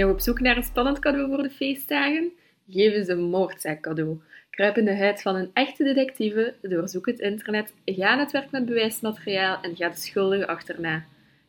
Nog 0.00 0.10
op 0.10 0.20
zoek 0.20 0.40
naar 0.40 0.56
een 0.56 0.62
spannend 0.62 0.98
cadeau 0.98 1.28
voor 1.28 1.42
de 1.42 1.50
feestdagen? 1.50 2.32
Geef 2.68 2.92
eens 2.92 3.08
een 3.08 3.22
moordzaak 3.22 3.80
cadeau. 3.80 4.20
Kruip 4.50 4.76
in 4.76 4.84
de 4.84 4.96
huid 4.96 5.22
van 5.22 5.34
een 5.34 5.50
echte 5.52 5.84
detectieve, 5.84 6.54
doorzoek 6.62 7.06
het 7.06 7.18
internet, 7.18 7.72
ga 7.84 8.08
aan 8.08 8.18
het 8.18 8.30
werk 8.30 8.50
met 8.50 8.64
bewijsmateriaal 8.64 9.58
en 9.62 9.76
ga 9.76 9.88
de 9.88 9.96
schuldige 9.96 10.46
achterna. 10.46 11.04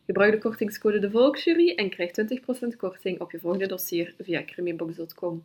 Gebruik 0.05 0.31
de 0.31 0.37
kortingscode 0.37 0.99
de 0.99 1.11
Volksjury 1.11 1.73
en 1.75 1.89
krijg 1.89 2.11
20% 2.11 2.77
korting 2.77 3.19
op 3.19 3.31
je 3.31 3.39
volgende 3.39 3.67
dossier 3.67 4.13
via 4.19 4.43
crimibox.com. 4.45 5.43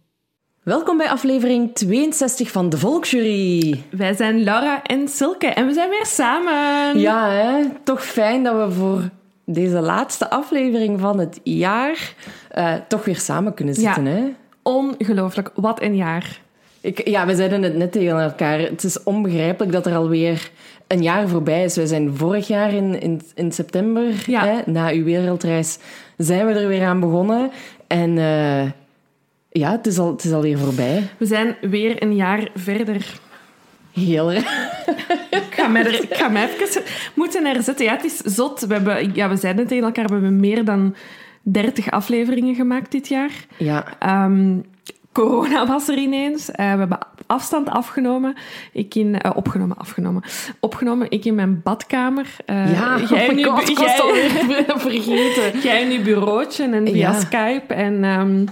Welkom 0.63 0.97
bij 0.97 1.09
aflevering 1.09 1.75
62 1.75 2.51
van 2.51 2.69
de 2.69 2.79
Volksjury. 2.79 3.83
Wij 3.91 4.15
zijn 4.15 4.45
Laura 4.45 4.83
en 4.83 5.09
Silke 5.09 5.47
en 5.47 5.67
we 5.67 5.73
zijn 5.73 5.91
weer 5.91 6.07
samen. 6.07 7.01
Ja, 7.01 7.31
hè? 7.31 7.65
toch 7.85 8.05
fijn 8.05 8.43
dat 8.43 8.69
we 8.69 8.75
voor 8.75 9.11
deze 9.47 9.81
laatste 9.81 10.31
aflevering 10.31 11.01
van 11.01 11.19
het 11.19 11.41
jaar 11.43 12.15
uh, 12.59 12.75
toch 12.89 13.05
weer 13.05 13.19
samen 13.19 13.55
kunnen 13.55 13.75
zitten. 13.75 14.05
Ja. 14.05 14.11
Hè? 14.11 14.23
Ongelooflijk, 14.63 15.51
wat 15.55 15.83
een 15.83 15.97
jaar. 15.97 16.41
Ik, 16.81 17.09
ja, 17.09 17.27
we 17.27 17.35
zeiden 17.37 17.63
het 17.63 17.77
net 17.77 17.93
tegen 17.93 18.21
elkaar. 18.21 18.59
Het 18.59 18.85
is 18.85 19.03
onbegrijpelijk 19.03 19.73
dat 19.73 19.87
er 19.87 19.97
alweer 19.97 20.51
een 20.87 21.03
jaar 21.03 21.29
voorbij 21.29 21.65
is. 21.65 21.77
We 21.77 21.87
zijn 21.87 22.17
vorig 22.17 22.47
jaar 22.47 22.73
in, 22.73 23.01
in, 23.01 23.21
in 23.35 23.53
september, 23.53 24.05
Ja. 24.27 24.45
hè, 24.47 24.73
na 24.73 24.91
uw 24.91 25.05
wereldreis, 25.05 25.79
zijn 26.17 26.47
we 26.47 26.53
er 26.53 26.69
weer 26.69 26.85
aan 26.85 27.01
begonnen. 27.01 27.51
En 27.87 28.19
eh, 28.19 28.63
ja, 29.51 29.71
het 29.71 29.87
is, 29.87 29.99
al, 29.99 30.11
het 30.11 30.25
is 30.25 30.33
alweer 30.33 30.59
voorbij. 30.59 31.03
We 31.17 31.27
zijn 31.27 31.57
weer 31.61 32.03
een 32.03 32.15
jaar 32.15 32.49
verder. 32.55 33.21
Heel 33.97 34.33
erg. 34.33 34.75
Ik 35.31 35.47
ga 35.51 35.69
mij, 35.69 35.85
er, 35.85 36.03
ik 36.03 36.15
ga 36.17 36.31
even 36.31 36.83
moeten 37.15 37.45
herzetten. 37.45 37.85
Ja, 37.85 37.93
het 37.93 38.05
is 38.05 38.17
zot. 38.17 38.61
We, 38.61 38.75
hebben, 38.75 39.15
ja, 39.15 39.29
we 39.29 39.37
zeiden 39.37 39.61
het 39.61 39.71
tegen 39.71 39.85
elkaar, 39.85 40.07
we 40.07 40.13
hebben 40.13 40.41
meer 40.41 40.65
dan 40.65 40.95
30 41.43 41.91
afleveringen 41.91 42.55
gemaakt 42.55 42.91
dit 42.93 43.09
jaar. 43.09 43.31
Ja, 43.57 43.85
Ehm, 43.99 44.59
corona 45.13 45.67
was 45.67 45.89
er 45.89 45.99
ineens. 45.99 46.51
Eh, 46.51 46.73
we 46.73 46.79
hebben 46.79 46.99
afstand 47.27 47.69
afgenomen. 47.69 48.35
Ik 48.73 48.95
in, 48.95 49.21
eh, 49.21 49.31
opgenomen, 49.35 49.77
afgenomen. 49.77 50.23
Opgenomen, 50.61 51.11
ik 51.11 51.25
in 51.25 51.35
mijn 51.35 51.61
badkamer. 51.63 52.27
Eh, 52.45 52.73
ja. 52.73 52.99
jij 53.11 53.29
oh 53.29 53.35
my 53.35 53.39
je 53.41 53.45
god, 53.47 53.67
jij- 53.79 54.65
vergeten. 54.67 55.59
Jij 55.69 55.83
in 55.83 55.91
je 55.91 56.01
bureautje 56.01 56.65
en 56.65 56.87
via 56.87 56.95
Ja. 57.11 57.21
Skype. 57.21 57.75
En 57.75 58.05
ehm, 58.05 58.45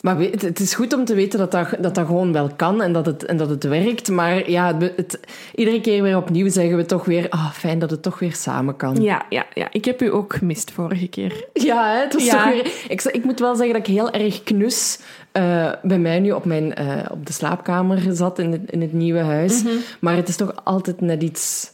Maar 0.00 0.16
weet, 0.16 0.42
het- 0.42 0.60
is 0.60 0.74
goed 0.74 0.92
om 0.92 1.04
te 1.04 1.14
weten 1.14 1.38
dat 1.38 1.50
dat, 1.50 1.68
dat, 1.80 1.94
dat 1.94 2.06
gewoon 2.06 2.32
wel 2.32 2.50
kan 2.56 2.82
en 2.82 2.92
dat 2.92 3.06
het, 3.06 3.24
en 3.24 3.36
dat 3.36 3.48
het 3.48 3.64
werkt. 3.64 4.08
Maar 4.08 4.50
ja, 4.50 4.76
het, 4.78 4.92
het- 4.96 5.20
iedere 5.54 5.80
keer 5.80 6.02
weer 6.02 6.16
opnieuw 6.16 6.48
zeggen 6.50 6.76
we 6.76 6.86
toch 6.86 7.04
weer... 7.04 7.26
Ah, 7.28 7.50
fijn 7.52 7.78
dat 7.78 7.90
het 7.90 8.02
toch 8.02 8.18
weer 8.18 8.34
samen 8.34 8.76
kan. 8.76 9.02
ja, 9.02 9.22
ja, 9.28 9.46
ja, 9.54 9.68
ik 9.72 9.84
heb 9.84 10.02
u 10.02 10.12
ook 10.12 10.34
gemist 10.34 10.70
vorige 10.70 11.06
keer. 11.08 11.44
Ja, 11.52 11.92
hè, 11.94 12.00
het 12.00 12.14
was 12.14 12.24
Ja. 12.24 12.42
toch 12.44 12.52
weer... 12.52 12.72
Ik, 12.88 13.02
ik 13.02 13.24
moet 13.24 13.40
wel 13.40 13.54
zeggen 13.56 13.74
dat 13.74 13.88
ik 13.88 13.94
heel 13.94 14.10
erg 14.10 14.42
knus 14.42 14.98
eh, 15.32 15.72
bij 15.82 15.98
mij 15.98 16.20
nu 16.20 16.30
op, 16.32 16.44
mijn, 16.44 16.74
eh, 16.74 17.04
op 17.10 17.26
de 17.26 17.32
slaapkamer 17.32 17.98
zat 18.10 18.38
in 18.38 18.52
het, 18.52 18.60
in 18.70 18.80
het 18.80 18.92
nieuwe 18.92 19.20
huis. 19.20 19.62
Maar 20.00 20.16
het 20.16 20.28
is 20.28 20.36
toch 20.36 20.52
altijd 20.64 21.00
net 21.00 21.22
iets... 21.22 21.70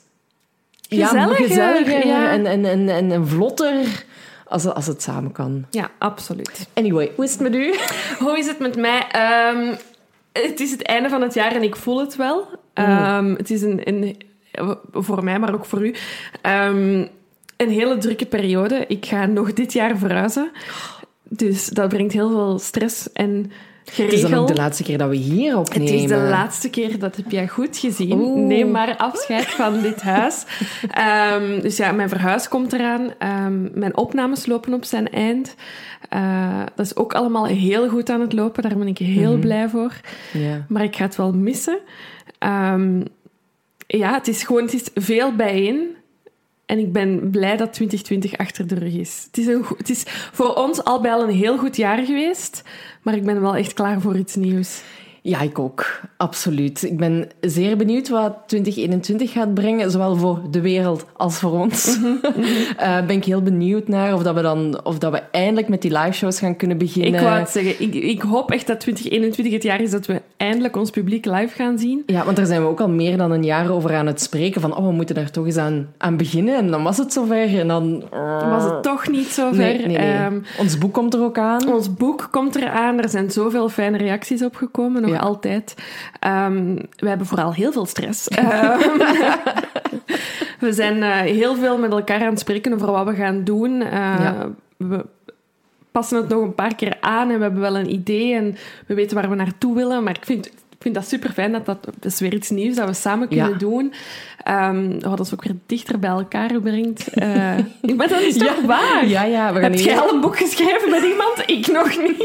Gezelliger, 0.88 1.40
ja, 1.42 1.46
gezelliger 1.46 2.06
ja. 2.06 2.30
En, 2.30 2.46
en, 2.46 2.64
en, 2.64 2.88
en, 2.88 3.10
en 3.12 3.28
vlotter 3.28 4.04
als, 4.48 4.66
als 4.66 4.86
het 4.86 5.02
samen 5.02 5.32
kan. 5.32 5.66
Ja, 5.70 5.90
absoluut. 5.98 6.68
Anyway, 6.74 7.12
hoe 7.16 7.24
is 7.24 7.32
het 7.32 7.40
met 7.40 7.54
u? 7.54 7.74
Hoe 8.18 8.38
is 8.38 8.46
het 8.46 8.58
met 8.58 8.76
mij? 8.76 9.06
Ehm, 9.10 9.74
het 10.32 10.60
is 10.60 10.70
het 10.70 10.82
einde 10.82 11.08
van 11.08 11.22
het 11.22 11.34
jaar 11.34 11.52
en 11.52 11.62
ik 11.62 11.76
voel 11.76 12.00
het 12.00 12.16
wel. 12.16 12.48
Ehm, 12.72 13.34
Het 13.34 13.50
is 13.50 13.62
een, 13.62 13.80
een, 13.84 14.16
voor 14.92 15.24
mij, 15.24 15.38
maar 15.38 15.54
ook 15.54 15.64
voor 15.64 15.86
u, 15.86 15.94
ehm, 16.42 17.06
een 17.56 17.70
hele 17.70 17.98
drukke 17.98 18.26
periode. 18.26 18.84
Ik 18.88 19.06
ga 19.06 19.26
nog 19.26 19.52
dit 19.52 19.72
jaar 19.72 19.98
verhuizen. 19.98 20.50
Dus 21.22 21.66
dat 21.66 21.88
brengt 21.88 22.12
heel 22.12 22.30
veel 22.30 22.58
stress 22.58 23.12
en 23.12 23.52
Het 23.92 24.12
is 24.12 24.20
dan 24.20 24.34
ook 24.34 24.48
de 24.48 24.54
laatste 24.54 24.82
keer 24.82 24.98
dat 24.98 25.08
we 25.08 25.16
hier 25.16 25.58
Het 25.58 25.68
opnemen. 25.68 25.92
is 25.94 26.06
de 26.06 26.16
laatste 26.16 26.70
keer, 26.70 26.98
dat 26.98 27.16
heb 27.16 27.30
jij 27.30 27.48
goed 27.48 27.76
gezien. 27.78 28.12
Oeh. 28.12 28.46
Neem 28.46 28.70
maar 28.70 28.96
afscheid 28.96 29.46
van 29.46 29.80
dit 29.80 30.02
huis. 30.02 30.44
Ehm, 30.90 31.60
dus 31.60 31.76
ja, 31.76 31.92
mijn 31.92 32.08
verhuis 32.08 32.48
komt 32.48 32.72
eraan. 32.72 33.10
Ehm, 33.18 33.78
mijn 33.78 33.96
opnames 33.96 34.46
lopen 34.46 34.74
op 34.74 34.84
zijn 34.84 35.10
eind. 35.10 35.54
Eh, 36.08 36.62
dat 36.74 36.86
is 36.86 36.96
ook 36.96 37.14
allemaal 37.14 37.46
heel 37.46 37.88
goed 37.88 38.10
aan 38.10 38.20
het 38.20 38.32
lopen. 38.32 38.62
Daar 38.62 38.78
ben 38.78 38.88
ik 38.88 38.98
heel 38.98 39.36
blij 39.36 39.68
voor. 39.68 40.00
Maar 40.68 40.82
ik 40.82 40.96
ga 40.96 41.04
het 41.04 41.16
wel 41.16 41.32
missen. 41.32 41.78
Ehm, 42.38 43.00
ja, 43.86 44.12
het 44.14 44.28
is 44.28 44.42
gewoon 44.42 44.62
het 44.62 44.74
is 44.74 44.88
veel 44.94 45.36
bijeen. 45.36 45.94
En 46.66 46.78
ik 46.78 46.92
ben 46.92 47.30
blij 47.30 47.56
dat 47.56 47.72
2020 47.72 48.38
achter 48.38 48.66
de 48.66 48.74
rug 48.74 48.94
is. 48.94 49.22
Het 49.26 49.38
is, 49.38 49.46
een, 49.46 49.64
het 49.76 49.90
is 49.90 50.02
voor 50.32 50.54
ons 50.54 50.84
al 50.84 51.00
bij 51.00 51.12
al 51.12 51.22
een 51.22 51.34
heel 51.34 51.58
goed 51.58 51.76
jaar 51.76 52.04
geweest. 52.04 52.62
Maar 53.02 53.14
ik 53.14 53.24
ben 53.24 53.40
wel 53.40 53.56
echt 53.56 53.72
klaar 53.72 54.00
voor 54.00 54.16
iets 54.16 54.34
nieuws. 54.34 54.82
Ja, 55.22 55.40
ik 55.40 55.58
ook. 55.58 56.00
Absoluut. 56.16 56.82
Ik 56.82 56.96
ben 56.96 57.28
zeer 57.40 57.76
benieuwd 57.76 58.08
wat 58.08 58.34
2021 58.46 59.32
gaat 59.32 59.54
brengen, 59.54 59.90
zowel 59.90 60.16
voor 60.16 60.40
de 60.50 60.60
wereld 60.60 61.04
als 61.16 61.38
voor 61.38 61.50
ons. 61.50 61.84
Eh, 62.76 63.06
ben 63.06 63.16
ik 63.16 63.24
heel 63.24 63.42
benieuwd 63.42 63.88
naar 63.88 64.14
of 64.14 64.22
dat 64.22 64.34
we 64.34 64.42
dan 64.42 64.80
of 64.84 64.98
dat 64.98 65.12
we 65.12 65.18
eindelijk 65.30 65.68
met 65.68 65.82
die 65.82 65.92
liveshows 65.98 66.38
gaan 66.38 66.56
kunnen 66.56 66.78
beginnen. 66.78 67.14
Ik 67.14 67.20
wou 67.20 67.38
het 67.38 67.48
zeggen, 67.48 67.80
ik, 67.82 67.94
ik 67.94 68.22
hoop 68.22 68.50
echt 68.50 68.66
dat 68.66 68.80
2021 68.80 69.54
het 69.54 69.62
jaar 69.62 69.80
is 69.80 69.90
dat 69.90 70.06
we 70.06 70.22
eindelijk 70.36 70.76
ons 70.76 70.90
publiek 70.90 71.24
live 71.24 71.54
gaan 71.54 71.78
zien. 71.78 72.02
Ja, 72.06 72.24
want 72.24 72.36
daar 72.36 72.46
zijn 72.46 72.60
we 72.62 72.68
ook 72.68 72.80
al 72.80 72.88
meer 72.88 73.16
dan 73.16 73.30
een 73.30 73.44
jaar 73.44 73.70
over 73.70 73.94
aan 73.94 74.06
het 74.06 74.20
spreken 74.20 74.60
van 74.60 74.76
oh, 74.76 74.86
we 74.86 74.92
moeten 74.92 75.14
daar 75.14 75.30
toch 75.30 75.44
eens 75.46 75.56
aan, 75.56 75.88
aan 75.98 76.16
beginnen. 76.16 76.56
En 76.56 76.70
dan 76.70 76.82
was 76.82 76.96
het 76.98 77.12
zover 77.12 77.58
en 77.58 77.68
dan... 77.68 78.04
Was 78.50 78.64
het 78.64 78.82
toch 78.82 79.08
niet 79.08 79.26
zo 79.28 79.48
ver. 79.48 79.56
Nee, 79.56 79.76
nee, 79.86 79.86
nee. 79.98 80.12
Ehm, 80.12 80.38
Ons 80.58 80.78
boek 80.78 80.92
komt 80.92 81.14
er 81.14 81.22
ook 81.22 81.38
aan. 81.38 81.72
ons 81.72 81.94
boek 81.94 82.28
komt 82.30 82.56
eraan. 82.56 82.98
Er 83.02 83.08
zijn 83.08 83.30
zoveel 83.30 83.68
fijne 83.68 83.96
reacties 83.96 84.42
op 84.42 84.54
gekomen, 84.54 85.02
nog 85.02 85.10
Ja. 85.10 85.18
altijd. 85.18 85.74
Ehm, 86.20 86.74
we 86.96 87.08
hebben 87.08 87.26
vooral 87.26 87.54
heel 87.54 87.72
veel 87.72 87.86
stress. 87.86 88.28
Ehm, 88.28 88.78
we 90.66 90.72
zijn 90.72 91.02
eh, 91.02 91.10
heel 91.20 91.54
veel 91.54 91.78
met 91.78 91.90
elkaar 91.92 92.20
aan 92.20 92.30
het 92.30 92.38
spreken 92.38 92.72
over 92.74 92.90
wat 92.92 93.06
we 93.06 93.14
gaan 93.14 93.44
doen. 93.44 93.82
Eh, 93.82 93.90
Ja. 93.92 94.48
We 94.76 95.04
passen 95.90 96.16
het 96.18 96.28
nog 96.28 96.42
een 96.42 96.54
paar 96.54 96.74
keer 96.74 96.96
aan 97.00 97.30
en 97.30 97.36
we 97.36 97.42
hebben 97.42 97.60
wel 97.60 97.76
een 97.76 97.92
idee 97.92 98.34
en 98.34 98.56
we 98.86 98.94
weten 98.94 99.16
waar 99.16 99.28
we 99.28 99.34
naartoe 99.34 99.74
willen. 99.74 100.02
Maar 100.02 100.16
ik 100.16 100.24
vind, 100.24 100.50
vind 100.86 100.94
dat 100.94 101.08
super 101.08 101.32
fijn 101.32 101.52
dat 101.52 101.66
dat, 101.66 101.78
is 102.00 102.20
weer 102.20 102.34
iets 102.34 102.50
nieuws 102.50 102.74
dat 102.76 102.88
we 102.88 102.94
samen 102.94 103.28
kunnen 103.28 103.48
Ja. 103.50 103.56
doen. 103.58 103.92
Ehm 104.42 105.00
wat 105.00 105.18
ons 105.18 105.34
ook 105.34 105.44
weer 105.44 105.56
dichter 105.66 105.98
bij 105.98 106.10
elkaar 106.10 106.60
brengt. 106.60 107.08
Eh, 107.08 107.28
maar 107.96 108.08
dat 108.08 108.20
is 108.20 108.36
toch 108.36 108.60
waar? 108.60 109.06
Ja, 109.06 109.24
ja. 109.24 109.52
We 109.52 109.60
gaan, 109.60 109.70
Heb 109.70 109.80
jij 109.80 109.98
al 109.98 110.12
een 110.14 110.20
boek 110.20 110.36
geschreven 110.38 110.90
met 110.90 111.02
iemand? 111.02 111.42
Ik 111.56 111.66
nog 111.66 111.88
niet. 112.02 112.16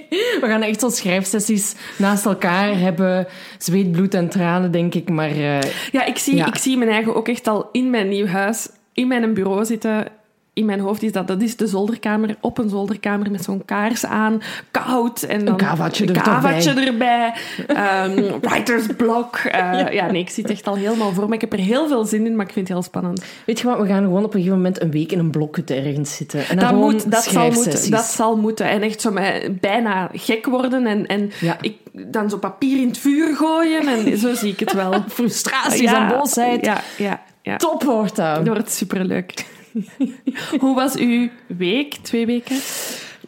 we 0.40 0.46
gaan 0.46 0.62
echt 0.62 0.80
zo 0.80 0.88
schrijfsessies 0.88 1.74
naast 1.98 2.24
elkaar 2.26 2.78
hebben. 2.78 3.26
Zweet, 3.58 3.92
bloed 3.92 4.14
en 4.14 4.28
tranen, 4.28 4.70
denk 4.70 4.94
ik. 4.94 5.08
Maar 5.10 5.30
eh, 5.30 5.60
Ja, 5.92 6.04
ik 6.04 6.18
zie, 6.18 6.36
Ja. 6.36 6.46
ik 6.46 6.56
zie 6.56 6.76
mijn 6.78 6.90
eigen 6.90 7.14
ook 7.14 7.28
echt 7.28 7.46
al 7.48 7.68
in 7.72 7.90
mijn 7.90 8.08
nieuw 8.08 8.26
huis, 8.26 8.68
in 8.92 9.08
mijn 9.08 9.34
bureau 9.34 9.64
zitten. 9.64 10.06
In 10.54 10.64
mijn 10.66 10.80
hoofd 10.80 11.02
is 11.02 11.12
dat, 11.12 11.26
dat 11.28 11.42
is 11.42 11.56
de 11.56 11.66
zolderkamer, 11.66 12.36
op 12.40 12.58
een 12.58 12.68
zolderkamer 12.68 13.30
met 13.30 13.44
zo'n 13.44 13.64
kaars 13.64 14.04
aan, 14.04 14.40
koud. 14.70 15.22
En 15.22 15.44
dan 15.44 15.56
kavaatje 15.56 16.04
er 16.04 16.16
een 16.16 16.22
kavaatje 16.22 16.70
erbij. 16.70 17.34
Ehm, 17.66 18.22
writer's 18.48 18.86
block. 18.96 19.36
Eh, 19.36 19.52
Ja. 19.52 19.90
ja. 19.90 20.10
nee, 20.10 20.20
ik 20.20 20.30
zit 20.30 20.50
echt 20.50 20.66
al 20.66 20.74
helemaal 20.76 21.12
voor 21.12 21.28
me. 21.28 21.34
Ik 21.34 21.40
heb 21.40 21.52
er 21.52 21.58
heel 21.58 21.88
veel 21.88 22.04
zin 22.04 22.26
in, 22.26 22.36
maar 22.36 22.46
ik 22.46 22.52
vind 22.52 22.68
het 22.68 22.76
heel 22.76 22.86
spannend. 22.86 23.24
weet 23.46 23.60
je 23.60 23.66
wat, 23.66 23.78
we 23.78 23.86
gaan 23.86 24.02
gewoon 24.02 24.24
op 24.24 24.34
een 24.34 24.40
gegeven 24.40 24.56
moment 24.56 24.80
een 24.82 24.90
week 24.90 25.12
in 25.12 25.18
een 25.18 25.30
blokhut 25.30 25.70
ergens 25.70 26.16
zitten. 26.16 26.48
En 26.48 26.58
dan 26.58 26.70
Dat, 26.70 26.80
moet, 26.80 27.10
dat, 27.10 27.24
zal 27.24 27.50
moeten, 27.50 27.90
dat 27.90 28.04
zal 28.04 28.36
moeten. 28.36 28.66
En 28.68 28.82
echt 28.82 29.00
zo 29.00 29.10
mij 29.10 29.56
bijna 29.60 30.08
gek 30.12 30.46
worden 30.46 30.86
en, 30.86 31.06
en 31.06 31.30
Ja. 31.40 31.56
ik, 31.60 31.76
dan 31.92 32.30
zo 32.30 32.38
papier 32.38 32.80
in 32.80 32.88
het 32.88 32.98
vuur 32.98 33.36
gooien. 33.36 33.88
En 33.88 34.18
zo 34.18 34.34
zie 34.34 34.52
ik 34.52 34.60
het 34.60 34.72
wel. 34.72 34.92
Frustraties 35.08 35.92
en 35.92 36.08
boosheid. 36.08 36.64
Ja, 36.64 36.80
ja, 36.98 37.22
ja. 37.42 37.56
Top 37.56 37.82
wordt 37.82 38.16
dat. 38.16 38.34
Dat 38.36 38.46
wordt 38.46 38.72
superleuk. 38.72 39.44
Hoe 40.60 40.74
was 40.74 40.96
uw 40.96 41.28
week? 41.46 41.94
Twee 42.02 42.26
weken? 42.26 42.56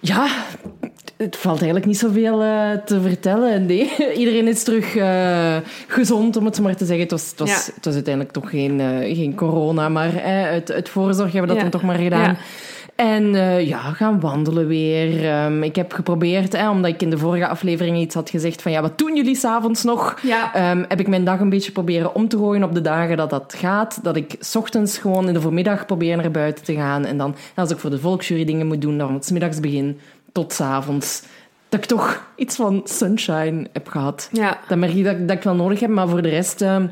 Ja, 0.00 0.26
het 1.16 1.36
valt 1.36 1.56
eigenlijk 1.56 1.86
niet 1.86 1.98
zoveel 1.98 2.42
eh, 2.42 2.70
te 2.84 3.00
vertellen. 3.00 3.66
Nee, 3.66 3.90
iedereen 4.18 4.48
is 4.48 4.62
terug 4.62 4.96
eh, 4.96 5.56
gezond, 5.86 6.36
om 6.36 6.44
het 6.44 6.56
zo 6.56 6.62
maar 6.62 6.76
te 6.76 6.84
zeggen. 6.84 7.02
Het 7.02 7.10
was, 7.10 7.30
het 7.30 7.38
was, 7.38 7.48
Ja. 7.48 7.72
het 7.74 7.84
was 7.84 7.94
uiteindelijk 7.94 8.34
toch 8.34 8.50
geen, 8.50 8.80
eh, 8.80 9.16
geen 9.16 9.34
corona, 9.34 9.88
maar 9.88 10.22
uit, 10.22 10.72
uit 10.72 10.88
voorzorg 10.88 11.32
hebben 11.32 11.40
we 11.40 11.46
dat 11.46 11.56
Ja. 11.56 11.62
dan 11.62 11.80
toch 11.80 11.82
maar 11.82 11.98
gedaan. 11.98 12.22
Ja. 12.30 12.36
En 12.96 13.34
eh, 13.34 13.66
ja, 13.66 13.78
gaan 13.78 14.20
wandelen 14.20 14.66
weer. 14.66 15.24
Ehm, 15.24 15.62
ik 15.62 15.76
heb 15.76 15.92
geprobeerd, 15.92 16.56
hè, 16.56 16.70
omdat 16.70 16.90
ik 16.90 17.02
in 17.02 17.10
de 17.10 17.18
vorige 17.18 17.46
aflevering 17.46 17.98
iets 17.98 18.14
had 18.14 18.30
gezegd 18.30 18.62
van 18.62 18.72
ja, 18.72 18.80
wat 18.80 18.98
doen 18.98 19.16
jullie 19.16 19.34
s'avonds 19.36 19.84
nog? 19.84 20.18
Ja. 20.22 20.54
Ehm, 20.54 20.84
heb 20.88 21.00
ik 21.00 21.08
mijn 21.08 21.24
dag 21.24 21.40
een 21.40 21.48
beetje 21.48 21.72
proberen 21.72 22.14
om 22.14 22.28
te 22.28 22.36
gooien 22.36 22.62
op 22.62 22.74
de 22.74 22.80
dagen 22.80 23.16
dat 23.16 23.30
dat 23.30 23.54
gaat. 23.58 23.98
Dat 24.02 24.16
ik 24.16 24.36
's 24.40 24.56
ochtends 24.56 24.98
gewoon 24.98 25.28
in 25.28 25.34
de 25.34 25.40
voormiddag 25.40 25.86
probeer 25.86 26.16
naar 26.16 26.30
buiten 26.30 26.64
te 26.64 26.74
gaan. 26.74 27.04
En 27.04 27.18
dan, 27.18 27.34
als 27.54 27.70
ik 27.70 27.78
voor 27.78 27.90
de 27.90 27.98
volksjury 27.98 28.44
dingen 28.44 28.66
moet 28.66 28.80
doen, 28.82 28.98
dan 28.98 29.08
van 29.08 29.22
's 29.22 29.30
middags 29.30 29.60
begin 29.60 29.98
tot 30.32 30.52
's 30.52 30.60
avonds. 30.60 31.22
Dat 31.68 31.80
ik 31.80 31.86
toch 31.86 32.24
iets 32.36 32.56
van 32.56 32.80
sunshine 32.84 33.66
heb 33.72 33.88
gehad. 33.88 34.28
Ja. 34.32 34.58
Dat 34.68 34.78
merk 34.78 34.94
ik 34.94 35.04
dat, 35.04 35.28
dat 35.28 35.36
ik 35.36 35.42
wel 35.42 35.54
nodig 35.54 35.80
heb, 35.80 35.90
maar 35.90 36.08
voor 36.08 36.22
de 36.22 36.28
rest... 36.28 36.62
ehm, 36.62 36.86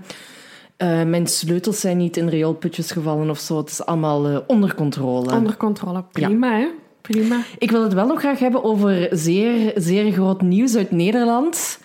eh, 0.76 1.02
mijn 1.02 1.26
sleutels 1.26 1.80
zijn 1.80 1.96
niet 1.96 2.16
in 2.16 2.28
rioolputjes 2.28 2.90
gevallen 2.90 3.30
of 3.30 3.38
zo. 3.38 3.56
Het 3.56 3.70
is 3.70 3.84
allemaal 3.84 4.26
eh, 4.26 4.38
onder 4.46 4.74
controle. 4.74 5.32
Onder 5.32 5.56
controle. 5.56 6.04
Prima, 6.12 6.58
hè? 6.58 6.66
prima. 7.00 7.40
Ik 7.58 7.70
wil 7.70 7.82
het 7.82 7.92
wel 7.92 8.06
nog 8.06 8.18
graag 8.18 8.38
hebben 8.38 8.64
over 8.64 9.08
zeer, 9.10 9.72
zeer 9.74 10.12
groot 10.12 10.42
nieuws 10.42 10.76
uit 10.76 10.90
Nederland. 10.90 11.78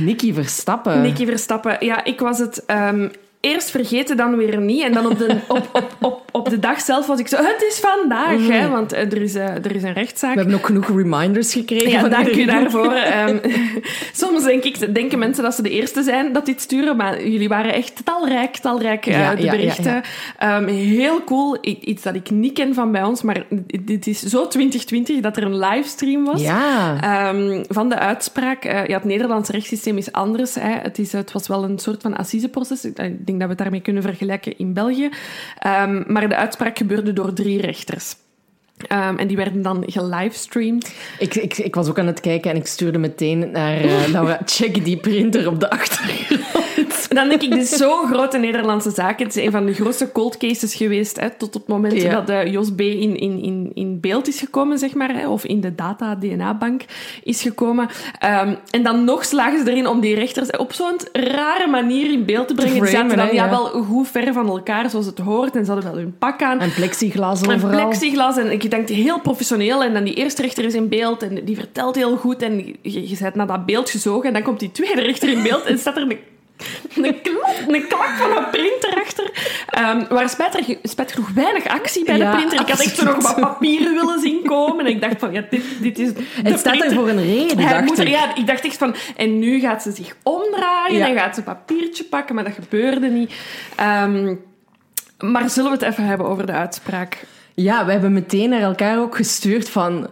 Nicky 0.00 0.32
Verstappen. 0.32 1.02
Nicky 1.02 1.26
Verstappen. 1.26 1.76
Ja, 1.80 2.04
ik 2.04 2.20
was 2.20 2.38
het 2.38 2.64
ehm, 2.64 3.08
eerst 3.40 3.70
vergeten, 3.70 4.16
dan 4.16 4.36
weer 4.36 4.60
niet. 4.60 4.82
En 4.82 4.92
dan 4.92 5.06
op 5.06 5.18
de, 5.18 5.36
op, 5.48 5.68
op, 5.72 5.96
op, 6.00 6.22
op 6.38 6.48
de 6.48 6.58
dag 6.58 6.80
zelf 6.80 7.06
was 7.06 7.18
ik 7.18 7.28
zo... 7.28 7.36
Het 7.36 7.64
is 7.68 7.78
vandaag, 7.80 8.48
hè. 8.48 8.68
Want 8.68 8.92
eh, 8.92 9.12
er, 9.12 9.22
is, 9.22 9.34
eh, 9.34 9.54
er 9.54 9.74
is 9.74 9.82
een 9.82 9.92
rechtszaak. 9.92 10.34
We 10.34 10.40
hebben 10.40 10.58
ook 10.58 10.66
genoeg 10.66 10.88
reminders 10.88 11.52
gekregen. 11.52 11.90
Ja, 11.90 12.08
dank 12.08 12.28
u 12.28 12.44
daarvoor. 12.44 12.92
Ehm, 13.08 13.36
soms 14.12 14.44
denk 14.44 14.64
ik, 14.64 14.94
denken 14.94 15.18
mensen 15.18 15.42
dat 15.42 15.54
ze 15.54 15.62
de 15.62 15.70
eerste 15.70 16.02
zijn 16.02 16.32
dat 16.32 16.46
dit 16.46 16.60
sturen, 16.60 16.96
maar 16.96 17.26
jullie 17.28 17.48
waren 17.48 17.72
echt 17.72 18.04
talrijk, 18.04 18.56
talrijk, 18.56 19.06
eh, 19.06 19.18
Ja, 19.20 19.34
de 19.34 19.42
ja, 19.42 19.52
ja, 19.52 19.58
berichten. 19.58 20.02
Ehm, 20.38 20.66
heel 20.66 21.24
cool. 21.24 21.56
I- 21.66 21.78
Iets 21.80 22.02
dat 22.02 22.14
ik 22.14 22.30
niet 22.30 22.52
ken 22.52 22.74
van 22.74 22.92
bij 22.92 23.02
ons, 23.02 23.22
maar 23.22 23.46
dit 23.84 24.06
is 24.06 24.20
zo 24.20 24.46
2020 24.48 25.20
dat 25.20 25.36
er 25.36 25.42
een 25.42 25.58
livestream 25.58 26.24
was. 26.24 26.42
Ehm, 27.00 27.64
van 27.68 27.88
de 27.88 27.98
uitspraak. 27.98 28.62
Ja, 28.64 28.84
het 28.86 29.04
Nederlandse 29.04 29.52
rechtssysteem 29.52 29.96
is 29.96 30.12
anders. 30.12 30.54
Hè. 30.54 30.70
Het, 30.82 30.98
is, 30.98 31.12
het 31.12 31.32
was 31.32 31.48
wel 31.48 31.64
een 31.64 31.78
soort 31.78 32.02
van 32.02 32.16
assiseproces. 32.16 32.84
Ik 32.84 32.96
denk 32.96 33.26
dat 33.26 33.38
we 33.38 33.46
het 33.48 33.58
daarmee 33.58 33.80
kunnen 33.80 34.02
vergelijken 34.02 34.58
in 34.58 34.72
België. 34.72 35.08
Ehm, 35.58 36.02
de 36.28 36.36
uitspraak 36.36 36.78
gebeurde 36.78 37.12
door 37.12 37.32
drie 37.32 37.60
rechters. 37.60 38.16
Ehm, 38.86 39.16
en 39.16 39.26
die 39.26 39.36
werden 39.36 39.62
dan 39.62 39.84
gelivestreamd. 39.86 40.92
Ik, 41.18 41.34
ik, 41.34 41.58
ik 41.58 41.74
was 41.74 41.88
ook 41.88 41.98
aan 41.98 42.06
het 42.06 42.20
kijken 42.20 42.50
en 42.50 42.56
ik 42.56 42.66
stuurde 42.66 42.98
meteen 42.98 43.50
naar 43.50 43.80
eh, 43.80 44.06
Laura. 44.12 44.40
Check 44.46 44.84
die 44.84 44.96
printer 44.96 45.48
op 45.48 45.60
de 45.60 45.70
achtergrond. 45.70 47.06
Dan 47.08 47.28
denk 47.28 47.42
ik, 47.42 47.50
dit 47.50 47.62
is 47.62 47.76
zo'n 47.76 48.06
grote 48.06 48.38
Nederlandse 48.38 48.90
zaak. 48.90 49.18
Het 49.18 49.36
is 49.36 49.44
een 49.44 49.50
van 49.50 49.66
de 49.66 49.72
grootste 49.74 50.12
cold 50.12 50.36
cases 50.36 50.74
geweest, 50.74 51.20
hè, 51.20 51.30
tot 51.30 51.54
op 51.56 51.60
het 51.60 51.70
moment 51.70 52.02
Ja. 52.02 52.12
dat 52.12 52.28
eh, 52.28 52.52
Jos 52.52 52.72
B. 52.72 52.80
in, 52.80 53.16
in, 53.16 53.42
in, 53.42 53.70
in 53.74 54.00
beeld 54.00 54.28
is 54.28 54.38
gekomen, 54.38 54.78
zeg 54.78 54.94
maar, 54.94 55.14
hè, 55.14 55.28
of 55.28 55.44
in 55.44 55.60
de 55.60 55.74
data-DNA-bank 55.74 56.82
is 57.22 57.42
gekomen. 57.42 57.88
Ehm, 58.18 58.54
en 58.70 58.82
dan 58.82 59.04
nog 59.04 59.24
slagen 59.24 59.64
ze 59.64 59.70
erin 59.70 59.86
om 59.86 60.00
die 60.00 60.14
rechters 60.14 60.50
op 60.50 60.72
zo'n 60.72 60.96
rare 61.12 61.66
manier 61.66 62.12
in 62.12 62.24
beeld 62.24 62.48
te 62.48 62.54
brengen. 62.54 62.86
Framen, 62.86 63.10
zaten 63.10 63.16
dan 63.16 63.36
ja, 63.36 63.44
ja. 63.44 63.50
wel 63.50 63.66
goed 63.66 64.08
ver 64.08 64.32
van 64.32 64.48
elkaar, 64.48 64.90
zoals 64.90 65.06
het 65.06 65.18
hoort, 65.18 65.56
en 65.56 65.64
ze 65.64 65.70
hadden 65.72 65.90
wel 65.92 66.00
hun 66.00 66.14
pak 66.18 66.42
aan. 66.42 66.60
En 66.60 66.72
plexiglas 66.72 67.48
overal. 67.48 67.70
plexiglas 67.70 68.36
en 68.36 68.50
ik 68.52 68.67
denk 68.70 68.88
heel 68.88 69.20
professioneel. 69.20 69.82
En 69.82 69.92
dan 69.94 70.04
die 70.04 70.14
eerste 70.14 70.42
rechter 70.42 70.64
is 70.64 70.74
in 70.74 70.88
beeld 70.88 71.22
en 71.22 71.44
die 71.44 71.56
vertelt 71.56 71.94
heel 71.94 72.16
goed. 72.16 72.42
En 72.42 72.76
je, 72.82 73.08
je 73.08 73.16
bent 73.20 73.34
naar 73.34 73.46
dat 73.46 73.66
beeld 73.66 73.90
gezogen 73.90 74.26
en 74.26 74.32
dan 74.32 74.42
komt 74.42 74.60
die 74.60 74.72
tweede 74.72 75.00
rechter 75.00 75.28
in 75.28 75.42
beeld 75.42 75.64
en 75.64 75.78
staat 75.78 75.96
er 75.96 76.02
een, 76.02 76.18
een, 77.04 77.20
klap, 77.22 77.56
een 77.68 77.86
klak 77.88 78.08
van 78.18 78.36
een 78.36 78.50
printer 78.50 78.94
achter. 79.04 79.30
Ehm 79.70 80.04
waar 80.08 80.28
spijtig, 80.28 80.76
spijtig 80.82 81.14
genoeg 81.14 81.30
weinig 81.34 81.66
actie 81.66 82.04
bij 82.04 82.16
Ja, 82.16 82.30
de 82.30 82.36
printer. 82.36 82.60
Ik 82.60 82.68
had 82.68 82.80
echt 82.80 82.96
zo 82.96 83.04
nog 83.04 83.22
wat 83.22 83.40
papieren 83.40 83.94
willen 83.94 84.20
zien 84.20 84.42
komen. 84.44 84.86
En 84.86 84.92
ik 84.92 85.00
dacht 85.00 85.18
van, 85.18 85.32
ja, 85.32 85.44
dit, 85.50 85.62
dit 85.80 85.98
is... 85.98 86.10
Het 86.42 86.58
staat 86.58 86.80
er 86.82 86.92
voor 86.92 87.08
een 87.08 87.22
reden, 87.26 87.58
Hij 87.58 87.72
dacht 87.72 87.84
moet 87.86 87.98
er- 87.98 88.08
ja, 88.08 88.34
ik 88.36 88.46
dacht 88.46 88.64
echt 88.64 88.76
van... 88.76 88.94
En 89.16 89.38
nu 89.38 89.60
gaat 89.60 89.82
ze 89.82 89.90
zich 89.92 90.16
omdraaien 90.22 90.98
Ja. 90.98 91.08
en 91.08 91.16
gaat 91.16 91.34
ze 91.34 91.40
een 91.40 91.46
papiertje 91.46 92.04
pakken. 92.04 92.34
Maar 92.34 92.44
dat 92.44 92.52
gebeurde 92.54 93.06
niet. 93.08 93.32
Ehm, 93.76 94.34
maar 95.18 95.50
zullen 95.50 95.70
we 95.70 95.76
het 95.84 95.92
even 95.92 96.04
hebben 96.04 96.26
over 96.26 96.46
de 96.46 96.52
uitspraak? 96.52 97.24
Ja, 97.60 97.84
we 97.84 97.92
hebben 97.92 98.12
meteen 98.12 98.50
naar 98.50 98.60
elkaar 98.60 98.98
ook 98.98 99.16
gestuurd 99.16 99.68
van... 99.68 100.10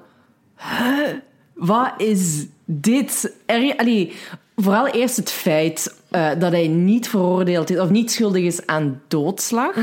"Huh? 0.57 1.09
Wat 1.55 1.93
is 1.97 2.47
dit? 2.65 3.33
Allee, 3.77 4.13
vooral 4.57 4.87
eerst 4.87 5.17
het 5.17 5.31
feit 5.31 5.95
eh, 6.17 6.29
dat 6.39 6.53
hij 6.53 6.69
niet 6.69 7.09
veroordeeld 7.09 7.71
is... 7.71 7.79
Of 7.79 7.91
niet 7.91 8.11
schuldig 8.11 8.43
is 8.43 8.67
aan 8.67 9.01
doodslag. 9.09 9.75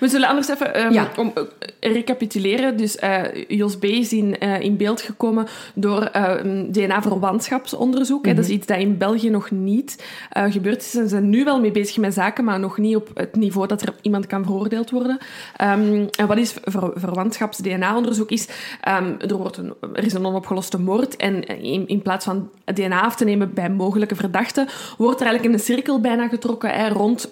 We 0.00 0.08
zullen 0.08 0.28
anders 0.28 0.48
even 0.48 0.74
ehm, 0.74 0.92
Ja. 0.92 1.10
om, 1.16 1.32
eh, 1.34 1.92
recapituleren. 1.92 2.76
Dus 2.76 2.96
eh, 2.96 3.22
Jos 3.48 3.76
B. 3.76 3.84
is 3.84 4.12
in, 4.12 4.38
in 4.38 4.76
beeld 4.76 5.00
gekomen 5.00 5.46
door 5.74 6.02
eh, 6.02 6.34
een 6.42 6.72
DNA-verwantschapsonderzoek. 6.72 8.24
Dat 8.24 8.38
is 8.38 8.48
iets 8.48 8.66
dat 8.66 8.78
in 8.78 8.98
België 8.98 9.30
nog 9.30 9.50
niet 9.50 10.04
gebeurd 10.30 10.80
is. 10.80 10.90
Ze 10.90 11.08
zijn 11.08 11.28
nu 11.28 11.44
wel 11.44 11.60
mee 11.60 11.70
bezig 11.70 11.96
met 11.96 12.14
zaken, 12.14 12.44
maar 12.44 12.60
nog 12.60 12.78
niet 12.78 12.96
op 12.96 13.10
het 13.14 13.36
niveau 13.36 13.66
dat 13.66 13.82
er 13.82 13.94
iemand 14.02 14.26
kan 14.26 14.44
veroordeeld 14.44 14.90
worden. 14.90 15.18
Ehm, 15.56 16.06
en 16.18 16.26
wat 16.26 16.36
is 16.36 16.54
ver, 16.64 16.90
verwantschaps-DNA-onderzoek? 16.94 18.30
Is, 18.30 18.48
ehm, 18.80 19.12
er, 19.18 19.36
wordt 19.36 19.56
een, 19.56 19.74
er 19.94 20.04
is 20.04 20.12
een 20.12 20.26
onopgeloste 20.26 20.78
moord 20.80 21.16
en 21.16 21.44
in, 21.44 21.88
in 21.88 22.02
plaats 22.02 22.24
van 22.24 22.50
DNA 22.74 23.00
af 23.00 23.16
te 23.16 23.24
nemen 23.24 23.54
bij 23.54 23.70
mogelijke 23.70 24.14
verdachten, 24.14 24.66
wordt 24.98 25.20
er 25.20 25.26
eigenlijk 25.26 25.54
een 25.54 25.64
cirkel 25.66 26.00
bijna 26.00 26.28
getrokken 26.28 26.70
hè, 26.70 26.88
rond 26.88 27.28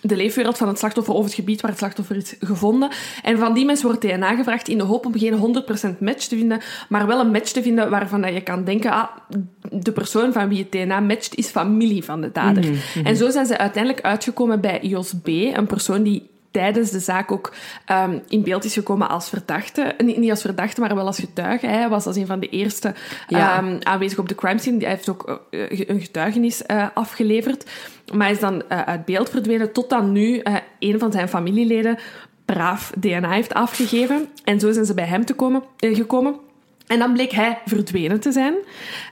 de 0.00 0.16
leefwereld 0.16 0.58
van 0.58 0.68
het 0.68 0.78
slachtoffer 0.78 1.14
of 1.14 1.24
het 1.24 1.34
gebied 1.34 1.60
waar 1.60 1.70
het 1.70 1.80
slachtoffer 1.80 2.16
is 2.16 2.34
gevonden. 2.40 2.90
En 3.22 3.38
van 3.38 3.54
die 3.54 3.64
mensen 3.64 3.86
wordt 3.86 4.00
DNA 4.00 4.34
gevraagd 4.34 4.68
in 4.68 4.78
de 4.78 4.84
hoop 4.84 5.06
om 5.06 5.18
geen 5.18 5.64
100% 5.94 5.98
match 5.98 6.24
te 6.24 6.36
vinden, 6.36 6.60
maar 6.88 7.06
wel 7.06 7.20
een 7.20 7.30
match 7.30 7.50
te 7.50 7.62
vinden 7.62 7.90
waarvan 7.90 8.20
dat 8.20 8.32
je 8.32 8.40
kan 8.40 8.64
denken, 8.64 8.90
ah, 8.90 9.08
de 9.70 9.92
persoon 9.92 10.32
van 10.32 10.48
wie 10.48 10.58
het 10.58 10.72
DNA 10.72 11.00
matcht 11.00 11.34
is 11.34 11.48
familie 11.48 12.04
van 12.04 12.20
de 12.20 12.32
dader. 12.32 12.64
En 13.04 13.16
zo 13.16 13.30
zijn 13.30 13.46
ze 13.46 13.58
uiteindelijk 13.58 14.04
uitgekomen 14.04 14.60
bij 14.60 14.78
Jos 14.82 15.12
B., 15.22 15.26
een 15.26 15.66
persoon 15.66 16.02
die 16.02 16.30
tijdens 16.52 16.90
de 16.90 16.98
zaak 16.98 17.32
ook 17.32 17.52
ehm, 17.84 18.18
in 18.28 18.42
beeld 18.42 18.64
is 18.64 18.74
gekomen 18.74 19.08
als 19.08 19.28
verdachte. 19.28 19.94
Niet, 19.98 20.16
niet 20.16 20.30
als 20.30 20.40
verdachte, 20.40 20.80
maar 20.80 20.94
wel 20.94 21.06
als 21.06 21.18
getuige. 21.18 21.66
Hij 21.66 21.88
was 21.88 22.06
als 22.06 22.16
een 22.16 22.26
van 22.26 22.40
de 22.40 22.48
eerste 22.48 22.94
Ja. 23.28 23.56
ehm, 23.58 23.76
aanwezig 23.82 24.18
op 24.18 24.28
de 24.28 24.34
crime 24.34 24.58
scene. 24.58 24.78
Hij 24.78 24.88
heeft 24.88 25.08
ook 25.08 25.42
eh, 25.50 25.88
een 25.88 26.00
getuigenis 26.00 26.66
eh, 26.66 26.86
afgeleverd. 26.94 27.70
Maar 28.12 28.26
hij 28.26 28.34
is 28.34 28.40
dan 28.40 28.62
eh, 28.68 28.80
uit 28.80 29.04
beeld 29.04 29.30
verdwenen 29.30 29.72
tot 29.72 29.90
dan 29.90 30.12
nu 30.12 30.42
een 30.78 30.98
van 30.98 31.12
zijn 31.12 31.28
familieleden 31.28 31.98
braaf 32.44 32.92
DNA 32.98 33.30
heeft 33.30 33.54
afgegeven. 33.54 34.28
En 34.44 34.60
zo 34.60 34.72
zijn 34.72 34.84
ze 34.86 34.94
bij 34.94 35.04
hem 35.04 35.24
te 35.24 35.34
komen, 35.34 35.62
gekomen. 35.76 36.34
En 36.92 36.98
dan 36.98 37.12
bleek 37.12 37.30
hij 37.30 37.58
verdwenen 37.64 38.20
te 38.20 38.32
zijn. 38.32 38.54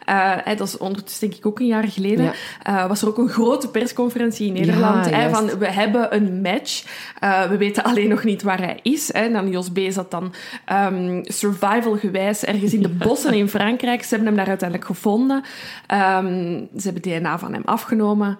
Eh, 0.05 0.37
dat 0.57 0.69
is 0.69 0.79
ondertussen 0.79 1.29
denk 1.29 1.41
ik 1.41 1.47
ook 1.47 1.61
een 1.61 1.67
jaar 1.67 1.89
geleden. 1.89 2.25
Ja. 2.25 2.33
Eh, 2.63 2.87
was 2.89 3.03
er 3.03 3.09
ook 3.09 3.19
een 3.19 3.29
grote 3.29 3.69
persconferentie 3.69 4.47
in 4.47 4.53
Nederland. 4.53 5.05
Ja, 5.07 5.13
hè, 5.13 5.21
juist. 5.21 5.37
van, 5.37 5.59
we 5.59 5.71
hebben 5.71 6.15
een 6.15 6.41
match. 6.41 6.85
Eh, 7.19 7.43
we 7.43 7.57
weten 7.57 7.85
alleen 7.85 8.09
nog 8.09 8.25
niet 8.25 8.43
waar 8.43 8.59
hij 8.59 8.79
is. 8.83 9.13
Hè. 9.13 9.21
En 9.21 9.33
dan 9.33 9.51
Jos 9.51 9.71
B. 9.71 9.79
zat 9.89 10.11
dan 10.11 10.33
ehm, 10.65 11.21
survival-gewijs 11.23 12.45
ergens 12.45 12.75
in 12.75 12.83
de 12.83 12.89
bossen 13.05 13.35
in 13.35 13.49
Frankrijk. 13.49 14.03
Ze 14.03 14.09
hebben 14.09 14.27
hem 14.27 14.37
daar 14.37 14.49
uiteindelijk 14.49 14.89
gevonden. 14.89 15.43
Ehm, 15.87 16.65
ze 16.77 16.91
hebben 16.91 17.03
DNA 17.03 17.39
van 17.39 17.53
hem 17.53 17.63
afgenomen. 17.65 18.39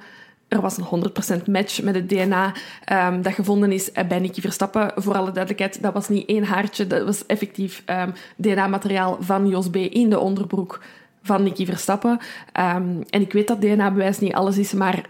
Er 0.51 0.61
was 0.61 0.77
een 0.77 1.13
100% 1.41 1.45
match 1.45 1.83
met 1.83 1.95
het 1.95 2.09
DNA 2.09 2.53
ehm, 2.85 3.23
dat 3.23 3.33
gevonden 3.35 3.73
is 3.73 3.91
bij 4.09 4.19
Nicky 4.19 4.41
Verstappen. 4.41 4.93
Voor 4.97 5.15
alle 5.15 5.33
duidelijkheid, 5.33 5.83
dat 5.83 5.93
was 5.93 6.09
niet 6.09 6.29
één 6.29 6.45
haartje. 6.45 6.87
Dat 6.87 7.05
was 7.05 7.27
effectief 7.27 7.83
ehm, 7.85 8.11
DNA-materiaal 8.37 9.17
van 9.21 9.49
Jos 9.49 9.71
B. 9.71 9.77
in 9.77 10.11
de 10.11 10.19
onderbroek 10.19 10.81
van 11.23 11.43
Nicky 11.43 11.65
Verstappen. 11.65 12.19
Ehm, 12.53 12.85
en 13.11 13.21
ik 13.21 13.33
weet 13.33 13.49
dat 13.49 13.61
DNA-bewijs 13.61 14.19
niet 14.19 14.33
alles 14.33 14.59
is, 14.59 14.73
maar 14.73 15.05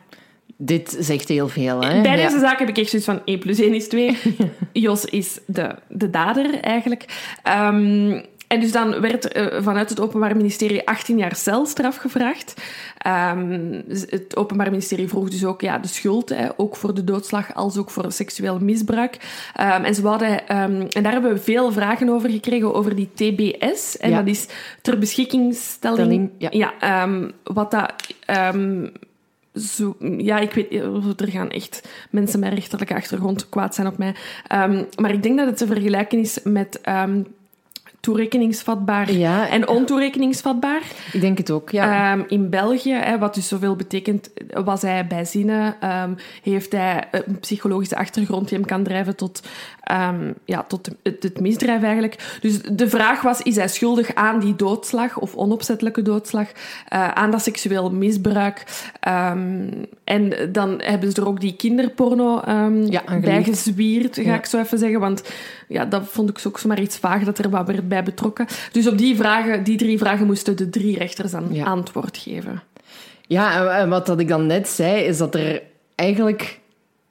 Dit 0.62 0.96
zegt 0.98 1.28
heel 1.28 1.48
veel, 1.48 1.82
hè? 1.82 2.00
bij 2.00 2.18
Ja. 2.18 2.28
deze 2.28 2.38
zaak 2.38 2.58
heb 2.58 2.68
ik 2.68 2.78
echt 2.78 2.90
zoiets 2.90 3.08
van 3.08 3.20
1 3.24 3.38
plus 3.38 3.58
1 3.60 3.74
is 3.74 3.88
2. 3.88 4.18
Jos 4.72 5.04
is 5.04 5.38
de, 5.46 5.74
de 5.88 6.10
dader 6.10 6.60
eigenlijk. 6.60 7.04
En 8.50 8.60
dus 8.60 8.72
dan 8.72 9.00
werd 9.00 9.28
eh, 9.28 9.62
vanuit 9.62 9.88
het 9.88 10.00
Openbaar 10.00 10.36
Ministerie 10.36 10.86
18 10.86 11.18
jaar 11.18 11.36
celstraf 11.36 11.96
gevraagd. 11.96 12.62
Ehm, 13.00 13.80
het 13.88 14.36
Openbaar 14.36 14.70
Ministerie 14.70 15.08
vroeg 15.08 15.30
dus 15.30 15.44
ook 15.44 15.60
ja, 15.60 15.78
de 15.78 15.88
schuld, 15.88 16.28
hè, 16.28 16.48
ook 16.56 16.76
voor 16.76 16.94
de 16.94 17.04
doodslag 17.04 17.54
als 17.54 17.76
ook 17.76 17.90
voor 17.90 18.12
seksueel 18.12 18.58
misbruik. 18.58 19.16
Ehm, 19.54 19.84
en, 19.84 19.94
ze 19.94 20.02
wouden, 20.02 20.48
ehm, 20.48 20.86
en 20.90 21.02
daar 21.02 21.12
hebben 21.12 21.32
we 21.32 21.38
veel 21.38 21.72
vragen 21.72 22.08
over 22.08 22.30
gekregen, 22.30 22.74
over 22.74 22.94
die 22.94 23.10
TBS. 23.14 23.96
En 23.96 24.10
Ja. 24.10 24.16
dat 24.16 24.26
is 24.26 24.48
ter 24.82 24.98
beschikkingstelling. 24.98 26.30
Stelling, 26.36 26.54
ja. 26.54 26.72
ehm, 26.80 27.30
wat 27.44 27.70
dat... 27.70 27.92
zo, 29.54 29.96
ja, 30.18 30.38
ik 30.38 30.52
weet, 30.52 30.72
er 31.20 31.28
gaan 31.28 31.50
echt 31.50 31.88
mensen 32.10 32.40
met 32.40 32.52
rechterlijke 32.52 32.94
achtergrond 32.94 33.48
kwaad 33.48 33.74
zijn 33.74 33.86
op 33.86 33.98
mij. 33.98 34.14
Maar 34.96 35.12
ik 35.12 35.22
denk 35.22 35.38
dat 35.38 35.46
het 35.46 35.56
te 35.56 35.66
vergelijken 35.66 36.18
is 36.18 36.38
met 36.44 36.80
toerekeningsvatbaar 38.00 39.12
Ja. 39.12 39.48
en 39.48 39.68
ontoerekeningsvatbaar. 39.68 40.82
Ik 41.12 41.20
denk 41.20 41.38
het 41.38 41.50
ook, 41.50 41.70
ja. 41.70 42.12
Ehm, 42.12 42.22
in 42.28 42.50
België, 42.50 42.92
hè, 42.94 43.18
wat 43.18 43.34
dus 43.34 43.48
zoveel 43.48 43.76
betekent, 43.76 44.30
was 44.64 44.82
hij 44.82 45.06
bij 45.06 45.24
zinnen, 45.24 45.74
ehm, 45.80 46.10
heeft 46.42 46.72
hij 46.72 47.04
een 47.10 47.38
psychologische 47.40 47.96
achtergrond 47.96 48.48
die 48.48 48.58
hem 48.58 48.66
kan 48.66 48.82
drijven 48.82 49.16
tot, 49.16 49.42
ehm, 49.82 50.32
ja, 50.44 50.62
tot 50.62 50.88
het, 51.02 51.22
het 51.22 51.40
misdrijf 51.40 51.82
eigenlijk. 51.82 52.38
Dus 52.40 52.62
de 52.62 52.88
vraag 52.88 53.22
was, 53.22 53.42
is 53.42 53.56
hij 53.56 53.68
schuldig 53.68 54.14
aan 54.14 54.40
die 54.40 54.56
doodslag 54.56 55.18
of 55.18 55.34
onopzettelijke 55.34 56.02
doodslag, 56.02 56.48
eh, 56.88 57.08
aan 57.08 57.30
dat 57.30 57.42
seksueel 57.42 57.90
misbruik? 57.90 58.64
En 60.04 60.32
dan 60.52 60.80
hebben 60.82 61.12
ze 61.12 61.20
er 61.20 61.26
ook 61.28 61.40
die 61.40 61.56
kinderporno 61.56 62.40
Ja, 62.88 63.02
bij 63.20 63.42
gezwierd, 63.44 64.16
ga 64.16 64.22
Ja. 64.22 64.34
ik 64.34 64.46
zo 64.46 64.58
even 64.58 64.78
zeggen. 64.78 65.00
Want 65.00 65.22
ja, 65.68 65.84
dat 65.84 66.02
vond 66.06 66.30
ik 66.30 66.40
ook 66.46 66.58
zomaar 66.58 66.80
iets 66.80 66.98
vaag 66.98 67.24
dat 67.24 67.38
er 67.38 67.50
wat 67.50 67.66
werd 67.66 67.88
bij 67.90 68.02
betrokken. 68.02 68.46
Dus 68.72 68.88
op 68.88 68.98
die 68.98 69.16
vragen, 69.16 69.64
die 69.64 69.76
drie 69.76 69.98
vragen 69.98 70.26
moesten 70.26 70.56
de 70.56 70.70
drie 70.70 70.98
rechters 70.98 71.30
dan 71.30 71.46
Ja. 71.50 71.64
antwoord 71.64 72.16
geven. 72.16 72.62
Ja, 73.26 73.76
en- 73.78 73.88
wat 73.88 74.06
dat 74.06 74.20
ik 74.20 74.28
dan 74.28 74.46
net 74.46 74.68
zei, 74.68 75.02
is 75.02 75.18
dat 75.18 75.34
er 75.34 75.62
eigenlijk 75.94 76.58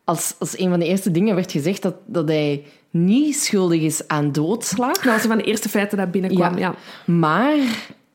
als, 0.04 0.36
als 0.40 0.60
een 0.60 0.70
van 0.70 0.80
de 0.80 0.86
eerste 0.86 1.12
dingen 1.12 1.36
werd 1.36 1.52
gezegd 1.52 1.82
dat, 1.82 1.96
dat 2.06 2.28
hij 2.28 2.64
niet 2.90 3.36
schuldig 3.36 3.82
is 3.82 4.08
aan 4.08 4.32
doodslag. 4.32 4.94
Dat 4.94 5.04
was 5.14 5.24
een 5.24 5.30
van 5.30 5.38
de 5.38 5.44
eerste 5.44 5.70
feiten 5.70 5.98
dat 5.98 6.12
binnenkwam, 6.12 6.58
ja. 6.58 6.76
Maar 7.06 7.58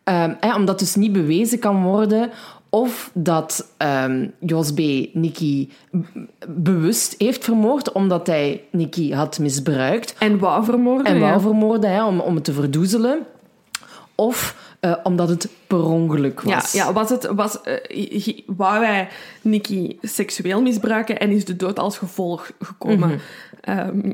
ehm, 0.05 0.35
omdat 0.57 0.79
dus 0.79 0.95
niet 0.95 1.13
bewezen 1.13 1.59
kan 1.59 1.83
worden 1.83 2.31
of 2.75 3.11
dat 3.15 3.69
ehm, 3.77 4.29
Jos 4.41 4.73
B. 4.73 4.79
Nicky 5.13 5.69
b- 5.91 6.05
bewust 6.49 7.15
heeft 7.19 7.45
vermoord 7.45 7.93
omdat 7.93 8.27
hij 8.27 8.63
Nicky 8.71 9.13
had 9.13 9.39
misbruikt 9.39 10.15
En 10.19 10.39
wou 10.39 10.65
vermoorden. 10.65 11.07
en 11.07 11.21
wou 11.21 11.33
ja. 11.33 11.41
vermoorden 11.41 11.91
hè, 11.91 12.05
om, 12.05 12.21
om 12.21 12.35
het 12.35 12.45
te 12.45 12.53
verdoezelen. 12.53 13.19
Of 14.15 14.57
eh, 14.81 14.93
omdat 15.03 15.29
het 15.29 15.49
per 15.67 15.85
ongeluk 15.85 16.41
Ja, 16.45 16.55
was. 16.55 16.73
ja, 16.73 16.93
was 16.93 17.11
het, 17.11 17.27
was, 17.35 17.59
ge- 17.63 18.43
wou 18.47 18.85
hij 18.85 19.09
Nicky 19.43 19.97
seksueel 20.03 20.63
misbruiken 20.63 21.19
en 21.19 21.31
is 21.31 21.45
de 21.45 21.57
dood 21.57 21.79
als 21.79 21.99
gevolg 21.99 22.51
gekomen. 22.61 23.21
Ehm, 23.61 24.13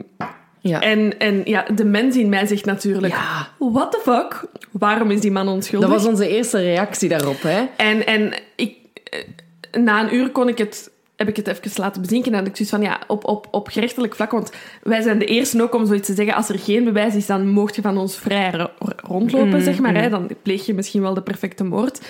Ja. 0.62 0.81
en, 0.81 1.19
en 1.19 1.40
ja, 1.45 1.64
de 1.75 1.85
mens 1.85 2.17
in 2.17 2.29
mij 2.29 2.47
zegt 2.47 2.64
natuurlijk, 2.64 3.12
Ja. 3.12 3.49
what 3.59 3.90
the 3.93 4.00
fuck? 4.02 4.45
Waarom 4.71 5.11
is 5.11 5.21
die 5.21 5.31
man 5.31 5.49
onschuldig? 5.49 5.88
Dat 5.88 5.99
was 5.99 6.09
onze 6.09 6.29
eerste 6.29 6.59
reactie 6.59 7.09
daarop. 7.09 7.43
Hè? 7.43 7.67
En, 7.76 8.07
en 8.07 8.33
ik, 8.57 8.75
eh, 9.05 9.81
na 9.83 10.00
een 10.02 10.14
uur 10.14 10.31
kon 10.31 10.49
ik 10.49 10.59
het, 10.59 10.90
heb 11.20 11.28
ik 11.28 11.36
het 11.36 11.46
even 11.48 11.70
laten 11.82 12.02
bezinken. 12.02 12.34
En 12.34 12.46
ik 12.46 12.56
zoiets 12.56 12.74
van, 12.74 12.82
ja, 12.82 13.00
op, 13.06 13.24
op, 13.24 13.46
op 13.50 13.68
gerechtelijk 13.68 14.14
vlak. 14.14 14.30
Want 14.30 14.50
wij 14.82 15.02
zijn 15.02 15.18
de 15.18 15.24
eerste 15.24 15.62
ook 15.62 15.74
om 15.74 15.86
zoiets 15.86 16.06
te 16.06 16.14
zeggen. 16.14 16.34
Als 16.34 16.48
er 16.48 16.58
geen 16.58 16.84
bewijs 16.84 17.14
is, 17.14 17.26
dan 17.26 17.48
mocht 17.48 17.74
je 17.76 17.82
van 17.82 17.98
ons 17.98 18.16
vrij 18.16 18.50
ro- 18.50 18.70
rondlopen, 18.96 19.62
zeg 19.62 19.78
maar. 19.78 19.94
Hè? 19.94 20.08
Dan 20.08 20.30
pleeg 20.42 20.66
je 20.66 20.74
misschien 20.74 21.02
wel 21.02 21.14
de 21.14 21.22
perfecte 21.22 21.64
moord. 21.64 22.00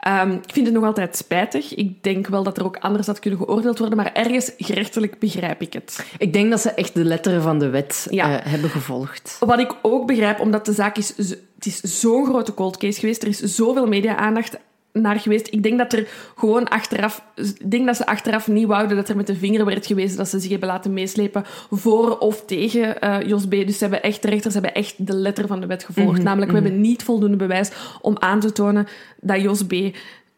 Ehm, 0.00 0.30
ik 0.30 0.52
vind 0.52 0.66
het 0.66 0.74
nog 0.74 0.84
altijd 0.84 1.16
spijtig. 1.16 1.74
Ik 1.74 2.02
denk 2.02 2.26
wel 2.26 2.42
dat 2.42 2.56
er 2.58 2.64
ook 2.64 2.76
anders 2.76 3.06
had 3.06 3.18
kunnen 3.18 3.38
geoordeeld 3.40 3.78
worden. 3.78 3.96
Maar 3.96 4.12
ergens 4.12 4.52
gerechtelijk 4.56 5.18
begrijp 5.18 5.60
ik 5.62 5.72
het. 5.72 6.06
Ik 6.18 6.32
denk 6.32 6.50
dat 6.50 6.60
ze 6.60 6.70
echt 6.70 6.94
de 6.94 7.04
letteren 7.04 7.42
van 7.42 7.58
de 7.58 7.68
wet 7.68 8.06
Ja. 8.10 8.38
eh, 8.40 8.50
hebben 8.52 8.70
gevolgd. 8.70 9.36
Wat 9.40 9.58
ik 9.58 9.74
ook 9.82 10.06
begrijp, 10.06 10.40
omdat 10.40 10.66
de 10.66 10.72
zaak 10.72 10.96
is... 10.96 11.14
Het 11.16 11.66
is 11.66 11.80
zo'n 12.00 12.24
grote 12.26 12.54
cold 12.54 12.76
case 12.76 13.00
geweest. 13.00 13.22
Er 13.22 13.28
is 13.28 13.38
zoveel 13.38 13.86
media-aandacht 13.86 14.58
naar 14.92 15.20
geweest. 15.20 15.48
Ik 15.50 15.62
denk 15.62 15.78
dat 15.78 15.92
er 15.92 16.08
gewoon 16.36 16.68
achteraf... 16.68 17.22
Ik 17.34 17.70
denk 17.70 17.86
dat 17.86 17.96
ze 17.96 18.06
achteraf 18.06 18.48
niet 18.48 18.66
wouden 18.66 18.96
dat 18.96 19.08
er 19.08 19.16
met 19.16 19.26
de 19.26 19.36
vinger 19.36 19.64
werd 19.64 19.86
gewezen 19.86 20.16
dat 20.16 20.28
ze 20.28 20.38
zich 20.38 20.50
hebben 20.50 20.68
laten 20.68 20.92
meeslepen 20.92 21.44
voor 21.70 22.18
of 22.18 22.44
tegen 22.44 23.00
eh, 23.00 23.28
Jos 23.28 23.46
B. 23.46 23.50
Dus 23.50 23.78
ze 23.78 23.82
hebben 23.84 24.02
echt, 24.02 24.22
de 24.22 24.28
rechters 24.28 24.54
hebben 24.54 24.74
echt 24.74 25.06
de 25.06 25.14
letter 25.14 25.46
van 25.46 25.60
de 25.60 25.66
wet 25.66 25.84
gevolgd. 25.84 26.22
Namelijk, 26.22 26.50
we 26.50 26.58
hebben 26.58 26.80
niet 26.80 27.02
voldoende 27.02 27.36
bewijs 27.36 27.70
om 28.00 28.16
aan 28.18 28.40
te 28.40 28.52
tonen 28.52 28.86
dat 29.20 29.40
Jos 29.40 29.66
B. 29.66 29.74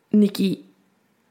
Nicky 0.09 0.59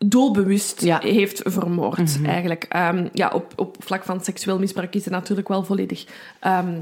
doelbewust 0.05 0.81
Ja. 0.81 0.99
heeft 0.99 1.41
vermoord, 1.45 2.19
eigenlijk. 2.25 2.63
Ehm, 2.69 3.07
ja, 3.13 3.29
op, 3.33 3.53
op 3.55 3.75
vlak 3.79 4.03
van 4.03 4.21
seksueel 4.21 4.59
misbruik 4.59 4.95
is 4.95 5.03
het 5.03 5.13
natuurlijk 5.13 5.47
wel 5.47 5.63
volledig 5.63 6.05
ehm, 6.39 6.73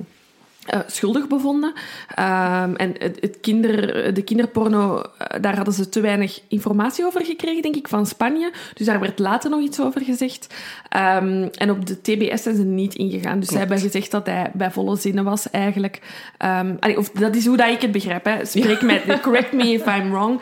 eh, 0.67 0.79
schuldig 0.87 1.27
bevonden. 1.27 1.73
Ehm, 2.15 2.73
en 2.75 2.93
het, 2.97 3.17
het 3.19 3.37
kinder, 3.41 4.13
de 4.13 4.21
kinderporno, 4.21 5.01
eh, 5.01 5.41
daar 5.41 5.55
hadden 5.55 5.73
ze 5.73 5.89
te 5.89 6.01
weinig 6.01 6.41
informatie 6.47 7.05
over 7.05 7.25
gekregen, 7.25 7.61
denk 7.61 7.75
ik, 7.75 7.87
van 7.87 8.05
Spanje. 8.05 8.51
Dus 8.73 8.85
daar 8.85 8.99
werd 8.99 9.19
later 9.19 9.49
nog 9.49 9.61
iets 9.61 9.81
over 9.81 10.01
gezegd. 10.01 10.53
Ehm, 10.89 11.47
en 11.53 11.71
op 11.71 11.85
de 11.85 12.01
TBS 12.01 12.43
zijn 12.43 12.55
ze 12.55 12.63
niet 12.63 12.95
ingegaan. 12.95 13.39
Dus 13.39 13.49
ze 13.49 13.57
hebben 13.57 13.79
gezegd 13.79 14.11
dat 14.11 14.25
hij 14.25 14.51
bij 14.53 14.71
volle 14.71 14.95
zinnen 14.95 15.23
was, 15.23 15.49
eigenlijk. 15.49 16.01
Ehm, 16.37 16.75
allee, 16.79 16.97
of 16.97 17.09
dat 17.09 17.35
is 17.35 17.45
hoe 17.45 17.57
dat 17.57 17.69
ik 17.69 17.81
het 17.81 17.91
begrijp. 17.91 18.25
Hè. 18.25 18.45
Spreek 18.45 18.81
mij, 18.81 19.19
correct 19.21 19.51
me 19.51 19.71
if 19.71 19.85
I'm 19.85 20.09
wrong. 20.09 20.41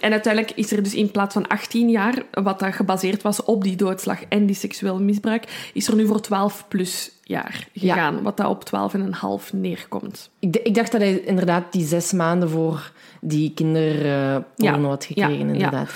En 0.00 0.12
uiteindelijk 0.12 0.52
is 0.54 0.72
er 0.72 0.82
dus 0.82 0.94
in 0.94 1.10
plaats 1.10 1.34
van 1.34 1.46
18 1.46 1.88
jaar, 1.88 2.14
wat 2.30 2.58
dat 2.58 2.74
gebaseerd 2.74 3.22
was 3.22 3.42
op 3.42 3.62
die 3.62 3.76
doodslag 3.76 4.24
en 4.28 4.46
die 4.46 4.56
seksueel 4.56 5.00
misbruik, 5.00 5.70
is 5.72 5.88
er 5.88 5.94
nu 5.94 6.06
voor 6.06 6.20
12 6.20 6.64
plus 6.68 7.10
jaar 7.24 7.66
Ja. 7.72 7.94
gegaan. 7.94 8.22
Wat 8.22 8.36
dat 8.36 8.46
op 8.46 8.64
12,5 8.64 9.52
neerkomt. 9.52 10.30
Ik, 10.38 10.56
ik 10.56 10.74
dacht 10.74 10.92
dat 10.92 11.00
hij 11.00 11.20
inderdaad 11.20 11.72
die 11.72 11.86
zes 11.86 12.12
maanden 12.12 12.48
voor 12.50 12.92
die 13.20 13.52
kinderporno 13.54 14.44
Ja. 14.56 14.88
had 14.88 15.04
gekregen, 15.04 15.30
Ja, 15.32 15.38
ja. 15.44 15.52
inderdaad. 15.52 15.90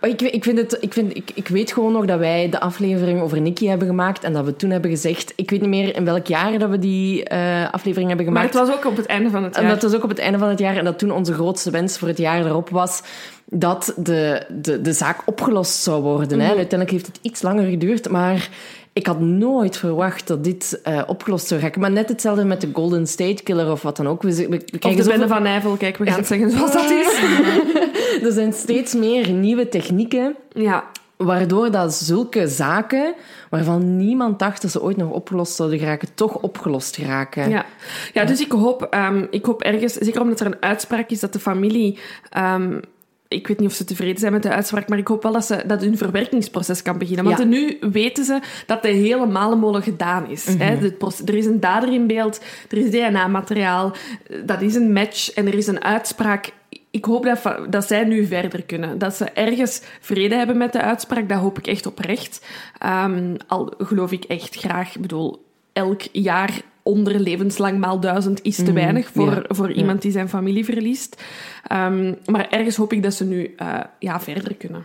Maar 0.00 0.10
Ik, 0.10 0.20
ik, 0.22 0.44
vind 0.44 0.58
het, 0.58 0.76
ik, 0.80 0.92
vind, 0.92 1.16
ik, 1.16 1.30
ik 1.34 1.48
weet 1.48 1.72
gewoon 1.72 1.92
nog 1.92 2.04
dat 2.04 2.18
wij 2.18 2.48
de 2.50 2.60
aflevering 2.60 3.20
over 3.20 3.40
Nicky 3.40 3.66
hebben 3.66 3.86
gemaakt 3.88 4.24
en 4.24 4.32
dat 4.32 4.44
we 4.44 4.56
toen 4.56 4.70
hebben 4.70 4.90
gezegd... 4.90 5.32
Ik 5.36 5.50
weet 5.50 5.60
niet 5.60 5.68
meer 5.70 5.96
in 5.96 6.04
welk 6.04 6.26
jaar 6.26 6.58
dat 6.58 6.70
we 6.70 6.78
die 6.78 7.24
eh, 7.24 7.72
aflevering 7.72 8.08
hebben 8.08 8.26
Maar 8.32 8.42
gemaakt. 8.42 8.58
het 8.58 8.66
was 8.68 8.76
ook 8.76 8.84
op 8.90 8.96
het 8.96 9.06
einde 9.06 9.30
van 9.30 9.44
het 9.44 9.56
En 9.56 9.62
jaar. 9.62 9.70
dat 9.72 9.82
was 9.82 9.94
ook 9.94 10.02
op 10.02 10.08
het 10.08 10.18
einde 10.18 10.38
van 10.38 10.48
het 10.48 10.58
jaar. 10.58 10.76
En 10.76 10.84
dat 10.84 10.98
toen 10.98 11.10
onze 11.12 11.32
grootste 11.32 11.70
wens 11.70 11.98
voor 11.98 12.08
het 12.08 12.18
jaar 12.18 12.46
erop 12.46 12.68
was 12.68 13.02
dat 13.44 13.94
de, 13.96 14.42
de, 14.48 14.80
de 14.80 14.92
zaak 14.92 15.22
opgelost 15.24 15.82
zou 15.82 16.02
worden. 16.02 16.38
Mhm. 16.38 16.46
hè. 16.46 16.54
Uiteindelijk 16.54 16.90
heeft 16.90 17.06
het 17.06 17.18
iets 17.22 17.42
langer 17.42 17.64
geduurd, 17.70 18.08
maar 18.10 18.48
ik 19.00 19.06
had 19.06 19.20
nooit 19.20 19.76
verwacht 19.76 20.26
dat 20.26 20.44
dit 20.44 20.80
eh, 20.82 21.02
opgelost 21.06 21.46
zou 21.46 21.60
raken. 21.60 21.80
Maar 21.80 21.90
net 21.90 22.08
hetzelfde 22.08 22.44
met 22.44 22.60
de 22.60 22.68
Golden 22.72 23.06
State 23.06 23.42
Killer 23.42 23.70
of 23.70 23.82
wat 23.82 23.96
dan 23.96 24.08
ook. 24.08 24.22
We, 24.22 24.34
we, 24.34 24.48
we 24.48 24.56
Of 24.88 24.94
de 24.94 25.02
zoveel- 25.02 25.28
van 25.28 25.42
Nijvel, 25.42 25.76
kijk, 25.76 25.96
we 25.96 26.06
gaan 26.06 26.18
het 26.18 26.26
zeggen 26.26 26.50
zoals 26.50 26.72
dat 26.72 26.90
is. 26.90 27.20
Er 28.26 28.32
zijn 28.32 28.52
steeds 28.52 28.94
meer 28.94 29.30
nieuwe 29.30 29.68
technieken 29.68 30.34
Ja, 30.52 30.84
waardoor 31.16 31.70
dat 31.70 31.94
zulke 31.94 32.48
zaken, 32.48 33.14
waarvan 33.50 33.96
niemand 33.96 34.38
dacht 34.38 34.62
dat 34.62 34.70
ze 34.70 34.82
ooit 34.82 34.96
nog 34.96 35.10
opgelost 35.10 35.54
zouden 35.54 35.78
geraken, 35.78 36.08
toch 36.14 36.34
opgelost 36.36 36.96
geraken. 36.96 37.50
ja. 37.50 37.64
ja 38.12 38.24
dus 38.24 38.40
ik 38.40 38.52
hoop, 38.52 38.82
ehm, 38.82 39.26
ik 39.30 39.44
hoop 39.44 39.62
ergens, 39.62 39.92
zeker 39.94 40.20
omdat 40.20 40.40
er 40.40 40.46
een 40.46 40.56
uitspraak 40.62 41.10
is 41.10 41.20
dat 41.20 41.32
de 41.32 41.38
familie... 41.38 41.98
ehm, 42.30 42.78
ik 43.32 43.46
weet 43.46 43.58
niet 43.58 43.68
of 43.68 43.74
ze 43.74 43.84
tevreden 43.84 44.18
zijn 44.18 44.32
met 44.32 44.42
de 44.42 44.50
uitspraak, 44.50 44.88
maar 44.88 44.98
ik 44.98 45.08
hoop 45.08 45.22
wel 45.22 45.32
dat, 45.32 45.44
ze, 45.44 45.62
dat 45.66 45.80
hun 45.80 45.96
verwerkingsproces 45.96 46.82
kan 46.82 46.98
beginnen. 46.98 47.24
Want 47.24 47.38
Ja. 47.38 47.44
nu 47.44 47.76
weten 47.80 48.24
ze 48.24 48.40
dat 48.66 48.82
de 48.82 48.88
hele 48.88 49.26
malenmolen 49.26 49.82
gedaan 49.82 50.28
is. 50.30 50.46
hè. 50.58 50.74
Mhm. 50.74 50.90
Proces- 50.98 51.26
er 51.26 51.34
is 51.34 51.46
een 51.46 51.60
dader 51.60 51.92
in 51.92 52.06
beeld, 52.06 52.40
er 52.68 52.78
is 52.78 52.90
DNA-materiaal, 52.90 53.92
dat 54.44 54.60
is 54.62 54.74
een 54.74 54.92
match 54.92 55.30
en 55.34 55.46
er 55.46 55.54
is 55.54 55.66
een 55.66 55.84
uitspraak. 55.84 56.52
Ik 56.90 57.04
hoop 57.04 57.24
dat, 57.24 57.58
dat 57.70 57.86
zij 57.86 58.04
nu 58.04 58.26
verder 58.26 58.62
kunnen. 58.62 58.98
Dat 58.98 59.14
ze 59.14 59.24
ergens 59.24 59.82
vrede 60.00 60.34
hebben 60.34 60.56
met 60.56 60.72
de 60.72 60.80
uitspraak, 60.80 61.28
dat 61.28 61.38
hoop 61.38 61.58
ik 61.58 61.66
echt 61.66 61.86
oprecht. 61.86 62.46
Ehm, 62.78 63.34
al 63.46 63.74
geloof 63.78 64.12
ik 64.12 64.24
echt 64.24 64.54
graag, 64.56 64.94
ik 64.94 65.00
bedoel, 65.00 65.44
elk 65.72 66.02
jaar 66.12 66.50
onder 66.90 67.20
levenslang 67.20 67.78
maal 67.78 68.00
duizend 68.00 68.42
is 68.42 68.56
te 68.56 68.72
weinig 68.72 69.10
voor, 69.14 69.26
Mhm. 69.26 69.34
ja, 69.34 69.42
voor 69.48 69.72
iemand 69.72 70.02
die 70.02 70.10
zijn 70.10 70.28
familie 70.28 70.64
verliest. 70.64 71.22
Ehm, 71.66 72.14
maar 72.26 72.48
ergens 72.50 72.76
hoop 72.76 72.92
ik 72.92 73.02
dat 73.02 73.14
ze 73.14 73.24
nu 73.24 73.54
eh, 73.56 73.78
ja, 73.98 74.20
verder 74.20 74.54
kunnen. 74.54 74.84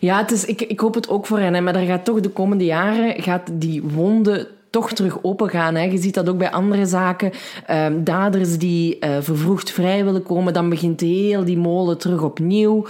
Ja, 0.00 0.18
het 0.18 0.30
is, 0.30 0.44
ik, 0.44 0.62
ik 0.62 0.80
hoop 0.80 0.94
het 0.94 1.08
ook 1.08 1.26
voor 1.26 1.38
hen. 1.38 1.54
Hè, 1.54 1.60
maar 1.60 1.74
er 1.76 1.86
gaat 1.86 2.04
toch 2.04 2.20
de 2.20 2.28
komende 2.28 2.64
jaren 2.64 3.22
gaat 3.22 3.50
die 3.52 3.82
wonde 3.82 4.48
toch 4.76 4.92
terug 4.92 5.18
open 5.22 5.48
gaan. 5.48 5.74
Hè. 5.74 5.82
Je 5.82 5.98
ziet 5.98 6.14
dat 6.14 6.28
ook 6.28 6.38
bij 6.38 6.50
andere 6.50 6.86
zaken. 6.86 7.30
Ehm, 7.66 8.04
daders 8.04 8.58
die 8.58 8.98
eh, 8.98 9.10
vervroegd 9.20 9.70
vrij 9.70 10.04
willen 10.04 10.22
komen, 10.22 10.52
dan 10.52 10.68
begint 10.68 11.00
heel 11.00 11.44
die 11.44 11.56
molen 11.58 11.98
terug 11.98 12.22
opnieuw. 12.22 12.86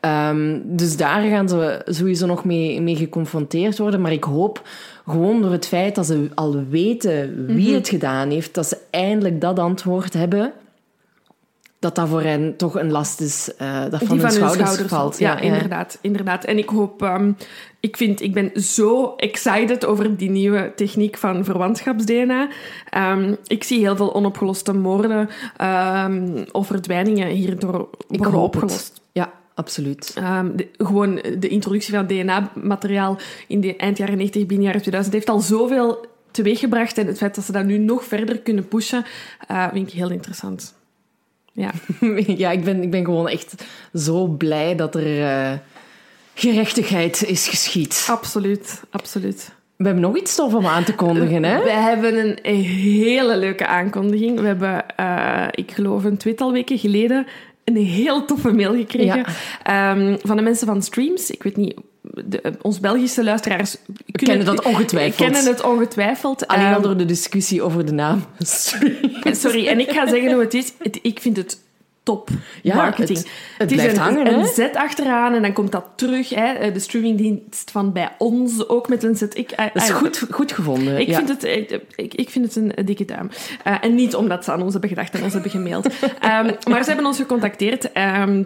Ehm, 0.00 0.58
dus 0.64 0.96
daar 0.96 1.22
gaan 1.22 1.48
ze 1.48 1.82
sowieso 1.84 2.26
nog 2.26 2.44
mee, 2.44 2.80
mee 2.80 2.96
geconfronteerd 2.96 3.78
worden. 3.78 4.00
Maar 4.00 4.12
ik 4.12 4.24
hoop 4.24 4.62
gewoon 5.06 5.42
door 5.42 5.52
het 5.52 5.66
feit 5.66 5.94
dat 5.94 6.06
ze 6.06 6.28
al 6.34 6.64
weten 6.68 7.46
wie 7.46 7.66
Mhm. 7.66 7.74
het 7.74 7.88
gedaan 7.88 8.30
heeft, 8.30 8.54
dat 8.54 8.66
ze 8.66 8.76
eindelijk 8.90 9.40
dat 9.40 9.58
antwoord 9.58 10.12
hebben. 10.12 10.52
Dat 11.80 11.94
dat 11.94 12.08
voor 12.08 12.22
hen 12.22 12.56
toch 12.56 12.78
een 12.78 12.90
last 12.90 13.20
is 13.20 13.54
eh, 13.56 13.80
dat 13.90 13.90
van, 13.90 13.98
die 13.98 14.08
hun 14.08 14.18
van 14.20 14.28
hun 14.28 14.32
schouders, 14.32 14.58
schouders 14.70 14.88
valt. 14.88 15.18
Ja, 15.18 15.38
inderdaad, 15.38 15.98
inderdaad. 16.00 16.44
En 16.44 16.58
ik 16.58 16.68
hoop... 16.68 17.02
ehm, 17.02 17.32
ik, 17.80 17.96
vind, 17.96 18.20
ik 18.20 18.32
ben 18.32 18.62
zo 18.62 19.14
excited 19.16 19.86
over 19.86 20.16
die 20.16 20.30
nieuwe 20.30 20.72
techniek 20.76 21.16
van 21.16 21.44
verwantschapsdna. 21.44 22.48
Ehm 22.90 23.34
ik 23.46 23.64
zie 23.64 23.78
heel 23.78 23.96
veel 23.96 24.14
onopgeloste 24.14 24.72
moorden 24.72 25.28
ehm, 25.56 26.44
of 26.52 26.66
verdwijningen 26.66 27.28
hierdoor 27.28 27.88
Ik 28.08 28.24
hoop 28.24 28.32
het. 28.54 28.62
opgelost. 28.62 29.00
Ja, 29.12 29.32
absoluut. 29.54 30.14
De- 30.54 30.68
gewoon 30.78 31.14
de 31.38 31.48
introductie 31.48 31.94
van 31.94 32.06
DNA-materiaal 32.06 33.18
in 33.48 33.60
de 33.60 33.76
eind 33.76 33.98
jaren 33.98 34.16
90, 34.16 34.46
begin 34.46 34.62
jaren 34.62 34.80
2000 34.80 35.14
heeft 35.14 35.28
al 35.28 35.40
zoveel 35.40 36.06
teweeggebracht. 36.30 36.98
En 36.98 37.06
het 37.06 37.18
feit 37.18 37.34
dat 37.34 37.44
ze 37.44 37.52
dat 37.52 37.64
nu 37.64 37.78
nog 37.78 38.04
verder 38.04 38.38
kunnen 38.38 38.68
pushen, 38.68 39.04
eh, 39.46 39.68
vind 39.72 39.88
ik 39.88 39.94
heel 39.94 40.10
interessant. 40.10 40.78
Ja. 41.60 41.70
Ja, 42.42 42.50
ik 42.50 42.64
ben, 42.64 42.82
ik 42.82 42.90
ben 42.90 43.04
gewoon 43.04 43.28
echt 43.28 43.54
zo 43.94 44.26
blij 44.26 44.76
dat 44.76 44.94
er 44.94 45.22
eh, 45.22 45.52
gerechtigheid 46.34 47.24
is 47.26 47.48
geschied. 47.48 48.06
Absoluut, 48.10 48.80
absoluut. 48.90 49.52
We 49.76 49.84
hebben 49.86 50.02
nog 50.02 50.16
iets 50.16 50.34
tof 50.34 50.54
om 50.54 50.66
aan 50.66 50.84
te 50.84 50.94
kondigen, 50.94 51.42
hè? 51.42 51.62
We 51.62 51.70
hebben 51.70 52.18
een 52.18 52.56
hele 52.64 53.36
leuke 53.36 53.66
aankondiging. 53.66 54.40
We 54.40 54.46
hebben, 54.46 54.96
eh, 54.96 55.46
ik 55.50 55.70
geloof 55.70 56.04
een 56.04 56.16
tweetal 56.16 56.52
weken 56.52 56.78
geleden, 56.78 57.26
een 57.64 57.76
heel 57.76 58.24
toffe 58.24 58.52
mail 58.52 58.74
gekregen 58.74 59.24
ehm, 59.62 60.16
van 60.22 60.36
de 60.36 60.42
mensen 60.42 60.66
van 60.66 60.82
Streams. 60.82 61.30
Ik 61.30 61.42
weet 61.42 61.56
niet, 61.56 61.74
de, 62.02 62.52
ons 62.62 62.80
Belgische 62.80 63.24
luisteraars 63.24 63.76
kennen 64.12 64.46
dat 64.46 64.62
ongetwijfeld. 64.64 65.16
kennen 65.30 65.44
het 65.52 65.62
ongetwijfeld. 65.62 66.46
Alleen 66.46 66.66
al 66.66 66.72
Ehm, 66.72 66.82
door 66.82 66.96
de 66.96 67.04
discussie 67.04 67.62
over 67.62 67.86
de 67.86 67.92
naam. 67.92 68.24
Sorry, 69.32 69.66
en 69.66 69.80
ik 69.80 69.90
ga 69.90 70.06
zeggen 70.08 70.32
hoe 70.32 70.40
het 70.42 70.54
is. 70.54 70.72
Het- 70.78 70.98
ik 71.02 71.20
vind 71.20 71.36
het 71.36 71.58
top 72.02 72.28
Ja, 72.62 72.74
marketing. 72.74 73.18
het- 73.18 73.28
het 73.58 73.68
blijft 73.68 73.92
is 73.92 73.98
een, 73.98 74.04
hangen, 74.04 74.32
een 74.38 74.46
zet 74.46 74.76
achteraan 74.76 75.34
en 75.34 75.42
dan 75.42 75.52
komt 75.52 75.72
dat 75.72 75.84
terug. 75.94 76.28
Hè. 76.28 76.72
De 76.72 76.78
streamingdienst 76.78 77.70
van 77.70 77.92
bij 77.92 78.08
ons 78.18 78.68
ook 78.68 78.88
met 78.88 79.02
een 79.02 79.16
zet. 79.16 79.36
Ik, 79.38 79.50
I- 79.52 79.70
Dat 79.72 79.82
is 79.82 79.88
I- 79.88 79.92
goed, 79.92 80.26
goed 80.30 80.52
gevonden. 80.52 80.98
Ik, 81.00 81.06
ja. 81.08 81.16
vind 81.16 81.28
het, 81.28 81.44
ik, 81.96 82.14
ik, 82.14 82.30
vind 82.30 82.44
het 82.44 82.56
een 82.56 82.84
dikke 82.86 83.04
duim. 83.04 83.30
Eh, 83.64 83.74
en 83.80 83.94
niet 83.94 84.14
omdat 84.14 84.44
ze 84.44 84.52
aan 84.52 84.62
ons 84.62 84.72
hebben 84.72 84.90
gedacht 84.90 85.14
en 85.14 85.22
ons 85.22 85.32
hebben 85.32 85.50
gemaild. 85.50 85.86
Ehm, 86.20 86.50
maar 86.68 86.82
ze 86.82 86.88
hebben 86.88 87.06
ons 87.06 87.16
gecontacteerd. 87.16 87.92
ehm, 87.92 88.42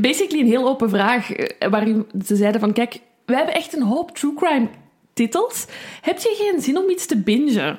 basically 0.00 0.40
een 0.40 0.46
heel 0.50 0.68
open 0.68 0.88
vraag. 0.90 1.32
eh, 1.32 1.70
Waarin 1.70 2.06
ze 2.24 2.36
zeiden 2.36 2.60
van... 2.60 2.72
Kijk, 2.72 3.00
wij 3.26 3.36
hebben 3.36 3.54
echt 3.54 3.76
een 3.76 3.82
hoop 3.82 4.16
true 4.16 4.34
crime 4.34 4.68
titels. 5.12 5.66
Heb 6.00 6.18
je 6.18 6.34
geen 6.50 6.60
zin 6.62 6.78
om 6.78 6.90
iets 6.90 7.06
te 7.06 7.16
bingen? 7.16 7.78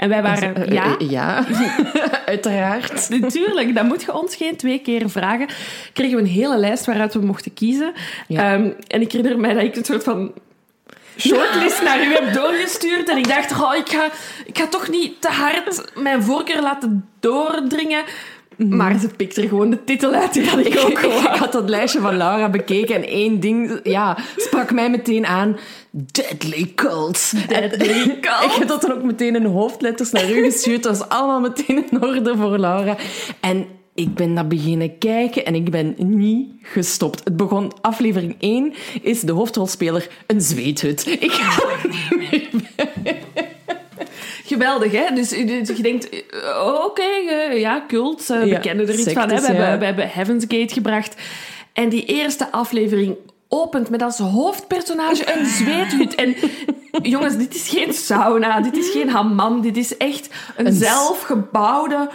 En 0.00 0.08
wij 0.08 0.22
waren... 0.22 0.56
Eh, 0.56 0.72
ja, 0.72 0.96
eh, 0.98 1.10
ja, 1.10 1.44
uiteraard. 2.26 3.08
Natuurlijk, 3.20 3.74
dat 3.74 3.84
moet 3.84 4.02
je 4.02 4.14
ons 4.14 4.36
geen 4.36 4.56
twee 4.56 4.78
keer 4.78 5.10
vragen. 5.10 5.48
Kregen 5.92 6.16
we 6.16 6.22
een 6.22 6.28
hele 6.28 6.56
lijst 6.56 6.86
waaruit 6.86 7.14
we 7.14 7.20
mochten 7.20 7.54
kiezen. 7.54 7.92
Ja. 8.28 8.52
Ehm, 8.52 8.70
en 8.86 9.00
ik 9.00 9.12
herinner 9.12 9.38
mij 9.38 9.54
dat 9.54 9.62
ik 9.62 9.76
een 9.76 9.84
soort 9.84 10.04
van 10.04 10.32
shortlist 11.18 11.82
naar 11.82 12.06
u 12.06 12.12
heb 12.14 12.32
doorgestuurd. 12.32 13.08
En 13.08 13.16
ik 13.16 13.28
dacht, 13.28 13.52
oh, 13.52 13.74
ik, 13.74 13.88
ga, 13.88 14.08
ik 14.44 14.58
ga 14.58 14.66
toch 14.66 14.88
niet 14.88 15.20
te 15.20 15.28
hard 15.28 15.92
mijn 15.94 16.22
voorkeur 16.22 16.62
laten 16.62 17.08
doordringen. 17.20 18.04
Maar 18.68 18.98
ze 18.98 19.08
pikt 19.16 19.36
er 19.36 19.48
gewoon 19.48 19.70
de 19.70 19.84
titel 19.84 20.12
uit. 20.12 20.32
Die 20.32 20.48
had 20.48 20.58
ik 20.58 20.78
ook 20.78 20.98
Ik, 21.02 21.36
had 21.38 21.52
dat 21.52 21.68
lijstje 21.68 22.00
van 22.00 22.16
Laura 22.16 22.50
bekeken 22.50 22.94
en 22.94 23.06
één 23.06 23.40
ding 23.40 23.80
ja, 23.82 24.18
sprak 24.36 24.72
mij 24.72 24.90
meteen 24.90 25.26
aan. 25.26 25.56
Deadly 25.90 26.72
Cults. 26.74 27.30
Deadly 27.30 28.18
Cults. 28.20 28.44
Ik 28.50 28.52
heb 28.58 28.68
dat 28.68 28.80
dan 28.80 28.92
ook 28.92 29.02
meteen 29.02 29.36
in 29.36 29.44
hoofdletters 29.44 30.10
naar 30.10 30.30
u 30.30 30.42
gestuurd. 30.42 30.82
Dat 30.82 30.98
was 30.98 31.08
allemaal 31.08 31.40
meteen 31.40 31.84
in 31.90 32.02
orde 32.02 32.36
voor 32.36 32.58
Laura. 32.58 32.96
En 33.40 33.66
ik 33.94 34.14
ben 34.14 34.32
naar 34.32 34.46
beginnen 34.46 34.98
kijken 34.98 35.44
en 35.44 35.54
ik 35.54 35.70
ben 35.70 35.94
niet 35.98 36.48
gestopt. 36.62 37.24
Het 37.24 37.36
begon, 37.36 37.72
aflevering 37.80 38.36
1 38.38 38.72
is 39.02 39.20
de 39.20 39.32
hoofdrolspeler 39.32 40.08
een 40.26 40.40
zweethut. 40.40 41.06
Ik 41.06 41.32
ga 41.32 41.62
er 41.62 41.88
niet 42.30 42.52
meer 42.52 42.89
Geweldig, 44.50 44.92
hè? 44.92 45.14
Dus, 45.14 45.28
dus 45.28 45.76
je 45.76 45.82
denkt, 45.82 46.08
eh, 46.08 46.84
oké, 46.84 47.02
eh, 47.02 47.60
ja, 47.60 47.84
cult, 47.88 48.30
eh, 48.30 48.38
we 48.38 48.46
Ja, 48.46 48.58
kennen 48.58 48.88
er 48.88 48.94
iets 48.94 49.12
van. 49.12 49.30
Hè? 49.30 49.40
We, 49.40 49.52
ja. 49.52 49.58
hebben, 49.58 49.78
we 49.78 49.84
hebben 49.84 50.08
Heaven's 50.08 50.44
Gate 50.48 50.74
gebracht. 50.74 51.14
En 51.72 51.88
die 51.88 52.04
eerste 52.04 52.52
aflevering 52.52 53.16
opent 53.48 53.90
met 53.90 54.02
als 54.02 54.18
hoofdpersonage 54.18 55.38
een 55.38 55.46
zweethut. 55.60 56.14
En 56.14 56.34
jongens, 57.02 57.36
dit 57.36 57.54
is 57.54 57.68
geen 57.68 57.92
sauna, 57.92 58.60
dit 58.60 58.76
is 58.76 58.90
geen 58.90 59.08
hammam, 59.08 59.60
dit 59.60 59.76
is 59.76 59.96
echt 59.96 60.28
een, 60.56 60.72
zelfgebouwde, 60.72 62.08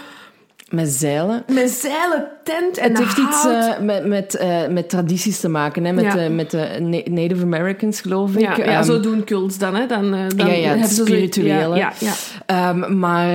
Met 0.70 0.90
zeilen. 0.90 1.44
met 1.52 1.70
zeilen 1.70 2.28
tent 2.44 2.78
en 2.78 2.90
Het 2.90 2.98
heeft 2.98 3.18
iets 3.18 3.46
eh, 3.46 3.80
met, 3.80 4.06
met, 4.06 4.36
eh, 4.36 4.68
met 4.68 4.90
tradities 4.90 5.40
te 5.40 5.50
maken, 5.50 5.86
hè? 5.86 5.94
met, 5.94 6.04
Ja. 6.04 6.18
eh, 6.18 6.30
met 6.30 6.52
de 6.52 6.78
Na- 6.80 7.12
Native 7.22 7.42
Americans, 7.44 8.02
geloof 8.02 8.34
ik. 8.36 8.40
ja, 8.40 8.56
ja, 8.58 8.64
Ehm, 8.64 8.84
zo 8.84 9.00
doen 9.00 9.24
cults 9.24 9.58
dan, 9.58 9.76
hè? 9.76 9.86
Dan, 9.86 10.12
dan 10.12 10.48
Ja, 10.48 10.54
ja, 10.54 10.76
het 10.76 10.92
spirituele. 10.92 11.76
Ja. 11.76 11.94
Ehm, 12.46 13.00
maar 13.00 13.28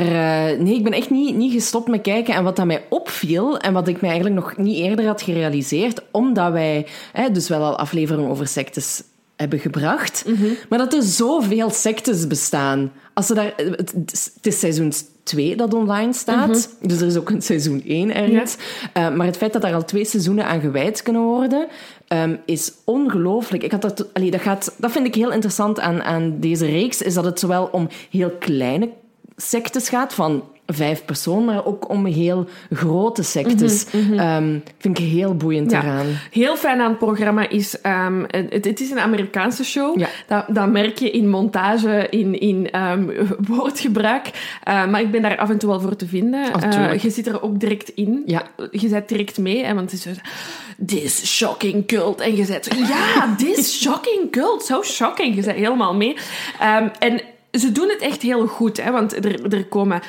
nee, 0.59 0.75
ik 0.75 0.85
ben 0.85 0.93
echt 0.93 1.11
niet, 1.11 1.37
niet 1.37 1.53
gestopt 1.53 1.89
met 1.89 2.01
kijken. 2.01 2.35
En 2.35 2.45
wat 2.45 2.57
dat 2.57 2.67
mij 2.67 2.83
opviel, 2.89 3.59
en 3.59 3.73
wat 3.73 3.89
ik 3.89 4.01
mij 4.01 4.11
eigenlijk 4.11 4.41
nog 4.41 4.57
niet 4.57 4.77
eerder 4.77 5.07
had 5.07 5.23
gerealiseerd, 5.23 6.03
omdat 6.11 6.53
wij 6.53 6.87
hè, 7.13 7.31
dus 7.31 7.49
wel 7.49 7.63
al 7.65 7.79
afleveringen 7.79 8.31
over 8.31 8.47
sectes 8.47 9.03
hebben 9.41 9.59
gebracht, 9.59 10.25
maar 10.69 10.79
dat 10.79 10.95
er 10.95 11.03
zoveel 11.03 11.71
sectes 11.71 12.27
bestaan. 12.27 12.93
Als 13.15 13.27
ze 13.27 13.35
daar, 13.35 13.53
het, 13.57 13.93
het 14.35 14.47
is 14.47 14.59
seizoen 14.59 14.93
2 15.23 15.57
dat 15.57 15.75
online 15.75 16.13
staat, 16.13 16.77
dus 16.81 17.01
er 17.01 17.07
is 17.07 17.17
ook 17.17 17.31
een 17.31 17.43
seizoen 17.43 17.83
1 17.87 18.15
ergens. 18.15 18.57
Eh, 18.93 19.15
maar 19.15 19.27
het 19.27 19.37
feit 19.37 19.53
dat 19.53 19.63
daar 19.63 19.75
al 19.75 19.85
twee 19.85 20.05
seizoenen 20.05 20.47
aan 20.47 20.61
gewijd 20.61 21.03
kunnen 21.03 21.23
worden, 21.23 21.67
ehm, 22.09 22.37
is 22.45 22.73
ongelooflijk. 22.85 23.63
Ik 23.63 23.73
had 23.73 23.83
dat, 23.83 24.15
allee, 24.15 24.31
dat, 24.31 24.41
gaat, 24.41 24.75
dat 24.79 24.93
vind 24.93 25.07
ik 25.07 25.15
heel 25.15 25.33
interessant 25.33 25.81
aan, 25.81 26.03
aan 26.03 26.41
deze 26.41 26.67
reeks, 26.67 27.03
is 27.03 27.15
dat 27.15 27.25
het 27.25 27.41
zowel 27.41 27.69
om 27.73 27.89
heel 28.11 28.31
kleine 28.39 28.89
sectes 29.37 29.89
gaat, 29.89 30.15
van 30.15 30.45
vijf 30.75 31.05
personen, 31.05 31.45
maar 31.45 31.67
ook 31.67 31.89
om 31.89 32.07
heel 32.07 32.47
grote 32.71 33.23
sectes. 33.23 33.87
Ehm, 34.17 34.59
vind 34.79 34.99
ik 34.99 35.05
heel 35.07 35.35
boeiend 35.35 35.71
Ja. 35.71 35.83
eraan. 35.83 36.07
Heel 36.31 36.57
fijn 36.57 36.81
aan 36.81 36.89
het 36.89 36.99
programma 36.99 37.49
is, 37.49 37.81
ehm, 37.81 38.25
het, 38.27 38.65
het 38.65 38.81
is 38.81 38.91
een 38.91 38.99
Amerikaanse 39.01 39.65
show. 39.65 39.99
Ja. 39.99 40.09
Dat, 40.27 40.45
dat 40.49 40.71
merk 40.71 40.99
je 40.99 41.11
in 41.11 41.29
montage, 41.29 42.07
in, 42.11 42.41
in 42.41 42.71
ehm, 42.71 43.27
woordgebruik. 43.49 44.31
Eh, 44.63 44.87
maar 44.87 45.01
ik 45.01 45.11
ben 45.11 45.23
daar 45.23 45.39
af 45.39 45.51
en 45.51 45.59
toe 45.59 45.69
wel 45.69 45.81
voor 45.81 45.97
te 45.97 46.07
vinden. 46.07 46.55
Oh, 46.55 46.95
je 47.03 47.11
zit 47.11 47.27
er 47.27 47.43
ook 47.43 47.61
direct 47.61 47.89
in. 47.89 48.23
Ja. 48.27 48.43
Je 48.71 48.89
zet 48.89 49.09
direct 49.09 49.39
mee, 49.39 49.65
hè, 49.65 49.75
want 49.75 49.91
het 49.91 50.07
is 50.07 50.15
zo... 50.15 50.21
This 50.87 51.37
shocking 51.37 51.87
cult. 51.87 52.21
En 52.21 52.37
je 52.37 52.45
zet 52.45 52.65
zo, 52.65 52.79
ja, 52.79 53.35
this 53.45 53.81
shocking 53.83 54.31
cult. 54.31 54.65
So 54.65 54.83
shocking. 54.83 55.35
Je 55.35 55.43
zet 55.43 55.55
helemaal 55.55 55.95
mee. 55.95 56.17
En 56.99 57.23
ze 57.53 57.73
doen 57.73 57.89
het 57.89 58.01
echt 58.01 58.23
heel 58.23 58.47
goed, 58.47 58.83
hè, 58.83 58.91
want 58.91 59.25
er, 59.25 59.53
er 59.55 59.65
komen 59.65 60.01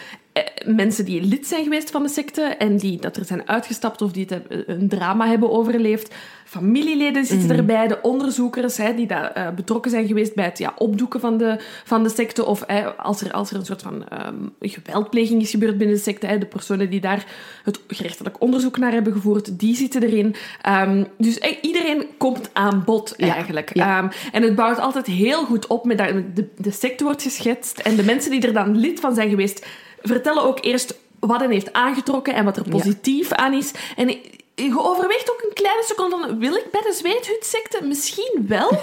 mensen 0.66 1.06
die 1.06 1.22
lid 1.24 1.48
zijn 1.48 1.64
geweest 1.64 1.92
van 1.92 2.04
de 2.04 2.10
secte 2.10 2.42
en 2.42 2.78
die 2.78 3.00
dat 3.00 3.18
er 3.18 3.26
zijn 3.26 3.48
uitgestapt 3.48 4.02
of 4.02 4.12
die 4.12 4.22
het 4.30 4.30
heb- 4.30 4.64
een 4.68 4.88
drama 4.90 5.28
hebben 5.28 5.52
overleefd. 5.52 6.14
Familieleden 6.46 7.26
zitten 7.26 7.48
Mhm. 7.50 7.58
erbij, 7.58 7.88
de 7.88 8.02
onderzoekers 8.02 8.78
hè, 8.78 8.94
die 8.96 9.08
daar 9.08 9.32
eh, 9.32 9.50
betrokken 9.56 9.92
zijn 9.92 10.08
geweest 10.08 10.36
bij 10.36 10.46
het 10.46 10.58
ja, 10.58 10.74
opdoeken 10.78 11.20
van 11.20 11.38
de, 11.38 11.60
van 11.84 12.04
de 12.04 12.10
secte. 12.10 12.46
Of 12.46 12.64
hè, 12.68 12.86
als, 12.96 13.22
er, 13.22 13.32
als 13.32 13.50
er 13.52 13.56
een 13.56 13.66
soort 13.66 13.82
van 13.82 14.08
ehm, 14.08 14.36
geweldpleging 14.60 15.42
is 15.42 15.50
gebeurd 15.52 15.78
binnen 15.78 15.96
de 15.96 16.02
secte, 16.02 16.26
hè, 16.26 16.38
de 16.38 16.46
personen 16.46 16.90
die 16.90 17.02
daar 17.02 17.26
het 17.64 17.80
gerechtelijk 17.88 18.42
onderzoek 18.42 18.78
naar 18.78 18.92
hebben 18.92 19.14
gevoerd, 19.14 19.60
die 19.60 19.76
zitten 19.76 20.04
erin. 20.04 20.36
Ehm, 20.62 21.04
dus 21.18 21.40
eh, 21.40 21.58
iedereen 21.62 22.06
komt 22.18 22.50
aan 22.54 22.84
bod 22.86 23.14
Ja, 23.18 23.34
eigenlijk. 23.34 23.74
ja. 23.76 23.98
Ehm, 23.98 24.10
en 24.32 24.44
het 24.44 24.56
bouwt 24.56 24.80
altijd 24.80 25.06
heel 25.06 25.46
goed 25.46 25.68
op 25.68 25.86
met 25.86 25.98
dat 25.98 26.08
de, 26.34 26.48
de 26.58 26.72
secte 26.72 27.04
wordt 27.04 27.22
geschetst. 27.22 27.80
En 27.80 27.96
de 27.96 28.04
mensen 28.04 28.32
die 28.32 28.42
er 28.48 28.54
dan 28.54 28.78
lid 28.78 29.00
van 29.00 29.14
zijn 29.16 29.30
geweest, 29.30 29.66
vertellen 30.02 30.44
ook 30.44 30.58
eerst 30.62 30.96
wat 31.20 31.40
hen 31.40 31.52
heeft 31.52 31.74
aangetrokken 31.74 32.34
en 32.34 32.46
wat 32.46 32.58
er 32.58 32.70
positief 32.70 33.32
aan 33.32 33.54
is. 33.54 33.72
En 33.96 34.18
je 34.56 34.80
overweegt 34.80 35.32
ook 35.32 35.42
een 35.48 35.54
kleine 35.54 35.84
seconde 35.86 36.18
van, 36.20 36.40
wil 36.40 36.54
ik 36.54 36.68
bij 36.72 36.82
de 36.82 36.94
zweethutsecte? 36.94 37.84
Misschien 37.84 38.46
wel. 38.48 38.70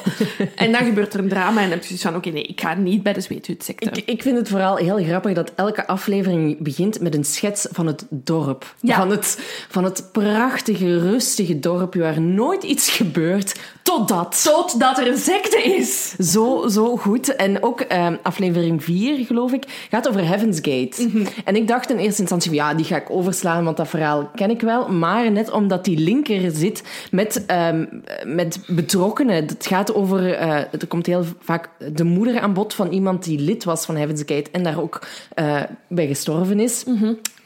en 0.55 0.73
dan 0.73 0.85
gebeurt 0.85 1.15
er 1.15 1.21
een 1.21 1.29
drama 1.29 1.57
en 1.57 1.69
dan 1.69 1.71
heb 1.71 1.81
je 1.81 1.87
zoiets 1.87 2.05
van, 2.05 2.17
oké, 2.17 2.31
nee, 2.31 2.43
ik 2.43 2.61
ga 2.61 2.75
niet 2.75 3.03
bij 3.03 3.13
de 3.13 3.21
zweethutsecte. 3.21 3.91
Ik, 3.91 4.03
ik 4.07 4.23
vind 4.23 4.37
het 4.37 4.49
vooral 4.49 4.77
heel 4.77 5.05
grappig 5.05 5.35
dat 5.35 5.53
elke 5.55 5.87
aflevering 5.87 6.59
begint 6.59 7.01
met 7.01 7.15
een 7.15 7.25
schets 7.25 7.67
van 7.71 7.87
het 7.87 8.07
dorp. 8.09 8.75
Ja. 8.81 8.97
Van, 8.97 9.11
het, 9.11 9.39
van 9.69 9.85
het 9.85 10.09
prachtige, 10.13 10.99
rustige 10.99 11.59
dorpje 11.59 12.01
waar 12.01 12.21
nooit 12.21 12.63
iets 12.63 12.91
gebeurt, 12.91 13.61
totdat. 13.83 14.43
Totdat 14.45 14.99
er 14.99 15.07
een 15.07 15.19
secte 15.19 15.63
is. 15.63 16.15
Zo, 16.19 16.69
zo 16.69 16.97
goed. 16.97 17.37
En 17.37 17.63
ook 17.63 17.81
ehm, 17.81 18.17
aflevering 18.23 18.85
4, 18.85 19.25
geloof 19.25 19.53
ik, 19.53 19.87
gaat 19.91 20.09
over 20.09 20.27
Heaven's 20.27 20.57
Gate. 20.57 21.27
En 21.45 21.57
ik 21.57 21.69
dacht 21.69 21.91
in 21.91 21.99
eerste 21.99 22.21
instantie, 22.21 22.53
ja, 22.53 22.75
die 22.75 22.85
ga 22.85 22.97
ik 22.97 23.11
overslaan, 23.11 23.65
want 23.65 23.77
dat 23.77 23.89
verhaal 23.89 24.31
ken 24.35 24.51
ik 24.51 24.61
wel. 24.61 24.89
Maar 24.89 25.31
net 25.31 25.51
omdat 25.59 25.85
die 25.85 25.99
linker 25.99 26.51
zit 26.51 26.83
met, 27.11 27.47
ehm, 27.47 27.87
met 28.25 28.61
betrokkenen. 28.67 29.35
Het 29.35 29.67
gaat 29.67 29.95
over, 29.95 30.33
eh, 30.33 30.57
er 30.57 30.87
komt 30.89 31.07
heel 31.07 31.25
vaak 31.41 31.71
de 31.93 32.05
moeder 32.05 32.41
aan 32.41 32.53
bod 32.53 32.75
van 32.75 32.91
iemand 32.91 33.25
die 33.25 33.39
lid 33.39 33.65
was 33.65 33.85
van 33.85 33.97
Heaven's 33.97 34.23
Gate 34.27 34.51
en 34.53 34.63
daar 34.63 34.81
ook 34.81 35.07
eh, 35.35 35.63
bij 35.89 36.07
gestorven 36.07 36.61
is. 36.61 36.85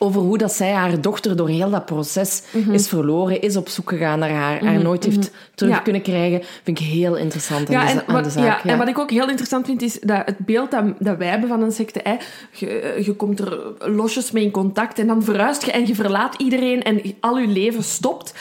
Over 0.02 0.20
hoe 0.20 0.38
dat 0.38 0.52
zij 0.52 0.70
haar 0.72 1.00
dochter 1.00 1.36
door 1.36 1.48
heel 1.48 1.70
dat 1.70 1.86
proces 1.86 2.42
is 2.70 2.88
verloren, 2.88 3.40
is 3.40 3.56
op 3.56 3.68
zoek 3.68 3.88
gegaan 3.88 4.18
naar 4.18 4.30
haar, 4.30 4.64
haar 4.64 4.82
nooit 4.82 5.04
heeft 5.04 5.30
terug 5.54 5.72
Ja. 5.74 5.78
kunnen 5.78 6.02
krijgen. 6.02 6.42
Vind 6.62 6.80
ik 6.80 6.86
heel 6.86 7.16
interessant 7.16 7.74
aan, 7.74 7.86
de, 7.86 8.02
en 8.02 8.12
wat, 8.12 8.24
de 8.24 8.30
zaak. 8.30 8.44
ja, 8.44 8.60
ja. 8.64 8.70
en 8.70 8.78
wat 8.78 8.88
ik 8.88 8.98
ook 8.98 9.10
heel 9.10 9.28
interessant 9.28 9.66
vind, 9.66 9.82
is 9.82 10.00
dat 10.00 10.22
het 10.24 10.38
beeld 10.38 10.70
dat, 10.70 10.84
dat 10.98 11.16
wij 11.16 11.28
hebben 11.28 11.48
van 11.48 11.62
een 11.62 11.72
secte, 11.72 12.00
hè, 12.02 12.16
je, 12.52 13.00
je 13.04 13.12
komt 13.14 13.40
er 13.40 13.58
losjes 13.78 14.30
mee 14.30 14.44
in 14.44 14.50
contact 14.50 14.98
en 14.98 15.06
dan 15.06 15.22
verhuist 15.22 15.64
je 15.64 15.72
en 15.72 15.86
je 15.86 15.94
verlaat 15.94 16.34
iedereen 16.34 16.82
en 16.82 17.00
al 17.20 17.38
je 17.38 17.46
leven 17.48 17.82
stopt. 17.82 18.34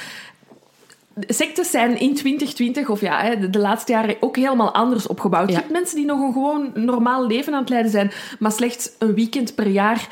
Sectes 1.27 1.71
zijn 1.71 1.99
in 1.99 2.15
2020, 2.15 2.89
of 2.89 3.01
ja, 3.01 3.35
de, 3.35 3.49
de 3.49 3.59
laatste 3.59 3.91
jaren 3.91 4.15
ook 4.19 4.35
helemaal 4.35 4.73
anders 4.73 5.07
opgebouwd. 5.07 5.49
Je 5.49 5.55
hebt 5.55 5.71
mensen 5.71 5.95
die 5.95 6.05
nog 6.05 6.19
een 6.19 6.33
gewoon 6.33 6.71
normaal 6.73 7.27
leven 7.27 7.53
aan 7.53 7.59
het 7.59 7.69
leiden 7.69 7.91
zijn, 7.91 8.11
maar 8.39 8.51
slechts 8.51 8.89
een 8.99 9.13
weekend 9.13 9.55
per 9.55 9.67
jaar 9.67 10.07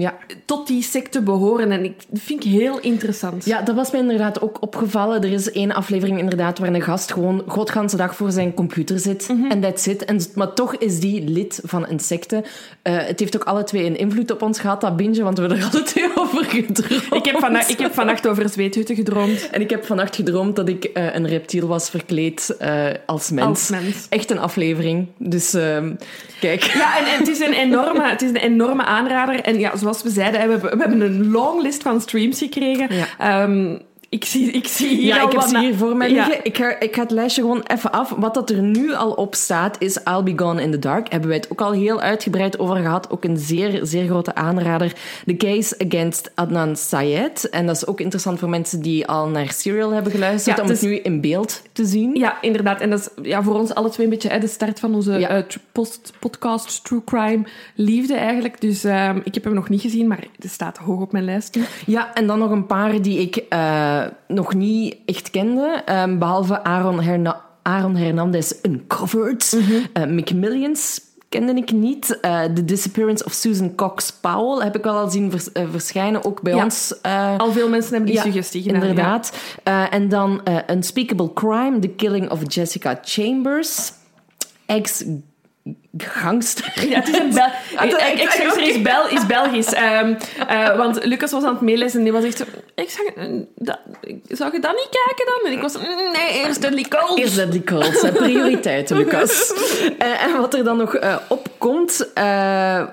Ja. 0.00 0.18
tot 0.44 0.66
die 0.66 0.82
secte 0.82 1.22
behoren. 1.22 1.72
En 1.72 1.84
ik, 1.84 1.94
dat 2.08 2.20
vind 2.20 2.44
ik 2.44 2.50
heel 2.50 2.78
interessant. 2.80 3.44
ja, 3.44 3.62
dat 3.62 3.74
was 3.74 3.90
mij 3.90 4.00
inderdaad 4.00 4.40
ook 4.40 4.62
opgevallen. 4.62 5.22
Er 5.22 5.32
is 5.32 5.50
één 5.50 5.72
aflevering 5.72 6.18
inderdaad 6.18 6.58
waar 6.58 6.74
een 6.74 6.82
gast 6.82 7.12
gewoon 7.12 7.42
godganse 7.46 7.96
dag 7.96 8.16
voor 8.16 8.30
zijn 8.30 8.54
computer 8.54 8.98
zit. 8.98 9.28
Mhm. 9.28 9.50
En 9.50 9.60
that's 9.60 9.86
it. 9.86 10.04
En, 10.04 10.20
maar 10.34 10.52
toch 10.52 10.76
is 10.76 11.00
die 11.00 11.28
lid 11.28 11.60
van 11.64 11.86
een 11.88 12.00
secte. 12.00 12.44
Eh, 12.82 12.96
het 12.96 13.20
heeft 13.20 13.36
ook 13.36 13.44
alle 13.44 13.64
twee 13.64 13.84
een 13.84 13.98
invloed 13.98 14.30
op 14.30 14.42
ons 14.42 14.60
gehad, 14.60 14.80
dat 14.80 14.96
binge, 14.96 15.22
want 15.22 15.38
we 15.38 15.46
hebben 15.46 15.60
er 15.60 15.70
alle 15.72 15.82
twee 15.82 16.16
over 16.22 16.44
gedroomd. 16.44 17.14
Ik 17.14 17.24
heb, 17.24 17.38
vannacht, 17.38 17.70
ik 17.70 17.78
heb 17.78 17.94
vannacht 17.94 18.28
over 18.28 18.48
zweethutten 18.48 18.96
gedroomd. 18.96 19.50
En 19.50 19.60
ik 19.60 19.70
heb 19.70 19.84
vannacht 19.84 20.16
gedroomd 20.16 20.56
dat 20.56 20.68
ik 20.68 20.84
eh, 20.84 21.14
een 21.14 21.26
reptiel 21.26 21.66
was 21.66 21.90
verkleed 21.90 22.56
eh, 22.58 22.84
als 23.06 23.30
mens. 23.30 23.48
Als 23.48 23.68
mens. 23.68 24.06
Echt 24.08 24.30
een 24.30 24.38
aflevering. 24.38 25.06
Dus 25.18 25.54
ehm, 25.54 25.94
kijk. 26.40 26.62
Ja, 26.62 26.98
en, 26.98 27.04
en 27.04 27.18
het 27.18 27.28
is 27.28 27.40
een 27.40 27.52
enorme, 27.52 28.08
het 28.08 28.22
is 28.22 28.28
een 28.28 28.36
enorme 28.36 28.84
aanrader. 28.84 29.40
En 29.40 29.58
ja, 29.58 29.76
zoals 29.76 29.89
zoals 29.94 30.02
we 30.02 30.20
zeiden, 30.20 30.40
we 30.40 30.50
hebben, 30.50 30.78
we 30.78 30.82
hebben 30.82 31.00
een 31.00 31.30
long 31.30 31.62
list 31.62 31.82
van 31.82 32.00
streams 32.00 32.38
gekregen. 32.38 32.94
Ja. 32.94 33.06
Ehm, 33.18 33.76
ik, 34.10 34.24
zie, 34.24 34.50
ik 34.50 34.66
zie 34.66 34.88
hier 34.88 35.06
Ja, 35.14 35.22
ik 35.22 35.32
heb 35.32 35.40
ze 35.40 35.58
hier 35.58 35.74
voor 35.74 35.96
mij 35.96 36.10
Ja. 36.10 36.26
liggen. 36.26 36.44
Ik, 36.44 36.56
ga, 36.56 36.80
ik 36.80 36.94
ga 36.94 37.02
het 37.02 37.10
lijstje 37.10 37.42
gewoon 37.42 37.62
even 37.66 37.92
af. 37.92 38.14
Wat 38.16 38.34
dat 38.34 38.50
er 38.50 38.62
nu 38.62 38.94
al 38.94 39.10
op 39.10 39.34
staat 39.34 39.76
is 39.78 39.96
I'll 40.04 40.22
Be 40.22 40.32
Gone 40.36 40.62
in 40.62 40.70
the 40.70 40.78
Dark. 40.78 41.10
Hebben 41.10 41.28
wij 41.28 41.38
het 41.38 41.50
ook 41.50 41.60
al 41.60 41.72
heel 41.72 42.00
uitgebreid 42.00 42.58
over 42.58 42.76
gehad. 42.76 43.10
Ook 43.10 43.24
een 43.24 43.36
zeer, 43.36 43.80
zeer 43.82 44.06
grote 44.06 44.34
aanrader. 44.34 44.92
The 45.26 45.36
Case 45.36 45.74
Against 45.86 46.30
Adnan 46.34 46.76
Syed. 46.76 47.48
En 47.50 47.66
dat 47.66 47.76
is 47.76 47.86
ook 47.86 48.00
interessant 48.00 48.38
voor 48.38 48.48
mensen 48.48 48.82
die 48.82 49.06
al 49.06 49.28
naar 49.28 49.50
Serial 49.52 49.90
hebben 49.90 50.12
geluisterd. 50.12 50.56
Ja, 50.56 50.62
om 50.62 50.68
het 50.68 50.82
nu 50.82 50.96
in 50.96 51.20
beeld 51.20 51.62
te 51.72 51.84
zien. 51.84 52.14
Ja, 52.14 52.38
inderdaad. 52.40 52.80
En 52.80 52.90
dat 52.90 52.98
is 53.00 53.24
ja, 53.28 53.42
voor 53.42 53.54
ons 53.58 53.74
alle 53.74 53.90
twee 53.90 54.06
een 54.06 54.12
beetje 54.12 54.28
hè, 54.28 54.38
de 54.38 54.46
start 54.48 54.80
van 54.80 54.94
onze 54.94 55.12
Ja. 55.18 55.28
eh, 55.28 55.42
post 55.72 56.12
podcast 56.20 56.84
True 56.84 57.04
Crime 57.04 57.42
liefde 57.74 58.14
eigenlijk. 58.14 58.60
Dus 58.60 58.84
ehm, 58.84 59.20
ik 59.24 59.34
heb 59.34 59.44
hem 59.44 59.54
nog 59.54 59.68
niet 59.68 59.80
gezien, 59.80 60.06
maar 60.06 60.24
het 60.40 60.50
staat 60.50 60.78
hoog 60.78 61.00
op 61.00 61.12
mijn 61.12 61.24
lijst. 61.24 61.58
Ja, 61.86 62.14
en 62.14 62.26
dan 62.26 62.38
nog 62.38 62.50
een 62.50 62.66
paar 62.66 63.02
die 63.02 63.18
ik 63.18 63.36
eh, 63.36 63.99
nog 64.28 64.54
niet 64.54 64.96
echt 65.06 65.30
kende. 65.30 65.82
Ehm, 65.84 66.18
behalve 66.18 66.64
Aaron, 66.64 67.00
Herna 67.02 67.40
Aaron 67.62 67.96
Hernandez 67.96 68.52
Uncovered. 68.62 69.58
Eh, 69.92 70.04
McMillions 70.04 71.00
kende 71.28 71.52
ik 71.54 71.72
niet. 71.72 72.18
Eh, 72.20 72.42
The 72.42 72.64
Disappearance 72.64 73.24
of 73.24 73.32
Susan 73.32 73.74
Cox 73.74 74.12
Powell 74.20 74.64
heb 74.64 74.76
ik 74.76 74.82
wel 74.84 74.94
al 74.96 75.10
zien 75.10 75.30
vers- 75.30 75.52
eh, 75.52 75.64
verschijnen. 75.70 76.24
Ook 76.24 76.42
bij 76.42 76.54
Ja. 76.54 76.64
ons. 76.64 77.00
eh, 77.02 77.38
Al 77.38 77.52
veel 77.52 77.68
mensen 77.68 77.90
hebben 77.90 78.06
die 78.10 78.18
ja, 78.18 78.22
suggestie 78.24 78.62
gedaan. 78.62 78.80
Inderdaad. 78.82 79.32
Eh, 79.62 79.94
en 79.94 80.08
dan 80.08 80.40
eh, 80.44 80.56
Unspeakable 80.70 81.32
Crime, 81.32 81.78
The 81.78 81.88
Killing 81.88 82.30
of 82.30 82.40
Jessica 82.54 82.98
Chambers. 83.02 83.92
Ex-gangster. 85.96 86.88
Ja, 86.88 87.00
het 87.00 87.08
is 87.08 87.18
een 87.18 87.34
Bel... 87.34 87.48
Ah, 87.76 88.66
is, 88.66 88.82
Bel, 88.82 89.08
is 89.08 89.26
Belgisch. 89.26 89.72
Ehm, 89.72 90.14
eh, 90.48 90.76
want 90.76 91.04
Lucas 91.04 91.30
was 91.30 91.44
aan 91.44 91.52
het 91.52 91.60
meelezen 91.60 91.98
en 91.98 92.04
die 92.04 92.12
was 92.12 92.24
echt 92.24 92.36
zo... 92.36 92.44
Ik 92.74 92.90
zag... 92.90 93.26
dat, 93.56 93.78
zou 94.28 94.52
je 94.52 94.60
dat 94.60 94.72
niet 94.72 94.88
kijken 94.90 95.26
dan? 95.26 95.50
En 95.50 95.52
ik 95.52 95.62
was... 95.62 95.76
mm, 95.76 96.12
Nee, 96.12 96.44
eerst 96.44 96.60
Deadly 96.60 96.84
Cold. 96.88 97.18
Eerst 97.18 97.34
Deadly 97.34 97.62
Calls, 97.62 98.02
hè. 98.02 98.12
prioriteiten, 98.12 98.96
Lucas. 99.02 99.52
Eh, 99.98 100.24
en 100.24 100.40
wat 100.40 100.54
er 100.54 100.64
dan 100.64 100.76
nog 100.76 100.94
eh, 100.94 101.16
opkomt, 101.28 102.08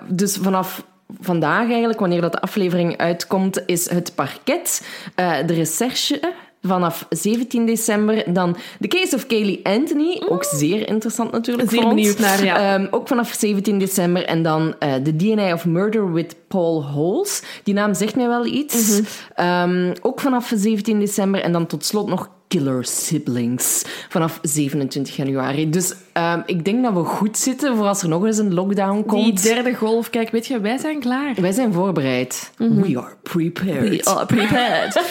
dus 0.08 0.38
vanaf 0.42 0.84
vandaag 1.22 1.70
eigenlijk, 1.70 2.00
wanneer 2.00 2.22
dat 2.22 2.32
de 2.32 2.42
aflevering 2.42 2.98
uitkomt, 2.98 3.64
is 3.66 3.90
het 3.90 4.16
parket, 4.16 4.88
de 5.16 5.54
recherche 5.54 6.20
vanaf 6.68 7.06
17 7.10 7.66
december. 7.66 8.34
Dan 8.34 8.56
The 8.80 8.88
Case 8.88 9.16
of 9.16 9.26
Kaylee 9.28 9.60
Anthony, 9.64 10.22
ook 10.30 10.44
zeer 10.44 10.88
interessant 10.88 11.32
natuurlijk 11.32 11.70
Zeer 11.70 11.82
voor 11.82 11.92
ons. 11.92 12.02
benieuwd 12.02 12.20
naar, 12.20 12.44
ja. 12.44 12.74
Ehm, 12.76 12.88
ook 12.92 13.08
vanaf 13.08 13.34
17 13.34 13.80
december. 13.80 14.26
En 14.26 14.44
dan 14.44 14.76
eh 14.80 14.94
The 14.94 15.16
DNA 15.16 15.54
of 15.54 15.66
Murder 15.66 16.14
with 16.14 16.36
Paul 16.48 16.84
Holes. 16.86 17.44
Die 17.64 17.74
naam 17.74 17.94
zegt 17.94 18.16
mij 18.16 18.28
wel 18.28 18.46
iets. 18.46 19.02
Ehm, 19.36 19.94
ook 20.02 20.20
vanaf 20.20 20.52
17 20.56 21.00
december. 21.00 21.42
En 21.42 21.52
dan 21.52 21.66
tot 21.68 21.86
slot 21.86 22.08
nog 22.08 22.30
Killer 22.48 22.86
Siblings. 22.86 23.86
Vanaf 24.10 24.40
27 24.42 25.16
januari. 25.16 25.70
Dus 25.70 25.94
ehm, 26.14 26.42
ik 26.46 26.66
denk 26.66 26.84
dat 26.84 26.94
we 26.94 27.00
goed 27.00 27.38
zitten 27.38 27.76
voor 27.76 27.86
als 27.86 28.02
er 28.02 28.10
nog 28.10 28.26
eens 28.26 28.38
een 28.38 28.54
lockdown 28.54 28.96
Die 28.96 29.06
komt. 29.06 29.44
derde 29.44 29.76
golf, 29.76 30.10
kijk, 30.10 30.30
weet 30.30 30.48
je, 30.48 30.60
wij 30.60 30.78
zijn 30.78 31.00
klaar. 31.00 31.34
Wij 31.36 31.52
zijn 31.52 31.74
voorbereid. 31.74 32.52
We 32.58 33.00
are 33.00 33.16
prepared. 33.24 34.04
We 34.04 34.10
are 34.10 34.26
prepared. 34.26 35.02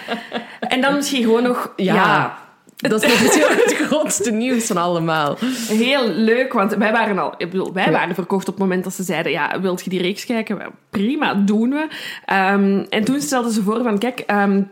en 0.60 0.80
dan 0.80 0.94
misschien 0.94 1.22
gewoon 1.22 1.42
nog... 1.42 1.72
Ja. 1.76 1.94
ja 1.94 2.42
Dat 2.88 3.02
is 3.02 3.22
natuurlijk 3.22 3.62
het 3.64 3.74
grootste 3.74 4.30
nieuws 4.30 4.66
van 4.66 4.76
allemaal. 4.76 5.36
Heel 5.68 6.08
leuk, 6.08 6.52
want 6.52 6.74
wij 6.74 6.92
waren 6.92 7.18
al, 7.18 7.34
ik 7.36 7.50
bedoel, 7.50 7.72
wij 7.72 7.92
waren 7.92 8.14
verkocht 8.14 8.48
op 8.48 8.54
het 8.54 8.62
moment 8.62 8.84
dat 8.84 8.94
ze 8.94 9.02
zeiden: 9.02 9.32
Ja, 9.32 9.60
wilt 9.60 9.84
je 9.84 9.90
die 9.90 10.02
reeks 10.02 10.26
kijken? 10.26 10.58
Prima, 10.90 11.34
doen 11.34 11.70
we. 11.70 11.88
Ehm, 12.24 12.84
en 12.88 13.04
toen 13.04 13.20
stelden 13.20 13.52
ze 13.52 13.62
voor: 13.62 13.82
van, 13.82 13.98
Kijk, 13.98 14.20
ehm, 14.20 14.62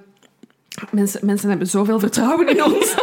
mensen, 0.91 1.27
mensen 1.27 1.49
hebben 1.49 1.67
zoveel 1.67 1.99
vertrouwen 1.99 2.49
in 2.49 2.65
ons. 2.65 2.95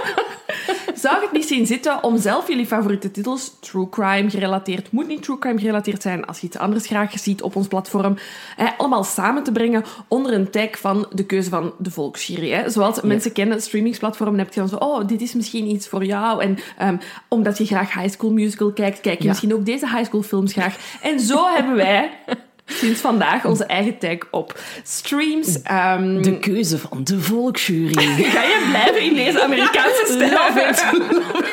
Zou 0.95 1.21
het 1.21 1.31
niet 1.31 1.47
zien 1.47 1.65
zitten 1.65 2.03
om 2.03 2.17
zelf 2.17 2.47
jullie 2.47 2.65
favoriete 2.65 3.11
titels, 3.11 3.55
true 3.59 3.89
crime 3.89 4.29
gerelateerd, 4.29 4.91
moet 4.91 5.07
niet 5.07 5.23
true 5.23 5.37
crime 5.39 5.59
gerelateerd 5.59 6.01
zijn, 6.01 6.25
als 6.25 6.39
je 6.39 6.47
iets 6.47 6.57
anders 6.57 6.85
graag 6.87 7.19
ziet 7.19 7.41
op 7.41 7.55
ons 7.55 7.67
platform, 7.67 8.17
hè, 8.55 8.65
allemaal 8.77 9.03
samen 9.03 9.43
te 9.43 9.51
brengen 9.51 9.83
onder 10.07 10.33
een 10.33 10.49
tag 10.49 10.79
van 10.79 11.07
de 11.11 11.25
keuze 11.25 11.49
van 11.49 11.73
de 11.77 11.91
volksjury. 11.91 12.49
Hè? 12.51 12.69
Zoals 12.69 13.01
mensen 13.01 13.31
kennen, 13.31 13.61
streamingsplatformen, 13.61 14.39
heb 14.39 14.53
je 14.53 14.59
dan 14.59 14.69
zo, 14.69 14.75
oh, 14.75 15.07
dit 15.07 15.21
is 15.21 15.33
misschien 15.33 15.67
iets 15.69 15.87
voor 15.87 16.05
jou. 16.05 16.43
En 16.43 16.57
ehm, 16.77 16.97
omdat 17.27 17.57
je 17.57 17.65
graag 17.65 17.93
High 17.93 18.13
School 18.13 18.31
Musical 18.31 18.71
kijkt, 18.71 19.01
kijk 19.01 19.17
je 19.17 19.23
Ja. 19.23 19.29
misschien 19.29 19.53
ook 19.53 19.65
deze 19.65 19.87
high 19.89 20.05
school 20.05 20.21
films 20.21 20.53
graag. 20.53 20.75
En 21.01 21.19
zo 21.19 21.45
hebben 21.55 21.75
wij 21.75 22.09
sinds 22.69 23.01
vandaag 23.01 23.45
onze 23.45 23.65
eigen 23.65 23.97
tag 23.97 24.17
op 24.31 24.59
streams. 24.83 25.61
ehm, 25.61 26.21
De 26.21 26.39
keuze 26.39 26.77
van 26.77 27.03
de 27.03 27.19
volksjury. 27.21 27.93
Ga 28.33 28.41
je 28.43 28.65
blijven 28.69 29.01
in 29.01 29.13
deze 29.15 29.43
Amerikaanse 29.43 30.03
stijl? 30.13 30.31
Love 30.31 30.61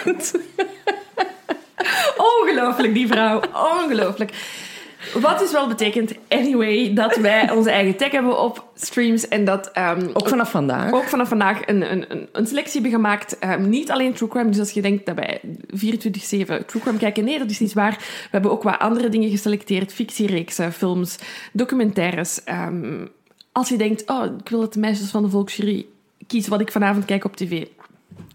it. 0.07 0.33
Ongelooflijk, 2.41 2.95
die 2.95 3.07
vrouw. 3.07 3.41
Ongelooflijk. 3.83 4.33
Wat 5.15 5.39
dus 5.39 5.53
wel 5.53 5.69
betekent, 5.69 6.13
anyway, 6.29 6.95
dat 6.95 7.17
wij 7.17 7.51
onze 7.57 7.71
eigen 7.71 7.97
tag 7.97 8.11
hebben 8.11 8.43
op 8.43 8.65
streams 8.75 9.29
en 9.29 9.45
dat 9.45 9.71
ehm, 9.73 10.09
Ook 10.13 10.29
vanaf 10.29 10.51
vandaag. 10.51 10.93
ook 10.93 11.05
vanaf 11.05 11.29
vandaag 11.29 11.67
een, 11.67 11.93
een, 11.93 12.05
een, 12.09 12.29
een 12.33 12.47
selectie 12.47 12.81
hebben 12.81 12.91
gemaakt. 12.91 13.39
Ehm, 13.39 13.69
niet 13.69 13.91
alleen 13.91 14.13
true 14.13 14.29
crime, 14.29 14.51
dus 14.51 14.59
als 14.59 14.71
je 14.71 14.83
denkt 14.83 15.07
dat 15.07 15.15
wij 15.15 15.41
24-7 15.45 16.67
true 16.67 16.83
crime 16.83 16.99
kijken, 16.99 17.25
nee, 17.25 17.39
dat 17.39 17.51
is 17.51 17.61
niet 17.61 17.73
waar. 17.73 17.97
We 17.99 18.29
hebben 18.31 18.51
ook 18.51 18.63
wat 18.63 18.79
andere 18.79 19.09
dingen 19.09 19.31
geselecteerd. 19.31 19.93
Fictiereeksen, 19.93 20.73
films, 20.73 21.19
documentaires. 21.53 22.45
Ehm, 22.45 23.07
als 23.53 23.69
je 23.69 23.77
denkt, 23.77 24.11
oh, 24.11 24.25
ik 24.39 24.49
wil 24.49 24.61
dat 24.61 24.73
de 24.73 24.81
meisjes 24.81 25.11
van 25.11 25.23
de 25.23 25.29
volksjury 25.29 25.87
kiezen 26.27 26.51
wat 26.51 26.61
ik 26.61 26.73
vanavond 26.73 27.05
kijk 27.05 27.25
op 27.25 27.37
tv. 27.37 27.65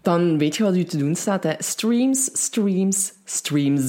Dan 0.02 0.38
weet 0.38 0.56
je 0.56 0.62
wat 0.62 0.76
u 0.76 0.84
te 0.84 0.96
doen 0.96 1.14
staat. 1.14 1.42
Hè. 1.42 1.52
Streams, 1.58 2.30
streams, 2.32 3.12
streams. 3.24 3.84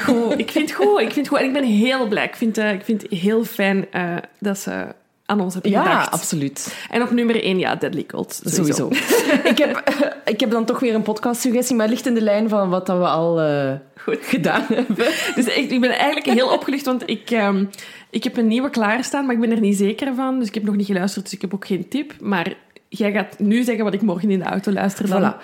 Goed, 0.00 0.38
ik 0.38 0.50
vind 0.50 0.68
het 0.70 0.72
goed. 0.78 1.00
Ik 1.00 1.12
vind 1.12 1.16
het 1.16 1.28
goed. 1.28 1.38
En 1.38 1.44
ik 1.44 1.52
ben 1.52 1.64
heel 1.64 2.08
blij. 2.08 2.24
Ik 2.24 2.36
vind, 2.36 2.58
eh, 2.58 2.72
ik 2.72 2.84
vind 2.84 3.02
het 3.02 3.10
heel 3.10 3.44
fijn 3.44 3.86
eh, 3.92 4.16
dat 4.38 4.58
ze 4.58 4.86
aan 5.26 5.40
ons 5.40 5.52
hebben 5.54 5.70
Ja, 5.72 5.82
gedacht. 5.82 6.10
absoluut. 6.10 6.74
En 6.90 7.02
op 7.02 7.10
nummer 7.10 7.44
1, 7.44 7.58
ja, 7.58 7.74
Deadly 7.74 8.02
Cult. 8.04 8.40
Sowieso. 8.44 8.88
ik, 9.52 9.58
heb, 9.58 9.82
ik 10.24 10.40
heb 10.40 10.50
dan 10.50 10.64
toch 10.64 10.80
weer 10.80 10.94
een 10.94 11.02
podcastsuggestie, 11.02 11.76
maar 11.76 11.84
het 11.86 11.94
ligt 11.94 12.06
in 12.06 12.14
de 12.14 12.20
lijn 12.22 12.48
van 12.48 12.68
wat 12.68 12.86
dat 12.86 12.98
we 12.98 13.06
al 13.06 13.40
eh, 13.40 13.72
Goed. 14.02 14.18
gedaan 14.22 14.64
hebben. 14.68 15.06
Dus 15.34 15.46
ik, 15.46 15.70
ik 15.70 15.80
ben 15.80 15.90
eigenlijk 15.90 16.26
heel 16.26 16.48
opgelucht, 16.52 16.84
want 16.84 17.02
ik, 17.10 17.30
ehm, 17.30 17.64
ik 18.10 18.24
heb 18.24 18.36
een 18.36 18.46
nieuwe 18.46 18.70
klaarstaan, 18.70 19.26
maar 19.26 19.34
ik 19.34 19.40
ben 19.40 19.50
er 19.50 19.60
niet 19.60 19.76
zeker 19.76 20.14
van. 20.14 20.38
Dus 20.38 20.48
ik 20.48 20.54
heb 20.54 20.64
nog 20.64 20.76
niet 20.76 20.86
geluisterd, 20.86 21.24
dus 21.24 21.34
ik 21.34 21.40
heb 21.40 21.54
ook 21.54 21.66
geen 21.66 21.88
tip. 21.88 22.14
Maar 22.20 22.54
jij 22.88 23.12
gaat 23.12 23.38
nu 23.38 23.62
zeggen 23.62 23.84
wat 23.84 23.94
ik 23.94 24.02
morgen 24.02 24.30
in 24.30 24.38
de 24.38 24.44
auto 24.44 24.72
luister 24.72 25.08
dan. 25.08 25.32
Voilà. 25.34 25.36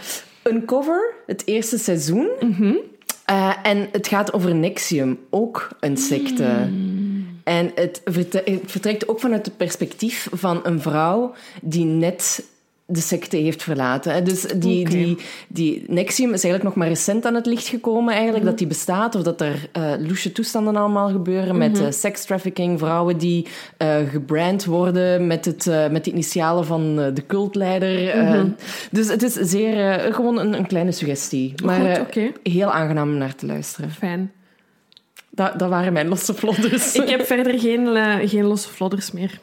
Uncover, 0.43 1.15
het 1.27 1.43
eerste 1.47 1.79
seizoen. 1.79 2.29
Eh, 3.25 3.53
en 3.63 3.89
het 3.93 4.09
gaat 4.09 4.33
over 4.33 4.55
Nexium, 4.55 5.19
ook 5.31 5.69
een 5.81 5.97
secte. 5.97 6.69
En 7.45 7.71
het, 7.75 8.01
verte- 8.05 8.43
het 8.45 8.61
vertrekt 8.65 9.09
ook 9.09 9.21
vanuit 9.21 9.47
het 9.47 9.57
perspectief 9.57 10.29
van 10.33 10.61
een 10.63 10.81
vrouw 10.81 11.35
die 11.63 11.85
net 11.85 12.45
de 12.91 13.01
secte 13.01 13.37
heeft 13.37 13.63
verlaten. 13.63 14.13
hè. 14.13 14.23
Dus 14.23 14.43
die, 14.43 14.89
die, 14.89 15.19
die 15.49 15.85
Nexium 15.87 16.33
is 16.33 16.45
eigenlijk 16.45 16.63
nog 16.65 16.75
maar 16.75 16.89
recent 16.89 17.25
aan 17.27 17.35
het 17.35 17.47
licht 17.47 17.67
gekomen, 17.67 18.15
eigenlijk, 18.15 18.45
dat 18.45 18.59
die 18.59 18.67
bestaat. 18.67 19.15
Of 19.15 19.23
dat 19.23 19.41
er 19.41 19.69
eh 19.73 19.93
loesje 19.99 20.33
toestanden 20.33 20.77
allemaal 20.77 21.09
gebeuren 21.09 21.59
met 21.59 21.81
eh 21.81 21.87
sekstrafficking, 21.91 22.79
vrouwen 22.79 23.19
die 23.19 23.47
eh, 23.77 23.97
gebrand 24.09 24.65
worden 24.65 25.27
met, 25.27 25.45
het, 25.45 25.67
met 25.91 26.05
de 26.05 26.11
initialen 26.11 26.65
van 26.65 26.97
de 26.97 27.27
cultleider. 27.27 28.09
eh. 28.09 28.43
dus 28.91 29.09
het 29.09 29.23
is 29.23 29.33
zeer, 29.33 30.09
gewoon 30.13 30.39
een, 30.39 30.53
een 30.59 30.67
kleine 30.67 30.93
suggestie. 30.93 31.55
Maar 31.65 32.07
Goed, 32.13 32.31
heel 32.43 32.71
aangenaam 32.71 33.11
om 33.11 33.19
naar 33.19 33.35
te 33.35 33.47
luisteren. 33.47 33.91
Fijn. 33.91 34.33
Dat, 35.31 35.59
dat 35.59 35.69
waren 35.69 35.93
mijn 35.93 36.09
losse 36.09 36.35
vlodders. 36.35 36.95
Ik 36.95 37.09
heb 37.09 37.27
verder 37.27 37.59
geen, 37.59 37.89
geen 38.29 38.45
losse 38.45 38.69
vlodders 38.69 39.13
meer. 39.13 39.41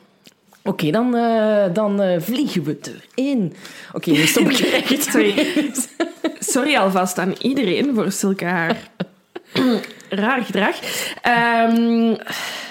Oké, 0.68 0.92
dan, 0.92 1.16
eh, 1.16 1.74
dan 1.74 2.02
eh, 2.02 2.22
vliegen 2.22 2.64
we 2.64 2.78
erin. 3.16 3.54
Oké, 3.94 4.12
nu 4.12 4.26
stop 4.26 4.50
ik 4.50 4.60
echt. 4.60 5.04
Sorry. 5.12 5.72
Sorry 6.40 6.76
alvast 6.76 7.18
aan 7.18 7.36
iedereen 7.42 7.96
voor 7.96 8.12
zulke 8.12 8.46
haar 8.46 8.78
raar 10.10 10.42
gedrag. 10.42 10.76
Ehm, 11.22 12.16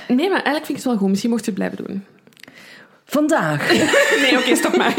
nee, 0.08 0.28
maar 0.28 0.42
eigenlijk 0.42 0.64
vind 0.64 0.68
ik 0.68 0.74
het 0.74 0.84
wel 0.84 0.96
goed. 0.96 1.08
Misschien 1.08 1.30
mocht 1.30 1.44
je 1.44 1.50
het 1.50 1.58
blijven 1.58 1.84
doen. 1.84 2.04
Vandaag. 3.04 3.72
Nee, 4.22 4.38
oké, 4.38 4.54
stop 4.54 4.76
maar. 4.76 4.94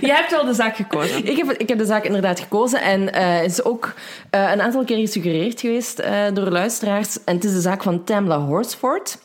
Jij 0.00 0.16
hebt 0.16 0.30
wel 0.30 0.44
de 0.44 0.54
zaak 0.54 0.76
gekozen. 0.76 1.26
Ik 1.26 1.36
heb, 1.36 1.50
ik 1.50 1.68
heb 1.68 1.78
de 1.78 1.84
zaak 1.84 2.04
inderdaad 2.04 2.40
gekozen 2.40 2.80
en 2.80 3.14
het 3.14 3.50
is 3.50 3.64
ook 3.64 3.94
een 4.30 4.62
aantal 4.62 4.84
keer 4.84 4.98
gesuggereerd 4.98 5.60
geweest 5.60 6.02
door 6.34 6.50
luisteraars. 6.50 7.24
En 7.24 7.34
het 7.34 7.44
is 7.44 7.52
de 7.52 7.60
zaak 7.60 7.82
van 7.82 8.04
Tamla 8.04 8.38
Horsford. 8.38 9.18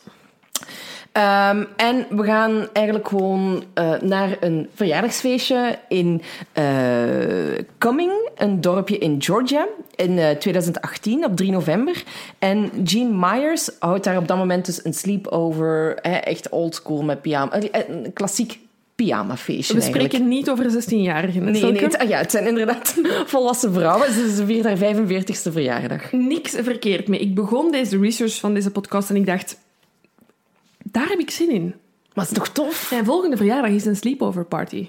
Ehm, 1.12 1.64
en 1.76 2.06
we 2.10 2.24
gaan 2.24 2.68
eigenlijk 2.72 3.08
gewoon 3.08 3.64
eh, 3.74 4.00
naar 4.00 4.36
een 4.40 4.68
verjaardagsfeestje 4.74 5.78
in 5.88 6.22
uh, 6.58 6.64
Cumming, 7.78 8.12
een 8.36 8.60
dorpje 8.60 8.98
in 8.98 9.22
Georgia, 9.22 9.66
in 9.94 10.12
uh, 10.12 10.30
2018 10.30 11.24
op 11.24 11.36
3 11.36 11.50
november. 11.50 12.02
En 12.38 12.70
Jean 12.84 13.18
Myers 13.18 13.70
houdt 13.78 14.04
daar 14.04 14.16
op 14.16 14.28
dat 14.28 14.36
moment 14.36 14.66
dus 14.66 14.84
een 14.84 14.94
sleepover, 14.94 15.98
hè, 16.02 16.16
echt 16.16 16.48
oldschool 16.48 17.02
met 17.02 17.22
pyjama, 17.22 17.60
een 17.72 18.12
klassiek 18.12 18.58
pyjamafeestje. 18.94 19.74
We 19.74 19.80
spreken 19.80 20.00
eigenlijk. 20.00 20.30
niet 20.30 20.50
over 20.50 20.64
16-jarigen. 20.64 21.42
Nee, 21.42 21.62
nee 21.62 21.82
het, 21.82 21.98
ah 21.98 22.08
ja, 22.08 22.18
het 22.18 22.30
zijn 22.30 22.46
inderdaad 22.46 22.94
volwassen 23.26 23.72
vrouwen. 23.72 24.12
Ze, 24.12 24.34
ze 24.34 24.46
viert 24.46 24.64
haar 24.64 24.94
45ste 24.94 25.52
verjaardag. 25.52 26.12
Niks 26.12 26.54
verkeerd 26.54 27.08
mee. 27.08 27.20
Ik 27.20 27.34
begon 27.34 27.70
deze 27.70 27.98
research 27.98 28.34
van 28.34 28.54
deze 28.54 28.70
podcast 28.70 29.10
en 29.10 29.16
ik 29.16 29.26
dacht, 29.26 29.56
daar 30.84 31.08
heb 31.08 31.18
ik 31.18 31.30
zin 31.30 31.50
in. 31.50 31.74
Maar 32.14 32.24
het 32.24 32.32
is 32.32 32.38
toch 32.38 32.48
tof? 32.48 32.90
Mijn 32.90 33.04
volgende 33.04 33.36
verjaardag 33.36 33.70
is 33.70 33.84
een 33.84 33.96
sleepover 33.96 34.44
party. 34.44 34.88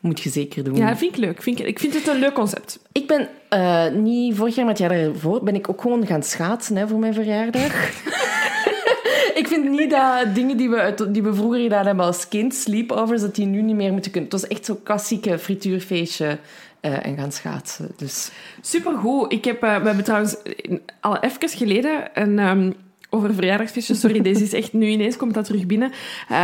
Moet 0.00 0.20
je 0.20 0.30
zeker 0.30 0.64
doen. 0.64 0.76
Ja, 0.76 0.96
vind 0.96 1.12
ik 1.12 1.18
leuk. 1.18 1.42
Vind 1.42 1.60
ik, 1.60 1.66
ik 1.66 1.78
vind 1.78 1.94
het 1.94 2.06
een 2.06 2.18
leuk 2.18 2.32
concept. 2.32 2.80
Ik 2.92 3.06
ben 3.06 3.28
uh, 3.50 3.88
niet 4.02 4.36
vorig 4.36 4.54
jaar, 4.54 4.64
maar 4.64 4.74
het 4.74 4.82
jaar 4.82 5.02
daarvoor, 5.02 5.42
ben 5.42 5.54
ik 5.54 5.68
ook 5.68 5.80
gewoon 5.80 6.06
gaan 6.06 6.22
schaatsen 6.22 6.76
hè, 6.76 6.88
voor 6.88 6.98
mijn 6.98 7.14
verjaardag. 7.14 7.88
ik 9.40 9.44
vind 9.48 9.70
niet 9.70 9.90
dat 9.90 10.34
dingen 10.34 10.56
die 10.56 10.70
we, 10.70 10.76
uit, 10.76 11.14
die 11.14 11.22
we 11.22 11.34
vroeger 11.34 11.60
gedaan 11.60 11.86
hebben 11.86 12.04
als 12.04 12.28
kind, 12.28 12.54
sleepovers, 12.54 13.20
dat 13.20 13.34
die 13.34 13.46
nu 13.46 13.62
niet 13.62 13.76
meer 13.76 13.92
moeten 13.92 14.10
kunnen. 14.10 14.30
Het 14.30 14.40
was 14.40 14.50
echt 14.50 14.64
zo'n 14.64 14.82
klassieke 14.82 15.38
frituurfeestje. 15.38 16.38
Uh, 16.82 17.06
en 17.06 17.16
gaan 17.16 17.32
schaatsen. 17.32 17.88
Dus. 17.96 18.30
Supergoed. 18.60 19.32
Ik 19.32 19.44
heb, 19.44 19.64
uh, 19.64 19.76
we 19.76 19.86
hebben 19.86 20.04
trouwens 20.04 20.36
al 21.00 21.18
even 21.18 21.48
geleden 21.48 22.10
een, 22.14 22.38
um, 22.38 22.74
over 23.10 23.34
verjaardagsfeestjes. 23.34 24.00
Sorry, 24.00 24.20
deze 24.20 24.42
is 24.42 24.52
echt 24.52 24.72
nu 24.72 24.86
ineens 24.86 25.16
komt 25.16 25.34
dat 25.34 25.44
terug 25.44 25.66
binnen. 25.66 25.92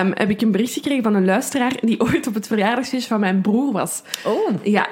Um, 0.00 0.12
heb 0.14 0.30
ik 0.30 0.40
een 0.40 0.50
bericht 0.50 0.72
gekregen 0.72 1.02
van 1.02 1.14
een 1.14 1.24
luisteraar 1.24 1.72
die 1.80 2.00
ooit 2.00 2.26
op 2.26 2.34
het 2.34 2.46
verjaardagsfeestje 2.46 3.08
van 3.08 3.20
mijn 3.20 3.40
broer 3.40 3.72
was. 3.72 4.02
Oh. 4.24 4.48
Ja, 4.62 4.88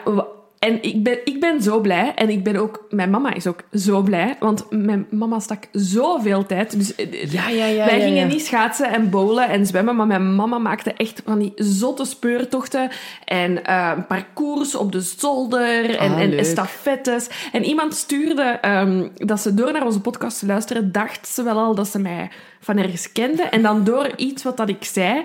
en 0.65 0.83
ik 0.83 1.03
ben, 1.03 1.19
ik 1.25 1.41
ben 1.41 1.63
zo 1.63 1.81
blij. 1.81 2.13
En 2.15 2.31
ik 2.31 2.45
ben 2.45 2.57
ook... 2.57 2.85
Mijn 2.91 3.11
mama 3.11 3.35
is 3.35 3.47
ook 3.47 3.63
zo 3.73 4.03
blij. 4.03 4.37
Want 4.41 4.67
mijn 4.71 5.07
mama 5.11 5.41
stak 5.41 5.65
zoveel 5.73 6.47
tijd. 6.47 6.79
Dus 6.79 6.93
ja, 7.33 7.49
ja, 7.49 7.67
ja, 7.67 7.87
wij 7.87 8.01
gingen 8.01 8.29
niet 8.29 8.47
schaatsen 8.47 8.93
en 8.93 9.11
bowlen 9.11 9.49
en 9.49 9.67
zwemmen. 9.67 9.97
Maar 9.97 10.07
mijn 10.07 10.35
mama 10.35 10.59
maakte 10.59 10.93
echt 10.93 11.23
van 11.25 11.39
die 11.39 11.53
zotte 11.55 12.05
speurtochten. 12.05 12.91
En 13.25 13.61
uh, 13.67 13.93
parcours 14.09 14.75
op 14.75 14.93
de 14.93 15.01
zolder. 15.01 15.97
En, 15.99 16.13
Ah, 16.15 16.21
en, 16.21 16.29
leuk. 16.29 16.39
en 16.39 16.45
stafettes. 16.45 17.29
En 17.53 17.65
iemand 17.65 17.95
stuurde 17.95 18.59
um, 18.65 19.11
dat 19.15 19.41
ze 19.41 19.55
door 19.55 19.73
naar 19.73 19.85
onze 19.85 20.01
podcast 20.01 20.39
te 20.39 20.47
luisteren... 20.47 20.93
dacht 20.93 21.29
ze 21.29 21.43
wel 21.43 21.59
al 21.59 21.75
dat 21.75 21.89
ze 21.89 21.99
mij 21.99 22.31
van 22.61 22.77
ergens 22.79 23.13
kende. 23.13 23.43
En 23.43 23.63
dan 23.63 23.85
door 23.85 24.11
iets 24.17 24.43
wat 24.43 24.57
dat 24.57 24.69
ik 24.69 24.85
zei 24.85 25.25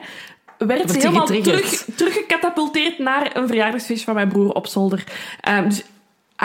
werd 0.68 0.92
ze 0.92 0.98
helemaal 0.98 1.26
terug, 1.26 1.86
teruggecatapulteerd 1.96 3.00
naar 3.00 3.36
een 3.36 3.48
verjaardagsfeest 3.48 4.04
van 4.04 4.14
mijn 4.14 4.28
broer 4.28 4.52
op 4.52 4.68
zolder. 4.68 5.04
Um, 5.50 5.70
dus 5.70 5.84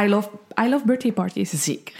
I 0.03 0.09
love, 0.09 0.29
I 0.65 0.69
love 0.69 0.85
birthday 0.85 1.13
parties. 1.13 1.51
Zeker. 1.65 1.95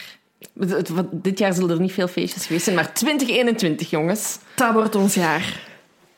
Dit 1.11 1.39
jaar 1.39 1.53
zullen 1.55 1.71
er 1.71 1.81
niet 1.81 1.93
veel 1.93 2.09
feestjes 2.09 2.47
geweest 2.47 2.65
zijn, 2.65 2.77
maar 2.77 2.93
2021, 2.93 3.91
jongens. 3.91 4.39
Dat 4.55 4.73
wordt 4.73 4.95
ons 4.95 5.15
jaar. 5.15 5.61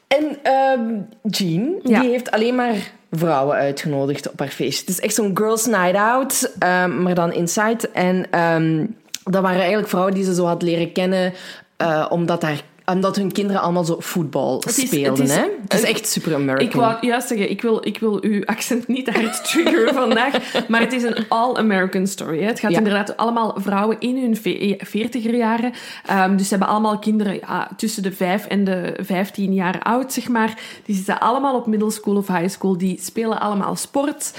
En 0.07 0.39
ehm 0.43 0.81
Jean, 1.23 1.81
Ja. 1.83 2.01
die 2.01 2.11
heeft 2.11 2.31
alleen 2.31 2.55
maar 2.55 2.75
vrouwen 3.13 3.57
uitgenodigd 3.57 4.31
op 4.31 4.39
haar 4.39 4.49
feestje. 4.49 4.81
Het 4.81 4.89
is 4.89 5.01
echt 5.01 5.15
zo'n 5.15 5.37
girls 5.37 5.67
night 5.67 5.95
out, 5.97 6.53
ehm, 6.59 7.03
maar 7.03 7.15
dan 7.15 7.33
inside. 7.33 7.91
En 7.93 8.27
ehm, 8.31 8.87
dat 9.25 9.43
waren 9.43 9.59
eigenlijk 9.59 9.89
vrouwen 9.89 10.15
die 10.15 10.25
ze 10.25 10.35
zo 10.35 10.45
had 10.45 10.63
leren 10.63 10.93
kennen, 10.93 11.33
eh, 11.77 12.07
omdat, 12.09 12.43
haar, 12.43 12.63
omdat 12.93 13.17
hun 13.17 13.33
kinderen 13.33 13.63
allemaal 13.63 13.85
zo 13.85 13.97
voetbal 13.99 14.57
Het 14.67 14.79
is- 14.79 14.87
speelden. 14.87 15.21
het 15.21 15.31
is- 15.31 15.35
hè? 15.37 15.45
het 15.63 15.75
is 15.75 15.83
echt 15.83 16.09
super 16.09 16.35
American. 16.35 16.67
Ik 16.67 16.73
wou 16.75 17.07
juist 17.07 17.29
zeggen, 17.29 17.51
ik 17.51 17.63
wil, 17.63 17.87
ik 17.87 17.99
wil 17.99 18.19
uw 18.23 18.45
accent 18.45 18.89
niet 18.89 19.09
hard 19.09 19.45
triggeren 19.45 19.95
vandaag, 19.95 20.35
maar 20.69 20.81
het 20.81 20.93
is 20.93 21.03
een 21.03 21.25
all-American 21.29 22.07
story. 22.07 22.41
Hè. 22.41 22.47
Het 22.47 22.61
gaat 22.61 22.71
Ja. 22.71 22.79
inderdaad 22.79 23.17
allemaal 23.17 23.55
vrouwen 23.59 23.97
in 24.01 24.17
hun 24.21 24.37
veertiger 24.81 25.35
jaren. 25.37 25.73
Um, 26.11 26.37
dus 26.37 26.49
ze 26.49 26.51
hebben 26.55 26.69
allemaal 26.73 26.99
kinderen 26.99 27.35
ja, 27.35 27.71
tussen 27.77 28.03
de 28.03 28.13
5 28.13 28.47
en 28.47 28.65
de 28.65 28.95
15 29.01 29.53
jaar 29.55 29.83
oud, 29.83 30.13
zeg 30.13 30.29
maar. 30.29 30.59
Die 30.85 30.97
zitten 30.97 31.21
allemaal 31.21 31.55
op 31.57 31.67
middle 31.67 31.91
school 31.91 32.17
of 32.17 32.27
high 32.27 32.49
school. 32.49 32.79
Die 32.79 32.99
spelen 33.03 33.41
allemaal 33.41 33.77
sport. 33.77 34.33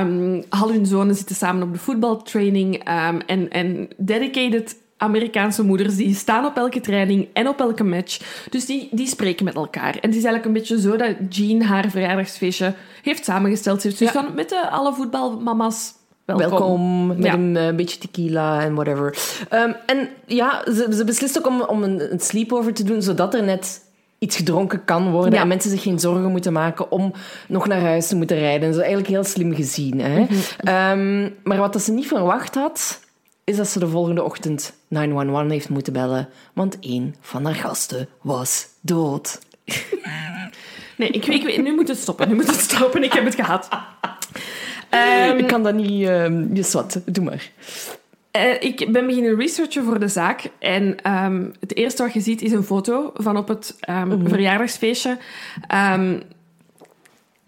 Um, 0.00 0.44
al 0.48 0.72
hun 0.72 0.86
zonen 0.86 1.14
zitten 1.14 1.36
samen 1.36 1.62
op 1.62 1.72
de 1.72 1.78
voetbaltraining. 1.78 2.74
Um, 2.74 3.20
en, 3.26 3.50
en 3.50 3.88
dedicated 3.96 4.76
Amerikaanse 5.00 5.62
moeders 5.64 5.96
die 5.96 6.14
staan 6.14 6.44
op 6.44 6.56
elke 6.56 6.80
training 6.80 7.28
en 7.32 7.48
op 7.48 7.60
elke 7.60 7.84
match. 7.84 8.20
Dus 8.50 8.66
die, 8.66 8.88
die 8.90 9.06
spreken 9.06 9.44
met 9.44 9.54
elkaar. 9.54 9.92
En 9.94 10.08
het 10.08 10.14
is 10.16 10.24
eigenlijk 10.24 10.44
een 10.44 10.52
beetje 10.52 10.80
zo 10.80 10.96
dat 10.96 11.14
Jean 11.28 11.62
haar 11.62 11.90
verjaardagsfeestje 11.90 12.74
heeft 13.02 13.24
samengesteld. 13.24 13.80
Ze 13.80 13.86
heeft 13.86 13.98
dus 13.98 14.12
Ja. 14.12 14.22
van 14.22 14.34
met 14.34 14.48
de, 14.48 14.70
alle 14.70 14.92
voetbalmama's 14.94 15.92
welkom. 16.24 16.48
Welkom, 16.48 17.06
met 17.06 17.24
Ja. 17.24 17.32
een 17.32 17.56
eh, 17.56 17.74
beetje 17.74 17.98
tequila 17.98 18.60
en 18.62 18.74
whatever. 18.74 19.18
Ehm, 19.48 19.72
en 19.86 20.08
ja, 20.26 20.62
ze, 20.64 20.86
ze 20.92 21.04
beslist 21.04 21.38
ook 21.38 21.46
om, 21.46 21.60
om 21.62 21.82
een, 21.82 22.12
een 22.12 22.20
sleepover 22.20 22.72
te 22.74 22.84
doen, 22.84 23.02
zodat 23.02 23.34
er 23.34 23.42
net 23.42 23.80
iets 24.18 24.36
gedronken 24.36 24.84
kan 24.84 25.10
worden 25.10 25.32
Ja. 25.34 25.40
en 25.40 25.48
mensen 25.48 25.70
zich 25.70 25.82
geen 25.82 25.98
zorgen 25.98 26.30
moeten 26.30 26.52
maken 26.52 26.90
om 26.90 27.12
nog 27.48 27.66
naar 27.66 27.80
huis 27.80 28.08
te 28.08 28.16
moeten 28.16 28.38
rijden. 28.38 28.60
Dat 28.60 28.70
is 28.70 28.76
eigenlijk 28.76 29.08
heel 29.08 29.24
slim 29.24 29.54
gezien. 29.54 30.00
Hè? 30.00 30.20
Mhm. 30.20 30.32
Ehm, 30.58 31.30
maar 31.42 31.56
wat 31.58 31.72
dat 31.72 31.82
ze 31.82 31.92
niet 31.92 32.06
verwacht 32.06 32.54
had, 32.54 33.00
is 33.50 33.56
dat 33.56 33.68
ze 33.68 33.78
de 33.78 33.88
volgende 33.88 34.22
ochtend 34.22 34.72
911 34.88 35.50
heeft 35.50 35.68
moeten 35.68 35.92
bellen, 35.92 36.28
want 36.52 36.78
één 36.80 37.14
van 37.20 37.44
haar 37.44 37.54
gasten 37.54 38.08
was 38.20 38.66
dood. 38.80 39.38
Nee, 40.96 41.08
ik, 41.08 41.26
ik, 41.26 41.42
weet- 41.42 41.62
nu 41.62 41.74
moet 41.74 41.88
het 41.88 41.98
stoppen. 41.98 42.28
Nu 42.28 42.34
moet 42.34 42.46
het 42.46 42.60
stoppen. 42.60 43.02
Ik 43.04 43.12
heb 43.12 43.24
het 43.24 43.34
gehad. 43.34 43.68
Ehm, 44.90 45.38
Ik 45.38 45.46
kan 45.46 45.62
dat 45.62 45.74
niet... 45.74 46.06
ehm 46.08 46.46
dus 46.54 46.72
wat, 46.72 47.00
doe 47.04 47.24
maar. 47.24 47.50
Eh, 48.30 48.62
ik 48.62 48.92
ben 48.92 49.06
beginnen 49.06 49.36
researchen 49.36 49.84
voor 49.84 50.00
de 50.00 50.08
zaak. 50.08 50.50
En 50.58 51.02
ehm, 51.02 51.44
het 51.60 51.76
eerste 51.76 52.02
wat 52.02 52.12
je 52.12 52.20
ziet 52.20 52.42
is 52.42 52.52
een 52.52 52.62
foto 52.64 53.10
van 53.14 53.36
op 53.36 53.48
het 53.48 53.76
ehm, 53.80 54.28
verjaardagsfeestje. 54.28 55.18
Ehm, 55.66 56.20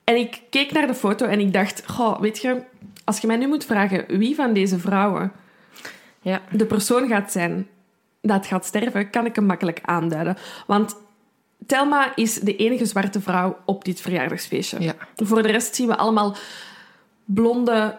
en 0.04 0.16
ik 0.16 0.40
keek 0.50 0.72
naar 0.72 0.86
de 0.86 0.94
foto 0.94 1.26
en 1.26 1.40
ik 1.40 1.52
dacht... 1.52 1.82
Goh, 1.86 2.20
weet 2.20 2.38
je, 2.42 2.62
als 3.04 3.18
je 3.18 3.26
mij 3.26 3.36
nu 3.36 3.46
moet 3.48 3.64
vragen 3.64 4.04
wie 4.18 4.34
van 4.34 4.52
deze 4.52 4.78
vrouwen 4.78 5.32
Ja. 6.22 6.40
de 6.50 6.66
persoon 6.66 7.08
gaat 7.08 7.32
zijn 7.32 7.66
dat 8.22 8.46
gaat 8.46 8.64
sterven, 8.64 9.11
kan 9.11 9.26
ik 9.26 9.35
hem 9.35 9.44
makkelijk 9.44 9.78
aanduiden. 9.82 10.37
Want 10.66 10.96
Telma 11.66 12.12
is 12.16 12.35
de 12.35 12.56
enige 12.56 12.87
zwarte 12.87 13.20
vrouw 13.20 13.56
op 13.64 13.85
dit 13.85 14.00
verjaardagsfeestje. 14.00 14.80
Ja. 14.80 14.94
Voor 15.16 15.42
de 15.42 15.50
rest 15.50 15.74
zien 15.74 15.87
we 15.87 15.96
allemaal 15.96 16.37
blonde, 17.24 17.98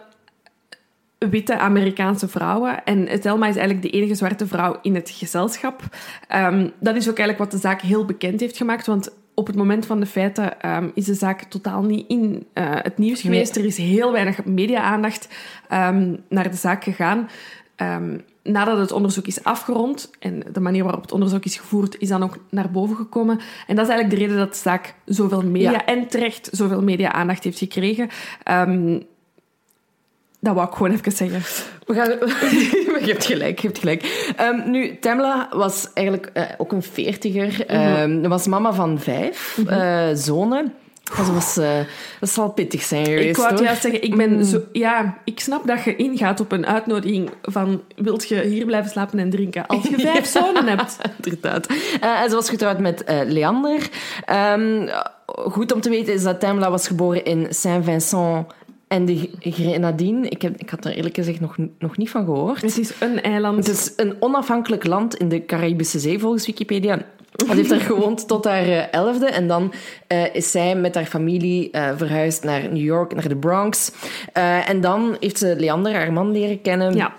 witte 1.18 1.58
Amerikaanse 1.58 2.28
vrouwen. 2.28 2.84
En 2.84 3.20
Telma 3.20 3.46
is 3.48 3.56
eigenlijk 3.56 3.82
de 3.82 3.98
enige 3.98 4.14
zwarte 4.14 4.46
vrouw 4.46 4.78
in 4.82 4.94
het 4.94 5.10
gezelschap. 5.10 5.82
Ehm, 6.28 6.68
dat 6.80 6.96
is 6.96 7.08
ook 7.08 7.18
eigenlijk 7.18 7.38
wat 7.38 7.50
de 7.50 7.68
zaak 7.68 7.80
heel 7.80 8.04
bekend 8.04 8.40
heeft 8.40 8.56
gemaakt, 8.56 8.86
want 8.86 9.12
op 9.34 9.46
het 9.46 9.56
moment 9.56 9.86
van 9.86 10.00
de 10.00 10.06
feiten 10.06 10.60
ehm, 10.60 10.88
is 10.94 11.04
de 11.04 11.14
zaak 11.14 11.42
totaal 11.42 11.82
niet 11.82 12.08
in 12.08 12.46
eh, 12.52 12.70
het 12.70 12.98
nieuws 12.98 13.22
Nee. 13.22 13.32
geweest. 13.32 13.56
Er 13.56 13.64
is 13.64 13.76
heel 13.76 14.12
weinig 14.12 14.44
media-aandacht 14.44 15.28
ehm, 15.68 16.16
naar 16.28 16.50
de 16.50 16.56
zaak 16.56 16.84
gegaan. 16.84 17.28
Ehm, 17.76 18.18
nadat 18.42 18.78
het 18.78 18.92
onderzoek 18.92 19.26
is 19.26 19.44
afgerond 19.44 20.10
en 20.18 20.42
de 20.52 20.60
manier 20.60 20.82
waarop 20.84 21.02
het 21.02 21.12
onderzoek 21.12 21.44
is 21.44 21.56
gevoerd, 21.56 21.98
is 21.98 22.08
dan 22.08 22.22
ook 22.22 22.36
naar 22.50 22.70
boven 22.70 22.96
gekomen. 22.96 23.40
En 23.66 23.76
dat 23.76 23.84
is 23.84 23.90
eigenlijk 23.90 24.10
de 24.10 24.26
reden 24.26 24.36
dat 24.44 24.52
de 24.52 24.58
zaak 24.60 24.94
zoveel 25.04 25.42
media 25.42 25.70
Ja. 25.70 25.84
en 25.84 26.06
terecht 26.08 26.48
zoveel 26.52 26.82
media-aandacht 26.82 27.44
heeft 27.44 27.58
gekregen. 27.58 28.08
Ehm, 28.42 28.98
dat 30.40 30.54
wou 30.54 30.68
ik 30.68 30.74
gewoon 30.74 30.92
even 30.92 31.12
zeggen. 31.12 31.40
We 31.86 31.94
gaan... 31.94 32.10
je 33.06 33.12
hebt 33.12 33.24
gelijk, 33.24 33.58
je 33.58 33.66
hebt 33.66 33.78
gelijk. 33.78 34.32
Ehm, 34.36 34.70
nu, 34.70 34.98
Tamla 34.98 35.48
was 35.50 35.92
eigenlijk 35.92 36.30
eh, 36.32 36.42
ook 36.58 36.72
een 36.72 36.82
veertiger. 36.82 37.52
Ze 37.52 38.28
was 38.28 38.46
mama 38.46 38.72
van 38.72 39.00
vijf 39.00 39.58
eh, 39.66 40.08
zonen. 40.12 40.72
Dat, 41.04 41.28
was, 41.28 41.56
eh, 41.56 41.78
dat 42.20 42.30
zal 42.30 42.52
pittig 42.52 42.82
zijn 42.82 43.04
geweest, 43.04 43.28
Ik 43.28 43.36
wou 43.36 43.50
het 43.50 43.60
juist 43.60 43.82
zeggen, 43.82 44.02
ik 44.02 44.16
ben 44.16 44.44
zo... 44.44 44.60
Ja, 44.72 45.18
ik 45.24 45.40
snap 45.40 45.66
dat 45.66 45.84
je 45.84 45.96
ingaat 45.96 46.40
op 46.40 46.52
een 46.52 46.66
uitnodiging 46.66 47.30
van... 47.42 47.82
Wilt 47.96 48.28
je 48.28 48.40
hier 48.42 48.66
blijven 48.66 48.90
slapen 48.90 49.18
en 49.18 49.30
drinken 49.30 49.66
als 49.66 49.88
je 49.88 49.98
vijf 50.12 50.26
zonen 50.26 50.68
hebt? 50.68 50.98
Inderdaad. 51.22 51.66
Eh, 52.00 52.22
en 52.22 52.28
ze 52.28 52.34
was 52.34 52.48
getrouwd 52.48 52.78
met 52.78 53.04
eh, 53.04 53.20
Leander. 53.26 53.88
Ehm, 54.24 54.88
goed 55.26 55.72
om 55.72 55.80
te 55.80 55.90
weten 55.90 56.14
is 56.14 56.22
dat 56.22 56.40
Tamla 56.40 56.70
was 56.70 56.86
geboren 56.86 57.24
in 57.24 57.46
Saint-Vincent 57.50 58.46
en 58.88 59.04
de 59.04 59.30
Grenadines. 59.40 60.28
Ik, 60.28 60.42
heb, 60.42 60.56
ik 60.56 60.70
had 60.70 60.82
daar 60.82 60.92
eerlijk 60.92 61.14
gezegd 61.14 61.40
nog, 61.40 61.56
nog 61.78 61.96
niet 61.96 62.10
van 62.10 62.24
gehoord. 62.24 62.60
Het 62.60 62.78
is 62.78 62.92
een 63.00 63.22
eiland. 63.22 63.66
Het 63.66 63.76
is 63.76 63.92
een 63.96 64.16
onafhankelijk 64.20 64.86
land 64.86 65.14
in 65.14 65.28
de 65.28 65.44
Caribische 65.44 65.98
Zee, 65.98 66.18
volgens 66.18 66.46
Wikipedia. 66.46 66.98
Ze 67.34 67.54
heeft 67.54 67.68
daar 67.68 67.80
gewoond 67.80 68.28
tot 68.28 68.44
haar 68.44 68.66
eh, 68.66 68.92
elfde. 68.92 69.26
En 69.26 69.48
dan 69.48 69.72
eh, 70.06 70.34
is 70.34 70.50
zij 70.50 70.76
met 70.76 70.94
haar 70.94 71.04
familie 71.04 71.70
eh, 71.70 71.90
verhuisd 71.96 72.44
naar 72.44 72.62
New 72.62 72.84
York, 72.84 73.14
naar 73.14 73.28
de 73.28 73.36
Bronx. 73.36 73.90
En 74.66 74.80
dan 74.80 75.16
heeft 75.20 75.38
ze 75.38 75.56
Leander, 75.58 75.94
haar 75.94 76.12
man, 76.12 76.30
leren 76.30 76.60
kennen. 76.60 76.94
Ja. 76.94 77.12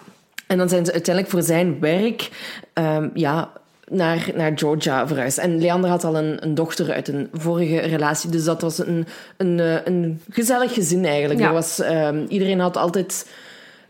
En 0.47 0.58
dan 0.58 0.69
zijn 0.69 0.86
ze 0.86 0.91
uiteindelijk 0.93 1.36
voor 1.36 1.43
zijn 1.43 1.80
werk... 1.80 2.30
ehm, 2.73 3.10
ja, 3.13 3.51
naar, 3.89 4.30
naar 4.36 4.51
Georgia 4.56 5.08
verhuisd. 5.08 5.38
En 5.38 5.60
Leander 5.60 5.89
had 5.89 6.04
al 6.04 6.17
een, 6.17 6.43
een 6.43 6.56
dochter 6.56 6.93
uit 6.93 7.08
een 7.08 7.30
vorige 7.34 7.80
relatie. 7.80 8.30
Dus 8.30 8.43
dat 8.43 8.62
was 8.62 8.78
een, 8.78 9.08
een, 9.38 9.60
een 9.86 10.21
gezellig 10.30 10.73
gezin 10.73 11.06
eigenlijk. 11.06 11.39
Ja. 11.39 11.47
Er 11.47 11.54
was, 11.54 11.80
ehm, 11.80 12.25
iedereen 12.28 12.60
had 12.60 12.78
altijd... 12.78 13.30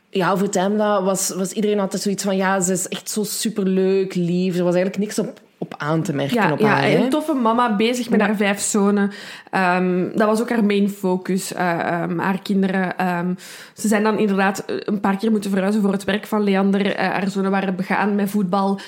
Ja, 0.10 0.32
over 0.32 0.50
Tamla 0.50 1.04
was, 1.04 1.30
was 1.30 1.52
iedereen 1.52 1.80
altijd 1.80 2.02
zoiets 2.02 2.24
van... 2.24 2.38
Ja, 2.38 2.60
ze 2.62 2.72
is 2.72 2.88
echt 2.88 3.10
zo 3.10 3.24
superleuk, 3.24 4.16
lief. 4.16 4.58
Er 4.58 4.64
was 4.64 4.74
eigenlijk 4.74 5.04
niks 5.04 5.20
op, 5.20 5.40
op 5.66 5.76
aan 5.78 6.02
te 6.02 6.14
merken 6.14 6.36
Ja, 6.36 6.52
op 6.52 6.60
ja 6.60 6.68
haar. 6.68 6.84
hè. 6.84 6.96
een 6.98 7.10
toffe 7.10 7.34
mama, 7.34 7.76
bezig 7.76 8.10
met 8.10 8.22
haar 8.22 8.36
vijf 8.36 8.60
zonen. 8.60 9.12
Ehm, 9.52 10.04
dat 10.16 10.28
was 10.28 10.42
ook 10.42 10.50
haar 10.50 10.64
main 10.66 10.90
focus, 10.90 11.54
eh, 11.54 11.80
ehm, 11.80 12.18
haar 12.20 12.42
kinderen. 12.42 12.98
ehm, 12.98 13.34
ze 13.74 13.88
zijn 13.88 14.04
dan 14.04 14.18
inderdaad 14.18 14.60
eh, 14.66 14.76
een 14.80 15.00
paar 15.00 15.18
keer 15.18 15.32
moeten 15.32 15.50
verhuizen 15.50 15.82
voor 15.82 15.92
het 15.92 16.04
werk 16.04 16.28
van 16.28 16.44
Leander. 16.44 16.96
Eh, 16.96 17.08
haar 17.08 17.30
zonen 17.30 17.52
waren 17.52 17.76
begaan 17.76 18.16
met 18.16 18.30
voetbal. 18.30 18.80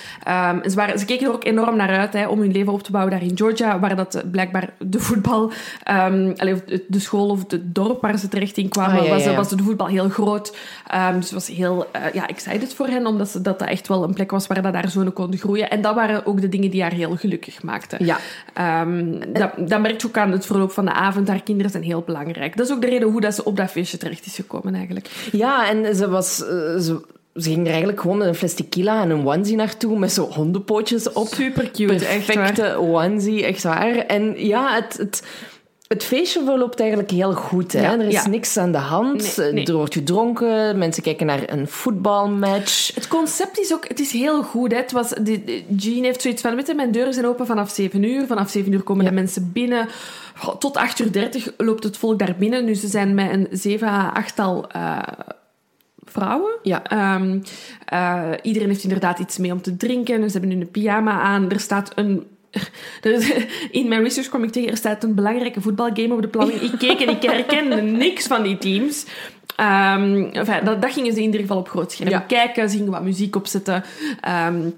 Ze, 0.64 0.72
waren, 0.76 1.00
ze 1.00 1.06
keken 1.06 1.28
er 1.28 1.34
ook 1.34 1.44
enorm 1.46 1.76
naar 1.76 1.98
uit 1.98 2.14
hè, 2.14 2.28
om 2.28 2.40
hun 2.40 2.52
leven 2.52 2.74
op 2.74 2.84
te 2.84 2.92
bouwen 2.92 3.14
daar 3.14 3.24
in 3.30 3.38
Georgia, 3.38 3.80
waar 3.80 3.96
dat 3.96 4.24
blijkbaar 4.32 4.70
de 4.80 5.00
voetbal, 5.00 5.52
de- 6.88 7.00
school 7.00 7.30
of 7.30 7.40
het 7.48 7.62
dorp 7.76 8.02
waar 8.02 8.18
ze 8.18 8.28
terecht 8.28 8.58
in 8.58 8.70
kwamen, 8.70 9.02
Ah, 9.02 9.10
was, 9.10 9.36
was 9.36 9.50
de 9.50 9.64
voetbal 9.64 9.88
heel 9.88 10.10
groot. 10.10 10.58
Dus 11.16 11.24
het 11.24 11.32
was 11.32 11.48
heel 11.48 11.86
uh, 11.96 12.14
ja, 12.14 12.28
excited 12.28 12.74
voor 12.74 12.88
hen, 12.88 13.06
omdat 13.06 13.30
ze, 13.30 13.42
dat 13.42 13.60
dat 13.60 13.68
echt 13.68 13.88
wel 13.88 14.04
een 14.04 14.14
plek 14.14 14.32
was 14.32 14.48
waar 14.48 14.62
dat 14.62 14.74
haar 14.74 14.90
zonen 14.90 15.14
konden 15.14 15.40
groeien. 15.40 15.70
En 15.70 15.82
dat 15.82 15.96
waren 15.96 16.26
ook 16.26 16.42
de 16.42 16.50
dingen 16.50 16.67
die 16.70 16.82
haar 16.82 16.94
heel 16.94 17.16
gelukkig 17.16 17.64
maakten. 17.64 18.06
Ja. 18.06 18.18
Ehm, 18.54 19.20
dat, 19.34 19.52
dat 19.58 19.82
merk 19.82 20.02
je 20.02 20.08
ook 20.08 20.18
aan 20.18 20.32
het 20.32 20.46
verloop 20.46 20.72
van 20.72 20.86
de 20.86 20.94
avond. 20.94 21.28
Haar 21.28 21.44
kinderen 21.44 21.72
zijn 21.72 21.84
heel 21.84 22.02
belangrijk. 22.02 22.58
Dat 22.58 22.66
is 22.68 22.74
ook 22.74 22.82
de 22.82 22.88
reden 22.88 23.10
hoe 23.10 23.22
dat 23.22 23.36
ze 23.36 23.44
op 23.44 23.58
dat 23.58 23.72
feestje 23.72 23.98
terecht 23.98 24.26
is 24.26 24.36
gekomen, 24.36 24.76
eigenlijk. 24.76 25.30
Ja, 25.32 25.70
en 25.70 25.96
ze 25.96 26.10
was... 26.10 26.42
eh, 26.42 26.48
ze, 26.78 27.02
ze 27.36 27.50
ging 27.50 27.62
er 27.62 27.68
eigenlijk 27.68 28.02
gewoon 28.02 28.18
met 28.18 28.28
een 28.28 28.36
fles 28.36 28.54
tequila 28.54 29.02
en 29.02 29.10
een 29.10 29.28
onesie 29.28 29.56
naartoe 29.56 30.00
met 30.00 30.12
zo 30.12 30.24
hondenpootjes 30.24 31.12
op. 31.12 31.28
Super 31.28 31.72
cute, 31.72 32.06
echt 32.06 32.34
waar. 32.34 32.36
Perfecte 32.36 32.76
onesie, 32.76 33.46
echt 33.46 33.64
waar. 33.64 33.96
En 33.96 34.46
ja, 34.46 34.74
het... 34.76 34.98
het 34.98 35.24
het 35.88 36.04
feestje 36.04 36.44
verloopt 36.46 36.80
eigenlijk 36.80 37.12
heel 37.12 37.34
goed. 37.34 37.72
Hè? 37.72 37.82
Ja, 37.82 37.92
er 38.00 38.08
is 38.08 38.14
ja. 38.14 38.28
niks 38.28 38.58
aan 38.58 38.72
de 38.72 38.78
hand. 38.78 39.38
Nee, 39.38 39.52
nee. 39.52 39.66
Er 39.66 39.74
wordt 39.74 39.94
gedronken. 39.94 40.78
Mensen 40.78 41.04
kijken 41.04 41.26
naar 41.26 41.44
een 41.46 41.68
voetbalmatch. 41.68 42.96
Het 42.96 43.08
concept 43.08 43.60
is 43.60 43.74
ook, 43.74 43.88
het 43.88 44.00
is 44.00 44.12
heel 44.12 44.44
goed. 44.44 44.72
Hè. 44.72 44.78
Het 44.78 44.92
was, 44.92 45.10
de, 45.10 45.44
de- 45.44 45.64
Jean 45.78 46.04
heeft 46.04 46.22
zoiets 46.22 46.42
van, 46.42 46.56
weet 46.56 46.68
je, 46.68 46.74
mijn 46.74 46.92
deuren 46.92 47.14
zijn 47.14 47.26
open 47.28 47.46
vanaf 47.46 47.70
7 47.70 48.04
uur. 48.04 48.28
Vanaf 48.28 48.50
7 48.50 48.74
uur 48.74 48.82
komen 48.84 49.04
Ja. 49.04 49.10
de 49.10 49.16
mensen 49.16 49.52
binnen. 49.54 49.88
Tot 50.60 50.78
8 50.78 51.00
uur 51.00 51.12
30 51.12 51.52
loopt 51.58 51.84
het 51.84 51.98
volk 51.98 52.20
daar 52.20 52.36
binnen. 52.40 52.66
Nu, 52.66 52.74
ze 52.76 52.88
zijn 52.88 53.14
met 53.14 53.32
een 53.32 53.48
7 53.52 53.88
à 53.88 54.10
8 54.14 54.40
al 54.40 54.70
eh, 54.72 54.98
vrouwen. 56.04 56.52
Ja. 56.64 56.84
Ehm, 56.84 57.40
eh, 57.86 58.32
iedereen 58.42 58.68
heeft 58.68 58.84
inderdaad 58.84 59.20
iets 59.20 59.38
mee 59.38 59.52
om 59.52 59.62
te 59.62 59.78
drinken. 59.78 60.30
Ze 60.30 60.38
hebben 60.38 60.58
nu 60.58 60.62
een 60.62 60.72
pyjama 60.72 61.12
aan. 61.12 61.50
Er 61.52 61.60
staat 61.60 61.92
een... 61.96 62.28
In 63.72 63.88
mijn 63.88 64.04
research 64.04 64.30
kwam 64.30 64.44
ik 64.44 64.52
tegen, 64.52 64.70
er 64.72 64.78
staat 64.78 65.04
een 65.04 65.16
belangrijke 65.16 65.62
voetbalgame 65.62 66.14
op 66.14 66.22
de 66.22 66.28
planning. 66.28 66.62
Ik 66.62 66.72
keek 66.80 67.00
en 67.00 67.10
ik 67.10 67.22
herkende 67.22 67.82
niks 67.82 68.28
van 68.28 68.44
die 68.44 68.58
teams. 68.58 69.06
Ehm, 69.56 70.24
enfin, 70.34 70.66
dat, 70.66 70.82
dat 70.82 70.92
gingen 70.94 71.12
ze 71.14 71.18
in 71.20 71.26
ieder 71.26 71.40
geval 71.42 71.58
op 71.58 71.70
groot 71.70 71.92
scherm 71.92 72.10
Ja. 72.10 72.20
kijken. 72.20 72.70
Ze 72.70 72.78
gingen 72.78 72.92
wat 72.92 73.04
muziek 73.04 73.36
opzetten. 73.36 73.84
Ehm, 74.22 74.70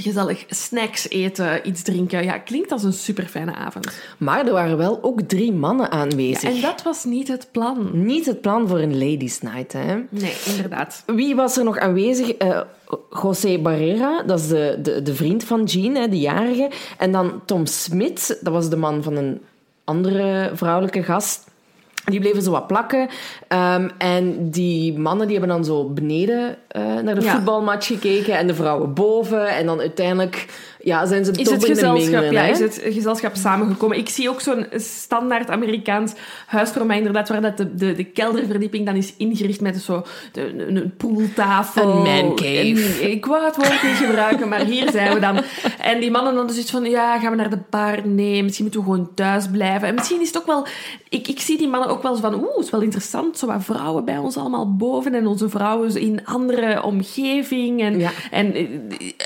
gezellig 0.00 0.44
snacks 0.48 1.08
eten, 1.08 1.68
iets 1.68 1.82
drinken. 1.82 2.24
Ja, 2.24 2.38
klinkt 2.38 2.72
als 2.72 2.82
een 2.82 2.92
super 2.92 3.26
fijne 3.26 3.54
avond. 3.54 3.90
Maar 4.18 4.46
er 4.46 4.52
waren 4.52 4.76
wel 4.76 4.98
ook 5.02 5.20
drie 5.20 5.52
mannen 5.52 5.90
aanwezig. 5.90 6.54
En 6.54 6.60
dat 6.60 6.82
was 6.82 7.04
niet 7.04 7.28
het 7.28 7.48
plan. 7.50 7.90
Niet 7.92 8.26
het 8.26 8.40
plan 8.40 8.68
voor 8.68 8.78
een 8.78 8.98
ladies 8.98 9.40
night, 9.40 9.72
hè? 9.72 9.96
Nee, 10.08 10.36
inderdaad. 10.46 11.02
Wie 11.06 11.34
was 11.34 11.56
er 11.56 11.64
nog 11.64 11.78
aanwezig? 11.78 12.30
Eh 12.30 12.60
José 13.22 13.58
Barrera, 13.58 14.22
dat 14.22 14.40
is 14.40 14.48
de, 14.48 14.78
de, 14.82 15.02
de 15.02 15.14
vriend 15.14 15.44
van 15.44 15.64
Jean, 15.64 15.94
hè, 15.94 16.08
de 16.08 16.18
jarige. 16.18 16.70
En 16.98 17.12
dan 17.12 17.40
Tom 17.44 17.66
Smit, 17.66 18.38
dat 18.40 18.52
was 18.52 18.70
de 18.70 18.76
man 18.76 19.02
van 19.02 19.16
een 19.16 19.40
andere 19.84 20.50
vrouwelijke 20.54 21.02
gast. 21.02 21.47
Die 22.10 22.20
bleven 22.20 22.42
zo 22.42 22.50
wat 22.50 22.66
plakken. 22.66 23.08
Ehm, 23.48 23.88
en 23.98 24.50
die 24.50 24.98
mannen 24.98 25.26
die 25.26 25.36
hebben 25.38 25.54
dan 25.56 25.64
zo 25.64 25.84
beneden 25.84 26.56
eh, 26.68 26.82
naar 27.02 27.14
de 27.14 27.20
Ja. 27.20 27.32
voetbalmatch 27.34 27.86
gekeken. 27.86 28.38
En 28.38 28.46
de 28.46 28.54
vrouwen 28.54 28.94
boven. 28.94 29.48
En 29.48 29.66
dan 29.66 29.80
uiteindelijk 29.80 30.46
ja, 30.80 31.06
zijn 31.06 31.24
ze 31.24 31.32
Is 31.32 31.50
het, 31.50 31.64
gezelschap, 31.64 32.10
mingelen, 32.10 32.32
ja, 32.32 32.42
hè? 32.42 32.50
is 32.50 32.58
het 32.58 32.80
gezelschap 32.84 33.36
samengekomen? 33.36 33.96
Ik 33.98 34.08
zie 34.08 34.28
ook 34.28 34.40
zo'n 34.40 34.66
standaard 34.76 35.50
Amerikaans 35.50 36.12
huis 36.46 36.70
voor 36.70 36.86
mij, 36.86 36.96
inderdaad, 36.96 37.28
waar 37.28 37.40
dat 37.40 37.56
de, 37.56 37.74
de, 37.74 37.94
de 37.94 38.04
kelderverdieping 38.04 38.86
dan 38.86 38.96
is 38.96 39.14
ingericht 39.16 39.60
met 39.60 39.76
zo 39.76 40.06
de, 40.32 40.66
een, 40.68 40.76
een 40.76 40.96
pooltafel. 40.96 42.06
Een 42.06 42.24
mancave. 42.26 43.00
En 43.02 43.10
Ik 43.10 43.26
wou 43.26 43.44
het 43.44 43.56
woord 43.56 43.82
niet 43.82 43.96
gebruiken, 43.96 44.48
maar 44.48 44.64
hier 44.64 44.90
zijn 44.90 45.14
we 45.14 45.20
dan. 45.20 45.40
En 45.80 46.00
die 46.00 46.10
mannen 46.10 46.34
dan 46.34 46.46
dus 46.46 46.58
iets 46.58 46.70
van, 46.70 46.84
ja, 46.84 47.18
gaan 47.18 47.30
we 47.30 47.36
naar 47.36 47.50
de 47.50 47.58
bar? 47.70 48.06
Nee, 48.06 48.42
misschien 48.42 48.64
moeten 48.64 48.82
we 48.84 48.90
gewoon 48.90 49.14
thuis 49.14 49.46
blijven. 49.50 49.88
En 49.88 49.94
misschien 49.94 50.20
is 50.20 50.26
het 50.26 50.38
ook 50.38 50.46
wel... 50.46 50.66
Ik, 51.08 51.28
ik 51.28 51.40
zie 51.40 51.58
die 51.58 51.68
mannen 51.68 51.88
ook 51.88 52.02
wel 52.02 52.14
zo 52.14 52.20
van, 52.20 52.34
oeh, 52.34 52.56
het 52.56 52.64
is 52.64 52.70
wel 52.70 52.80
interessant, 52.80 53.38
zo 53.38 53.46
wat 53.46 53.64
vrouwen 53.64 54.04
bij 54.04 54.18
ons 54.18 54.36
allemaal 54.36 54.76
boven 54.76 55.14
en 55.14 55.26
onze 55.26 55.48
vrouwen 55.48 55.96
in 56.00 56.20
andere 56.24 56.82
omgeving. 56.82 57.80
En, 57.82 57.98
Ja. 57.98 58.10
en 58.30 58.54
eh, 58.54 58.66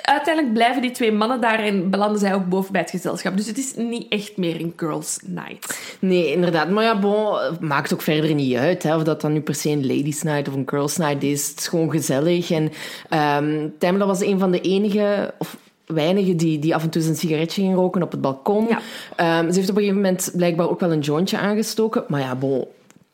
uiteindelijk 0.02 0.54
blijven 0.54 0.82
die 0.82 0.90
twee 0.90 1.12
mannen 1.12 1.40
daar 1.40 1.51
en 1.58 1.90
belanden 1.90 2.18
zij 2.20 2.34
ook 2.34 2.48
boven 2.48 2.72
bij 2.72 2.80
het 2.80 2.90
gezelschap. 2.90 3.36
Dus 3.36 3.46
het 3.46 3.58
is 3.58 3.74
niet 3.76 4.06
echt 4.08 4.36
meer 4.36 4.60
een 4.60 4.72
girls' 4.76 5.18
night. 5.26 5.96
Nee, 5.98 6.32
inderdaad. 6.32 6.70
Maar 6.70 6.84
ja, 6.84 6.98
bon, 6.98 7.36
maakt 7.60 7.92
ook 7.92 8.02
verder 8.02 8.34
niet 8.34 8.56
uit 8.56 8.82
hè, 8.82 8.96
of 8.96 9.02
dat 9.02 9.20
dan 9.20 9.32
nu 9.32 9.40
per 9.40 9.54
se 9.54 9.70
een 9.70 9.86
ladies 9.86 10.22
night 10.22 10.48
of 10.48 10.54
een 10.54 10.68
girls 10.68 10.96
night 10.96 11.22
is. 11.22 11.48
Het 11.48 11.58
is 11.58 11.68
gewoon 11.68 11.90
gezellig. 11.90 12.50
En 12.50 12.72
ehm 13.08 13.68
Tamla 13.78 14.06
was 14.06 14.20
een 14.20 14.38
van 14.38 14.50
de 14.50 14.60
enige, 14.60 15.34
of 15.38 15.56
weinigen, 15.86 16.36
die, 16.36 16.58
die 16.58 16.74
af 16.74 16.82
en 16.82 16.90
toe 16.90 17.02
een 17.02 17.16
sigaretje 17.16 17.62
ging 17.62 17.74
roken 17.74 18.02
op 18.02 18.12
het 18.12 18.20
balkon. 18.20 18.66
Ja. 18.68 18.80
Ehm, 19.16 19.50
ze 19.50 19.56
heeft 19.56 19.70
op 19.70 19.76
een 19.76 19.82
gegeven 19.82 20.02
moment 20.02 20.30
blijkbaar 20.36 20.70
ook 20.70 20.80
wel 20.80 20.92
een 20.92 21.00
jointje 21.00 21.38
aangestoken. 21.38 22.04
Maar 22.08 22.20
ja, 22.20 22.34
bon, 22.36 22.66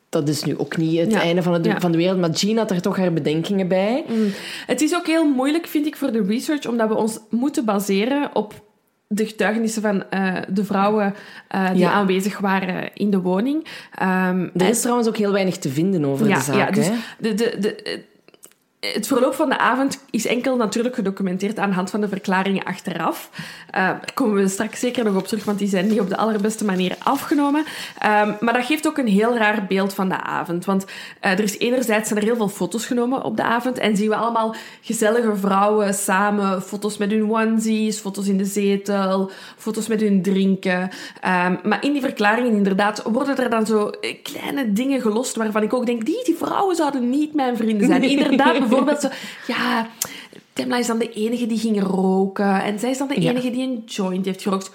dat 0.09 0.29
is 0.29 0.45
nu 0.45 0.59
ook 0.59 0.77
niet 0.77 0.99
het 1.01 1.11
Ja. 1.13 1.21
einde 1.21 1.43
van, 1.43 1.53
het, 1.53 1.65
Ja. 1.65 1.81
van 1.81 1.93
de 1.93 1.99
wereld. 1.99 2.19
Maar 2.19 2.31
Jean 2.31 2.57
had 2.57 2.71
er 2.71 2.81
toch 2.81 2.97
haar 2.97 3.13
bedenkingen 3.13 3.69
bij. 3.69 4.05
Het 4.67 4.81
is 4.81 4.95
ook 4.95 5.07
heel 5.07 5.29
moeilijk, 5.29 5.67
vind 5.67 5.87
ik, 5.87 5.97
voor 5.97 6.13
de 6.13 6.23
research, 6.23 6.67
omdat 6.67 6.89
we 6.89 6.95
ons 6.95 7.19
moeten 7.31 7.65
baseren 7.65 8.31
op 8.35 8.67
de 9.07 9.27
getuigenissen 9.27 9.83
van 9.83 10.11
eh, 10.11 10.35
de 10.49 10.65
vrouwen 10.65 11.15
eh, 11.49 11.71
die 11.71 11.79
Ja. 11.79 11.93
aanwezig 11.93 12.39
waren 12.39 12.91
in 12.95 13.11
de 13.11 13.21
woning. 13.21 13.67
Ehm, 13.95 14.41
Er 14.43 14.51
en- 14.57 14.69
is 14.69 14.81
trouwens 14.81 15.09
ook 15.09 15.17
heel 15.17 15.33
weinig 15.33 15.57
te 15.57 15.69
vinden 15.69 16.05
over 16.05 16.29
de 16.29 16.41
zaak. 16.41 16.57
ja, 16.57 16.71
dus 16.71 16.87
hè. 16.89 16.95
de, 17.19 17.35
de, 17.35 17.57
de, 17.61 18.01
het 18.81 19.07
verloop 19.07 19.35
van 19.35 19.49
de 19.49 19.59
avond 19.59 20.05
is 20.11 20.27
enkel 20.27 20.57
natuurlijk 20.57 20.95
gedocumenteerd 20.95 21.59
aan 21.59 21.69
de 21.69 21.75
hand 21.75 21.91
van 21.91 22.01
de 22.01 22.09
verklaringen 22.09 22.65
achteraf. 22.65 23.31
Eh, 23.71 23.83
daar 23.83 24.13
komen 24.15 24.35
we 24.35 24.49
straks 24.49 24.81
zeker 24.81 25.05
nog 25.05 25.17
op 25.17 25.27
terug, 25.27 25.45
want 25.45 25.59
die 25.59 25.69
zijn 25.69 25.89
niet 25.89 26.01
op 26.01 26.09
de 26.09 26.17
allerbeste 26.17 26.65
manier 26.65 26.97
afgenomen. 26.99 27.65
Ehm, 27.99 28.33
maar 28.41 28.53
dat 28.53 28.65
geeft 28.65 28.87
ook 28.87 28.99
een 28.99 29.09
heel 29.09 29.37
raar 29.37 29.67
beeld 29.69 29.95
van 29.95 30.09
de 30.09 30.21
avond. 30.21 30.65
Want 30.65 30.85
eh, 31.21 31.33
er 31.33 31.43
is 31.43 31.59
enerzijds 31.59 32.09
zijn 32.09 32.21
er 32.21 32.27
heel 32.27 32.37
veel 32.37 32.49
foto's 32.49 32.87
genomen 32.87 33.25
op 33.25 33.37
de 33.37 33.43
avond 33.43 33.79
en 33.79 33.97
zien 33.97 34.09
we 34.09 34.17
allemaal 34.17 34.55
gezellige 34.81 35.37
vrouwen 35.37 35.95
samen, 35.95 36.63
foto's 36.63 36.97
met 36.97 37.11
hun 37.11 37.31
onesies, 37.31 37.99
foto's 37.99 38.29
in 38.29 38.39
de 38.39 38.45
zetel, 38.45 39.31
foto's 39.57 39.87
met 39.87 40.01
hun 40.01 40.23
drinken. 40.23 40.91
Ehm, 41.21 41.57
maar 41.63 41.85
in 41.85 41.93
die 41.93 42.01
verklaringen 42.01 42.53
inderdaad 42.53 43.03
worden 43.03 43.37
er 43.37 43.51
dan 43.51 43.67
zo 43.67 43.89
eh, 43.89 44.15
kleine 44.23 44.73
dingen 44.73 45.01
gelost 45.01 45.37
waarvan 45.37 45.63
ik 45.63 45.73
ook 45.73 45.87
denk, 45.87 46.07
die, 46.07 46.25
die 46.25 46.37
vrouwen 46.37 46.77
zouden 46.77 47.11
niet 47.11 47.35
mijn 47.35 47.57
vrienden 47.57 47.87
zijn. 47.87 48.03
Inderdaad, 48.19 48.68
bijvoorbeeld 48.69 49.01
zo, 49.01 49.09
ja, 49.47 49.87
Temla 50.53 50.77
is 50.77 50.87
dan 50.87 50.99
de 50.99 51.13
enige 51.13 51.47
die 51.47 51.59
ging 51.59 51.83
roken 51.83 52.63
en 52.63 52.79
zij 52.79 52.91
is 52.91 52.99
dan 52.99 53.09
de 53.09 53.21
Ja. 53.21 53.31
enige 53.31 53.51
die 53.51 53.63
een 53.63 53.83
joint 53.87 54.25
heeft 54.25 54.43
gerookt. 54.43 54.71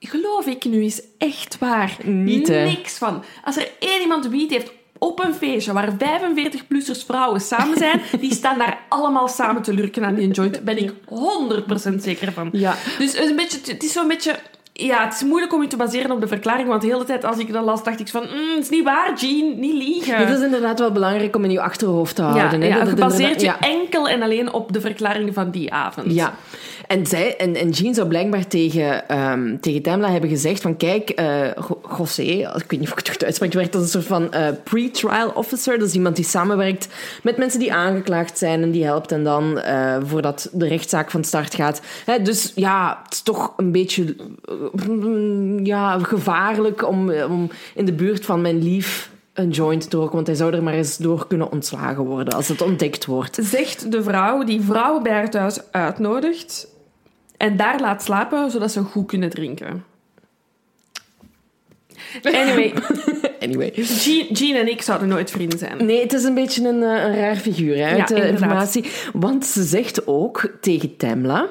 Geloof 0.00 0.46
ik 0.46 0.64
nu 0.64 0.84
is 0.84 1.02
echt 1.18 1.58
waar. 1.58 1.96
Niet, 2.04 2.48
hè? 2.48 2.64
Niks 2.64 2.98
van. 2.98 3.24
Als 3.44 3.56
er 3.56 3.70
één 3.78 4.00
iemand 4.00 4.26
wiet 4.28 4.50
heeft 4.50 4.72
op 4.98 5.24
een 5.24 5.34
feestje 5.34 5.72
waar 5.72 5.92
45-plussers 5.92 7.04
vrouwen 7.06 7.40
samen 7.40 7.78
zijn, 7.78 8.00
die 8.20 8.34
staan 8.34 8.58
daar 8.58 8.78
allemaal 8.88 9.28
samen 9.28 9.62
te 9.62 9.72
lurken 9.72 10.04
aan 10.04 10.14
die 10.14 10.30
joint. 10.30 10.64
Ben 10.64 10.78
ik 10.78 10.92
100% 11.90 11.94
zeker 11.96 12.32
van. 12.32 12.48
Ja. 12.52 12.76
Dus 12.98 13.18
een 13.18 13.36
beetje, 13.36 13.58
het 13.72 13.82
is 13.82 13.92
zo'n 13.92 14.08
beetje... 14.08 14.38
Ja, 14.76 15.04
het 15.04 15.14
is 15.14 15.22
moeilijk 15.22 15.52
om 15.52 15.62
je 15.62 15.68
te 15.68 15.76
baseren 15.76 16.10
op 16.10 16.20
de 16.20 16.26
verklaring, 16.26 16.68
want 16.68 16.80
de 16.82 16.86
hele 16.88 17.04
tijd 17.04 17.24
als 17.24 17.38
ik 17.38 17.52
dat 17.52 17.64
las, 17.64 17.82
dacht 17.84 18.00
ik 18.00 18.08
van, 18.08 18.22
mm, 18.22 18.54
het 18.54 18.62
is 18.62 18.68
niet 18.68 18.84
waar, 18.84 19.12
Jean, 19.16 19.58
niet 19.60 19.74
liegen. 19.74 20.16
Het 20.16 20.38
is 20.38 20.44
inderdaad 20.44 20.78
wel 20.78 20.92
belangrijk 20.92 21.36
om 21.36 21.44
in 21.44 21.50
je 21.50 21.60
achterhoofd 21.60 22.14
te 22.16 22.22
houden. 22.22 22.60
hè, 22.60 22.66
ja, 22.66 22.74
dat 22.84 22.88
je 22.98 23.02
inderdaad- 23.12 23.40
ja. 23.40 23.68
enkel 23.68 24.08
en 24.08 24.22
alleen 24.22 24.52
op 24.52 24.72
de 24.72 24.80
verklaringen 24.80 25.34
van 25.34 25.50
die 25.50 25.72
avond. 25.72 26.14
Ja, 26.14 26.34
en, 26.86 27.06
zij, 27.06 27.36
en, 27.36 27.54
en 27.54 27.70
Jean 27.70 27.94
zou 27.94 28.08
blijkbaar 28.08 28.46
tegen, 28.46 29.08
ehm 29.08 29.56
tegen 29.60 29.82
Tamla 29.82 30.10
hebben 30.10 30.30
gezegd 30.30 30.62
van 30.62 30.76
kijk, 30.76 31.20
Go- 31.56 31.80
José, 31.98 32.22
ik 32.22 32.64
weet 32.68 32.70
niet 32.70 32.82
of 32.82 32.90
ik 32.90 32.98
het 32.98 33.08
goed 33.08 33.24
uitspreek, 33.24 33.52
werkt 33.52 33.74
als 33.74 33.82
een 33.82 33.88
soort 33.88 34.04
van 34.04 34.32
eh, 34.32 34.48
pre-trial 34.62 35.30
officer. 35.34 35.78
Dat 35.78 35.88
is 35.88 35.94
iemand 35.94 36.16
die 36.16 36.24
samenwerkt 36.24 36.88
met 37.22 37.36
mensen 37.36 37.60
die 37.60 37.72
aangeklaagd 37.72 38.38
zijn 38.38 38.62
en 38.62 38.70
die 38.70 38.84
helpt 38.84 39.12
en 39.12 39.24
dan 39.24 39.58
eh, 39.58 39.96
voordat 40.04 40.48
de 40.52 40.68
rechtszaak 40.68 41.10
van 41.10 41.24
start 41.24 41.54
gaat. 41.54 41.80
Hè, 42.04 42.22
dus 42.22 42.52
ja, 42.54 43.00
het 43.04 43.12
is 43.12 43.22
toch 43.22 43.52
een 43.56 43.72
beetje 43.72 44.16
ja, 45.62 45.98
gevaarlijk 45.98 46.88
om, 46.88 47.10
om 47.10 47.50
in 47.74 47.84
de 47.84 47.92
buurt 47.92 48.24
van 48.24 48.40
mijn 48.40 48.62
lief 48.62 49.10
een 49.32 49.50
joint 49.50 49.90
te 49.90 49.96
roken, 49.96 50.14
want 50.14 50.26
hij 50.26 50.36
zou 50.36 50.54
er 50.54 50.62
maar 50.62 50.74
eens 50.74 50.96
door 50.96 51.26
kunnen 51.26 51.50
ontslagen 51.50 52.04
worden 52.04 52.34
als 52.34 52.48
het 52.48 52.62
ontdekt 52.62 53.04
wordt. 53.04 53.38
Zegt 53.42 53.92
de 53.92 54.02
vrouw 54.02 54.44
die 54.44 54.60
vrouwen 54.60 55.02
bij 55.02 55.28
thuis 55.28 55.58
uitnodigt, 55.70 56.68
en 57.36 57.56
daar 57.56 57.80
laat 57.80 58.02
slapen, 58.02 58.50
zodat 58.50 58.72
ze 58.72 58.80
goed 58.80 59.06
kunnen 59.06 59.30
drinken. 59.30 59.84
Anyway, 62.22 62.72
Anyway. 63.44 63.70
Jean, 63.74 64.26
Jean 64.32 64.56
en 64.56 64.68
ik 64.68 64.82
zouden 64.82 65.08
nooit 65.08 65.30
vrienden 65.30 65.58
zijn. 65.58 65.86
Nee, 65.86 66.00
het 66.00 66.12
is 66.12 66.24
een 66.24 66.34
beetje 66.34 66.68
een, 66.68 66.82
eh, 66.82 67.04
een 67.04 67.14
raar 67.16 67.36
figuur 67.36 67.76
hè, 67.76 67.84
uit 67.84 68.08
Ja, 68.08 68.14
de 68.14 68.28
informatie. 68.28 68.84
Want 69.12 69.46
ze 69.46 69.62
zegt 69.62 70.06
ook 70.06 70.52
tegen 70.60 70.96
Tamla, 70.96 71.48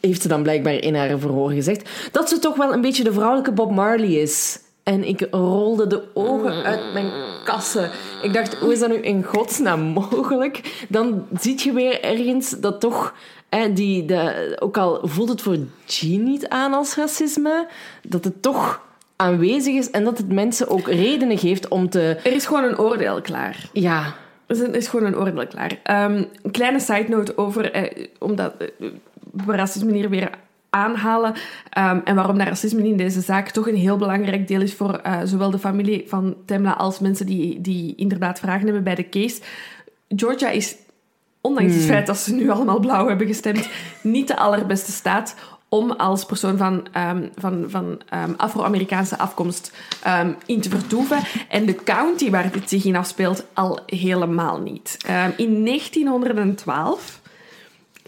heeft 0.00 0.22
ze 0.22 0.28
dan 0.28 0.42
blijkbaar 0.42 0.74
in 0.74 0.94
haar 0.94 1.18
verhoor 1.18 1.50
gezegd, 1.50 1.90
dat 2.12 2.28
ze 2.28 2.38
toch 2.38 2.56
wel 2.56 2.72
een 2.72 2.80
beetje 2.80 3.04
de 3.04 3.12
vrouwelijke 3.12 3.52
Bob 3.52 3.70
Marley 3.70 4.12
is. 4.12 4.60
En 4.82 5.04
ik 5.04 5.26
rolde 5.30 5.86
de 5.86 6.02
ogen 6.14 6.64
uit 6.64 6.92
mijn 6.92 7.10
kassen. 7.44 7.90
Ik 8.22 8.32
dacht, 8.32 8.54
hoe 8.54 8.72
is 8.72 8.78
dat 8.78 8.88
nu 8.88 8.96
in 8.96 9.22
godsnaam 9.22 9.80
mogelijk? 9.80 10.86
Dan 10.88 11.26
zie 11.40 11.64
je 11.64 11.72
weer 11.72 12.02
ergens 12.02 12.50
dat 12.50 12.80
toch... 12.80 13.14
Hè, 13.54 13.72
die, 13.72 14.04
de, 14.04 14.56
ook 14.58 14.76
al 14.76 15.00
voelt 15.02 15.28
het 15.28 15.42
voor 15.42 15.56
Jean 15.84 16.22
niet 16.22 16.48
aan 16.48 16.72
als 16.72 16.94
racisme, 16.94 17.66
dat 18.02 18.24
het 18.24 18.42
toch 18.42 18.82
aanwezig 19.16 19.74
is 19.74 19.90
en 19.90 20.04
dat 20.04 20.18
het 20.18 20.32
mensen 20.32 20.68
ook 20.68 20.86
redenen 20.88 21.38
geeft 21.38 21.68
om 21.68 21.88
te... 21.88 22.18
Er 22.24 22.32
is 22.32 22.46
gewoon 22.46 22.64
een 22.64 22.78
oordeel 22.78 23.20
klaar. 23.20 23.68
Ja, 23.72 24.14
Er 24.46 24.74
is, 24.74 24.88
gewoon 24.88 25.06
een 25.06 25.16
oordeel 25.16 25.46
klaar. 25.46 25.78
Ehm, 25.82 26.24
een 26.42 26.50
kleine 26.50 26.80
side 26.80 27.08
note 27.08 27.36
over, 27.36 27.72
eh, 27.72 28.06
omdat 28.18 28.54
eh, 28.58 28.88
we 29.30 29.56
racisme 29.56 29.92
hier 29.92 30.10
weer 30.10 30.30
aanhalen 30.70 31.34
ehm, 31.70 32.00
en 32.04 32.14
waarom 32.14 32.38
dat 32.38 32.46
racisme 32.46 32.88
in 32.88 32.96
deze 32.96 33.20
zaak 33.20 33.50
toch 33.50 33.68
een 33.68 33.76
heel 33.76 33.96
belangrijk 33.96 34.48
deel 34.48 34.60
is 34.60 34.74
voor 34.74 34.94
eh, 34.94 35.20
zowel 35.24 35.50
de 35.50 35.58
familie 35.58 36.04
van 36.06 36.36
Temla 36.46 36.72
als 36.72 36.98
mensen 36.98 37.26
die, 37.26 37.60
die 37.60 37.94
inderdaad 37.96 38.38
vragen 38.38 38.64
hebben 38.64 38.84
bij 38.84 38.94
de 38.94 39.08
case. 39.08 39.40
Georgia 40.08 40.48
is, 40.48 40.76
ondanks 41.42 41.74
het 41.74 41.84
feit 41.84 42.06
dat 42.06 42.18
ze 42.18 42.34
nu 42.34 42.50
allemaal 42.50 42.80
blauw 42.80 43.08
hebben 43.08 43.26
gestemd, 43.26 43.68
niet 44.02 44.28
de 44.28 44.36
allerbeste 44.36 44.92
staat 44.92 45.34
om 45.68 45.90
als 45.90 46.24
persoon 46.24 46.56
van, 46.56 46.86
ehm, 46.92 47.26
van, 47.36 47.64
van 47.68 48.00
ehm, 48.08 48.32
Afro-Amerikaanse 48.36 49.18
afkomst 49.18 49.72
ehm, 50.02 50.32
in 50.46 50.60
te 50.60 50.70
vertoeven. 50.70 51.18
En 51.48 51.66
de 51.66 51.74
county 51.74 52.30
waar 52.30 52.52
dit 52.52 52.68
zich 52.68 52.84
in 52.84 52.96
afspeelt 52.96 53.44
al 53.52 53.78
helemaal 53.86 54.60
niet. 54.60 54.96
In 55.36 55.62
1912 55.62 57.21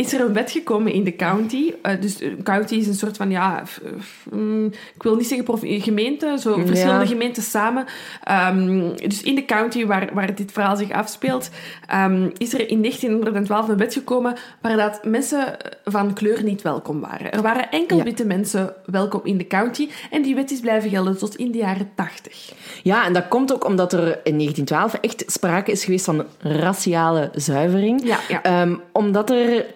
is 0.04 0.12
er 0.12 0.20
een 0.20 0.32
wet 0.32 0.50
gekomen 0.50 0.92
in 0.92 1.04
de 1.04 1.16
county. 1.16 1.72
Eh, 1.82 2.00
dus 2.00 2.20
een 2.20 2.42
county 2.42 2.74
is 2.74 2.86
een 2.86 2.94
soort 2.94 3.16
van, 3.16 3.30
ja, 3.30 3.62
f- 3.66 3.80
f- 4.00 4.26
mm, 4.32 4.66
ik 4.94 5.02
wil 5.02 5.16
niet 5.16 5.26
zeggen 5.28 5.82
gemeente, 5.82 6.36
zo 6.40 6.58
Ja. 6.58 6.66
verschillende 6.66 7.06
gemeenten 7.06 7.42
samen. 7.42 7.84
Ehm, 8.24 8.88
dus 8.96 9.22
in 9.22 9.34
de 9.34 9.44
county 9.44 9.86
waar, 9.86 10.10
waar 10.12 10.34
dit 10.34 10.52
verhaal 10.52 10.76
zich 10.76 10.90
afspeelt, 10.90 11.50
ehm, 11.88 12.30
is 12.36 12.54
er 12.54 12.68
in 12.68 12.80
1912 12.80 13.68
een 13.68 13.76
wet 13.76 13.94
gekomen 13.94 14.34
waar 14.60 14.76
dat 14.76 15.04
mensen 15.04 15.56
van 15.84 16.12
kleur 16.14 16.42
niet 16.42 16.62
welkom 16.62 17.00
waren. 17.00 17.32
Er 17.32 17.42
waren 17.42 17.70
enkel 17.70 17.96
Ja. 17.96 18.02
witte 18.04 18.24
mensen 18.24 18.74
welkom 18.86 19.20
in 19.24 19.38
de 19.38 19.46
county 19.46 19.88
en 20.10 20.22
die 20.22 20.34
wet 20.34 20.50
is 20.50 20.60
blijven 20.60 20.90
gelden 20.90 21.18
tot 21.18 21.36
in 21.36 21.50
de 21.50 21.58
jaren 21.58 21.90
80. 21.94 22.52
Ja, 22.82 23.06
en 23.06 23.12
dat 23.12 23.28
komt 23.28 23.52
ook 23.52 23.64
omdat 23.66 23.92
er 23.92 24.20
in 24.24 24.36
1912 24.36 24.94
echt 24.94 25.24
sprake 25.26 25.70
is 25.70 25.84
geweest 25.84 26.04
van 26.04 26.24
raciale 26.38 27.30
zuivering. 27.34 28.06
Ja, 28.06 28.18
ja. 28.28 28.42
Ehm, 28.42 28.74
omdat 28.92 29.30
er 29.30 29.66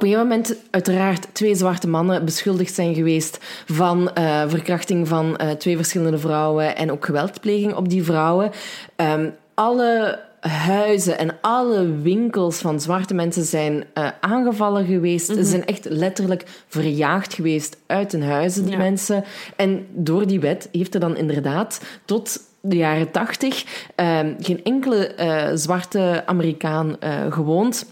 op 0.00 0.06
een 0.06 0.12
gegeven 0.12 0.28
moment 0.36 0.54
uiteraard 0.70 1.26
twee 1.32 1.54
zwarte 1.54 1.88
mannen 1.88 2.24
beschuldigd 2.24 2.74
zijn 2.74 2.94
geweest 2.94 3.38
van 3.66 4.12
eh, 4.12 4.42
verkrachting 4.46 5.08
van 5.08 5.36
eh, 5.36 5.50
twee 5.50 5.76
verschillende 5.76 6.18
vrouwen 6.18 6.76
en 6.76 6.92
ook 6.92 7.04
geweldpleging 7.04 7.74
op 7.74 7.88
die 7.88 8.04
vrouwen. 8.04 8.50
Ehm, 8.96 9.30
alle 9.54 10.18
huizen 10.40 11.18
en 11.18 11.36
alle 11.40 11.96
winkels 12.02 12.58
van 12.58 12.80
zwarte 12.80 13.14
mensen 13.14 13.44
zijn 13.44 13.84
eh, 13.94 14.08
aangevallen 14.20 14.86
geweest. 14.86 15.26
Ze 15.26 15.44
zijn 15.44 15.64
echt 15.64 15.84
letterlijk 15.88 16.44
verjaagd 16.68 17.34
geweest 17.34 17.76
uit 17.86 18.12
hun 18.12 18.22
huizen, 18.22 18.62
die 18.62 18.72
Ja. 18.72 18.78
mensen. 18.78 19.24
En 19.56 19.86
door 19.90 20.26
die 20.26 20.40
wet 20.40 20.68
heeft 20.72 20.94
er 20.94 21.00
dan 21.00 21.16
inderdaad 21.16 21.80
tot 22.04 22.40
de 22.60 22.76
jaren 22.76 23.10
tachtig 23.10 23.64
ehm, 23.94 24.34
geen 24.40 24.64
enkele 24.64 25.12
zwarte 25.54 26.22
Amerikaan 26.26 26.96
gewoond. 27.30 27.86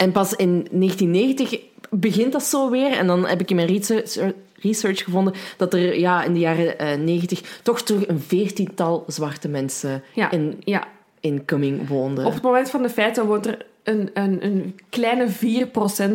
En 0.00 0.12
pas 0.12 0.34
in 0.34 0.66
1990 0.70 1.60
begint 1.90 2.32
dat 2.32 2.42
zo 2.42 2.70
weer. 2.70 2.92
En 2.92 3.06
dan 3.06 3.26
heb 3.26 3.40
ik 3.40 3.50
in 3.50 3.56
mijn 3.56 3.68
research, 3.68 4.32
research 4.60 5.04
gevonden 5.04 5.34
dat 5.56 5.74
er 5.74 5.98
ja, 5.98 6.24
in 6.24 6.32
de 6.32 6.38
jaren 6.38 6.78
eh, 6.78 6.98
90 6.98 7.60
toch 7.62 7.82
terug 7.82 8.08
een 8.08 8.20
veertiental 8.26 9.04
zwarte 9.06 9.48
mensen 9.48 10.02
Ja, 10.14 10.30
in, 10.30 10.56
ja. 10.64 10.84
in 11.20 11.44
Cumming 11.44 11.88
woonden. 11.88 12.24
Op 12.26 12.32
het 12.32 12.42
moment 12.42 12.70
van 12.70 12.82
de 12.82 12.88
feiten 12.90 13.26
woont 13.26 13.46
er 13.46 13.66
een, 13.82 14.10
een, 14.14 14.44
een 14.44 14.78
kleine 14.88 15.26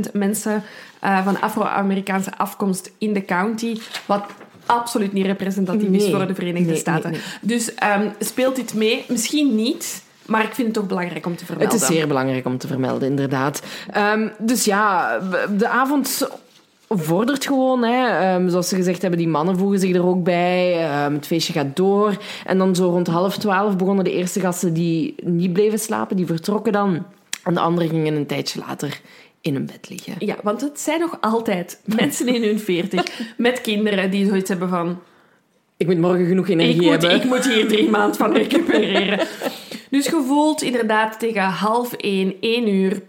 4% 0.07 0.11
mensen 0.13 0.63
eh, 0.99 1.23
van 1.23 1.41
Afro-Amerikaanse 1.41 2.37
afkomst 2.37 2.91
in 2.97 3.13
de 3.13 3.25
county, 3.25 3.77
wat 4.05 4.25
absoluut 4.65 5.13
niet 5.13 5.25
representatief 5.25 5.89
is 5.89 6.09
voor 6.09 6.27
de 6.27 6.35
Verenigde 6.35 6.69
Nee, 6.69 6.77
Staten. 6.79 7.11
nee, 7.11 7.19
Dus 7.41 7.73
ehm, 7.75 8.09
speelt 8.19 8.55
dit 8.55 8.73
mee? 8.73 9.05
Misschien 9.07 9.55
niet, 9.55 10.03
maar 10.25 10.43
ik 10.43 10.53
vind 10.53 10.67
het 10.67 10.75
toch 10.75 10.87
belangrijk 10.87 11.25
om 11.25 11.35
te 11.35 11.45
vermelden. 11.45 11.73
Het 11.73 11.89
is 11.89 11.95
zeer 11.95 12.07
belangrijk 12.07 12.45
om 12.45 12.57
te 12.57 12.67
vermelden, 12.67 13.07
inderdaad. 13.07 13.61
Ehm, 13.91 14.27
dus 14.39 14.65
ja, 14.65 15.19
de 15.57 15.67
avond 15.67 16.27
vordert 16.89 17.45
gewoon. 17.45 17.83
Hè. 17.83 18.07
Ehm, 18.07 18.49
zoals 18.49 18.69
ze 18.69 18.75
gezegd 18.75 19.01
hebben, 19.01 19.19
die 19.19 19.27
mannen 19.27 19.57
voegen 19.57 19.79
zich 19.79 19.95
er 19.95 20.05
ook 20.05 20.23
bij. 20.23 20.83
Ehm, 20.83 21.13
het 21.13 21.27
feestje 21.27 21.53
gaat 21.53 21.75
door. 21.75 22.17
En 22.45 22.57
dan 22.57 22.75
zo 22.75 22.89
rond 22.89 23.07
half 23.07 23.37
twaalf 23.37 23.75
begonnen 23.75 24.03
de 24.03 24.13
eerste 24.13 24.39
gasten 24.39 24.73
die 24.73 25.15
niet 25.23 25.53
bleven 25.53 25.79
slapen. 25.79 26.15
Die 26.15 26.25
vertrokken 26.25 26.71
dan. 26.71 27.05
En 27.43 27.53
de 27.53 27.59
anderen 27.59 27.89
gingen 27.89 28.15
een 28.15 28.25
tijdje 28.25 28.59
later 28.67 28.99
in 29.41 29.55
een 29.55 29.65
bed 29.65 29.89
liggen. 29.89 30.13
Ja, 30.19 30.35
want 30.43 30.61
het 30.61 30.79
zijn 30.79 30.99
nog 30.99 31.17
altijd 31.21 31.79
mensen 31.99 32.27
in 32.27 32.43
hun 32.43 32.59
40 32.59 33.21
met 33.37 33.61
kinderen 33.61 34.11
die 34.11 34.27
zoiets 34.27 34.49
hebben 34.49 34.69
van... 34.69 34.99
Ik 35.77 35.87
moet 35.87 35.97
morgen 35.97 36.25
genoeg 36.25 36.47
energie 36.47 36.75
Ik 36.75 36.81
moet, 36.81 36.91
hebben. 36.91 37.11
ik 37.11 37.23
moet 37.23 37.45
hier 37.45 37.67
drie 37.67 37.89
maanden 37.89 38.17
van 38.17 38.33
recupereren. 38.33 39.19
Dus 39.95 40.07
gevoeld 40.07 40.61
inderdaad 40.61 41.19
tegen 41.19 41.43
half 41.43 41.93
één, 41.93 42.35
één 42.39 42.67
uur 42.67 43.01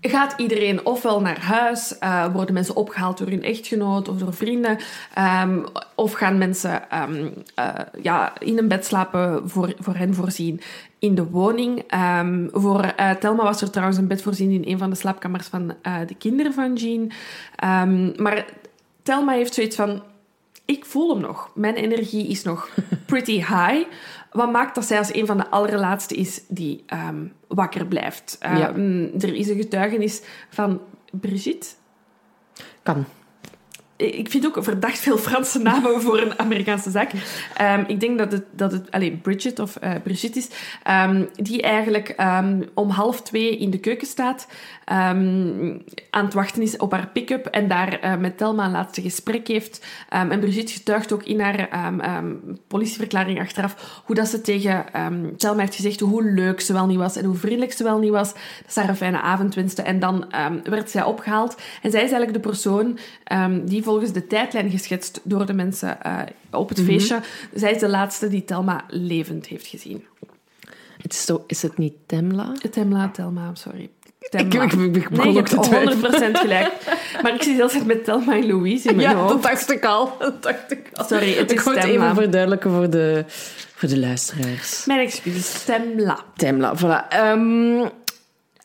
gaat 0.00 0.34
iedereen 0.36 0.86
ofwel 0.86 1.20
naar 1.20 1.40
huis, 1.40 1.98
eh, 1.98 2.32
worden 2.32 2.54
mensen 2.54 2.76
opgehaald 2.76 3.18
door 3.18 3.26
hun 3.26 3.42
echtgenoot 3.42 4.08
of 4.08 4.18
door 4.18 4.34
vrienden, 4.34 4.78
ehm, 5.14 5.64
of 5.94 6.12
gaan 6.12 6.38
mensen 6.38 6.90
ehm, 6.90 7.28
eh, 7.54 7.68
ja, 8.02 8.32
in 8.38 8.58
een 8.58 8.68
bed 8.68 8.84
slapen 8.86 9.48
voor, 9.48 9.74
voor 9.78 9.94
hen 9.94 10.14
voorzien 10.14 10.60
in 10.98 11.14
de 11.14 11.24
woning. 11.24 11.82
Ehm, 11.86 12.48
voor 12.52 12.80
eh, 12.80 13.10
Telma 13.10 13.42
was 13.42 13.60
er 13.60 13.70
trouwens 13.70 13.98
een 13.98 14.08
bed 14.08 14.22
voorzien 14.22 14.50
in 14.50 14.72
een 14.72 14.78
van 14.78 14.90
de 14.90 14.96
slaapkamers 14.96 15.46
van 15.46 15.74
de 16.06 16.14
kinderen 16.18 16.52
van 16.52 16.74
Jean. 16.74 17.12
Maar 18.16 18.44
Telma 19.02 19.32
heeft 19.32 19.54
zoiets 19.54 19.76
van... 19.76 20.02
Ik 20.64 20.84
voel 20.84 21.08
hem 21.08 21.20
nog. 21.20 21.50
Mijn 21.54 21.74
energie 21.74 22.28
is 22.28 22.42
nog 22.42 22.68
pretty 23.06 23.36
high. 23.36 23.86
Wat 24.38 24.52
maakt 24.52 24.74
dat 24.74 24.84
zij 24.84 24.98
als 24.98 25.14
een 25.14 25.26
van 25.26 25.36
de 25.36 25.48
allerlaatste 25.50 26.14
is 26.14 26.40
die 26.48 26.82
ehm, 26.86 27.26
wakker 27.48 27.86
blijft? 27.86 28.36
Eh, 28.40 28.58
Ja. 28.58 28.70
mm, 28.76 29.10
Er 29.20 29.34
is 29.34 29.48
een 29.48 29.56
getuigenis 29.56 30.22
van 30.50 30.80
Brigitte. 31.12 31.66
Kan. 32.82 33.04
Ik 33.98 34.30
vind 34.30 34.46
ook 34.46 34.64
verdacht 34.64 34.98
veel 34.98 35.18
Franse 35.18 35.58
namen 35.58 36.00
voor 36.02 36.20
een 36.20 36.38
Amerikaanse 36.38 36.90
zaak. 36.90 37.10
Ehm, 37.54 37.84
ik 37.86 38.00
denk 38.00 38.18
dat 38.18 38.32
het, 38.32 38.44
dat 38.50 38.72
het 38.72 38.90
alleen 38.90 39.20
Bridget 39.20 39.58
of 39.58 39.76
eh, 39.76 39.92
Brigitte 40.02 40.38
is, 40.38 40.48
ehm, 40.82 41.24
die 41.34 41.62
eigenlijk 41.62 42.08
ehm, 42.08 42.62
om 42.74 42.90
half 42.90 43.22
twee 43.22 43.58
in 43.58 43.70
de 43.70 43.78
keuken 43.78 44.06
staat, 44.06 44.46
aan 44.84 45.84
het 46.10 46.34
wachten 46.34 46.62
is 46.62 46.76
op 46.76 46.92
haar 46.92 47.08
pick-up 47.08 47.46
en 47.46 47.68
daar 47.68 48.00
eh, 48.00 48.16
met 48.16 48.38
Telma 48.38 48.64
een 48.64 48.70
laatste 48.70 49.02
gesprek 49.02 49.48
heeft. 49.48 49.86
En 50.08 50.40
Brigitte 50.40 50.72
getuigt 50.72 51.12
ook 51.12 51.22
in 51.22 51.40
haar 51.40 51.68
politieverklaring 52.66 53.40
achteraf 53.40 54.02
hoe 54.04 54.14
dat 54.14 54.28
ze 54.28 54.40
tegen 54.40 54.84
Telma 55.36 55.60
heeft 55.60 55.74
gezegd 55.74 56.00
hoe 56.00 56.22
leuk 56.22 56.60
ze 56.60 56.72
wel 56.72 56.86
niet 56.86 56.98
was 56.98 57.16
en 57.16 57.24
hoe 57.24 57.36
vriendelijk 57.36 57.72
ze 57.72 57.84
wel 57.84 57.98
niet 57.98 58.10
was. 58.10 58.32
Dat 58.32 58.72
ze 58.72 58.80
haar 58.80 58.88
een 58.88 58.96
fijne 58.96 59.20
avond 59.20 59.54
wenste. 59.54 59.82
En 59.82 59.98
dan 59.98 60.26
werd 60.64 60.90
zij 60.90 61.02
opgehaald. 61.02 61.56
En 61.82 61.90
zij 61.90 62.02
is 62.02 62.10
eigenlijk 62.10 62.32
de 62.32 62.48
persoon 62.48 62.98
die 63.64 63.82
volgens 63.88 64.12
de 64.12 64.26
tijdlijn 64.26 64.70
geschetst 64.70 65.20
door 65.22 65.46
de 65.46 65.52
mensen 65.52 66.02
eh, 66.02 66.20
op 66.50 66.68
het 66.68 66.80
feestje, 66.80 67.20
zij 67.54 67.72
is 67.72 67.80
de 67.80 67.88
laatste 67.88 68.28
die 68.28 68.44
Telma 68.44 68.84
levend 68.88 69.46
heeft 69.46 69.66
gezien. 69.66 70.04
Het 71.02 71.12
is, 71.12 71.24
zo, 71.24 71.44
is 71.46 71.62
het 71.62 71.78
niet 71.78 71.94
Temla? 72.06 72.52
Telma, 72.70 73.08
Telma, 73.08 73.50
sorry. 73.54 73.90
Ik, 74.20 74.40
ik, 74.40 74.54
ik, 74.54 74.72
ik 74.72 74.92
begon 74.92 75.16
Nee, 75.16 75.32
je 75.32 75.38
ook 75.38 75.46
te 75.48 75.54
hebt 75.54 75.66
twijfelen. 75.66 76.32
100% 76.34 76.38
gelijk. 76.38 76.72
Maar 77.22 77.34
ik 77.34 77.42
zit 77.42 77.56
heel 77.56 77.68
tijd 77.68 77.86
met 77.86 78.04
Telma 78.04 78.34
en 78.36 78.46
Louise 78.46 78.88
in 78.88 78.96
mijn 78.96 79.08
Ja, 79.10 79.14
hoofd. 79.16 79.32
dat 79.32 79.42
dacht 79.42 79.70
ik 79.72 79.84
al. 79.84 80.16
Dat 80.18 80.42
dacht 80.42 80.70
ik 80.72 80.90
al. 80.92 81.04
Sorry, 81.04 81.34
het 81.34 81.50
ik 81.50 81.58
is 81.58 81.64
Temla. 81.64 81.82
even 81.84 82.14
verduidelijken 82.14 82.70
voor 82.70 82.90
de, 82.90 83.24
voor 83.74 83.88
de 83.88 83.98
luisteraars. 83.98 84.84
Mijn 84.86 85.00
excuses, 85.00 85.64
Temla. 85.64 86.18
Temla, 86.36 86.76
voilà. 86.76 87.08
Ehm, 87.08 87.86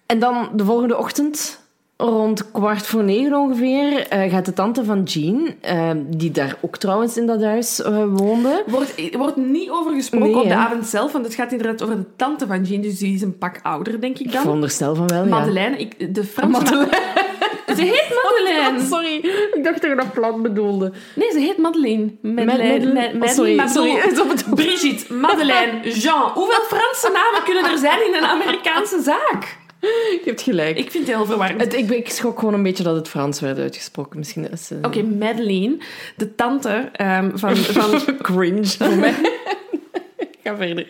en 0.06 0.20
dan 0.20 0.50
de 0.54 0.66
volgende 0.66 0.98
ochtend, 0.98 1.63
rond 2.10 2.52
kwart 2.52 2.86
voor 2.88 3.04
negen 3.04 3.34
ongeveer, 3.36 4.08
eh, 4.08 4.32
gaat 4.32 4.46
de 4.46 4.54
tante 4.54 4.84
van 4.86 5.04
Jean, 5.04 5.54
ehm, 5.62 5.98
die 6.08 6.32
daar 6.32 6.56
ook 6.62 6.78
trouwens 6.78 7.18
in 7.18 7.26
dat 7.26 7.42
huis 7.44 7.82
eh, 7.82 8.04
woonde. 8.14 8.64
wordt, 8.68 9.16
wordt 9.18 9.36
niet 9.36 9.70
over 9.70 9.94
gesproken 9.94 10.28
Nee, 10.28 10.36
op 10.38 10.44
de 10.44 10.50
hè? 10.50 10.56
avond 10.56 10.86
zelf, 10.88 11.12
want 11.12 11.26
het 11.26 11.34
gaat 11.36 11.52
inderdaad 11.52 11.84
over 11.84 11.96
de 11.98 12.06
tante 12.16 12.48
van 12.48 12.64
Jean, 12.64 12.82
dus 12.82 12.98
die 12.98 13.14
is 13.16 13.22
een 13.22 13.38
pak 13.38 13.60
ouder, 13.64 14.02
denk 14.02 14.18
ik 14.20 14.26
Ik 14.26 14.32
dan. 14.32 14.42
veronderstel 14.42 14.96
van 14.96 15.08
wel, 15.08 15.24
ja. 15.24 15.30
Madeleine, 15.30 15.78
ik, 15.78 16.16
de 16.16 16.24
Franse 16.24 16.52
Madeleine. 16.60 16.92
Ze 17.76 17.82
heet 17.82 18.20
Madeleine. 18.24 18.80
Sorry, 18.88 19.16
ik 19.54 19.64
dacht 19.64 19.82
dat 19.82 19.90
je 19.90 19.96
dat 19.96 20.14
plat 20.14 20.42
bedoelde. 20.42 20.92
Nee, 21.16 21.32
ze 21.32 21.40
heet 21.40 21.58
Madeleine. 21.58 22.12
Madeleine. 22.22 22.86
Madeleine. 22.86 23.18
Ma- 23.18 23.26
Oh, 23.26 23.32
sorry, 23.32 23.56
bedoel, 23.56 23.70
sorry. 24.08 24.54
Brigitte, 24.56 25.14
Madeleine, 25.28 25.90
Jean. 25.90 26.32
Hoeveel 26.34 26.62
Franse 26.68 27.10
namen 27.14 27.44
kunnen 27.44 27.72
er 27.72 27.78
zijn 27.78 28.00
in 28.08 28.14
een 28.14 28.26
Amerikaanse 28.30 29.02
zaak? 29.02 29.58
Je 30.24 30.30
hebt 30.30 30.42
gelijk. 30.42 30.78
Ik 30.78 30.92
vind 30.92 31.08
het 31.08 31.16
heel 31.16 31.26
verwarrend. 31.26 31.62
Het, 31.62 31.74
ik, 31.74 31.90
ik 31.90 32.10
schrok 32.10 32.40
gewoon 32.40 32.54
een 32.54 32.64
beetje 32.64 32.84
dat 32.84 32.96
het 32.96 33.08
Frans 33.10 33.40
werd 33.40 33.58
uitgesproken. 33.60 34.18
Misschien 34.18 34.52
is 34.52 34.70
het... 34.70 34.86
Oké, 34.86 35.02
Madeleine, 35.04 35.78
de 36.16 36.36
tante 36.36 36.90
ehm, 36.94 37.38
van, 37.38 37.56
van... 37.56 38.02
cringe 38.22 38.66
voor 38.66 38.96
mij. 38.96 39.14
Ga 40.44 40.56
verder. 40.56 40.88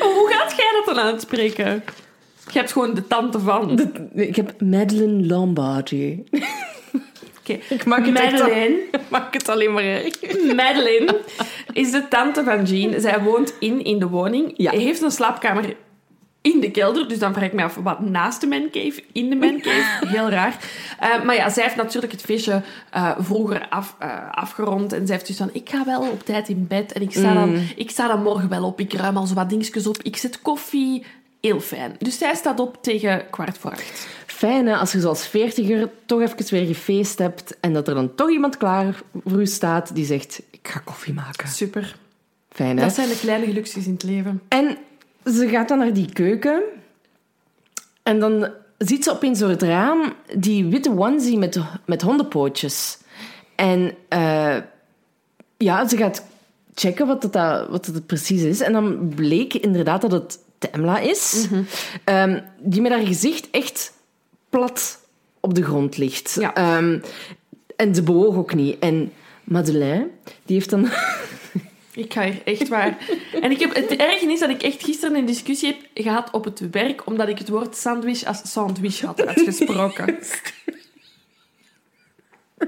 Oh, 0.00 0.14
hoe 0.14 0.28
gaat 0.32 0.54
jij 0.56 0.82
dat 0.84 0.94
dan 0.94 1.04
uitspreken? 1.04 1.82
Je 2.52 2.58
hebt 2.58 2.72
gewoon 2.72 2.94
de 2.94 3.06
tante 3.06 3.38
van. 3.40 3.76
De- 3.76 4.10
ik 4.14 4.36
heb 4.36 4.60
Madeleine 4.60 5.26
Lombardi. 5.26 6.24
Oké. 7.40 7.58
Ik 7.68 7.84
maak 7.84 8.06
het 8.06 8.18
echt 8.18 8.32
al- 8.32 8.38
Madeleine, 8.48 8.78
maak 9.08 9.34
het 9.34 9.48
alleen 9.48 9.72
maar 9.72 9.84
erg. 9.84 10.14
Madeleine 10.54 11.20
is 11.72 11.90
de 11.90 12.08
tante 12.08 12.44
van 12.44 12.64
Jean. 12.64 13.00
Zij 13.00 13.20
woont 13.22 13.54
in, 13.58 13.84
in 13.84 13.98
de 13.98 14.08
woning. 14.08 14.52
Ja. 14.56 14.70
Heeft 14.70 15.02
een 15.02 15.10
slaapkamer 15.10 15.74
in 16.40 16.60
de 16.60 16.70
kelder. 16.70 17.08
Dus 17.08 17.18
dan 17.18 17.32
vraag 17.32 17.44
ik 17.44 17.52
me 17.52 17.62
af, 17.62 17.74
wat 17.74 18.00
naast 18.00 18.40
de 18.40 18.46
mancave, 18.46 19.02
in 19.12 19.30
de 19.30 19.36
mancave. 19.36 20.06
Heel 20.16 20.28
raar. 20.28 20.56
Eh, 20.98 21.22
maar 21.22 21.34
ja, 21.34 21.48
zij 21.48 21.62
heeft 21.62 21.76
natuurlijk 21.76 22.12
het 22.12 22.20
feestje 22.20 22.62
eh, 22.90 23.10
vroeger 23.18 23.68
af, 23.68 23.96
eh, 23.98 24.30
afgerond. 24.30 24.92
En 24.92 25.06
zij 25.06 25.14
heeft 25.14 25.26
dus 25.26 25.36
van, 25.36 25.50
ik 25.52 25.70
ga 25.70 25.84
wel 25.84 26.00
op 26.00 26.24
tijd 26.24 26.48
in 26.48 26.66
bed. 26.66 26.92
En 26.92 27.02
ik 27.02 27.10
sta, 27.10 27.34
dan, 27.34 27.62
ik 27.76 27.90
sta 27.90 28.08
dan 28.08 28.22
morgen 28.22 28.48
wel 28.48 28.64
op. 28.64 28.80
Ik 28.80 28.92
ruim 28.92 29.16
al 29.16 29.26
zo 29.26 29.34
wat 29.34 29.48
dingetjes 29.48 29.86
op. 29.86 30.02
Ik 30.02 30.16
zet 30.16 30.42
koffie. 30.42 31.04
Heel 31.40 31.60
fijn. 31.60 31.96
Dus 31.98 32.18
zij 32.18 32.34
staat 32.34 32.60
op 32.60 32.82
tegen 32.82 33.26
kwart 33.30 33.58
voor 33.58 33.70
acht. 33.70 34.08
Fijn 34.26 34.66
hè, 34.66 34.76
als 34.76 34.92
je 34.92 35.00
zoals 35.00 35.26
veertiger 35.26 35.90
toch 36.06 36.20
even 36.20 36.50
weer 36.50 36.66
gefeest 36.66 37.18
hebt 37.18 37.60
en 37.60 37.72
dat 37.72 37.88
er 37.88 37.94
dan 37.94 38.14
toch 38.14 38.30
iemand 38.30 38.56
klaar 38.56 39.02
voor 39.24 39.40
u 39.40 39.46
staat 39.46 39.94
die 39.94 40.04
zegt, 40.04 40.42
ik 40.50 40.68
ga 40.68 40.80
koffie 40.84 41.14
maken. 41.14 41.48
Super. 41.48 41.96
Fijn 42.50 42.76
hè? 42.76 42.84
Dat 42.84 42.94
zijn 42.94 43.08
de 43.08 43.18
kleine 43.20 43.46
gelukjes 43.46 43.86
in 43.86 43.92
het 43.92 44.02
leven. 44.02 44.42
En 44.48 44.78
ze 45.24 45.48
gaat 45.48 45.68
dan 45.68 45.78
naar 45.78 45.92
die 45.92 46.12
keuken. 46.12 46.62
En 48.02 48.20
dan 48.20 48.48
ziet 48.78 49.04
ze 49.04 49.10
opeens 49.12 49.38
door 49.38 49.48
het 49.48 49.62
raam 49.62 50.12
die 50.36 50.64
witte 50.66 50.90
onesie 50.98 51.38
met, 51.38 51.58
met 51.86 52.02
hondenpootjes. 52.02 52.98
En 53.54 53.94
eh, 54.08 54.56
ja, 55.56 55.88
ze 55.88 55.96
gaat 55.96 56.24
checken 56.74 57.06
wat 57.06 57.22
het, 57.22 57.32
dat- 57.32 57.68
wat 57.68 57.86
het 57.86 58.06
precies 58.06 58.42
is. 58.42 58.60
En 58.60 58.72
dan 58.72 59.12
bleek 59.14 59.54
inderdaad 59.54 60.00
dat 60.00 60.12
het 60.12 60.38
Tamla 60.58 60.98
is. 60.98 61.46
Ehm, 62.04 62.40
die 62.58 62.80
met 62.80 62.92
haar 62.92 63.06
gezicht 63.06 63.48
echt 63.50 63.92
plat 64.48 64.98
op 65.40 65.54
de 65.54 65.62
grond 65.62 65.96
ligt. 65.96 66.36
Ja. 66.40 66.54
Ehm, 66.54 66.98
en 67.76 67.94
ze 67.94 68.02
bewoog 68.02 68.36
ook 68.36 68.54
niet. 68.54 68.78
En 68.78 69.12
Madeleine, 69.44 70.08
die 70.44 70.56
heeft 70.56 70.70
dan... 70.70 70.88
Ik 72.04 72.12
ga 72.12 72.22
hier 72.22 72.40
echt 72.44 72.68
waar. 72.68 72.96
En 73.40 73.50
ik 73.50 73.60
heb, 73.60 73.74
het 73.74 73.96
erge 73.96 74.32
is 74.32 74.40
dat 74.40 74.50
ik 74.50 74.62
echt 74.62 74.84
gisteren 74.84 75.16
een 75.16 75.26
discussie 75.26 75.68
heb 75.68 76.04
gehad 76.04 76.30
op 76.30 76.44
het 76.44 76.70
werk, 76.70 77.06
omdat 77.06 77.28
ik 77.28 77.38
het 77.38 77.48
woord 77.48 77.76
sandwich 77.76 78.24
als 78.24 78.40
sandwich 78.44 79.00
had 79.00 79.26
uitgesproken. 79.26 80.18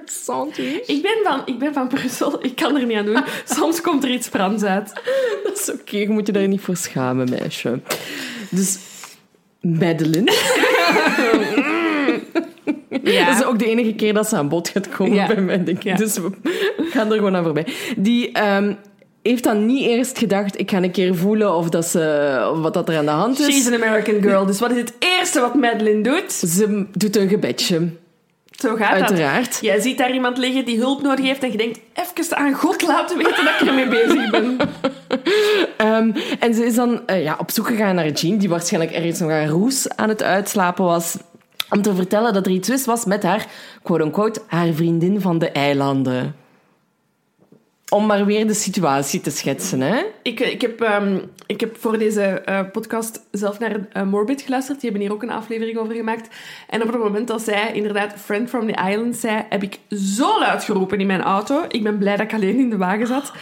Sandwich? 0.05 0.87
ik, 0.87 1.03
ben 1.03 1.19
van, 1.25 1.43
ik 1.45 1.59
ben 1.59 1.73
van 1.73 1.89
Brussel, 1.89 2.45
ik 2.45 2.57
kan 2.57 2.77
er 2.77 2.87
niet 2.87 2.97
aan 2.97 3.05
doen. 3.05 3.23
Soms 3.45 3.81
komt 3.81 4.05
er 4.05 4.11
iets 4.11 4.29
Frans 4.29 4.63
uit. 4.63 4.93
Dat 5.45 5.59
is 5.59 5.71
oké, 5.73 5.97
je 5.97 6.09
moet 6.09 6.27
je 6.27 6.33
daar 6.33 6.49
niet 6.49 6.61
voor 6.61 6.77
schamen, 6.77 7.31
meisje. 7.31 7.81
Dus 8.51 8.79
Madeline. 9.61 10.33
Ja. 13.03 13.27
Dat 13.27 13.39
is 13.41 13.45
ook 13.45 13.59
de 13.59 13.67
enige 13.67 13.95
keer 13.95 14.15
dat 14.15 14.29
ze 14.29 14.37
aan 14.37 14.49
bod 14.49 14.69
gaat 14.69 14.89
komen 14.89 15.15
Ja. 15.15 15.27
bij 15.27 15.41
mij, 15.41 15.65
denk 15.65 15.77
ik. 15.77 15.83
Ja. 15.83 15.97
Dus 15.97 16.19
we 16.19 16.31
gaan 16.91 17.11
er 17.11 17.17
gewoon 17.17 17.37
aan 17.37 17.45
voorbij. 17.45 17.67
Die 17.97 18.33
ehm, 18.33 18.75
heeft 19.23 19.45
dan 19.45 19.67
niet 19.67 19.87
eerst 19.87 20.19
gedacht, 20.19 20.59
ik 20.61 20.71
ga 20.71 20.83
een 20.83 20.91
keer 20.91 21.15
voelen 21.17 21.55
of, 21.57 21.69
dat 21.69 21.87
ze, 21.87 22.51
of 22.53 22.59
wat 22.59 22.75
dat 22.75 22.89
er 22.89 22.97
aan 22.97 23.05
de 23.05 23.11
hand 23.11 23.39
is. 23.41 23.47
She's 23.47 23.67
an 23.67 23.75
American 23.75 24.23
girl, 24.23 24.47
dus 24.47 24.61
wat 24.61 24.71
is 24.71 24.77
het 24.77 24.93
eerste 24.99 25.41
wat 25.41 25.55
Madeline 25.55 26.03
doet? 26.03 26.33
Ze 26.33 26.87
doet 26.93 27.17
een 27.17 27.29
gebedje, 27.29 27.89
Zo 28.51 28.75
gaat 28.77 28.99
dat. 28.99 29.09
uiteraard. 29.09 29.59
Jij 29.61 29.81
ziet 29.81 29.99
daar 29.99 30.13
iemand 30.13 30.39
liggen 30.39 30.65
die 30.65 30.79
hulp 30.79 31.03
nodig 31.03 31.25
heeft 31.25 31.43
en 31.43 31.51
je 31.51 31.57
denkt, 31.57 31.79
even 31.95 32.37
aan 32.37 32.55
God 32.55 32.83
laten 32.83 33.17
weten 33.17 33.45
dat 33.45 33.61
ik 33.61 33.69
ermee 33.69 33.89
bezig 33.89 34.31
ben. 34.31 34.57
Ehm, 35.77 36.11
en 36.39 36.55
ze 36.55 36.65
is 36.65 36.75
dan 36.75 37.07
eh, 37.07 37.23
ja, 37.23 37.37
op 37.39 37.51
zoek 37.51 37.67
gegaan 37.67 37.95
naar 37.95 38.11
Jean, 38.11 38.39
die 38.39 38.49
waarschijnlijk 38.49 38.93
ergens 38.95 39.19
nog 39.19 39.31
aan 39.31 39.47
roes 39.49 39.89
aan 39.97 40.09
het 40.09 40.23
uitslapen 40.23 40.85
was. 40.85 41.17
Om 41.71 41.83
te 41.83 41.95
vertellen 41.95 42.33
dat 42.35 42.47
er 42.47 42.53
iets 42.53 42.69
mis 42.69 42.85
was 42.85 43.05
met 43.05 43.23
haar, 43.23 43.47
quote-unquote, 43.83 44.41
haar 44.47 44.73
vriendin 44.73 45.21
van 45.21 45.39
de 45.39 45.51
eilanden. 45.51 46.35
Om 47.93 48.07
maar 48.07 48.27
weer 48.27 48.47
de 48.47 48.55
situatie 48.55 49.21
te 49.21 49.31
schetsen, 49.31 49.81
hè? 49.81 50.03
Ik, 50.23 50.41
ik, 50.41 50.61
heb, 50.61 50.81
ehm, 50.81 51.19
ik 51.47 51.61
heb 51.61 51.77
voor 51.79 51.99
deze 51.99 52.23
eh, 52.23 52.61
podcast 52.73 53.21
zelf 53.31 53.59
naar 53.59 53.77
uh, 53.97 54.03
Morbid 54.03 54.43
geluisterd. 54.43 54.81
Die 54.81 54.91
hebben 54.91 55.09
hier 55.09 55.17
ook 55.17 55.23
een 55.23 55.37
aflevering 55.37 55.79
over 55.79 55.95
gemaakt. 55.95 56.29
En 56.69 56.83
op 56.83 56.93
het 56.93 57.03
moment 57.03 57.29
dat 57.29 57.43
zij 57.43 57.73
inderdaad 57.73 58.13
Friend 58.13 58.49
from 58.49 58.73
the 58.73 58.91
Island 58.91 59.17
zei, 59.17 59.45
heb 59.49 59.63
ik 59.63 59.79
zo 59.89 60.39
luid 60.39 60.65
geroepen 60.65 61.01
in 61.01 61.07
mijn 61.07 61.23
auto. 61.23 61.65
Ik 61.69 61.83
ben 61.83 61.99
blij 61.99 62.17
dat 62.17 62.27
ik 62.27 62.35
alleen 62.35 62.59
in 62.59 62.71
de 62.71 62.77
wagen 62.77 63.07
zat. 63.07 63.33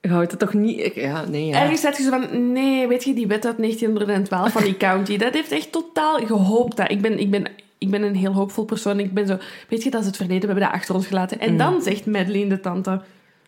Je 0.00 0.08
houdt 0.08 0.30
het 0.30 0.40
toch 0.40 0.52
niet... 0.52 0.94
Ja, 0.94 1.24
nee, 1.24 1.46
ja. 1.46 1.60
Ergens 1.60 1.80
zat 1.80 1.96
je 1.96 2.02
zo 2.02 2.10
van, 2.10 2.52
nee, 2.52 2.88
weet 2.88 3.04
je, 3.04 3.14
die 3.14 3.26
wet 3.26 3.46
uit 3.46 3.58
1912 3.58 4.52
van 4.52 4.62
die 4.62 4.76
county, 4.76 5.16
dat 5.16 5.34
heeft 5.34 5.52
echt 5.52 5.72
totaal 5.72 6.16
gehoopt. 6.26 6.76
Dat. 6.76 6.90
Ik, 6.90 7.00
ben, 7.00 7.18
ik, 7.18 7.30
ben, 7.30 7.46
ik 7.78 7.90
ben 7.90 8.02
een 8.02 8.16
heel 8.16 8.32
hoopvol 8.32 8.64
persoon. 8.64 9.00
Ik 9.00 9.14
ben 9.14 9.26
zo, 9.26 9.36
weet 9.68 9.82
je, 9.82 9.90
dat 9.90 10.00
is 10.00 10.06
het 10.06 10.16
verleden, 10.16 10.40
we 10.40 10.46
hebben 10.46 10.64
dat 10.64 10.74
achter 10.74 10.94
ons 10.94 11.06
gelaten. 11.06 11.40
En 11.40 11.56
dan 11.56 11.82
zegt 11.82 12.06
Madeline, 12.06 12.48
de 12.48 12.60
tante, 12.60 13.00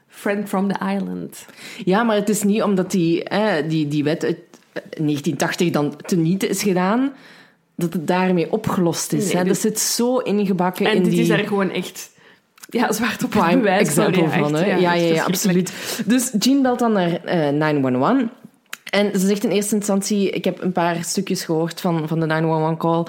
Friend 0.08 0.48
from 0.48 0.72
the 0.72 0.94
Island. 0.96 1.46
Ja, 1.84 2.02
maar 2.02 2.16
het 2.16 2.28
is 2.28 2.42
niet 2.42 2.62
omdat 2.62 2.90
die, 2.90 3.20
hè, 3.24 3.66
die, 3.66 3.88
die 3.88 4.04
wet 4.04 4.24
uit 4.24 4.38
1980 4.72 5.70
dan 5.70 5.94
teniet 6.06 6.42
is 6.44 6.62
gedaan, 6.62 7.12
dat 7.76 7.92
het 7.92 8.06
daarmee 8.06 8.52
opgelost 8.52 9.12
is. 9.12 9.24
Nee, 9.24 9.32
hè? 9.36 9.38
dit- 9.38 9.48
Dat 9.52 9.58
zit 9.62 9.78
zo 9.78 10.16
ingebakken 10.18 10.86
En 10.86 10.96
in 10.96 11.02
dit 11.02 11.12
die... 11.12 11.20
is 11.20 11.28
daar 11.28 11.38
gewoon 11.38 11.70
echt 11.70 12.10
ja, 12.68 12.92
zwart 12.92 13.24
op 13.24 13.30
prime 13.30 13.56
bewijs. 13.56 13.88
example 13.88 14.28
van. 14.28 14.54
Hè? 14.54 14.64
Ja, 14.66 14.76
ja, 14.76 14.92
ja, 14.94 15.24
absoluut. 15.24 16.02
Dus 16.06 16.32
Jean 16.38 16.62
belt 16.62 16.78
dan 16.78 16.92
naar 16.92 17.24
eh 17.24 17.48
911. 17.52 18.22
En 18.90 19.20
ze 19.20 19.26
zegt 19.26 19.44
in 19.44 19.50
eerste 19.50 19.74
instantie, 19.74 20.30
ik 20.30 20.44
heb 20.44 20.62
een 20.62 20.72
paar 20.72 21.04
stukjes 21.04 21.44
gehoord 21.44 21.80
van, 21.80 22.08
van 22.08 22.20
de 22.20 22.26
911-call, 22.26 23.04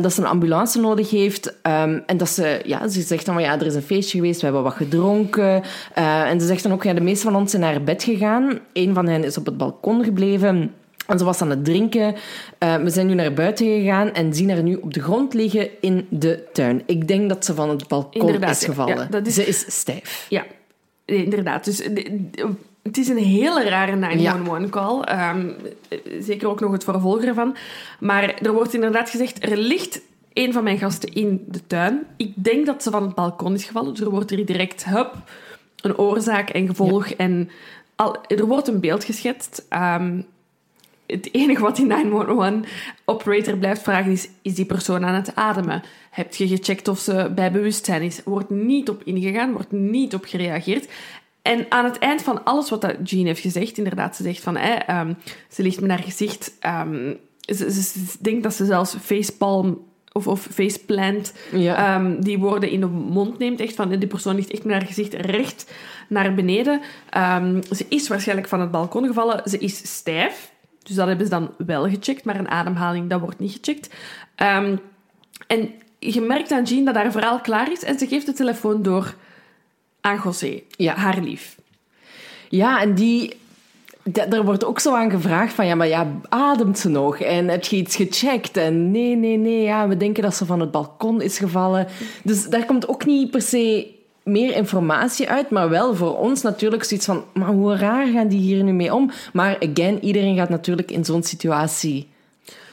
dat 0.00 0.12
ze 0.12 0.20
een 0.20 0.26
ambulance 0.26 0.80
nodig 0.80 1.10
heeft. 1.10 1.54
ehm, 1.62 1.98
en 2.06 2.16
dat 2.16 2.28
ze, 2.28 2.60
ja, 2.64 2.88
ze 2.88 3.00
zegt 3.02 3.24
dan, 3.26 3.34
maar 3.34 3.42
ja, 3.44 3.60
er 3.60 3.66
is 3.66 3.74
een 3.74 3.82
feestje 3.82 4.18
geweest, 4.18 4.38
we 4.40 4.44
hebben 4.44 4.62
wat 4.62 4.74
gedronken. 4.74 5.62
Eh, 5.94 6.30
en 6.30 6.40
ze 6.40 6.46
zegt 6.46 6.62
dan 6.62 6.72
ook, 6.72 6.82
ja, 6.82 6.92
de 6.94 7.00
meeste 7.00 7.24
van 7.24 7.36
ons 7.36 7.50
zijn 7.50 7.62
naar 7.62 7.82
bed 7.82 8.02
gegaan. 8.02 8.58
Eén 8.72 8.94
van 8.94 9.06
hen 9.08 9.24
is 9.24 9.36
op 9.38 9.46
het 9.46 9.56
balkon 9.56 10.04
gebleven. 10.04 10.74
En 11.06 11.18
ze 11.18 11.24
was 11.24 11.42
aan 11.42 11.50
het 11.50 11.64
drinken. 11.64 12.14
Eh, 12.58 12.76
we 12.76 12.90
zijn 12.90 13.06
nu 13.06 13.14
naar 13.14 13.32
buiten 13.32 13.66
gegaan 13.66 14.12
en 14.12 14.34
zien 14.34 14.50
haar 14.50 14.62
nu 14.62 14.74
op 14.74 14.94
de 14.94 15.00
grond 15.02 15.34
liggen 15.34 15.68
in 15.80 16.06
de 16.10 16.42
tuin. 16.52 16.82
Ik 16.86 17.08
denk 17.08 17.28
dat 17.28 17.44
ze 17.44 17.54
van 17.54 17.68
het 17.70 17.88
balkon 17.88 18.20
Inderdaad, 18.20 18.50
is 18.50 18.64
gevallen. 18.64 18.96
Ja, 18.96 19.06
dat 19.10 19.26
is- 19.26 19.34
Ze 19.34 19.46
is 19.46 19.64
stijf. 19.68 20.26
Ja, 20.28 20.44
inderdaad. 21.04 21.64
Dus 21.64 21.82
eh, 21.82 22.14
het 22.86 22.96
is 22.96 23.08
een 23.08 23.16
hele 23.16 23.68
rare 23.68 23.96
911-call. 23.96 25.00
Ehm, 25.00 25.50
zeker 26.20 26.48
ook 26.48 26.60
nog 26.60 26.72
het 26.72 26.84
vervolg 26.84 27.22
ervan. 27.22 27.56
Maar 28.00 28.34
er 28.34 28.52
wordt 28.52 28.74
inderdaad 28.74 29.10
gezegd, 29.10 29.44
er 29.44 29.56
ligt 29.56 30.00
een 30.32 30.52
van 30.52 30.64
mijn 30.64 30.78
gasten 30.78 31.12
in 31.12 31.44
de 31.48 31.66
tuin. 31.66 32.06
Ik 32.16 32.32
denk 32.34 32.66
dat 32.66 32.82
ze 32.82 32.90
van 32.90 33.02
het 33.02 33.14
balkon 33.14 33.54
is 33.54 33.64
gevallen. 33.64 33.94
Dus 33.94 34.00
er 34.00 34.10
wordt 34.10 34.30
er 34.30 34.46
direct, 34.46 34.84
hup, 34.84 35.14
een 35.80 35.98
oorzaak 35.98 36.48
en 36.48 36.66
gevolg. 36.66 37.10
En 37.10 37.50
al, 37.96 38.16
er 38.26 38.46
wordt 38.46 38.68
een 38.68 38.80
beeld 38.80 39.04
geschetst. 39.04 39.66
Ehm, 39.68 40.20
het 41.06 41.28
enige 41.32 41.62
wat 41.62 41.76
die 41.76 41.86
911-operator 41.86 43.56
blijft 43.56 43.82
vragen 43.82 44.12
is, 44.12 44.28
is 44.42 44.54
die 44.54 44.64
persoon 44.64 45.04
aan 45.04 45.14
het 45.14 45.34
ademen? 45.34 45.82
Heb 46.10 46.34
je 46.34 46.48
gecheckt 46.48 46.88
of 46.88 46.98
ze 46.98 47.32
bij 47.34 47.52
bewustzijn 47.52 48.02
is? 48.02 48.20
Wordt 48.24 48.50
niet 48.50 48.88
op 48.88 49.02
ingegaan, 49.04 49.52
wordt 49.52 49.72
niet 49.72 50.14
op 50.14 50.24
gereageerd. 50.24 50.88
En 51.46 51.66
aan 51.68 51.84
het 51.84 51.98
eind 51.98 52.22
van 52.22 52.44
alles 52.44 52.70
wat 52.70 52.94
Jean 53.04 53.26
heeft 53.26 53.40
gezegd, 53.40 53.78
inderdaad, 53.78 54.16
ze 54.16 54.22
zegt 54.22 54.42
van, 54.42 54.56
hè, 54.56 54.74
ehm, 54.74 55.14
ze 55.48 55.62
ligt 55.62 55.80
met 55.80 55.90
haar 55.90 56.02
gezicht, 56.02 56.52
ehm, 56.60 57.14
ze, 57.40 57.72
ze, 57.72 57.82
ze 57.82 58.16
denkt 58.20 58.42
dat 58.42 58.54
ze 58.54 58.64
zelfs 58.64 58.94
facepalm 59.00 59.84
of, 60.12 60.26
of 60.26 60.48
faceplant, 60.50 61.32
Ja. 61.52 61.76
ehm, 61.94 62.20
die 62.20 62.38
woorden 62.38 62.70
in 62.70 62.80
de 62.80 62.86
mond 62.86 63.38
neemt. 63.38 63.60
Echt 63.60 63.74
van, 63.74 63.88
die 63.88 64.06
persoon 64.06 64.34
ligt 64.34 64.50
echt 64.50 64.64
met 64.64 64.72
haar 64.76 64.86
gezicht 64.86 65.14
recht 65.14 65.72
naar 66.08 66.34
beneden. 66.34 66.80
Ze 67.70 67.86
is 67.88 68.08
waarschijnlijk 68.08 68.48
van 68.48 68.60
het 68.60 68.70
balkon 68.70 69.06
gevallen. 69.06 69.42
Ze 69.50 69.58
is 69.58 69.96
stijf. 69.96 70.50
Dus 70.82 70.94
dat 70.94 71.06
hebben 71.06 71.26
ze 71.26 71.30
dan 71.32 71.50
wel 71.66 71.88
gecheckt. 71.88 72.24
Maar 72.24 72.38
een 72.38 72.48
ademhaling, 72.48 73.10
dat 73.10 73.20
wordt 73.20 73.38
niet 73.38 73.52
gecheckt. 73.62 73.94
En 75.46 75.70
je 75.98 76.20
merkt 76.20 76.52
aan 76.52 76.64
Jean 76.64 76.84
dat 76.84 76.94
haar 76.94 77.12
verhaal 77.12 77.40
klaar 77.40 77.72
is. 77.72 77.84
En 77.84 77.98
ze 77.98 78.06
geeft 78.06 78.26
de 78.26 78.32
telefoon 78.32 78.82
door 78.82 79.14
aan 80.06 80.20
José, 80.24 80.60
Ja. 80.76 80.94
haar 80.94 81.20
lief. 81.20 81.56
Ja, 82.48 82.80
en 82.80 82.94
die 82.94 83.36
er 84.12 84.44
wordt 84.44 84.64
ook 84.64 84.80
zo 84.80 84.94
aan 84.94 85.10
gevraagd 85.10 85.52
van, 85.52 85.66
ja, 85.66 85.74
maar 85.74 85.88
ja, 85.88 86.06
ademt 86.28 86.78
ze 86.78 86.88
nog? 86.88 87.18
En 87.18 87.48
heb 87.48 87.64
je 87.64 87.76
iets 87.76 87.96
gecheckt? 87.96 88.56
En 88.56 88.90
nee, 88.90 89.16
nee, 89.16 89.36
nee, 89.36 89.62
ja, 89.62 89.88
we 89.88 89.96
denken 89.96 90.22
dat 90.22 90.34
ze 90.34 90.46
van 90.46 90.60
het 90.60 90.70
balkon 90.70 91.22
is 91.22 91.38
gevallen. 91.38 91.86
Dus 92.22 92.44
daar 92.44 92.64
komt 92.64 92.88
ook 92.88 93.06
niet 93.06 93.30
per 93.30 93.42
se 93.42 93.94
meer 94.22 94.54
informatie 94.56 95.28
uit, 95.28 95.50
maar 95.50 95.68
wel 95.68 95.94
voor 95.94 96.18
ons 96.18 96.42
natuurlijk 96.42 96.84
zoiets 96.84 97.06
van, 97.06 97.24
maar 97.34 97.48
hoe 97.48 97.76
raar 97.76 98.06
gaan 98.06 98.28
die 98.28 98.40
hier 98.40 98.62
nu 98.62 98.72
mee 98.72 98.94
om? 98.94 99.10
Maar 99.32 99.56
again, 99.72 100.04
iedereen 100.04 100.36
gaat 100.36 100.48
natuurlijk 100.48 100.90
in 100.90 101.04
zo'n 101.04 101.22
situatie 101.22 102.08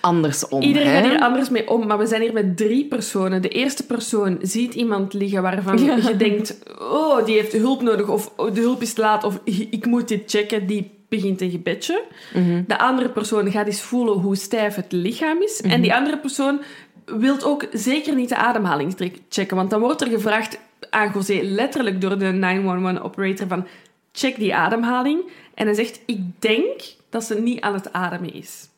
anders 0.04 0.48
om. 0.48 0.62
Iedereen 0.62 0.88
hè? 0.88 1.02
gaat 1.02 1.10
hier 1.10 1.20
anders 1.20 1.50
mee 1.50 1.70
om, 1.70 1.88
maar 1.88 1.98
we 1.98 2.06
zijn 2.06 2.22
hier 2.22 2.34
met 2.34 2.58
drie 2.58 2.86
personen. 2.86 3.42
De 3.42 3.50
eerste 3.50 3.86
persoon 3.86 4.38
ziet 4.42 4.74
iemand 4.74 5.14
liggen 5.14 5.42
waarvan 5.42 5.78
Ja. 5.78 5.96
je 5.96 6.16
denkt... 6.18 6.58
Oh, 6.80 7.26
die 7.26 7.36
heeft 7.36 7.52
hulp 7.52 7.82
nodig, 7.82 8.08
of 8.08 8.32
oh, 8.36 8.54
de 8.54 8.62
hulp 8.62 8.82
is 8.82 8.94
te 8.94 9.02
laat, 9.02 9.24
of 9.24 9.40
ik 9.70 9.86
moet 9.86 10.08
dit 10.08 10.22
checken. 10.26 10.68
Die 10.68 10.92
begint 11.10 11.42
een 11.42 11.52
gebedje. 11.52 12.04
Mhm. 12.34 12.64
De 12.68 12.80
andere 12.80 13.10
persoon 13.10 13.52
gaat 13.52 13.66
eens 13.68 13.82
voelen 13.82 14.14
hoe 14.14 14.36
stijf 14.36 14.76
het 14.76 14.92
lichaam 14.92 15.42
is. 15.42 15.62
Mhm. 15.62 15.72
En 15.72 15.82
die 15.82 15.94
andere 15.94 16.18
persoon 16.18 16.62
wil 17.06 17.44
ook 17.44 17.68
zeker 17.72 18.16
niet 18.16 18.30
de 18.30 18.36
ademhalingstrik 18.36 19.18
checken, 19.30 19.58
want 19.58 19.70
dan 19.70 19.80
wordt 19.80 20.02
er 20.02 20.10
gevraagd 20.10 20.60
aan 20.90 21.12
José, 21.14 21.40
letterlijk 21.42 22.02
door 22.02 22.18
de 22.18 22.32
911-operator, 22.32 23.48
van 23.48 23.68
check 24.12 24.36
die 24.36 24.56
ademhaling. 24.56 25.20
En 25.54 25.66
hij 25.66 25.76
zegt, 25.76 26.02
ik 26.06 26.20
denk 26.40 26.82
dat 27.10 27.24
ze 27.24 27.40
niet 27.40 27.62
aan 27.62 27.74
het 27.74 27.94
ademen 27.94 28.34
is. 28.34 28.72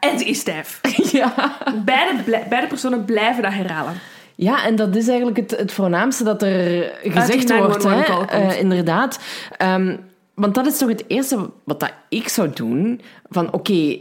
En 0.00 0.18
ze 0.18 0.24
is 0.24 0.38
stijf. 0.38 0.80
Ja. 1.12 1.56
Beide, 1.84 2.66
personen 2.68 3.04
blijven 3.04 3.42
dat 3.42 3.52
herhalen. 3.52 3.94
Ja, 4.34 4.64
en 4.64 4.76
dat 4.76 4.96
is 4.96 5.08
eigenlijk 5.08 5.36
het, 5.36 5.50
het 5.50 5.72
voornaamste 5.72 6.24
dat 6.24 6.42
er 6.42 6.92
gezegd 7.02 7.56
wordt. 7.56 7.82
911 7.82 8.30
Hè? 8.30 8.36
Eh, 8.36 8.60
inderdaad. 8.60 9.18
Ehm, 9.56 9.96
want 10.34 10.54
dat 10.54 10.66
is 10.66 10.78
toch 10.78 10.88
het 10.88 11.04
eerste 11.06 11.50
wat 11.64 11.80
dat 11.80 11.92
ik 12.08 12.28
zou 12.28 12.50
doen. 12.54 13.00
Van 13.28 13.52
oké, 13.52 13.98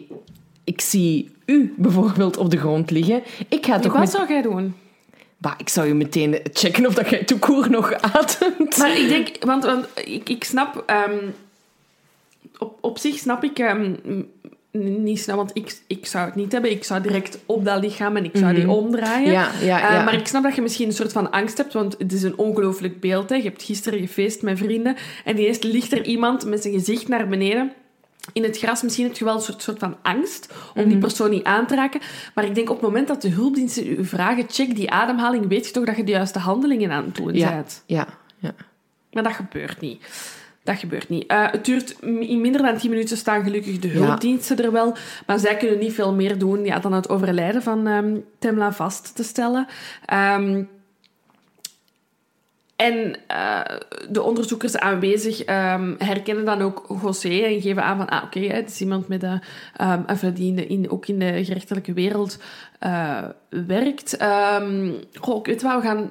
ik 0.63 0.81
zie 0.81 1.35
u 1.45 1.73
bijvoorbeeld 1.77 2.38
op 2.38 2.49
de 2.49 2.57
grond 2.57 2.91
liggen. 2.91 3.23
Ik 3.49 3.65
ga 3.65 3.79
toch 3.79 3.91
Wat 3.91 4.01
met... 4.01 4.09
zou 4.09 4.27
jij 4.27 4.41
doen? 4.41 4.75
Bah, 5.38 5.53
ik 5.57 5.69
zou 5.69 5.88
je 5.88 5.93
meteen 5.93 6.39
checken 6.53 6.85
of 6.85 6.93
dat 6.93 7.09
jij 7.09 7.23
toekoer 7.23 7.69
nog 7.69 7.93
ademt. 7.93 8.77
Maar 8.77 8.97
ik 8.97 9.07
denk, 9.07 9.43
want, 9.43 9.63
want 9.63 9.88
ik, 9.95 10.29
ik 10.29 10.43
snap, 10.43 10.83
ehm, 10.85 11.17
op, 12.57 12.77
op 12.81 12.97
zich 12.97 13.17
snap 13.17 13.43
ik 13.43 13.59
ehm, 13.59 13.93
niet 14.84 15.19
snel, 15.19 15.36
want 15.36 15.51
ik, 15.53 15.78
ik 15.88 16.05
zou 16.05 16.25
het 16.25 16.36
niet 16.36 16.51
hebben. 16.51 16.71
Ik 16.71 16.84
zou 16.84 17.01
direct 17.01 17.38
op 17.45 17.65
dat 17.65 17.84
lichaam 17.84 18.15
en 18.17 18.23
ik 18.25 18.32
zou 18.38 18.53
die 18.53 18.69
omdraaien. 18.69 19.32
Ja, 19.32 19.51
ja, 19.61 19.88
Eh, 19.88 19.93
ja. 19.95 20.03
maar 20.03 20.13
ik 20.13 20.28
snap 20.28 20.43
dat 20.43 20.55
je 20.55 20.61
misschien 20.61 20.88
een 20.88 20.93
soort 20.93 21.11
van 21.11 21.32
angst 21.32 21.57
hebt, 21.57 21.73
want 21.73 21.95
het 21.97 22.13
is 22.13 22.23
een 22.23 22.38
ongelooflijk 22.38 22.99
beeld. 22.99 23.30
Hè. 23.30 23.36
Je 23.36 23.43
hebt 23.43 23.63
gisteren 23.63 23.99
gefeest 23.99 24.41
met 24.41 24.57
vrienden 24.57 24.95
en 25.25 25.38
ineens 25.39 25.61
ligt 25.61 25.91
er 25.91 26.05
iemand 26.05 26.45
met 26.45 26.61
zijn 26.61 26.73
gezicht 26.73 27.07
naar 27.07 27.28
beneden. 27.28 27.71
In 28.34 28.43
het 28.43 28.57
gras 28.57 28.82
misschien 28.84 29.05
heb 29.05 29.17
je 29.17 29.25
wel 29.25 29.36
een 29.36 29.41
soort, 29.41 29.61
soort 29.61 29.80
van 29.80 29.95
angst 30.01 30.53
om 30.75 30.82
Mhm. 30.82 30.89
die 30.89 30.97
persoon 30.97 31.30
niet 31.30 31.43
aan 31.43 31.67
te 31.67 31.75
raken. 31.75 32.01
Maar 32.36 32.45
ik 32.45 32.55
denk 32.55 32.69
op 32.69 32.75
het 32.75 32.86
moment 32.86 33.07
dat 33.07 33.21
de 33.21 33.30
hulpdiensten 33.30 33.88
u 33.99 34.05
vragen, 34.05 34.45
check 34.49 34.75
die 34.75 34.91
ademhaling, 34.91 35.47
weet 35.47 35.65
je 35.67 35.71
toch 35.71 35.86
dat 35.86 35.95
je 35.97 36.03
de 36.03 36.11
juiste 36.11 36.39
handelingen 36.39 36.91
aan 36.91 37.05
het 37.05 37.15
doen 37.15 37.32
bent. 37.32 37.84
ja, 37.86 38.07
ja. 38.39 38.55
Maar 39.11 39.23
dat 39.23 39.34
gebeurt 39.34 39.80
niet. 39.82 40.03
Dat 40.68 40.80
gebeurt 40.80 41.09
niet. 41.09 41.26
Eh, 41.28 41.51
het 41.51 41.65
duurt 41.65 41.95
in 42.01 42.41
minder 42.41 42.61
dan 42.61 42.78
10 42.78 42.89
minuten 42.89 43.18
staan 43.18 43.43
gelukkig 43.43 43.80
de 43.80 43.88
Ja. 43.88 43.93
hulpdiensten 43.93 44.63
er 44.63 44.72
wel. 44.72 44.95
Maar 45.26 45.39
zij 45.39 45.57
kunnen 45.57 45.80
niet 45.80 45.93
veel 45.93 46.13
meer 46.13 46.38
doen 46.38 46.65
ja, 46.65 46.80
dan 46.80 46.93
het 46.93 47.09
overlijden 47.09 47.61
van 47.61 47.88
ehm, 47.88 48.15
Temla 48.39 48.72
vast 48.74 49.15
te 49.15 49.24
stellen. 49.24 49.68
Ehm, 50.05 50.63
en 52.76 53.15
eh, 53.28 53.59
de 54.09 54.22
onderzoekers 54.22 54.78
aanwezig 54.78 55.43
ehm, 55.43 55.93
herkennen 55.97 56.45
dan 56.45 56.61
ook 56.61 56.86
José 57.01 57.30
en 57.43 57.61
geven 57.61 57.84
aan 57.84 57.97
van, 57.97 58.09
ah, 58.09 58.24
oké, 58.24 58.39
het 58.39 58.70
is 58.70 58.82
iemand 58.82 59.07
met 59.07 59.22
de, 59.22 59.39
ehm, 59.76 60.01
enfin, 60.07 60.34
die 60.34 60.47
in 60.47 60.55
de, 60.55 60.68
in, 60.68 60.89
ook 60.89 61.07
in 61.07 61.20
de 61.20 61.45
gerechtelijke 61.45 61.93
wereld 61.93 62.38
eh, 62.80 63.23
werkt. 63.49 64.17
Ehm 64.17 64.91
goh, 65.19 65.38
ik 65.38 65.45
weet 65.45 65.61
wat, 65.61 65.82
we 65.82 65.88
gaan, 65.88 66.09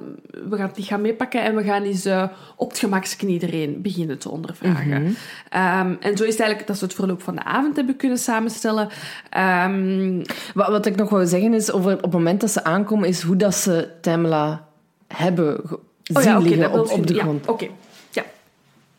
we 0.49 0.57
gaan 0.57 0.67
het 0.67 0.77
lichaam 0.77 1.01
meepakken 1.01 1.43
en 1.43 1.55
we 1.55 1.63
gaan 1.63 1.83
eens 1.83 2.05
eh, 2.05 2.23
op 2.55 2.69
het 2.69 2.79
gemakske 2.79 3.27
iedereen 3.27 3.81
beginnen 3.81 4.17
te 4.17 4.29
ondervragen. 4.29 5.15
Ehm, 5.49 5.95
en 5.99 6.17
zo 6.17 6.23
is 6.23 6.31
het 6.31 6.39
eigenlijk 6.39 6.67
dat 6.67 6.77
ze 6.77 6.83
het 6.83 6.93
verloop 6.93 7.21
van 7.21 7.35
de 7.35 7.43
avond 7.43 7.75
hebben 7.75 7.95
kunnen 7.95 8.17
samenstellen. 8.17 8.89
Ehm, 9.29 10.23
Wat, 10.53 10.67
wat 10.67 10.85
ik 10.85 10.95
nog 10.95 11.09
wou 11.09 11.25
zeggen 11.25 11.53
is, 11.53 11.71
over, 11.71 11.95
op 11.95 12.01
het 12.01 12.11
moment 12.11 12.41
dat 12.41 12.51
ze 12.51 12.63
aankomen, 12.63 13.07
is 13.07 13.21
hoe 13.21 13.35
dat 13.35 13.55
ze 13.55 13.89
Tamela 14.01 14.65
hebben 15.07 15.61
zien 16.03 16.17
oh 16.17 16.23
ja, 16.23 16.37
oké, 16.37 16.47
liggen 16.47 16.71
wil 16.71 16.81
op, 16.81 16.91
op 16.91 17.07
de 17.07 17.13
ja, 17.13 17.21
grond. 17.21 17.47
Oké, 17.47 17.63
ja. 17.63 17.71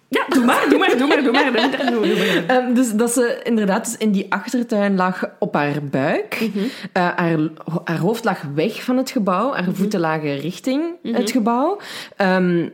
Ja, 0.09 0.25
doe 0.29 0.45
maar, 0.45 0.67
doe 0.69 0.79
maar, 0.79 0.97
doe 0.99 1.07
maar, 1.07 1.23
doe 1.23 1.33
maar. 1.33 1.53
Doe 1.53 1.53
maar, 1.53 1.91
doe 1.91 2.45
maar. 2.47 2.57
Ehm, 2.57 2.75
dus 2.75 2.93
dat 2.93 3.13
ze 3.13 3.41
inderdaad 3.43 3.85
dus 3.85 3.97
in 3.97 4.13
die 4.13 4.27
achtertuin 4.33 4.97
lag 4.97 5.25
op 5.39 5.55
haar 5.55 5.85
buik. 5.91 6.51
Eh, 6.93 7.09
haar, 7.17 7.39
haar 7.85 7.99
hoofd 7.99 8.25
lag 8.25 8.43
weg 8.55 8.83
van 8.83 8.97
het 8.97 9.11
gebouw. 9.11 9.53
Haar 9.53 9.73
voeten 9.73 10.01
lagen 10.01 10.39
richting 10.39 10.83
het 11.03 11.31
gebouw. 11.31 11.79
Ehm, 12.17 12.69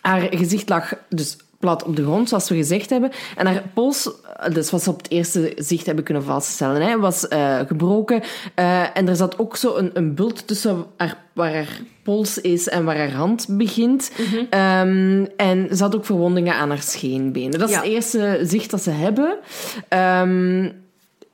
haar 0.00 0.26
gezicht 0.30 0.68
lag 0.68 0.94
dus 1.08 1.36
plat 1.62 1.84
op 1.84 1.96
de 1.96 2.02
grond, 2.02 2.28
zoals 2.28 2.48
we 2.48 2.54
gezegd 2.56 2.90
hebben. 2.90 3.10
En 3.36 3.46
haar 3.46 3.62
pols, 3.74 4.10
eh, 4.36 4.54
dus 4.54 4.70
wat 4.70 4.82
ze 4.82 4.90
op 4.90 4.96
het 5.02 5.10
eerste 5.10 5.52
zicht 5.56 5.86
hebben 5.86 6.04
kunnen 6.04 6.24
vaststellen, 6.24 6.82
hè, 6.82 6.98
was 6.98 7.28
eh, 7.28 7.58
gebroken. 7.66 8.22
Eh, 8.54 8.96
en 8.96 9.08
er 9.08 9.16
zat 9.16 9.38
ook 9.38 9.56
zo 9.56 9.76
een, 9.76 9.90
een 9.94 10.14
bult 10.14 10.46
tussen 10.46 10.84
haar, 10.96 11.18
waar 11.32 11.52
haar 11.54 11.80
pols 12.02 12.38
is 12.40 12.68
en 12.68 12.84
waar 12.84 12.96
haar 12.96 13.12
hand 13.12 13.46
begint. 13.50 14.10
Ehm, 14.50 15.24
en 15.36 15.76
ze 15.76 15.82
had 15.82 15.96
ook 15.96 16.04
verwondingen 16.04 16.54
aan 16.54 16.68
haar 16.68 16.82
scheenbenen. 16.82 17.58
Dat 17.58 17.68
is 17.68 17.74
Ja. 17.74 17.80
het 17.82 17.90
eerste 17.90 18.38
zicht 18.42 18.70
dat 18.70 18.82
ze 18.82 18.90
hebben. 18.90 19.38
Ehm, 19.88 20.70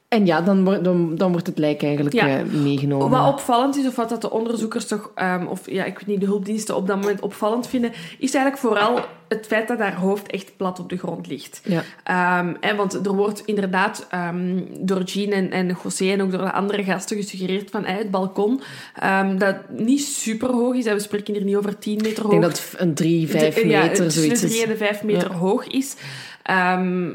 en 0.09 0.26
ja, 0.26 0.40
dan, 0.40 0.64
wordt- 0.64 0.84
dan, 0.84 1.14
dan 1.16 1.32
wordt 1.32 1.46
het 1.46 1.59
lijk 1.59 1.82
eigenlijk 1.82 2.14
Ja. 2.14 2.26
eh, 2.38 2.44
meegenomen. 2.44 3.11
Wat 3.11 3.32
opvallend 3.32 3.76
is, 3.76 3.86
of 3.86 3.96
wat 3.96 4.09
dat 4.09 4.20
de 4.20 4.30
onderzoekers 4.30 4.86
toch, 4.86 5.11
ehm, 5.14 5.46
of 5.46 5.70
ja, 5.70 5.84
ik 5.84 5.98
weet 5.98 6.06
niet, 6.06 6.20
de 6.20 6.26
hulpdiensten 6.26 6.76
op 6.76 6.86
dat 6.86 6.96
moment 7.00 7.20
opvallend 7.20 7.66
vinden, 7.66 7.90
is 8.18 8.34
eigenlijk 8.34 8.59
vooral 8.59 9.00
het 9.28 9.46
feit 9.46 9.68
dat 9.68 9.78
haar 9.78 9.94
hoofd 9.96 10.30
echt 10.30 10.56
plat 10.56 10.78
op 10.80 10.88
de 10.88 10.96
grond 10.96 11.26
ligt. 11.26 11.61
Ja. 11.64 11.82
Ehm, 12.04 12.54
hè, 12.61 12.74
want 12.76 13.06
er 13.06 13.14
wordt 13.14 13.42
inderdaad 13.44 14.06
ehm, 14.11 14.61
door 14.80 15.02
Jean 15.02 15.30
en, 15.32 15.50
en 15.50 15.76
José 15.82 16.11
en 16.12 16.22
ook 16.22 16.30
door 16.30 16.40
de 16.44 16.52
andere 16.52 16.84
gasten 16.84 17.16
gesuggereerd 17.16 17.70
van 17.70 17.84
hè, 17.84 17.96
het 17.98 18.11
balkon, 18.11 18.61
ehm, 18.94 19.38
dat 19.38 19.56
niet 19.70 20.04
super 20.04 20.50
hoog 20.50 20.74
is. 20.74 20.84
We 20.84 20.98
spreken 21.00 21.34
hier 21.34 21.44
niet 21.44 21.56
over 21.56 21.78
10 21.78 21.94
meter 21.96 22.11
Ik 22.11 22.18
hoog. 22.18 22.30
denk 22.30 22.42
dat 22.42 22.72
een 22.76 22.94
3, 22.94 23.28
5 23.28 23.54
De- 23.54 23.66
ja, 23.68 23.80
meter 23.82 23.96
tussen 24.04 24.22
zoiets 24.22 24.40
de 24.40 24.46
3 24.46 24.59
is. 24.59 24.64
en 24.64 24.70
de 24.70 24.76
5 24.76 25.02
meter 25.02 25.30
Ja. 25.30 25.36
hoog 25.36 25.66
is. 25.66 25.96
Ehm, 26.42 27.11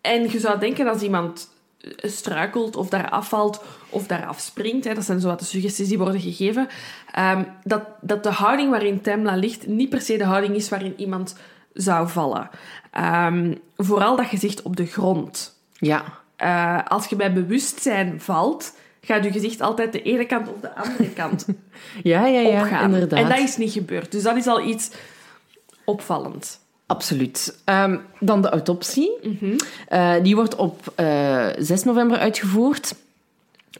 en 0.00 0.30
je 0.30 0.38
zou 0.38 0.58
denken 0.58 0.86
als 0.88 1.02
iemand 1.02 1.48
struikelt 1.96 2.76
of 2.76 2.88
daar 2.88 3.10
afvalt 3.10 3.62
of 3.88 4.06
daar 4.06 4.26
afspringt, 4.26 4.84
hè, 4.84 4.94
dat 4.94 5.04
zijn 5.04 5.20
zo 5.20 5.28
wat 5.28 5.38
de 5.38 5.44
suggesties 5.44 5.88
die 5.88 5.98
worden 5.98 6.20
gegeven, 6.20 6.68
ehm, 7.12 7.44
dat, 7.64 7.82
dat 8.00 8.22
de 8.22 8.30
houding 8.30 8.70
waarin 8.70 9.00
Temla 9.00 9.34
ligt 9.34 9.66
niet 9.66 9.88
per 9.88 10.00
se 10.00 10.16
de 10.16 10.24
houding 10.24 10.54
is 10.54 10.68
waarin 10.68 10.94
iemand 10.96 11.36
zou 11.72 12.08
vallen. 12.08 12.50
Ehm, 12.90 13.54
vooral 13.76 14.16
dat 14.16 14.26
gezicht 14.26 14.62
op 14.62 14.76
de 14.76 14.86
grond. 14.86 15.56
Ja. 15.72 16.04
Eh, 16.36 16.78
als 16.86 17.06
je 17.06 17.16
bij 17.16 17.32
bewustzijn 17.32 18.20
valt, 18.20 18.74
gaat 19.00 19.24
je 19.24 19.32
gezicht 19.32 19.60
altijd 19.60 19.92
de 19.92 20.02
ene 20.02 20.24
kant 20.26 20.48
of 20.48 20.60
de 20.60 20.74
andere 20.74 21.08
kant 21.22 21.46
Ja, 22.02 22.26
ja, 22.26 22.40
ja, 22.40 22.62
opgaan. 22.62 22.84
inderdaad. 22.84 23.18
En 23.18 23.28
dat 23.28 23.38
is 23.38 23.56
niet 23.56 23.72
gebeurd. 23.72 24.12
Dus 24.12 24.22
dat 24.22 24.36
is 24.36 24.46
al 24.46 24.62
iets 24.62 24.90
opvallend. 25.84 26.60
Absoluut. 26.88 27.58
Ehm, 27.64 27.96
dan 28.20 28.42
de 28.42 28.48
autopsie. 28.48 29.10
Mhm. 29.22 29.56
Eh, 29.88 30.12
die 30.22 30.34
wordt 30.34 30.56
op 30.56 30.92
eh 30.94 31.46
6 31.58 31.84
november 31.84 32.18
uitgevoerd. 32.18 32.94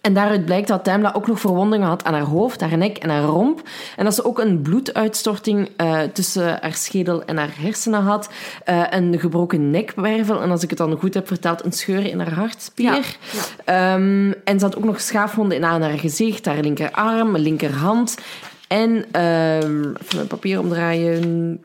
En 0.00 0.14
daaruit 0.14 0.44
blijkt 0.44 0.68
dat 0.68 0.84
Tamla 0.84 1.12
ook 1.16 1.26
nog 1.26 1.40
verwondingen 1.40 1.86
had 1.88 2.04
aan 2.04 2.12
haar 2.14 2.22
hoofd, 2.22 2.60
haar 2.60 2.76
nek 2.76 2.96
en 2.98 3.10
haar 3.10 3.22
romp. 3.22 3.62
En 3.96 4.04
dat 4.04 4.14
ze 4.14 4.24
ook 4.24 4.38
een 4.38 4.62
bloeduitstorting 4.62 5.68
eh, 5.76 6.00
tussen 6.12 6.58
haar 6.60 6.74
schedel 6.74 7.24
en 7.24 7.36
haar 7.36 7.50
hersenen 7.58 8.02
had. 8.02 8.28
Een 8.90 9.18
gebroken 9.18 9.70
nekwervel. 9.70 10.42
En 10.42 10.50
als 10.50 10.62
ik 10.62 10.68
het 10.68 10.78
dan 10.78 10.98
goed 10.98 11.14
heb 11.14 11.26
verteld, 11.26 11.64
een 11.64 11.72
scheur 11.72 12.06
in 12.06 12.18
haar 12.18 12.32
hartspier. 12.32 12.84
Ja, 12.84 13.02
Ehm, 13.64 14.32
en 14.44 14.58
ze 14.58 14.64
had 14.64 14.76
ook 14.76 14.84
nog 14.84 15.00
schaafwonden 15.00 15.56
in 15.56 15.64
aan 15.64 15.82
haar 15.82 15.98
gezicht, 15.98 16.46
haar 16.46 16.60
linkerarm, 16.60 17.36
linkerhand. 17.36 18.16
En, 18.68 19.04
ehm 19.12 19.80
even 20.02 20.16
mijn 20.16 20.26
papier 20.28 20.58
omdraaien. 20.60 21.60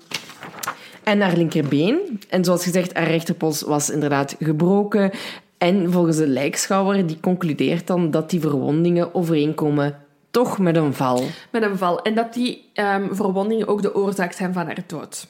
En 1.03 1.21
haar 1.21 1.37
linkerbeen. 1.37 2.21
En 2.29 2.43
zoals 2.43 2.63
gezegd, 2.63 2.93
haar 2.93 3.07
rechterpols 3.07 3.61
was 3.61 3.89
inderdaad 3.89 4.35
gebroken. 4.39 5.11
En 5.57 5.91
volgens 5.91 6.17
de 6.17 6.27
lijkschouwer, 6.27 7.07
die 7.07 7.19
concludeert 7.19 7.87
dan 7.87 8.11
dat 8.11 8.29
die 8.29 8.39
verwondingen 8.39 9.15
overeenkomen 9.15 9.97
toch 10.31 10.59
met 10.59 10.75
een 10.75 10.93
val. 10.93 11.23
Met 11.51 11.63
een 11.63 11.77
val. 11.77 12.01
En 12.01 12.15
dat 12.15 12.33
die 12.33 12.69
ehm, 12.73 13.13
verwondingen 13.13 13.67
ook 13.67 13.81
de 13.81 13.95
oorzaak 13.95 14.31
zijn 14.31 14.53
van 14.53 14.65
haar 14.65 14.83
dood. 14.87 15.27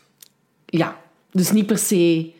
Ja, 0.65 0.97
dus 1.32 1.51
niet 1.51 1.65
per 1.65 1.78
se 1.78 2.32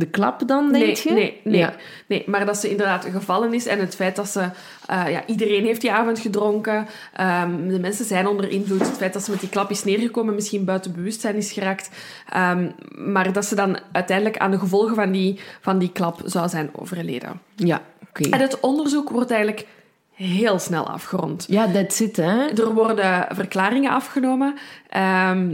de 0.00 0.06
klap 0.06 0.48
dan, 0.48 0.72
denk 0.72 0.84
nee, 0.84 1.00
je? 1.02 1.12
Nee, 1.12 1.40
nee, 1.44 1.58
Ja. 1.60 1.74
nee, 2.06 2.22
maar 2.26 2.46
dat 2.46 2.56
ze 2.56 2.70
inderdaad 2.70 3.04
gevallen 3.12 3.54
is 3.54 3.66
en 3.66 3.78
het 3.78 3.94
feit 3.94 4.16
dat 4.16 4.28
ze... 4.28 4.40
eh, 4.86 5.10
ja, 5.10 5.22
iedereen 5.26 5.64
heeft 5.64 5.80
die 5.80 5.92
avond 5.92 6.18
gedronken. 6.18 6.86
Ehm, 7.16 7.68
de 7.68 7.80
mensen 7.80 8.04
zijn 8.04 8.26
onder 8.26 8.50
invloed. 8.50 8.80
Het 8.80 8.96
feit 8.96 9.12
dat 9.12 9.24
ze 9.24 9.30
met 9.30 9.40
die 9.40 9.48
klap 9.48 9.70
is 9.70 9.84
neergekomen, 9.84 10.34
misschien 10.34 10.64
buiten 10.64 10.92
bewustzijn 10.92 11.34
is 11.36 11.52
geraakt. 11.52 11.90
Ehm, 12.28 12.70
maar 12.96 13.32
dat 13.32 13.44
ze 13.44 13.54
dan 13.54 13.78
uiteindelijk 13.92 14.38
aan 14.38 14.50
de 14.50 14.58
gevolgen 14.58 14.94
van 14.94 15.10
die, 15.12 15.40
van 15.60 15.78
die 15.78 15.92
klap 15.92 16.20
zou 16.24 16.48
zijn 16.48 16.70
overleden. 16.72 17.40
Ja, 17.56 17.82
oké. 18.08 18.28
En 18.28 18.40
het 18.40 18.60
onderzoek 18.60 19.10
wordt 19.10 19.30
eigenlijk 19.30 19.66
heel 20.14 20.58
snel 20.58 20.88
afgerond. 20.88 21.44
Ja, 21.48 21.70
that's 21.70 22.00
it, 22.00 22.16
hè? 22.16 22.46
Er 22.46 22.74
worden 22.74 23.26
verklaringen 23.30 23.90
afgenomen. 23.90 24.54
Ehm, 24.88 25.50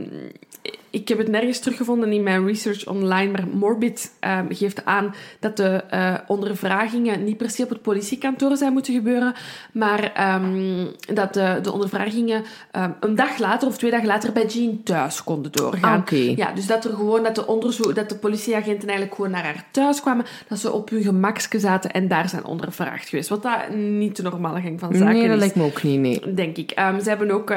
ik 0.96 1.08
heb 1.08 1.18
het 1.18 1.28
nergens 1.28 1.58
teruggevonden 1.58 2.12
in 2.12 2.22
mijn 2.22 2.46
research 2.46 2.86
online, 2.86 3.32
maar 3.32 3.46
Morbid 3.52 4.12
ehm, 4.20 4.44
geeft 4.48 4.84
aan 4.84 5.14
dat 5.40 5.56
de 5.56 5.82
eh, 5.90 6.14
ondervragingen 6.26 7.24
niet 7.24 7.36
per 7.36 7.50
se 7.50 7.62
op 7.62 7.68
het 7.68 7.82
politiekantoor 7.82 8.56
zijn 8.56 8.72
moeten 8.72 8.94
gebeuren, 8.94 9.34
maar 9.72 10.12
ehm, 10.12 10.86
dat 11.14 11.34
de, 11.34 11.58
de 11.62 11.72
ondervragingen 11.72 12.44
ehm, 12.70 12.90
een 13.00 13.14
dag 13.14 13.38
later 13.38 13.68
of 13.68 13.78
twee 13.78 13.90
dagen 13.90 14.06
later 14.06 14.32
bij 14.32 14.46
Jean 14.46 14.82
thuis 14.82 15.24
konden 15.24 15.52
doorgaan. 15.52 16.04
Ah. 16.06 16.36
Ja, 16.36 16.52
dus 16.52 16.66
dat 16.66 16.84
er 16.84 16.94
gewoon 16.94 17.22
dat 17.22 17.34
de 17.34 17.46
onderzoek, 17.46 17.94
dat 17.94 18.08
de 18.08 18.16
politieagenten 18.16 18.88
eigenlijk 18.88 19.16
gewoon 19.16 19.30
naar 19.30 19.44
haar 19.44 19.64
thuis 19.70 20.00
kwamen, 20.00 20.24
dat 20.48 20.58
ze 20.58 20.72
op 20.72 20.90
hun 20.90 21.02
gemakske 21.02 21.58
zaten 21.58 21.92
en 21.92 22.08
daar 22.08 22.28
zijn 22.28 22.44
ondervraagd 22.44 23.08
geweest. 23.08 23.28
Wat 23.28 23.42
dat 23.42 23.74
niet 23.74 24.16
de 24.16 24.22
normale 24.22 24.60
gang 24.60 24.80
van 24.80 24.94
zaken 24.94 25.14
Nee, 25.14 25.22
dat 25.22 25.36
is. 25.36 25.40
lijkt 25.40 25.56
me 25.56 25.64
ook 25.64 25.82
niet, 25.82 26.00
nee. 26.00 26.34
Denk 26.34 26.56
ik. 26.56 26.72
Ze 26.76 27.08
hebben 27.08 27.30
ook, 27.30 27.48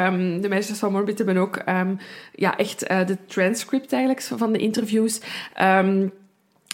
de 0.42 0.46
meisjes 0.50 0.80
van 0.80 0.92
Morbid 0.92 1.18
hebben 1.18 1.38
ook 1.38 1.64
ja, 2.40 2.58
echt 2.58 2.84
eh, 2.84 3.06
de 3.06 3.18
transcript 3.30 3.94
eigenlijk 3.94 4.24
van 4.24 4.52
de 4.52 4.60
interviews 4.60 5.22
ehm, 5.54 6.08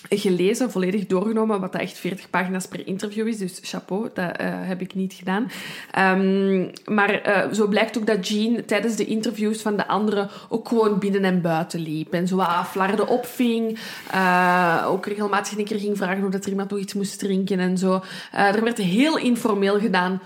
gelezen, 0.10 0.72
volledig 0.72 1.06
doorgenomen, 1.06 1.60
wat 1.60 1.72
dat 1.72 1.82
echt 1.82 1.98
40 1.98 2.30
pagina's 2.30 2.68
per 2.68 2.88
interview 2.88 3.28
is. 3.28 3.38
Dus 3.38 3.60
chapeau, 3.62 4.10
dat 4.14 4.38
eh, 4.38 4.48
heb 4.52 4.82
ik 4.82 4.96
niet 4.96 5.14
gedaan. 5.14 5.52
Ehm, 5.92 6.68
maar 6.86 7.22
eh, 7.22 7.54
zo 7.54 7.68
blijkt 7.68 7.98
ook 7.98 8.08
dat 8.08 8.28
Jean 8.28 8.66
tijdens 8.66 8.96
de 8.96 9.06
interviews 9.06 9.62
van 9.62 9.78
de 9.78 9.88
anderen 9.88 10.30
ook 10.50 10.68
gewoon 10.68 11.00
binnen 11.00 11.24
en 11.24 11.42
buiten 11.42 11.80
liep. 11.80 12.14
En 12.14 12.28
zo 12.28 12.36
wat 12.36 12.68
flarden 12.68 13.08
opving. 13.08 13.80
Eh, 14.12 14.86
ook 14.88 15.06
regelmatig 15.06 15.58
een 15.58 15.66
keer 15.66 15.80
ging 15.80 15.98
vragen 15.98 16.26
of 16.26 16.32
dat 16.32 16.44
er 16.44 16.50
iemand 16.50 16.70
nog 16.70 16.80
iets 16.80 16.94
moest 16.94 17.20
drinken 17.20 17.60
en 17.60 17.78
zo. 17.78 18.04
Er 18.32 18.64
werd 18.64 18.78
heel 18.78 19.18
informeel 19.18 19.80
gedaan 19.80 20.22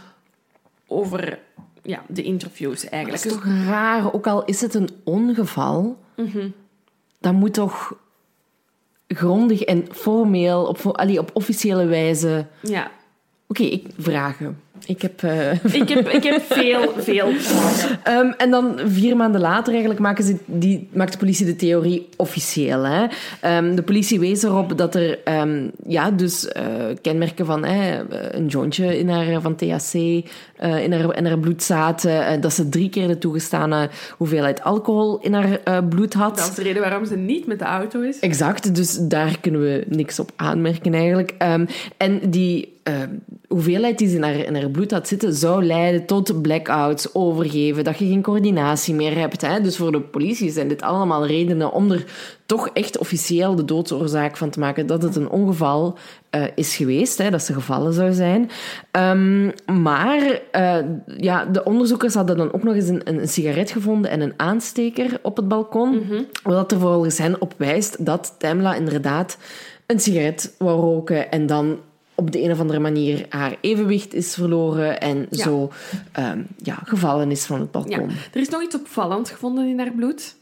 over 0.88 1.40
ja, 1.84 2.02
de 2.08 2.24
interviews 2.24 2.82
Dat 2.82 2.92
eigenlijk. 2.92 3.26
is 3.26 3.32
toch 3.32 3.46
raar, 3.46 4.14
ook 4.14 4.28
al 4.28 4.46
is 4.46 4.62
het 4.62 4.74
een 4.74 4.90
ongeval, 5.04 5.98
dan 7.20 7.36
moet 7.36 7.54
toch 7.54 7.94
grondig 9.08 9.62
en 9.62 9.88
formeel, 9.92 10.66
op, 10.66 10.86
allee, 10.86 11.20
op 11.20 11.30
officiële 11.34 11.86
wijze... 11.86 12.48
Ja. 12.62 12.92
Oké, 13.48 13.64
ik 13.64 13.88
vragen. 13.98 14.60
Ik 14.86 15.02
heb... 15.02 15.24
eh, 15.24 15.52
Ik 15.82 15.90
heb, 15.90 16.08
ik 16.10 16.24
heb 16.24 16.42
veel, 16.50 16.94
veel. 16.98 17.28
Ehm, 18.04 18.32
en 18.38 18.50
dan 18.50 18.80
vier 18.86 19.16
maanden 19.16 19.42
later 19.42 19.72
eigenlijk 19.72 20.02
maken 20.02 20.24
ze 20.24 20.36
die, 20.46 20.88
maakt 20.94 21.12
de 21.12 21.18
politie 21.18 21.46
de 21.46 21.56
theorie 21.56 22.08
officieel. 22.18 22.84
Hè? 22.84 23.06
Ehm, 23.42 23.76
de 23.76 23.82
politie 23.84 24.20
wees 24.20 24.44
erop 24.44 24.78
dat 24.78 24.96
er 24.96 25.20
ehm, 25.24 25.68
ja, 25.88 26.12
dus, 26.12 26.48
eh, 26.48 26.64
kenmerken 27.02 27.46
van 27.46 27.66
hè, 27.66 28.00
een 28.36 28.48
jointje 28.48 29.00
in 29.00 29.10
haar, 29.10 29.42
van 29.42 29.56
THC 29.56 29.94
eh, 29.94 30.84
in, 30.84 30.92
haar, 30.94 31.18
in 31.18 31.26
haar 31.26 31.40
bloed 31.40 31.64
zaten. 31.64 32.26
eh, 32.28 32.42
dat 32.42 32.54
ze 32.54 32.70
drie 32.70 32.90
keer 32.90 33.08
de 33.08 33.18
toegestane 33.18 33.90
hoeveelheid 34.18 34.64
alcohol 34.64 35.20
in 35.22 35.34
haar 35.34 35.60
eh, 35.64 35.78
bloed 35.90 36.14
had. 36.14 36.38
Dat 36.38 36.50
is 36.50 36.56
de 36.56 36.64
reden 36.64 36.82
waarom 36.82 37.06
ze 37.06 37.16
niet 37.16 37.46
met 37.48 37.60
de 37.60 37.66
auto 37.66 38.02
is. 38.02 38.20
Exact, 38.20 38.76
dus 38.76 38.98
daar 39.02 39.40
kunnen 39.42 39.62
we 39.62 39.84
niks 39.88 40.20
op 40.20 40.32
aanmerken 40.36 40.94
eigenlijk. 40.94 41.34
En 41.98 42.20
die 42.30 42.78
eh, 42.84 42.94
hoeveelheid 43.48 43.98
die 43.98 44.08
ze 44.08 44.16
in 44.16 44.24
haar, 44.24 44.36
in 44.36 44.56
haar 44.56 44.70
bloed 44.70 44.92
had 44.92 45.08
zitten, 45.08 45.34
zou 45.34 45.64
leiden 45.64 46.06
tot 46.06 46.42
blackouts, 46.42 47.14
overgeven, 47.14 47.84
dat 47.84 47.98
je 47.98 48.08
geen 48.08 48.22
coördinatie 48.22 48.94
meer 48.94 49.18
hebt. 49.18 49.42
Hè? 49.42 49.62
Dus 49.62 49.78
voor 49.78 49.92
de 49.92 50.02
politie 50.02 50.52
zijn 50.52 50.68
dit 50.68 50.82
allemaal 50.82 51.26
redenen 51.26 51.72
om 51.72 51.92
er 51.92 52.06
toch 52.46 52.70
echt 52.74 52.98
officieel 52.98 53.56
de 53.56 53.66
doodsoorzaak 53.66 54.38
van 54.38 54.50
te 54.50 54.60
maken 54.60 54.88
dat 54.88 55.02
het 55.02 55.16
een 55.16 55.30
ongeval 55.30 55.98
eh, 56.30 56.44
is 56.56 56.76
geweest, 56.76 57.18
hè, 57.18 57.30
dat 57.30 57.44
ze 57.44 57.54
gevallen 57.54 57.94
zou 57.94 58.14
zijn. 58.14 58.50
Ehm, 58.92 59.52
maar 59.82 60.42
eh, 60.52 60.78
ja, 61.18 61.46
de 61.46 61.64
onderzoekers 61.64 62.14
hadden 62.14 62.38
dan 62.38 62.54
ook 62.54 62.64
nog 62.64 62.76
eens 62.76 62.88
een, 62.88 63.02
een 63.04 63.28
sigaret 63.28 63.72
gevonden 63.72 64.12
en 64.12 64.22
een 64.22 64.34
aansteker 64.38 65.20
op 65.22 65.38
het 65.38 65.48
balkon. 65.48 66.04
Wat 66.44 66.72
er 66.72 66.80
volgens 66.80 67.18
hen 67.18 67.42
op 67.42 67.54
wijst 67.58 68.06
dat 68.06 68.36
Tamla 68.38 68.76
inderdaad 68.76 69.38
een 69.86 70.00
sigaret 70.00 70.56
wou 70.58 70.80
roken 70.82 71.32
en 71.32 71.46
dan 71.46 71.80
op 72.20 72.32
de 72.32 72.42
een 72.44 72.52
of 72.52 72.60
andere 72.60 72.80
manier 72.80 73.26
haar 73.30 73.56
evenwicht 73.62 74.14
is 74.14 74.34
verloren 74.34 75.00
en 75.00 75.28
Ja. 75.30 75.44
zo 75.44 75.72
ehm, 76.12 76.42
ja, 76.64 76.80
gevallen 76.86 77.32
is 77.32 77.46
van 77.46 77.60
het 77.60 77.70
Ja. 77.74 77.80
balkon. 77.80 78.10
Er 78.34 78.42
is 78.42 78.50
nog 78.50 78.62
iets 78.64 78.76
opvallends 78.76 79.32
gevonden 79.32 79.68
in 79.68 79.80
haar 79.80 79.92
bloed. 79.92 80.36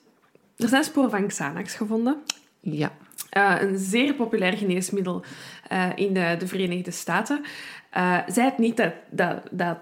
Er 0.57 0.67
zijn 0.67 0.83
sporen 0.83 1.09
van 1.09 1.27
Xanax 1.27 1.73
gevonden. 1.75 2.15
Ja. 2.59 2.91
Eh, 3.29 3.55
een 3.59 3.77
zeer 3.77 4.13
populair 4.13 4.53
geneesmiddel 4.57 5.23
eh, 5.69 5.85
in 5.95 6.13
de, 6.13 6.35
de 6.39 6.47
Verenigde 6.47 6.91
Staten. 6.91 7.41
Eh 7.89 8.17
zij 8.27 8.45
het 8.45 8.57
niet 8.57 8.77
dat, 8.77 8.93
dat, 9.09 9.41
dat 9.51 9.77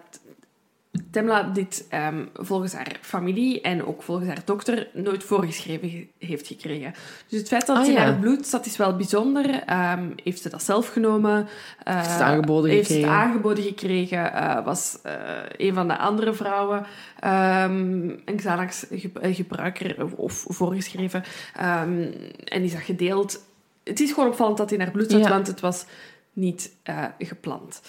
Temla 1.11 1.43
dit 1.43 1.85
ehm, 1.89 2.25
volgens 2.33 2.73
haar 2.73 2.97
familie 3.01 3.61
en 3.61 3.85
ook 3.85 4.03
volgens 4.03 4.27
haar 4.27 4.41
dokter 4.45 4.87
nooit 4.93 5.23
voorgeschreven 5.23 5.89
ge- 5.89 6.07
heeft 6.19 6.47
gekregen. 6.47 6.93
Dus 7.27 7.39
het 7.39 7.47
feit 7.47 7.65
dat 7.65 7.75
het 7.77 7.85
Ah, 7.85 7.91
in 7.91 7.97
ja. 7.99 8.05
haar 8.05 8.19
bloed 8.19 8.47
zat 8.47 8.65
is 8.65 8.77
wel 8.77 8.95
bijzonder. 8.95 9.63
Ehm, 9.65 10.03
heeft 10.23 10.41
ze 10.41 10.49
dat 10.49 10.63
zelf 10.63 10.87
genomen? 10.87 11.47
Eh, 11.83 11.93
Heeft 11.95 12.05
ze 12.07 12.11
het 12.13 12.21
aangeboden 12.21 12.71
heeft 12.71 12.87
ze 12.87 12.93
het 12.93 13.01
gekregen? 13.03 13.23
aangeboden 13.27 13.63
gekregen? 13.63 14.33
Eh, 14.33 14.65
was 14.65 14.99
eh, 15.03 15.13
een 15.57 15.73
van 15.73 15.87
de 15.87 15.97
andere 15.97 16.33
vrouwen 16.33 16.85
ehm 17.19 18.09
een 18.25 18.35
Xanax-gebruiker 18.35 20.03
of, 20.03 20.13
of 20.15 20.45
voorgeschreven? 20.47 21.23
En 21.55 22.61
is 22.63 22.71
dat 22.71 22.81
gedeeld? 22.81 23.45
Het 23.83 23.99
is 23.99 24.11
gewoon 24.11 24.29
opvallend 24.29 24.57
dat 24.57 24.69
het 24.69 24.79
in 24.79 24.83
haar 24.85 24.93
bloed 24.93 25.11
zat, 25.11 25.19
Ja. 25.23 25.29
want 25.29 25.47
het 25.47 25.59
was 25.59 25.85
niet 26.33 26.71
gepland. 27.19 27.81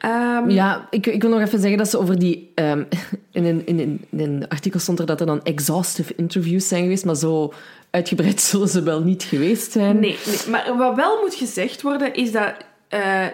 Ehm, 0.00 0.50
Ja, 0.50 0.86
ik, 0.90 1.06
ik 1.06 1.22
wil 1.22 1.30
nog 1.30 1.40
even 1.40 1.60
zeggen 1.60 1.78
dat 1.78 1.90
ze 1.90 1.98
over 1.98 2.18
die... 2.18 2.52
ehm, 2.54 2.84
in, 3.32 3.44
een, 3.44 3.66
in, 3.66 3.78
een, 3.78 4.04
in 4.10 4.20
een 4.20 4.48
artikel 4.48 4.80
stond 4.80 4.98
er 4.98 5.06
dat 5.06 5.20
er 5.20 5.26
dan 5.26 5.42
exhaustive 5.42 6.14
interviews 6.16 6.68
zijn 6.68 6.82
geweest, 6.82 7.04
maar 7.04 7.16
zo 7.16 7.52
uitgebreid 7.90 8.40
zullen 8.50 8.68
ze 8.68 8.82
wel 8.82 9.00
niet 9.02 9.22
geweest 9.22 9.72
zijn. 9.72 9.98
Nee, 10.00 10.18
nee, 10.26 10.38
maar 10.50 10.76
wat 10.76 10.96
wel 10.96 11.20
moet 11.20 11.34
gezegd 11.34 11.82
worden, 11.82 12.14
is 12.14 12.32
dat 12.32 12.54
eh 12.88 13.26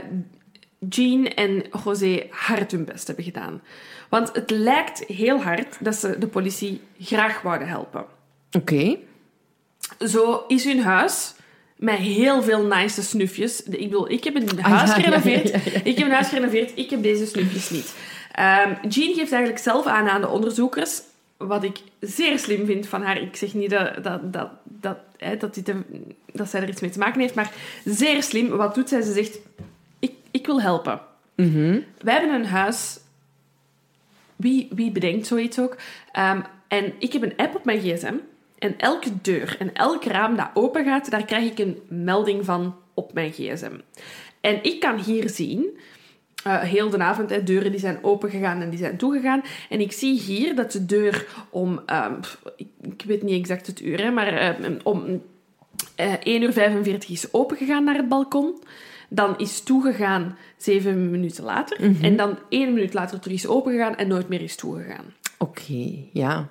Jean 0.88 1.26
en 1.26 1.62
José 1.84 2.26
hard 2.30 2.70
hun 2.70 2.84
best 2.84 3.06
hebben 3.06 3.24
gedaan. 3.24 3.62
Want 4.08 4.30
het 4.32 4.50
lijkt 4.50 4.98
heel 5.06 5.42
hard 5.42 5.76
dat 5.80 5.94
ze 5.94 6.18
de 6.18 6.26
politie 6.26 6.80
graag 7.00 7.42
wouden 7.42 7.68
helpen. 7.68 8.04
Oké. 8.52 8.96
Zo 9.98 10.44
is 10.48 10.64
hun 10.64 10.80
huis 10.82 11.34
met 11.76 11.96
heel 11.96 12.42
veel 12.42 12.62
nice 12.64 13.02
snufjes. 13.02 13.62
Ik 13.62 13.78
bedoel, 13.90 14.10
ik 14.10 14.24
heb 14.24 14.34
een 14.34 14.48
Ah, 14.62 14.64
huis 14.72 14.88
ja, 14.88 14.94
gerenoveerd. 14.94 15.48
ja, 15.48 15.58
ja. 15.64 15.80
Ik 15.84 15.96
heb 15.98 16.06
een 16.06 16.12
huis 16.12 16.28
gerenoveerd. 16.28 16.72
Ik 16.74 16.90
heb 16.90 17.02
deze 17.02 17.26
snufjes 17.26 17.70
niet. 17.70 17.94
Ehm 18.32 18.70
Jean 18.88 19.14
geeft 19.14 19.32
eigenlijk 19.32 19.62
zelf 19.62 19.86
aan 19.86 20.08
aan 20.08 20.20
de 20.20 20.28
onderzoekers, 20.28 21.00
wat 21.36 21.64
ik 21.64 21.78
zeer 22.00 22.38
slim 22.38 22.66
vind 22.66 22.86
van 22.86 23.02
haar. 23.02 23.20
Ik 23.20 23.36
zeg 23.36 23.54
niet 23.54 23.70
dat, 23.70 24.04
dat, 24.04 24.32
dat, 24.32 24.48
dat, 24.64 24.96
hè, 25.16 25.36
dat, 25.36 25.54
dit 25.54 25.72
dat 26.32 26.48
zij 26.50 26.60
er 26.62 26.68
iets 26.68 26.80
mee 26.80 26.90
te 26.90 26.98
maken 26.98 27.20
heeft, 27.20 27.34
maar 27.34 27.52
zeer 27.84 28.22
slim. 28.22 28.48
Wat 28.48 28.74
doet 28.74 28.88
zij? 28.88 29.02
Ze 29.02 29.12
zegt, 29.12 29.38
ik, 29.98 30.12
ik 30.30 30.46
wil 30.46 30.60
helpen. 30.60 31.00
Mhm. 31.34 31.78
Wij 32.00 32.14
hebben 32.14 32.34
een 32.34 32.46
huis. 32.46 32.98
Wie, 34.36 34.68
wie 34.70 34.90
bedenkt 34.90 35.26
zoiets 35.26 35.58
ook? 35.58 35.76
Ehm, 36.12 36.40
en 36.68 36.92
ik 36.98 37.12
heb 37.12 37.22
een 37.22 37.36
app 37.36 37.54
op 37.54 37.64
mijn 37.64 37.80
gsm. 37.80 38.14
En 38.66 38.74
elke 38.78 39.10
deur 39.22 39.56
en 39.58 39.74
elk 39.74 40.04
raam 40.04 40.36
dat 40.36 40.50
open 40.54 40.84
gaat, 40.84 41.10
daar 41.10 41.24
krijg 41.24 41.50
ik 41.50 41.58
een 41.58 41.78
melding 41.88 42.44
van 42.44 42.74
op 42.94 43.12
mijn 43.12 43.32
gsm. 43.32 43.72
En 44.40 44.62
ik 44.62 44.80
kan 44.80 44.98
hier 44.98 45.28
zien, 45.28 45.78
eh, 46.44 46.60
heel 46.60 46.90
de 46.90 46.98
avond, 46.98 47.30
hè, 47.30 47.42
deuren 47.42 47.70
die 47.70 47.80
zijn 47.80 47.98
opengegaan 48.02 48.60
en 48.60 48.70
die 48.70 48.78
zijn 48.78 48.96
toegegaan. 48.96 49.42
En 49.68 49.80
ik 49.80 49.92
zie 49.92 50.20
hier 50.20 50.54
dat 50.54 50.72
de 50.72 50.86
deur 50.86 51.26
om, 51.50 51.80
ehm, 51.86 52.14
ik, 52.56 52.68
ik 52.80 53.02
weet 53.06 53.22
niet 53.22 53.40
exact 53.40 53.66
het 53.66 53.80
uur, 53.80 54.00
hè, 54.02 54.10
maar 54.10 54.26
ehm, 54.26 54.78
om 54.82 55.22
eh 55.94 56.12
1 56.22 56.42
uur 56.42 56.52
45 56.52 57.10
is 57.10 57.32
opengegaan 57.32 57.84
naar 57.84 57.96
het 57.96 58.08
balkon. 58.08 58.58
Dan 59.08 59.38
is 59.38 59.60
toegegaan 59.60 60.36
zeven 60.56 61.10
minuten 61.10 61.44
later. 61.44 61.80
En 62.02 62.16
dan 62.16 62.38
één 62.48 62.74
minuut 62.74 62.94
later 62.94 63.20
terug 63.20 63.36
is 63.36 63.46
opengegaan 63.46 63.96
en 63.96 64.08
nooit 64.08 64.28
meer 64.28 64.40
is 64.40 64.56
toegegaan. 64.56 65.04
Oké, 65.38 65.94
ja. 66.12 66.48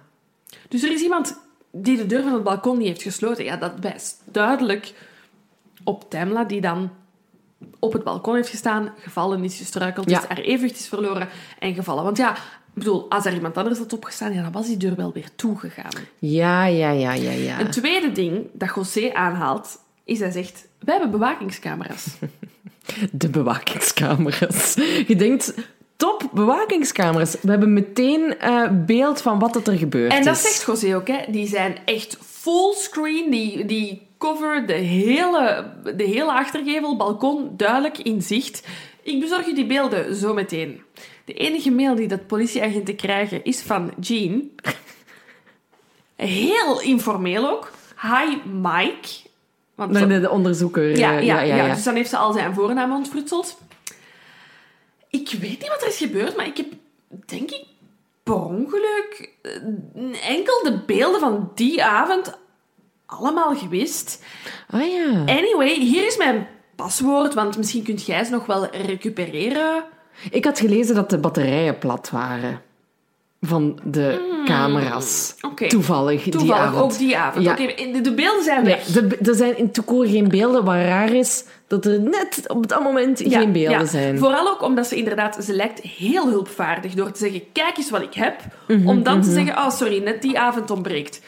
Dus 0.68 0.84
er 0.84 0.91
is 0.91 1.01
iemand 1.01 1.44
die 1.78 1.97
de 1.97 2.05
deur 2.05 2.21
van 2.23 2.34
het 2.34 2.43
balkon 2.43 2.78
niet 2.78 2.88
heeft 2.88 3.01
gesloten. 3.01 3.43
Ja, 3.43 3.57
dat 3.57 3.71
wijst 3.82 4.21
duidelijk 4.26 4.93
op 5.84 6.09
Tamla, 6.09 6.43
die 6.43 6.61
dan 6.61 6.89
op 7.80 7.93
het 7.93 8.03
balkon 8.03 8.36
heeft 8.36 8.49
gestaan, 8.49 8.93
gevallen 8.97 9.43
is, 9.43 9.57
gestruikeld 9.57 10.09
Ja. 10.09 10.21
is, 10.21 10.28
haar 10.28 10.38
evenwicht 10.38 10.80
is 10.80 10.88
verloren 10.88 11.28
en 11.59 11.73
gevallen. 11.73 12.03
Want 12.03 12.17
ja, 12.17 12.32
ik 12.36 12.38
bedoel, 12.73 13.09
als 13.09 13.26
er 13.26 13.34
iemand 13.34 13.57
anders 13.57 13.80
had 13.80 13.93
opgestaan, 13.93 14.34
ja, 14.34 14.41
dan 14.41 14.51
was 14.51 14.67
die 14.67 14.78
deur 14.78 14.95
wel 14.95 15.13
weer 15.13 15.30
toegegaan. 15.36 15.91
Ja, 16.19 16.65
ja, 16.65 16.89
ja, 16.89 17.13
ja, 17.13 17.32
ja. 17.32 17.59
Een 17.59 17.71
tweede 17.71 18.11
ding 18.11 18.47
dat 18.53 18.71
José 18.76 19.13
aanhaalt, 19.13 19.80
is 20.03 20.19
hij 20.19 20.32
zegt, 20.32 20.67
wij 20.80 20.93
hebben 20.93 21.11
bewakingscamera's. 21.11 22.07
De 23.11 23.30
bewakingscamera's. 23.30 24.73
Je 25.07 25.15
denkt, 25.15 25.53
top, 25.95 26.29
bewakingscamera's. 26.33 27.37
We 27.41 27.49
hebben 27.49 27.73
meteen 27.73 28.39
eh, 28.39 28.69
beeld 28.71 29.21
van 29.21 29.39
wat 29.39 29.53
dat 29.53 29.67
er 29.67 29.77
gebeurt 29.77 30.11
En 30.11 30.23
dat 30.23 30.35
is. 30.35 30.41
zegt 30.41 30.65
José 30.65 30.95
ook, 30.95 31.07
hè. 31.07 31.19
Die 31.27 31.47
zijn 31.47 31.77
echt 31.85 32.17
fullscreen, 32.21 33.31
die, 33.31 33.65
die 33.65 34.07
cover 34.17 34.65
de 34.65 34.73
hele, 34.73 35.71
de 35.95 36.03
hele 36.03 36.31
achtergevel, 36.31 36.95
balkon, 36.95 37.49
duidelijk 37.57 37.97
in 37.97 38.21
zicht. 38.21 38.67
Ik 39.03 39.19
bezorg 39.19 39.45
je 39.45 39.53
die 39.53 39.65
beelden 39.65 40.15
zo 40.15 40.33
meteen. 40.33 40.81
De 41.25 41.33
enige 41.33 41.71
mail 41.71 41.95
die 41.95 42.07
dat 42.07 42.27
politieagenten 42.27 42.95
krijgen 42.95 43.43
is 43.43 43.61
van 43.61 43.91
Jean. 43.99 44.49
Heel 46.15 46.81
informeel 46.81 47.49
ook. 47.49 47.71
Hi, 48.01 48.37
Mike. 48.51 49.07
Want 49.75 49.93
de, 49.93 50.19
de 50.19 50.29
onderzoeker. 50.29 50.97
ja, 50.97 51.17
eh, 51.17 51.25
ja, 51.25 51.41
ja, 51.41 51.73
Dus 51.73 51.83
dan 51.83 51.95
heeft 51.95 52.09
ze 52.09 52.17
al 52.17 52.33
zijn 52.33 52.53
voornaam 52.53 52.93
ontfrutseld. 52.93 53.57
Ik 55.22 55.39
weet 55.39 55.59
niet 55.59 55.68
wat 55.68 55.82
er 55.82 55.88
is 55.88 55.97
gebeurd, 55.97 56.36
maar 56.36 56.47
ik 56.47 56.57
heb, 56.57 56.68
denk 57.26 57.51
ik, 57.51 57.66
per 58.24 58.43
ongeluk 58.43 59.32
eh, 59.41 60.30
enkel 60.30 60.63
de 60.63 60.80
beelden 60.86 61.20
van 61.20 61.51
die 61.55 61.84
avond 61.84 62.38
allemaal 63.05 63.55
gewist. 63.55 64.24
Ah 64.70 64.91
ja. 64.91 65.24
Anyway, 65.26 65.80
hier 65.80 66.05
is 66.05 66.18
mijn 66.18 66.47
paswoord, 66.76 67.34
want 67.34 67.57
misschien 67.57 67.84
kunt 67.84 68.05
jij 68.05 68.24
ze 68.24 68.32
nog 68.32 68.45
wel 68.45 68.66
recupereren. 68.66 69.84
Ik 70.32 70.45
had 70.45 70.59
gelezen 70.59 70.95
dat 70.95 71.09
de 71.09 71.18
batterijen 71.18 71.78
plat 71.78 72.09
waren. 72.09 72.61
Van 73.45 73.79
de 73.83 74.41
camera's. 74.45 75.35
Hmm. 75.39 75.51
Oké. 75.51 75.67
Toevallig, 75.67 76.23
die 76.23 76.53
avond. 76.53 76.83
ook 76.83 76.97
die 76.97 77.17
avond. 77.17 77.45
Ja. 77.45 77.55
De, 77.55 77.99
de 78.01 78.13
beelden 78.13 78.43
zijn 78.43 78.63
weg. 78.65 78.83
de, 78.85 79.17
er 79.23 79.35
zijn 79.35 79.57
in 79.57 79.71
toekomst 79.71 80.11
geen 80.11 80.27
beelden, 80.27 80.63
wat 80.63 80.75
raar 80.75 81.13
is 81.13 81.43
dat 81.67 81.85
er 81.85 81.99
net 81.99 82.43
op 82.47 82.67
dat 82.67 82.83
moment 82.83 83.19
Ja, 83.19 83.39
geen 83.39 83.51
beelden 83.51 83.79
ja. 83.79 83.85
zijn. 83.85 84.17
Vooral 84.17 84.47
ook 84.49 84.61
omdat 84.63 84.87
ze 84.87 84.95
inderdaad, 84.95 85.43
ze 85.43 85.53
lijkt 85.53 85.79
heel 85.81 86.27
hulpvaardig 86.29 86.93
door 86.93 87.11
te 87.11 87.19
zeggen, 87.19 87.41
kijk 87.53 87.77
eens 87.77 87.89
wat 87.89 88.01
ik 88.01 88.13
heb, 88.13 88.35
Mhm, 88.67 88.87
om 88.87 89.03
dan 89.03 89.21
te 89.21 89.31
zeggen, 89.31 89.57
oh 89.57 89.69
sorry, 89.69 90.03
net 90.03 90.21
die 90.21 90.39
avond 90.39 90.71
ontbreekt. 90.71 91.21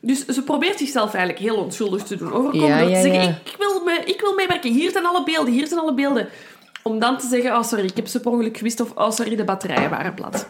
Dus 0.00 0.26
ze 0.26 0.42
probeert 0.42 0.78
zichzelf 0.78 1.14
eigenlijk 1.14 1.44
heel 1.44 1.56
onschuldig 1.62 2.02
te 2.02 2.16
doen 2.16 2.32
overkomen 2.32 2.68
Ja, 2.68 2.78
door 2.78 2.88
te 2.88 3.00
zeggen, 3.00 3.38
ik 3.44 3.54
wil 3.58 3.82
me, 3.84 4.02
ik 4.04 4.20
wil 4.20 4.34
meewerken, 4.34 4.72
hier 4.72 4.90
zijn 4.90 5.06
alle 5.06 5.24
beelden, 5.24 5.52
hier 5.52 5.66
zijn 5.66 5.80
alle 5.80 5.94
beelden. 5.94 6.28
Om 6.82 6.98
dan 6.98 7.18
te 7.18 7.26
zeggen, 7.26 7.52
oh 7.56 7.62
sorry, 7.62 7.84
ik 7.84 7.96
heb 7.96 8.06
ze 8.06 8.20
per 8.20 8.30
ongeluk 8.30 8.56
gewist, 8.56 8.80
of 8.80 8.90
oh 8.94 9.10
sorry, 9.10 9.36
de 9.36 9.44
batterijen 9.44 9.90
waren 9.90 10.14
plat. 10.14 10.48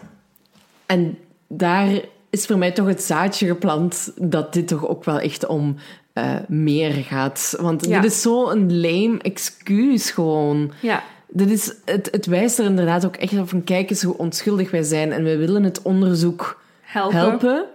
En 0.86 1.18
daar 1.48 1.88
is 2.30 2.46
voor 2.46 2.58
mij 2.58 2.72
toch 2.72 2.86
het 2.86 3.02
zaadje 3.02 3.46
geplant 3.46 4.12
dat 4.16 4.52
dit 4.52 4.68
toch 4.68 4.88
ook 4.88 5.04
wel 5.04 5.18
echt 5.20 5.46
om 5.46 5.76
eh, 6.12 6.34
meer 6.48 6.92
gaat. 6.92 7.56
Want 7.60 7.86
Ja. 7.86 8.00
dit 8.00 8.10
is 8.10 8.22
zo'n 8.22 8.80
lame 8.80 9.18
excuus 9.18 10.10
gewoon. 10.10 10.72
Ja, 10.82 11.02
Dit 11.28 11.50
is, 11.50 11.74
het, 11.84 12.08
het 12.10 12.26
wijst 12.26 12.58
er 12.58 12.64
inderdaad 12.64 13.06
ook 13.06 13.16
echt 13.16 13.38
op 13.38 13.48
van 13.48 13.64
kijk 13.64 13.90
eens 13.90 14.02
hoe 14.02 14.18
onschuldig 14.18 14.70
wij 14.70 14.82
zijn 14.82 15.12
en 15.12 15.24
we 15.24 15.36
willen 15.36 15.62
het 15.62 15.82
onderzoek 15.82 16.60
helpen. 16.80 17.18
helpen, 17.18 17.66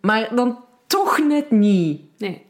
maar 0.00 0.28
dan 0.34 0.58
toch 0.86 1.18
net 1.18 1.50
niet. 1.50 2.00
Nee. 2.18 2.42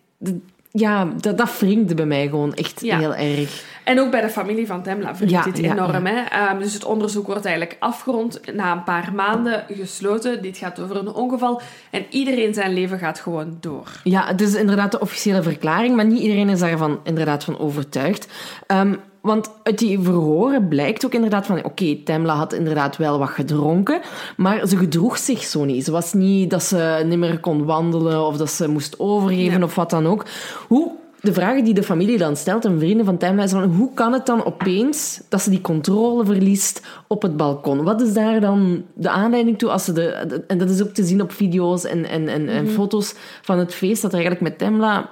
Ja, 0.76 1.08
dat, 1.20 1.38
dat 1.38 1.58
wringde 1.58 1.94
bij 1.94 2.06
mij 2.06 2.28
gewoon 2.28 2.54
echt 2.54 2.80
Ja. 2.80 2.98
heel 2.98 3.14
erg. 3.14 3.64
En 3.84 4.00
ook 4.00 4.10
bij 4.10 4.20
de 4.20 4.28
familie 4.28 4.66
van 4.66 4.82
Temla 4.82 5.14
wringt 5.14 5.32
Ja, 5.32 5.42
dit 5.42 5.58
enorm. 5.58 6.06
Hè? 6.06 6.22
Ehm, 6.24 6.58
dus 6.58 6.74
het 6.74 6.84
onderzoek 6.84 7.26
wordt 7.26 7.44
eigenlijk 7.44 7.76
afgerond, 7.80 8.40
na 8.54 8.72
een 8.72 8.82
paar 8.84 9.12
maanden 9.14 9.64
gesloten. 9.68 10.42
Dit 10.42 10.56
gaat 10.56 10.80
over 10.80 10.96
een 10.96 11.08
ongeval 11.08 11.60
en 11.90 12.04
iedereen 12.10 12.54
zijn 12.54 12.72
leven 12.72 12.98
gaat 12.98 13.20
gewoon 13.20 13.56
door. 13.60 13.88
Ja, 14.04 14.26
het 14.26 14.40
is 14.40 14.54
inderdaad 14.54 14.90
de 14.92 15.00
officiële 15.00 15.42
verklaring, 15.42 15.96
maar 15.96 16.04
niet 16.06 16.20
iedereen 16.22 16.48
is 16.48 16.60
daarvan 16.60 17.00
inderdaad 17.04 17.44
van 17.44 17.58
overtuigd. 17.58 18.26
Ehm, 18.66 18.94
want 19.24 19.50
uit 19.62 19.78
die 19.78 20.00
verhoren 20.00 20.68
blijkt 20.68 21.04
ook 21.04 21.14
inderdaad 21.14 21.46
van... 21.46 21.64
Oké, 21.64 21.96
Temla 22.04 22.34
had 22.34 22.52
inderdaad 22.52 22.96
wel 22.96 23.18
wat 23.18 23.28
gedronken, 23.28 24.00
maar 24.36 24.66
ze 24.66 24.76
gedroeg 24.76 25.18
zich 25.18 25.42
zo 25.42 25.64
niet. 25.64 25.84
Ze 25.84 25.90
was 25.90 26.12
niet 26.12 26.50
dat 26.50 26.62
ze 26.62 27.02
niet 27.06 27.18
meer 27.18 27.40
kon 27.40 27.64
wandelen 27.64 28.26
of 28.26 28.36
dat 28.36 28.50
ze 28.50 28.68
moest 28.68 28.98
overgeven 28.98 29.58
Ja. 29.58 29.64
of 29.64 29.74
wat 29.74 29.90
dan 29.90 30.06
ook. 30.06 30.24
Hoe... 30.68 30.90
De 31.20 31.32
vragen 31.32 31.64
die 31.64 31.74
de 31.74 31.82
familie 31.82 32.18
dan 32.18 32.36
stelt 32.36 32.64
en 32.64 32.78
vrienden 32.78 33.06
van 33.06 33.16
Temla 33.18 33.42
is 33.42 33.50
van 33.50 33.62
hoe 33.62 33.90
kan 33.94 34.12
het 34.12 34.26
dan 34.26 34.44
opeens 34.44 35.20
dat 35.28 35.40
ze 35.42 35.50
die 35.50 35.60
controle 35.60 36.24
verliest 36.24 36.82
op 37.06 37.22
het 37.22 37.36
balkon? 37.36 37.82
Wat 37.84 38.00
is 38.00 38.12
daar 38.12 38.40
dan 38.40 38.84
de 38.94 39.08
aanleiding 39.10 39.58
toe? 39.58 39.70
Als 39.70 39.84
ze 39.84 39.92
de, 39.92 40.24
de- 40.28 40.44
en 40.46 40.58
dat 40.58 40.70
is 40.70 40.82
ook 40.82 40.88
te 40.94 41.04
zien 41.04 41.20
op 41.22 41.32
video's 41.32 41.84
en, 41.84 42.04
en, 42.08 42.28
en, 42.28 42.48
en 42.48 42.68
foto's 42.68 43.14
van 43.42 43.58
het 43.58 43.74
feest, 43.74 44.02
dat 44.02 44.12
er 44.12 44.18
eigenlijk 44.18 44.48
met 44.48 44.58
Temla 44.58 45.10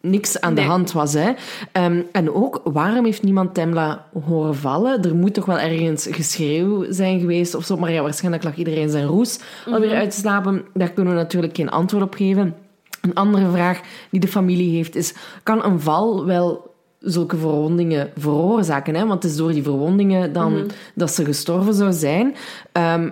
niks 0.00 0.40
aan 0.40 0.54
de 0.54 0.62
hand 0.62 0.92
was. 0.92 1.12
Hè? 1.12 1.32
Ehm, 1.72 2.02
en 2.12 2.32
ook, 2.32 2.60
waarom 2.64 3.04
heeft 3.04 3.22
niemand 3.22 3.54
Temla 3.54 4.06
horen 4.26 4.56
vallen? 4.56 5.02
Er 5.02 5.14
moet 5.14 5.34
toch 5.34 5.44
wel 5.44 5.58
ergens 5.58 6.08
geschreeuw 6.10 6.86
zijn 6.88 7.20
geweest 7.20 7.54
of 7.54 7.64
zo, 7.64 7.76
maar 7.76 7.92
ja, 7.92 8.02
waarschijnlijk 8.02 8.44
lag 8.44 8.56
iedereen 8.56 8.90
zijn 8.90 9.06
roes 9.06 9.38
alweer 9.66 9.94
uit 9.94 10.10
te 10.10 10.16
slapen. 10.16 10.64
Daar 10.74 10.90
kunnen 10.90 11.14
we 11.14 11.18
natuurlijk 11.18 11.56
geen 11.56 11.70
antwoord 11.70 12.02
op 12.04 12.14
geven. 12.14 12.54
Een 13.00 13.14
andere 13.14 13.50
vraag 13.50 13.80
die 14.10 14.20
de 14.20 14.28
familie 14.28 14.76
heeft 14.76 14.96
is, 14.96 15.14
kan 15.42 15.64
een 15.64 15.80
val 15.80 16.26
wel 16.26 16.74
zulke 16.98 17.36
verwondingen 17.36 18.10
veroorzaken? 18.16 18.94
Hè? 18.94 19.06
Want 19.06 19.22
het 19.22 19.32
is 19.32 19.38
door 19.38 19.52
die 19.52 19.62
verwondingen 19.62 20.32
dan 20.32 20.70
dat 20.94 21.10
ze 21.10 21.24
gestorven 21.24 21.74
zou 21.74 21.92
zijn. 21.92 22.34
Ehm, 22.72 23.10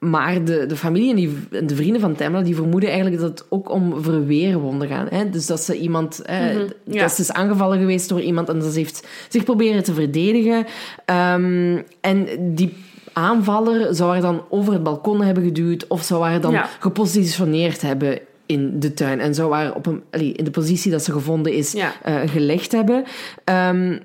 maar 0.00 0.44
de, 0.44 0.66
de 0.66 0.76
familie 0.76 1.10
en, 1.10 1.16
die, 1.16 1.36
en 1.50 1.66
de 1.66 1.76
vrienden 1.76 2.00
van 2.00 2.14
Temla 2.14 2.42
die 2.42 2.54
vermoeden 2.54 2.88
eigenlijk 2.90 3.20
dat 3.20 3.30
het 3.30 3.46
ook 3.48 3.70
om 3.70 4.02
verweerwonden 4.02 4.88
gaat. 4.88 5.10
Hè? 5.10 5.30
Dus 5.30 5.46
dat 5.46 5.60
ze 5.60 5.78
iemand... 5.78 6.20
Hè, 6.24 6.50
ja. 6.84 7.00
Dat 7.02 7.12
ze 7.12 7.20
is 7.20 7.32
aangevallen 7.32 7.78
geweest 7.78 8.08
door 8.08 8.20
iemand 8.20 8.48
en 8.48 8.58
dat 8.58 8.72
ze 8.72 8.78
heeft 8.78 9.06
zich 9.28 9.44
proberen 9.44 9.82
te 9.84 9.94
verdedigen. 9.94 10.66
Ehm, 11.04 11.82
en 12.00 12.26
die 12.54 12.76
aanvaller 13.12 13.94
zou 13.94 14.10
haar 14.12 14.20
dan 14.20 14.42
over 14.48 14.72
het 14.72 14.82
balkon 14.82 15.22
hebben 15.22 15.44
geduwd 15.44 15.86
of 15.86 16.02
zou 16.02 16.24
haar 16.24 16.40
dan 16.40 16.52
Ja. 16.52 16.68
gepositioneerd 16.80 17.80
hebben 17.82 18.18
in 18.46 18.80
de 18.80 18.94
tuin 18.94 19.20
en 19.20 19.34
zou 19.34 19.54
haar 19.54 19.74
op 19.74 19.86
een, 19.86 20.02
allee, 20.10 20.32
in 20.32 20.44
de 20.44 20.50
positie 20.50 20.90
dat 20.90 21.04
ze 21.04 21.12
gevonden 21.12 21.52
is 21.52 21.72
Ja. 21.72 21.92
eh, 22.02 22.20
gelegd 22.26 22.72
hebben. 22.72 23.04
Ehm, 23.44 23.98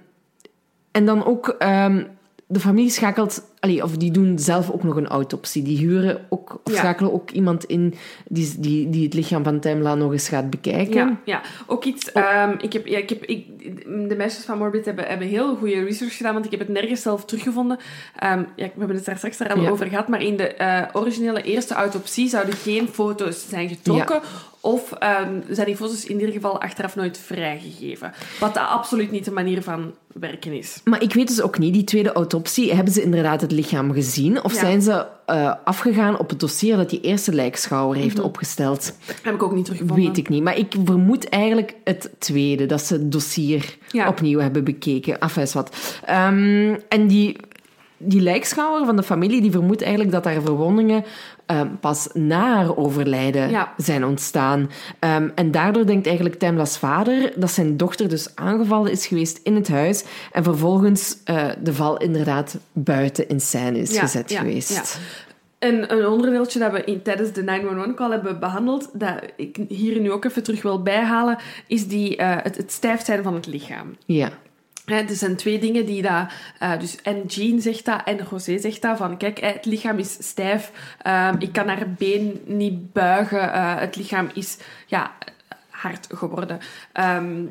en 0.92 1.06
dan 1.06 1.26
ook 1.26 1.48
ehm, 1.60 2.04
de 2.48 2.60
familie 2.60 2.90
schakelt, 2.92 3.42
allee, 3.66 3.84
of 3.84 3.98
die 3.98 4.12
doen 4.12 4.40
zelf 4.40 4.72
ook 4.72 4.84
nog 4.84 4.96
een 4.96 5.08
autopsie. 5.08 5.64
Die 5.64 5.78
huren 5.78 6.26
ook, 6.30 6.60
of 6.64 6.72
Ja. 6.74 6.78
schakelen 6.78 7.14
ook 7.14 7.32
iemand 7.32 7.64
in 7.64 7.94
die, 8.28 8.54
die, 8.60 8.90
die 8.90 9.04
het 9.04 9.14
lichaam 9.14 9.44
van 9.44 9.60
Temla 9.60 9.96
nog 9.96 10.12
eens 10.12 10.28
gaat 10.30 10.50
bekijken. 10.50 10.94
Ja, 10.96 11.20
ja. 11.26 11.42
ook 11.66 11.84
iets. 11.86 12.12
ehm, 12.12 12.56
ik 12.62 12.74
heb, 12.74 12.88
ja, 12.88 12.98
ik 12.98 13.10
heb, 13.10 13.24
ik, 13.26 13.46
de 14.10 14.16
meisjes 14.18 14.46
van 14.46 14.58
Morbid 14.58 14.86
hebben, 14.86 15.06
hebben 15.06 15.28
heel 15.28 15.56
goede 15.56 15.84
research 15.84 16.18
gedaan, 16.18 16.34
want 16.34 16.46
ik 16.46 16.52
heb 16.52 16.60
het 16.60 16.70
nergens 16.70 17.02
zelf 17.02 17.26
teruggevonden. 17.26 17.78
Ehm, 18.20 18.40
ja, 18.40 18.46
we 18.66 18.72
hebben 18.78 18.96
het 18.96 19.06
daar 19.06 19.18
straks 19.18 19.38
daar 19.38 19.54
al 19.54 19.62
Ja. 19.62 19.70
over 19.70 19.88
gehad, 19.88 20.08
maar 20.08 20.22
in 20.22 20.38
de 20.38 20.48
eh, 20.54 20.82
originele 20.94 21.42
eerste 21.42 21.74
autopsie 21.74 22.30
zouden 22.30 22.54
geen 22.54 22.88
foto's 22.88 23.46
zijn 23.50 23.70
getrokken. 23.70 24.22
Of 24.66 24.92
ehm, 24.92 25.42
zijn 25.50 25.66
die 25.68 25.76
foto's 25.76 26.06
in 26.06 26.20
ieder 26.20 26.34
geval 26.34 26.62
achteraf 26.62 26.96
nooit 26.96 27.18
vrijgegeven. 27.18 28.12
Wat 28.40 28.54
dat 28.54 28.68
absoluut 28.68 29.12
niet 29.12 29.26
de 29.26 29.32
manier 29.32 29.62
van 29.64 29.94
werken 30.14 30.54
is. 30.54 30.82
Maar 30.84 31.02
ik 31.02 31.14
weet 31.14 31.28
dus 31.28 31.42
ook 31.42 31.58
niet, 31.58 31.74
die 31.74 31.84
tweede 31.84 32.12
autopsie, 32.12 32.74
hebben 32.74 32.94
ze 32.94 33.02
inderdaad 33.02 33.42
het 33.42 33.52
lichaam 33.52 33.94
gezien? 33.94 34.44
Of 34.44 34.54
Ja. 34.54 34.60
zijn 34.60 34.82
ze 34.82 35.06
eh, 35.26 35.54
afgegaan 35.64 36.20
op 36.20 36.30
het 36.30 36.40
dossier 36.40 36.78
dat 36.78 36.90
die 36.90 37.02
eerste 37.02 37.34
lijkschouwer 37.34 37.98
heeft 37.98 38.20
opgesteld? 38.20 38.96
Heb 39.22 39.34
ik 39.34 39.44
ook 39.44 39.54
niet 39.56 39.66
teruggevonden. 39.66 40.06
Weet 40.06 40.18
ik 40.18 40.30
niet. 40.30 40.44
Maar 40.44 40.58
ik 40.58 40.76
vermoed 40.86 41.30
eigenlijk 41.30 41.76
het 41.84 42.10
tweede, 42.20 42.66
dat 42.66 42.82
ze 42.82 42.94
het 42.94 43.12
dossier 43.12 43.78
Ja. 43.92 44.08
opnieuw 44.08 44.40
hebben 44.40 44.64
bekeken. 44.64 45.20
Enfin, 45.20 45.42
is 45.44 45.54
wat. 45.54 46.00
Ehm, 46.06 46.76
en 46.90 47.08
die, 47.08 47.36
die 47.98 48.22
lijkschouwer 48.22 48.86
van 48.86 48.96
de 48.96 49.04
familie, 49.04 49.42
die 49.42 49.52
vermoedt 49.52 49.82
eigenlijk 49.82 50.12
dat 50.12 50.26
haar 50.26 50.42
verwondingen 50.42 51.04
ehm, 51.46 51.68
pas 51.80 52.08
na 52.14 52.56
haar 52.56 52.78
overlijden 52.78 53.50
Ja. 53.50 53.74
zijn 53.78 54.06
ontstaan. 54.06 54.70
Ehm, 55.00 55.30
en 55.36 55.52
daardoor 55.52 55.86
denkt 55.86 56.06
eigenlijk 56.06 56.40
Temla's 56.40 56.78
vader 56.78 57.34
dat 57.36 57.52
zijn 57.52 57.78
dochter 57.78 58.10
dus 58.10 58.36
aangevallen 58.36 58.92
is 58.92 59.08
geweest 59.08 59.40
in 59.44 59.56
het 59.56 59.68
huis 59.68 60.04
en 60.32 60.44
vervolgens 60.44 61.18
eh, 61.24 61.46
de 61.64 61.74
val 61.74 61.98
inderdaad 61.98 62.58
buiten 62.74 63.30
in 63.30 63.40
scène 63.40 63.80
is 63.80 63.94
Ja, 63.94 64.00
gezet 64.02 64.30
ja, 64.32 64.40
geweest. 64.40 64.74
ja. 64.74 64.84
En 65.60 65.92
een 65.94 66.08
onderdeeltje 66.08 66.60
dat 66.60 66.72
we 66.72 66.84
in, 66.84 67.02
tijdens 67.02 67.32
de 67.32 67.42
911-call 67.44 68.12
hebben 68.12 68.40
behandeld, 68.40 68.90
dat 68.94 69.14
ik 69.36 69.58
hier 69.68 70.00
nu 70.00 70.12
ook 70.12 70.26
even 70.26 70.44
terug 70.44 70.62
wil 70.62 70.82
bijhalen, 70.82 71.38
is 71.68 71.88
die, 71.88 72.16
eh, 72.18 72.36
het, 72.44 72.58
het 72.58 72.72
stijf 72.72 73.06
zijn 73.06 73.24
van 73.24 73.34
het 73.34 73.48
lichaam. 73.48 73.96
Ja. 74.06 74.30
Er 74.86 75.16
zijn 75.16 75.36
twee 75.36 75.60
dingen 75.60 75.86
die 75.86 76.02
dat... 76.02 76.28
eh, 76.60 76.80
dus 76.80 77.02
en 77.02 77.26
Jean 77.26 77.62
zegt 77.62 77.86
dat 77.86 78.02
en 78.06 78.28
José 78.30 78.58
zegt 78.58 78.82
dat. 78.82 78.98
Van, 78.98 79.18
kijk, 79.18 79.40
het 79.40 79.66
lichaam 79.66 79.98
is 79.98 80.18
stijf. 80.20 80.72
ehm, 81.02 81.36
ik 81.40 81.52
kan 81.52 81.68
haar 81.68 81.90
been 81.90 82.42
niet 82.46 82.94
buigen. 82.94 83.54
eh, 83.54 83.80
het 83.80 83.96
lichaam 83.96 84.30
is 84.34 84.58
ja, 84.86 85.12
hard 85.70 86.08
geworden. 86.10 86.60
Ehm, 86.92 87.46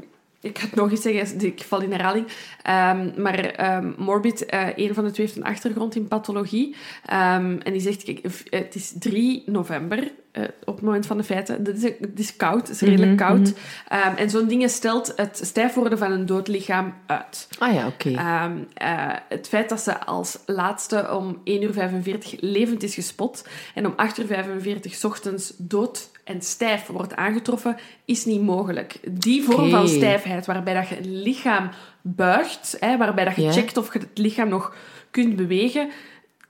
ik 0.45 0.59
ga 0.59 0.67
het 0.67 0.75
nog 0.75 0.91
eens 0.91 1.03
zeggen, 1.03 1.41
ik 1.41 1.63
val 1.63 1.81
in 1.81 1.93
herhaling. 1.93 2.27
Um, 2.27 3.23
maar 3.23 3.77
um, 3.77 3.95
Morbid, 3.99 4.55
uh, 4.55 4.69
een 4.77 4.95
van 4.95 5.05
de 5.05 5.11
twee 5.11 5.27
heeft 5.27 5.39
een 5.39 5.45
achtergrond 5.45 5.95
in 5.95 6.09
pathologie. 6.09 6.75
Um, 7.13 7.61
en 7.61 7.73
die 7.73 7.81
zegt, 7.81 8.03
kijk, 8.03 8.21
het 8.51 8.75
is 8.75 8.93
3 8.99 9.43
november 9.47 10.13
uh, 10.33 10.45
op 10.65 10.75
het 10.75 10.85
moment 10.85 11.07
van 11.07 11.17
de 11.17 11.25
feiten. 11.25 11.65
Het 11.65 11.83
is, 11.83 11.83
het 11.83 12.19
is 12.19 12.37
koud, 12.37 12.61
het 12.61 12.71
is 12.71 12.81
redelijk 12.81 13.11
mm 13.13 13.19
-hmm, 13.19 13.27
koud. 13.27 13.49
Mm 13.49 13.55
-hmm. 13.89 14.17
en 14.17 14.31
zo'n 14.31 14.49
ding 14.49 14.71
stelt 14.71 15.13
het 15.17 15.41
stijf 15.43 15.75
worden 15.75 15.99
van 15.99 16.13
een 16.13 16.27
dood 16.27 16.49
lichaam 16.49 16.95
uit. 17.07 17.49
Ah 17.59 17.75
ja, 17.75 17.87
oké. 17.87 18.09
Okay. 18.09 18.51
Uh, 18.83 19.17
het 19.29 19.49
feit 19.49 19.69
dat 19.69 19.81
ze 19.81 20.01
als 20.01 20.39
laatste 20.47 21.11
om 21.17 21.41
1 21.45 21.63
uur 21.63 21.73
45 21.73 22.41
levend 22.41 22.83
is 22.83 22.95
gespot 22.95 23.49
en 23.75 23.87
om 23.87 23.93
8 23.97 24.19
uur 24.19 24.27
45 24.27 25.05
ochtends 25.05 25.55
dood 25.57 26.11
en 26.25 26.43
stijf 26.43 26.87
wordt 26.87 27.15
aangetroffen, 27.15 27.77
is 28.05 28.25
niet 28.25 28.43
mogelijk. 28.43 28.99
Die 29.11 29.43
vorm 29.43 29.67
okay. 29.67 29.71
van 29.71 29.89
stijfheid, 29.89 30.47
waarbij 30.47 30.75
dat 30.75 30.89
je 30.89 30.95
het 30.95 31.07
lichaam 31.07 31.71
buigt, 32.03 32.77
hè, 32.81 32.97
waarbij 32.97 33.25
dat 33.25 33.35
je 33.37 33.43
yeah. 33.43 33.55
checkt 33.55 33.77
of 33.77 33.93
je 33.93 33.99
het 33.99 34.19
lichaam 34.19 34.49
nog 34.49 34.77
kunt 35.11 35.37
bewegen, 35.37 35.91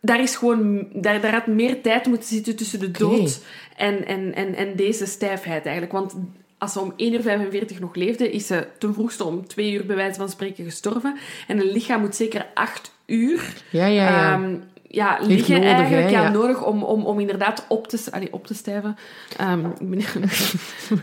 daar, 0.01 0.21
is 0.21 0.37
gewoon, 0.37 0.87
daar, 0.93 1.21
daar 1.21 1.33
had 1.33 1.47
meer 1.47 1.83
tijd 1.83 2.07
moeten 2.07 2.29
zitten 2.29 2.57
tussen 2.57 2.81
de 2.81 2.91
dood 2.91 3.13
okay. 3.13 3.87
en, 3.89 4.07
en, 4.07 4.35
en, 4.35 4.55
en 4.55 4.77
deze 4.77 5.07
stijfheid 5.07 5.65
eigenlijk. 5.65 5.93
Want 5.93 6.15
als 6.59 6.73
ze 6.73 6.81
om 6.81 6.93
1 6.97 7.13
uur 7.13 7.23
45 7.23 7.81
nog 7.81 7.95
leefde, 7.95 8.31
is 8.31 8.47
ze 8.47 8.67
ten 8.79 8.95
vroegste 8.95 9.25
om 9.25 9.47
2 9.47 9.73
uur 9.73 9.87
bij 9.87 9.97
wijze 9.97 10.19
van 10.19 10.29
spreken 10.29 10.65
gestorven. 10.65 11.17
En 11.47 11.59
een 11.61 11.73
lichaam 11.73 12.01
moet 12.01 12.17
zeker 12.17 12.47
8 12.55 12.93
uur 13.07 13.63
ja, 13.71 13.87
ja, 13.87 14.09
ja. 14.09 14.35
Um, 14.35 14.63
ja, 14.95 15.19
liggen 15.21 15.55
nodig, 15.55 15.71
eigenlijk 15.71 16.11
hè, 16.11 16.21
ja, 16.21 16.29
nodig 16.29 16.65
om, 16.65 16.83
om, 16.83 17.07
om 17.07 17.21
inderdaad 17.21 17.65
op 17.69 17.89
te, 17.89 18.03
allee, 18.11 18.33
op 18.33 18.47
te 18.47 18.55
stijven. 18.55 18.97
Um, 19.41 19.73
ik 19.79 19.89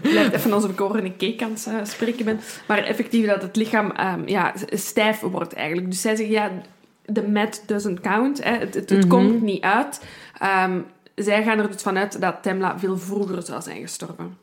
ben 0.02 0.34
even 0.34 0.52
alsof 0.52 0.72
ik 0.72 0.82
over 0.82 1.04
een 1.04 1.18
cake 1.18 1.44
aan 1.44 1.52
het 1.52 1.68
uh, 1.70 1.76
spreken 1.84 2.26
ben. 2.26 2.39
Maar 2.68 2.84
effectief 2.84 3.26
dat 3.26 3.42
het 3.42 3.56
lichaam 3.56 3.94
um, 4.00 4.28
ja, 4.28 4.54
stijf 4.70 5.20
wordt 5.20 5.54
eigenlijk. 5.54 5.89
Dus 5.89 6.02
zij 6.02 6.16
zeggen, 6.16 6.36
ja, 6.36 6.52
the 7.14 7.28
mat 7.28 7.64
doesn't 7.66 8.00
count. 8.00 8.44
Hè. 8.44 8.52
Het, 8.52 8.74
het, 8.74 8.89
het 8.89 8.92
mm 8.92 9.00
-hmm. 9.00 9.10
komt 9.10 9.42
niet 9.42 9.64
uit. 9.64 10.02
Um, 10.66 10.86
zij 11.16 11.44
gaan 11.44 11.60
er 11.60 11.72
dus 11.72 11.82
vanuit 11.82 12.22
dat 12.22 12.36
Temla 12.42 12.80
veel 12.80 12.98
vroeger 12.98 13.44
zou 13.44 13.62
zijn 13.62 13.82
gestorven. 13.82 14.38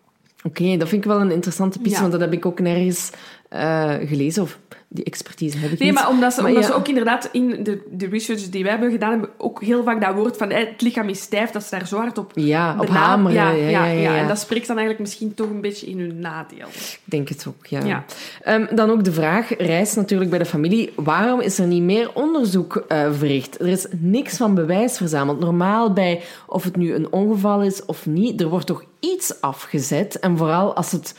Oké, 0.44 0.62
okay, 0.62 0.76
dat 0.76 0.88
vind 0.88 1.04
ik 1.04 1.10
wel 1.10 1.20
een 1.20 1.30
interessante 1.30 1.78
piste, 1.78 1.94
ja. 1.94 2.00
want 2.00 2.12
dat 2.12 2.20
heb 2.20 2.32
ik 2.32 2.46
ook 2.46 2.60
nergens 2.60 3.10
uh, 3.52 3.94
gelezen. 4.04 4.42
Of 4.42 4.58
die 4.88 5.04
expertise 5.04 5.58
heb 5.58 5.70
ik 5.70 5.78
nee, 5.78 5.88
niet. 5.88 5.98
maar 5.98 6.08
omdat 6.08 6.32
ze, 6.32 6.40
maar 6.40 6.50
omdat 6.50 6.66
ja. 6.66 6.70
ze 6.70 6.76
ook 6.76 6.88
inderdaad 6.88 7.28
in 7.32 7.62
de, 7.62 7.82
de 7.90 8.06
research 8.06 8.48
die 8.48 8.62
wij 8.62 8.70
hebben 8.70 8.90
gedaan, 8.90 9.10
hebben 9.10 9.30
ook 9.36 9.62
heel 9.62 9.82
vaak 9.82 10.00
dat 10.00 10.14
woord 10.14 10.36
van 10.36 10.52
het 10.52 10.82
lichaam 10.82 11.08
is 11.08 11.20
stijf, 11.20 11.50
dat 11.50 11.62
ze 11.62 11.70
daar 11.70 11.86
zo 11.86 11.96
hard 11.96 12.18
op 12.18 12.32
Ja, 12.34 12.76
op 12.78 12.88
hameren. 12.88 13.32
Ja, 13.32 13.50
ja, 13.50 13.68
ja, 13.68 13.84
ja, 13.84 14.16
En 14.16 14.28
dat 14.28 14.38
spreekt 14.38 14.66
dan 14.66 14.76
eigenlijk 14.76 15.08
misschien 15.08 15.34
toch 15.34 15.50
een 15.50 15.60
beetje 15.60 15.86
in 15.86 15.98
hun 15.98 16.18
nadeel. 16.18 16.66
Ik 16.66 17.00
denk 17.04 17.28
het 17.28 17.44
ook, 17.48 17.66
ja. 17.66 17.84
ja. 17.84 18.04
Um, 18.46 18.68
dan 18.74 18.90
ook 18.90 19.04
de 19.04 19.12
vraag, 19.12 19.56
reist 19.58 19.96
natuurlijk 19.96 20.30
bij 20.30 20.38
de 20.38 20.44
familie, 20.44 20.92
waarom 20.94 21.40
is 21.40 21.58
er 21.58 21.66
niet 21.66 21.82
meer 21.82 22.10
onderzoek 22.14 22.84
uh, 22.88 23.12
verricht? 23.12 23.60
Er 23.60 23.68
is 23.68 23.86
niks 23.98 24.36
van 24.36 24.54
bewijs 24.54 24.96
verzameld. 24.96 25.40
Normaal 25.40 25.92
bij 25.92 26.22
of 26.46 26.64
het 26.64 26.76
nu 26.76 26.94
een 26.94 27.12
ongeval 27.12 27.62
is 27.62 27.84
of 27.84 28.06
niet, 28.06 28.40
er 28.40 28.48
wordt 28.48 28.66
toch 28.66 28.84
iets 29.00 29.40
afgezet. 29.40 30.18
En 30.18 30.36
vooral 30.36 30.74
als 30.74 30.92
het 30.92 31.14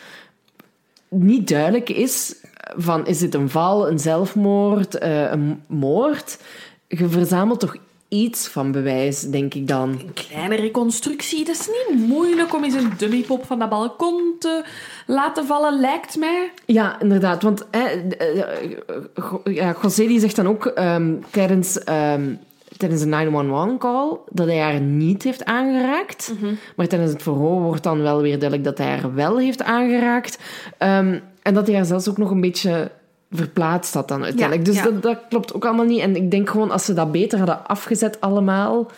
niet 1.09 1.47
duidelijk 1.47 1.89
is 1.89 2.35
van 2.77 3.07
is 3.07 3.19
dit 3.19 3.33
een 3.33 3.49
val, 3.49 3.87
een 3.87 3.99
zelfmoord, 3.99 5.03
uh, 5.03 5.31
een 5.31 5.63
moord. 5.67 6.39
Je 6.87 7.09
verzamelt 7.09 7.59
toch 7.59 7.75
iets 8.07 8.47
van 8.47 8.71
bewijs, 8.71 9.21
denk 9.21 9.53
ik 9.53 9.67
dan. 9.67 9.89
Een 9.89 10.13
kleine 10.13 10.55
reconstructie. 10.55 11.45
Dat 11.45 11.55
is 11.55 11.67
niet 11.67 12.07
moeilijk 12.07 12.53
om 12.53 12.63
eens 12.63 12.73
een 12.73 12.91
dummypop 12.97 13.45
van 13.45 13.59
dat 13.59 13.69
balkon 13.69 14.35
te 14.39 14.63
laten 15.05 15.45
vallen, 15.45 15.79
lijkt 15.79 16.17
mij. 16.17 16.51
Ja, 16.65 16.99
inderdaad. 17.01 17.43
Want 17.43 17.69
eh, 17.69 17.83
ja, 19.43 19.75
José 19.81 20.07
die 20.07 20.19
zegt 20.19 20.35
dan 20.35 20.47
ook 20.47 20.71
um, 20.75 21.23
tijdens... 21.31 21.79
Um, 21.89 22.39
tijdens 22.79 23.01
een 23.01 23.77
911-call 23.77 24.17
dat 24.29 24.47
hij 24.47 24.59
haar 24.59 24.79
niet 24.81 25.23
heeft 25.23 25.45
aangeraakt. 25.45 26.31
Mhm. 26.33 26.43
Mm 26.43 26.49
-hmm. 26.49 26.59
Maar 26.75 26.87
tijdens 26.87 27.11
het 27.11 27.23
verhoor 27.23 27.61
wordt 27.61 27.83
dan 27.83 28.01
wel 28.01 28.21
weer 28.21 28.39
duidelijk 28.39 28.63
dat 28.63 28.77
hij 28.77 28.87
haar 28.87 29.13
wel 29.13 29.37
heeft 29.37 29.63
aangeraakt. 29.63 30.39
Um, 30.79 31.21
en 31.41 31.53
dat 31.53 31.67
hij 31.67 31.75
haar 31.75 31.85
zelfs 31.85 32.09
ook 32.09 32.17
nog 32.17 32.31
een 32.31 32.41
beetje 32.41 32.91
verplaatst 33.31 33.93
had 33.93 34.07
dan 34.07 34.23
uiteindelijk. 34.23 34.67
Ja, 34.67 34.73
dus 34.73 34.83
ja. 34.83 34.89
Dat, 34.89 35.01
dat 35.01 35.19
klopt 35.29 35.53
ook 35.53 35.65
allemaal 35.65 35.85
niet. 35.85 36.01
En 36.01 36.15
ik 36.15 36.31
denk 36.31 36.49
gewoon, 36.49 36.71
als 36.71 36.85
ze 36.85 36.93
dat 36.93 37.11
beter 37.11 37.37
hadden 37.37 37.67
afgezet 37.67 38.21
allemaal... 38.21 38.91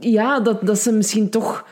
Ja, 0.00 0.40
dat, 0.40 0.66
dat 0.66 0.78
ze 0.78 0.92
misschien 0.92 1.30
toch... 1.30 1.64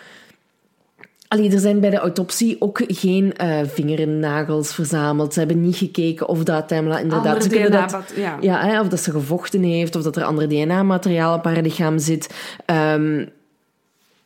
Allee, 1.29 1.53
er 1.53 1.59
zijn 1.59 1.81
bij 1.81 1.91
de 1.91 1.99
autopsie 1.99 2.57
ook 2.61 2.81
geen 2.87 3.35
uh, 3.43 3.61
vingernagels 3.65 4.75
verzameld. 4.75 5.33
Ze 5.33 5.39
hebben 5.39 5.61
niet 5.61 5.77
gekeken 5.77 6.29
of 6.29 6.45
dat 6.45 6.69
Tamla 6.69 6.99
inderdaad... 6.99 7.43
Ze 7.43 7.49
DNA, 7.49 7.87
dat, 7.87 8.13
ja. 8.17 8.39
ja 8.41 8.67
hè, 8.67 8.81
of 8.81 8.89
dat 8.89 9.01
ze 9.01 9.11
gevochten 9.11 9.63
heeft, 9.63 9.97
of 9.97 10.03
dat 10.03 10.17
er 10.17 10.25
andere 10.25 10.47
DNA-materiaal 10.47 11.35
op 11.37 11.45
haar 11.45 11.63
lichaam 11.63 11.99
zit. 11.99 12.35
Um, 12.67 13.29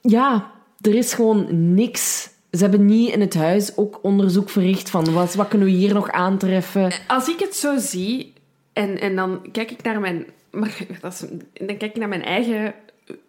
ja, 0.01 0.51
er 0.81 0.95
is 0.95 1.13
gewoon 1.13 1.75
niks... 1.75 2.31
Ze 2.51 2.59
hebben 2.59 2.87
niet 2.87 3.13
in 3.13 3.21
het 3.21 3.35
huis 3.35 3.77
ook 3.77 3.99
onderzoek 4.03 4.51
verricht 4.51 4.91
van 4.91 5.13
wat, 5.13 5.35
wat 5.35 5.49
kunnen 5.49 5.69
we 5.69 5.75
hier 5.75 5.95
nog 5.95 6.11
aantreffen. 6.11 6.93
Als 7.07 7.29
ik 7.29 7.39
het 7.39 7.55
zo 7.55 7.79
zie, 7.79 8.33
en, 8.73 9.01
en 9.01 9.17
dan 9.17 9.49
kijk 9.53 9.71
ik 9.71 9.83
naar 9.83 10.01
mijn... 10.01 10.27
Maar 10.51 10.79
dat 11.01 11.13
is, 11.13 11.21
dan 11.67 11.77
kijk 11.77 11.83
ik 11.83 11.97
naar 11.97 12.09
mijn 12.09 12.25
eigen 12.25 12.75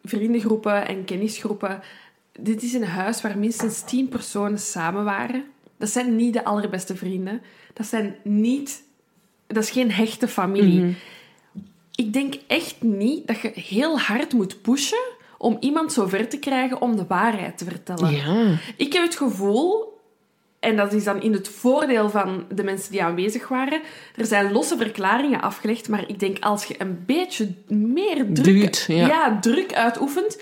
vriendengroepen 0.03 0.87
en 0.87 1.05
kennisgroepen. 1.05 1.81
Dit 2.43 2.63
is 2.63 2.73
een 2.73 2.83
huis 2.83 3.21
waar 3.21 3.37
minstens 3.37 3.81
tien 3.81 4.09
personen 4.09 4.59
samen 4.59 5.03
waren. 5.03 5.43
Dat 5.77 5.89
zijn 5.89 6.15
niet 6.15 6.33
de 6.33 6.43
allerbeste 6.43 6.95
vrienden. 6.95 7.41
Dat 7.73 7.85
zijn 7.85 8.15
niet... 8.23 8.83
Dat 9.47 9.63
is 9.63 9.69
geen 9.69 9.91
hechte 9.91 10.27
familie. 10.27 10.79
Mhm. 10.79 10.93
Ik 11.95 12.13
denk 12.13 12.35
echt 12.47 12.81
niet 12.81 13.27
dat 13.27 13.39
je 13.39 13.51
heel 13.53 13.99
hard 13.99 14.33
moet 14.33 14.61
pushen 14.61 15.17
om 15.37 15.57
iemand 15.59 15.93
zover 15.93 16.27
te 16.27 16.37
krijgen 16.39 16.81
om 16.81 16.95
de 16.95 17.05
waarheid 17.07 17.57
te 17.57 17.65
vertellen. 17.65 18.11
Ja. 18.11 18.57
Ik 18.77 18.93
heb 18.93 19.03
het 19.03 19.15
gevoel, 19.15 19.99
en 20.59 20.75
dat 20.75 20.93
is 20.93 21.03
dan 21.03 21.21
in 21.21 21.33
het 21.33 21.47
voordeel 21.47 22.09
van 22.09 22.45
de 22.53 22.63
mensen 22.63 22.91
die 22.91 23.03
aanwezig 23.03 23.47
waren, 23.47 23.81
er 24.15 24.25
zijn 24.25 24.51
losse 24.51 24.77
verklaringen 24.77 25.41
afgelegd, 25.41 25.89
maar 25.89 26.03
ik 26.07 26.19
denk 26.19 26.39
als 26.39 26.65
je 26.65 26.75
een 26.77 27.03
beetje 27.05 27.53
meer 27.67 28.25
druk, 28.33 28.43
Duwt, 28.43 28.85
ja. 28.87 29.39
druk 29.39 29.73
uitoefent, 29.73 30.41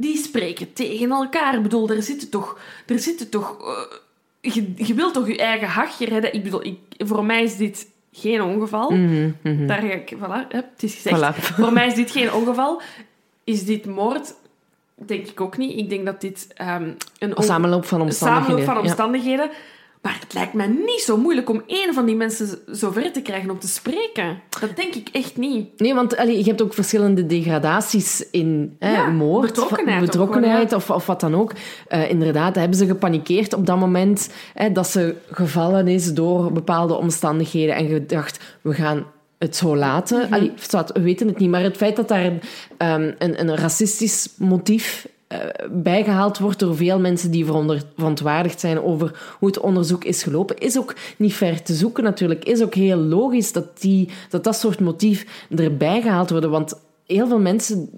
die 0.00 0.16
spreken 0.16 0.72
tegen 0.72 1.10
elkaar. 1.10 1.54
Ik 1.54 1.62
bedoel, 1.62 1.90
er 1.90 2.02
zitten 2.02 2.28
toch... 2.28 2.58
Er 2.86 2.98
zitten 2.98 3.28
toch 3.28 3.56
uh, 3.60 4.54
je, 4.54 4.72
je 4.76 4.94
wilt 4.94 5.14
toch 5.14 5.26
je 5.26 5.38
eigen 5.38 5.68
hachje 5.68 6.04
redden? 6.04 6.34
Ik 6.34 6.42
bedoel, 6.42 6.64
ik, 6.64 6.78
voor 6.98 7.24
mij 7.24 7.42
is 7.42 7.56
dit 7.56 7.86
geen 8.12 8.42
ongeval. 8.42 8.90
Mm 8.90 9.06
-hmm, 9.06 9.36
mm 9.42 9.56
-hmm. 9.56 9.66
Daar 9.66 9.80
ga 9.80 9.92
ik... 9.92 10.14
Voilà, 10.16 10.48
het 10.48 10.82
is 10.82 10.94
gezegd. 10.94 11.16
Voilà. 11.16 11.54
Voor 11.62 11.72
mij 11.72 11.86
is 11.86 11.94
dit 11.94 12.10
geen 12.10 12.32
ongeval. 12.32 12.80
Is 13.44 13.64
dit 13.64 13.86
moord? 13.86 14.34
Denk 14.94 15.26
ik 15.26 15.40
ook 15.40 15.56
niet. 15.56 15.78
Ik 15.78 15.88
denk 15.88 16.06
dat 16.06 16.20
dit 16.20 16.46
um, 16.60 16.96
een, 17.18 17.36
een 17.36 17.42
samenloop 17.42 17.84
van 17.84 18.00
omstandigheden 18.00 18.64
samenloop 18.64 18.74
van 18.74 18.90
omstandigheden. 18.90 19.46
Ja. 19.46 19.56
Maar 20.02 20.16
het 20.20 20.34
lijkt 20.34 20.52
mij 20.52 20.66
niet 20.66 21.00
zo 21.00 21.16
moeilijk 21.16 21.50
om 21.50 21.62
één 21.66 21.94
van 21.94 22.06
die 22.06 22.16
mensen 22.16 22.58
zover 22.66 23.12
te 23.12 23.22
krijgen 23.22 23.50
om 23.50 23.58
te 23.58 23.68
spreken. 23.68 24.40
Dat 24.60 24.76
denk 24.76 24.94
ik 24.94 25.08
echt 25.12 25.36
niet. 25.36 25.80
Nee, 25.80 25.94
want 25.94 26.16
allee, 26.16 26.38
je 26.38 26.44
hebt 26.44 26.62
ook 26.62 26.74
verschillende 26.74 27.26
degradaties 27.26 28.30
in 28.30 28.76
hè, 28.78 28.92
ja, 28.92 29.08
moord. 29.08 29.46
Betrokkenheid. 30.00 30.72
of, 30.72 30.90
of 30.90 31.06
wat 31.06 31.20
dan 31.20 31.34
ook. 31.34 31.52
Uh, 31.88 32.10
inderdaad, 32.10 32.54
hebben 32.54 32.78
ze 32.78 32.86
gepanikeerd 32.86 33.52
op 33.52 33.66
dat 33.66 33.78
moment 33.78 34.30
hè, 34.54 34.72
dat 34.72 34.86
ze 34.86 35.14
gevallen 35.30 35.88
is 35.88 36.14
door 36.14 36.52
bepaalde 36.52 36.94
omstandigheden 36.94 37.74
en 37.74 37.88
gedacht, 37.88 38.56
we 38.60 38.74
gaan 38.74 39.06
het 39.38 39.56
zo 39.56 39.76
laten. 39.76 40.16
Mm 40.16 40.24
-hmm. 40.24 40.34
Allee, 40.34 40.52
we 40.94 41.00
weten 41.00 41.26
het 41.28 41.38
niet, 41.38 41.50
maar 41.50 41.62
het 41.62 41.76
feit 41.76 41.96
dat 41.96 42.08
daar 42.08 42.24
een, 42.24 42.40
um, 42.78 43.14
een, 43.18 43.40
een 43.40 43.56
racistisch 43.56 44.28
motief 44.36 45.06
bijgehaald 45.70 46.38
wordt 46.38 46.58
door 46.58 46.76
veel 46.76 46.98
mensen 46.98 47.30
die 47.30 47.44
verontwaardigd 47.44 48.60
zijn 48.60 48.82
over 48.82 49.36
hoe 49.38 49.48
het 49.48 49.58
onderzoek 49.58 50.04
is 50.04 50.22
gelopen, 50.22 50.58
is 50.58 50.78
ook 50.78 50.94
niet 51.16 51.34
ver 51.34 51.62
te 51.62 51.74
zoeken 51.74 52.04
natuurlijk. 52.04 52.44
Is 52.44 52.62
ook 52.62 52.74
heel 52.74 52.96
logisch 52.96 53.52
dat 53.52 53.80
die, 53.80 54.08
dat, 54.28 54.44
dat 54.44 54.56
soort 54.56 54.80
motief 54.80 55.46
erbij 55.56 56.02
gehaald 56.02 56.30
worden, 56.30 56.50
want 56.50 56.80
heel 57.06 57.26
veel 57.26 57.38
mensen 57.38 57.90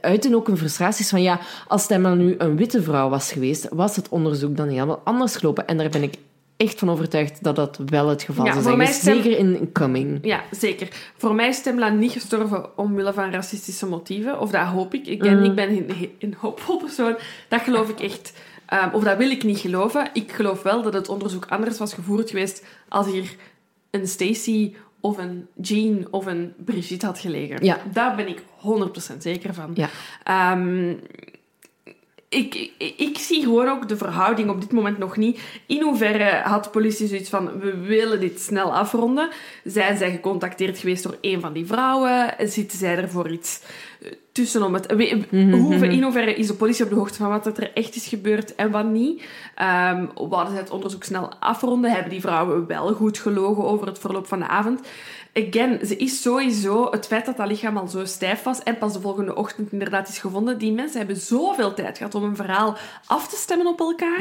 uiten 0.00 0.34
ook 0.34 0.46
hun 0.46 0.56
frustraties 0.56 1.08
van 1.08 1.22
ja, 1.22 1.40
als 1.68 1.86
Temla 1.86 2.14
nu 2.14 2.34
een 2.38 2.56
witte 2.56 2.82
vrouw 2.82 3.08
was 3.08 3.32
geweest, 3.32 3.68
was 3.70 3.96
het 3.96 4.08
onderzoek 4.08 4.56
dan 4.56 4.68
helemaal 4.68 5.00
anders 5.04 5.36
gelopen. 5.36 5.66
En 5.66 5.76
daar 5.76 5.88
ben 5.88 6.02
ik 6.02 6.14
echt 6.58 6.78
van 6.78 6.90
overtuigd 6.90 7.44
dat 7.44 7.56
dat 7.56 7.80
wel 7.86 8.08
het 8.08 8.22
geval 8.22 8.44
ja, 8.44 8.52
zou 8.52 8.64
zijn. 8.64 8.86
Stem... 8.92 9.22
Zeker 9.22 9.38
in 9.38 9.72
Coming. 9.72 10.18
Ja, 10.22 10.42
zeker. 10.50 10.88
Voor 11.16 11.34
mij 11.34 11.48
is 11.48 11.62
Temla 11.62 11.88
niet 11.88 12.12
gestorven 12.12 12.78
omwille 12.78 13.12
van 13.12 13.30
racistische 13.30 13.86
motieven. 13.86 14.40
Of 14.40 14.50
dat 14.50 14.66
hoop 14.66 14.94
ik. 14.94 15.06
Ik 15.06 15.18
ben, 15.18 15.38
mm. 15.38 15.44
ik 15.44 15.54
ben 15.54 15.68
een, 15.70 16.10
een 16.18 16.34
hoopvol 16.38 16.76
persoon. 16.76 17.16
Dat 17.48 17.60
geloof 17.60 17.88
ik 17.88 18.00
echt. 18.00 18.32
Um, 18.72 18.90
of 18.92 19.02
dat 19.02 19.16
wil 19.16 19.30
ik 19.30 19.44
niet 19.44 19.58
geloven. 19.58 20.10
Ik 20.12 20.32
geloof 20.32 20.62
wel 20.62 20.82
dat 20.82 20.92
het 20.92 21.08
onderzoek 21.08 21.46
anders 21.48 21.78
was 21.78 21.94
gevoerd 21.94 22.30
geweest 22.30 22.64
als 22.88 23.06
hier 23.06 23.34
een 23.90 24.06
Stacy 24.06 24.74
of 25.00 25.18
een 25.18 25.46
Jean 25.60 26.06
of 26.10 26.26
een 26.26 26.54
Brigitte 26.64 27.06
had 27.06 27.18
gelegen. 27.18 27.64
Ja. 27.64 27.78
Daar 27.92 28.16
ben 28.16 28.28
ik 28.28 28.42
100% 29.12 29.18
zeker 29.18 29.54
van. 29.54 29.74
Ja. 29.74 30.52
Um, 30.52 31.00
ik, 32.28 32.70
ik, 32.78 32.94
ik 32.96 33.18
zie 33.18 33.42
gewoon 33.42 33.68
ook 33.68 33.88
de 33.88 33.96
verhouding 33.96 34.50
op 34.50 34.60
dit 34.60 34.72
moment 34.72 34.98
nog 34.98 35.16
niet. 35.16 35.40
In 35.66 35.82
hoeverre 35.82 36.40
had 36.44 36.64
de 36.64 36.70
politie 36.70 37.06
zoiets 37.06 37.30
van, 37.30 37.58
we 37.60 37.76
willen 37.78 38.20
dit 38.20 38.40
snel 38.40 38.74
afronden. 38.74 39.28
Zijn 39.64 39.96
zij 39.96 40.10
gecontacteerd 40.10 40.78
geweest 40.78 41.02
door 41.02 41.16
een 41.20 41.40
van 41.40 41.52
die 41.52 41.66
vrouwen? 41.66 42.34
Zitten 42.38 42.78
zij 42.78 42.96
er 42.96 43.08
voor 43.10 43.30
iets 43.30 43.60
eh, 44.02 44.12
tussen 44.32 44.62
om 44.62 44.74
het... 44.74 44.86
we- 44.86 45.24
Mhm, 45.30 45.52
hoeveel- 45.52 45.90
In 45.90 46.02
hoeverre 46.02 46.34
is 46.34 46.46
de 46.46 46.54
politie 46.54 46.84
op 46.84 46.90
de 46.90 46.96
hoogte 46.96 47.18
van 47.18 47.28
wat 47.28 47.46
er 47.46 47.72
echt 47.74 47.94
is 47.96 48.06
gebeurd 48.06 48.54
en 48.54 48.70
wat 48.70 48.86
niet? 48.86 49.22
Ehm 49.54 50.06
wouden 50.14 50.52
zij 50.52 50.60
het 50.62 50.70
onderzoek 50.70 51.04
snel 51.04 51.30
afronden? 51.40 51.90
Hebben 51.90 52.10
die 52.10 52.20
vrouwen 52.20 52.66
wel 52.66 52.92
goed 52.94 53.18
gelogen 53.18 53.64
over 53.64 53.86
het 53.86 53.98
verloop 53.98 54.26
van 54.26 54.38
de 54.38 54.46
avond? 54.48 54.80
Again, 55.34 55.86
ze 55.86 55.96
is 55.96 56.22
sowieso 56.22 56.90
het 56.90 57.06
feit 57.06 57.26
dat 57.26 57.36
dat 57.36 57.46
lichaam 57.48 57.76
al 57.76 57.88
zo 57.88 58.04
stijf 58.04 58.42
was 58.42 58.62
en 58.62 58.78
pas 58.78 58.92
de 58.92 59.00
volgende 59.00 59.34
ochtend 59.34 59.72
inderdaad 59.72 60.08
is 60.08 60.18
gevonden. 60.18 60.58
Die 60.58 60.72
mensen 60.72 60.98
hebben 60.98 61.16
zoveel 61.16 61.74
tijd 61.74 61.96
gehad 61.96 62.14
om 62.14 62.22
een 62.22 62.36
verhaal 62.36 62.76
af 63.06 63.28
te 63.28 63.36
stemmen 63.36 63.66
op 63.66 63.80
elkaar. 63.80 64.20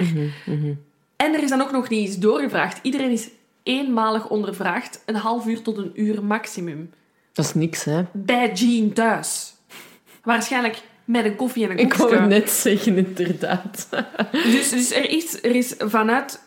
En 1.16 1.34
er 1.34 1.44
is 1.44 1.50
dan 1.50 1.62
ook 1.62 1.72
nog 1.72 1.90
niet 1.90 2.08
eens 2.08 2.18
doorgevraagd. 2.18 2.80
Iedereen 2.82 3.12
is 3.12 3.30
eenmalig 3.64 4.30
ondervraagd, 4.30 5.02
een 5.06 5.16
half 5.16 5.46
uur 5.48 5.62
tot 5.62 5.78
een 5.78 5.92
uur 5.94 6.24
maximum. 6.24 6.90
Dat 7.34 7.46
is 7.46 7.54
niks, 7.54 7.84
hè? 7.84 8.02
Bij 8.14 8.52
Jean 8.54 8.94
thuis. 8.94 9.54
Waarschijnlijk 10.24 10.82
met 11.06 11.26
een 11.26 11.36
koffie 11.36 11.64
en 11.64 11.72
een 11.72 11.78
Ik 11.78 11.94
wou 11.94 12.10
koekje. 12.10 12.24
het 12.26 12.34
net 12.34 12.50
zeggen, 12.50 12.98
inderdaad. 12.98 13.88
Dus, 14.32 14.70
dus 14.70 14.92
er, 14.92 15.10
is, 15.10 15.44
er 15.44 15.56
is 15.56 15.76
vanuit 15.78 16.42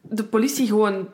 de 0.00 0.24
politie 0.24 0.66
gewoon 0.66 1.08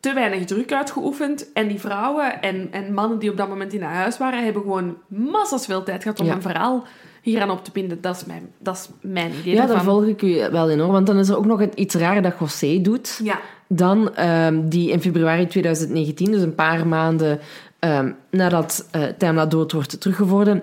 te 0.00 0.12
weinig 0.12 0.44
druk 0.44 0.72
uitgeoefend. 0.72 1.52
En 1.52 1.68
die 1.68 1.80
vrouwen 1.80 2.42
en, 2.42 2.68
en 2.70 2.94
mannen 2.94 3.18
die 3.18 3.30
op 3.30 3.36
dat 3.36 3.48
moment 3.48 3.72
in 3.72 3.82
huis 3.82 4.18
waren, 4.18 4.44
hebben 4.44 4.62
gewoon 4.62 4.96
massas 5.06 5.64
veel 5.66 5.82
tijd 5.82 6.02
gehad 6.02 6.20
om 6.20 6.26
Ja. 6.26 6.34
een 6.34 6.42
verhaal 6.42 6.84
hieraan 7.22 7.50
op 7.50 7.64
te 7.64 7.70
pinden. 7.70 8.00
Dat 8.00 8.16
is 8.16 8.24
mijn, 8.24 8.48
dat 8.58 8.74
is 8.74 8.88
mijn 9.00 9.30
idee 9.40 9.52
Ja, 9.52 9.58
daar 9.58 9.66
daarvan. 9.66 9.84
volg 9.84 10.04
ik 10.04 10.22
u 10.22 10.50
wel 10.50 10.70
in, 10.70 10.78
hoor. 10.78 10.92
Want 10.92 11.06
dan 11.06 11.18
is 11.18 11.28
er 11.28 11.36
ook 11.36 11.46
nog 11.46 11.62
iets 11.74 11.94
raar 11.94 12.22
dat 12.22 12.34
José 12.40 12.80
doet. 12.80 13.20
Ja. 13.22 13.38
Dan, 13.66 14.14
ehm, 14.14 14.68
die 14.68 14.90
in 14.90 15.00
februari 15.00 15.46
2019, 15.46 16.30
dus 16.30 16.42
een 16.42 16.54
paar 16.54 16.86
maanden 16.86 17.40
ehm, 17.78 18.12
nadat 18.30 18.88
eh 18.90 19.02
Tamla 19.18 19.46
dood 19.46 19.72
wordt 19.72 20.00
teruggevonden, 20.00 20.62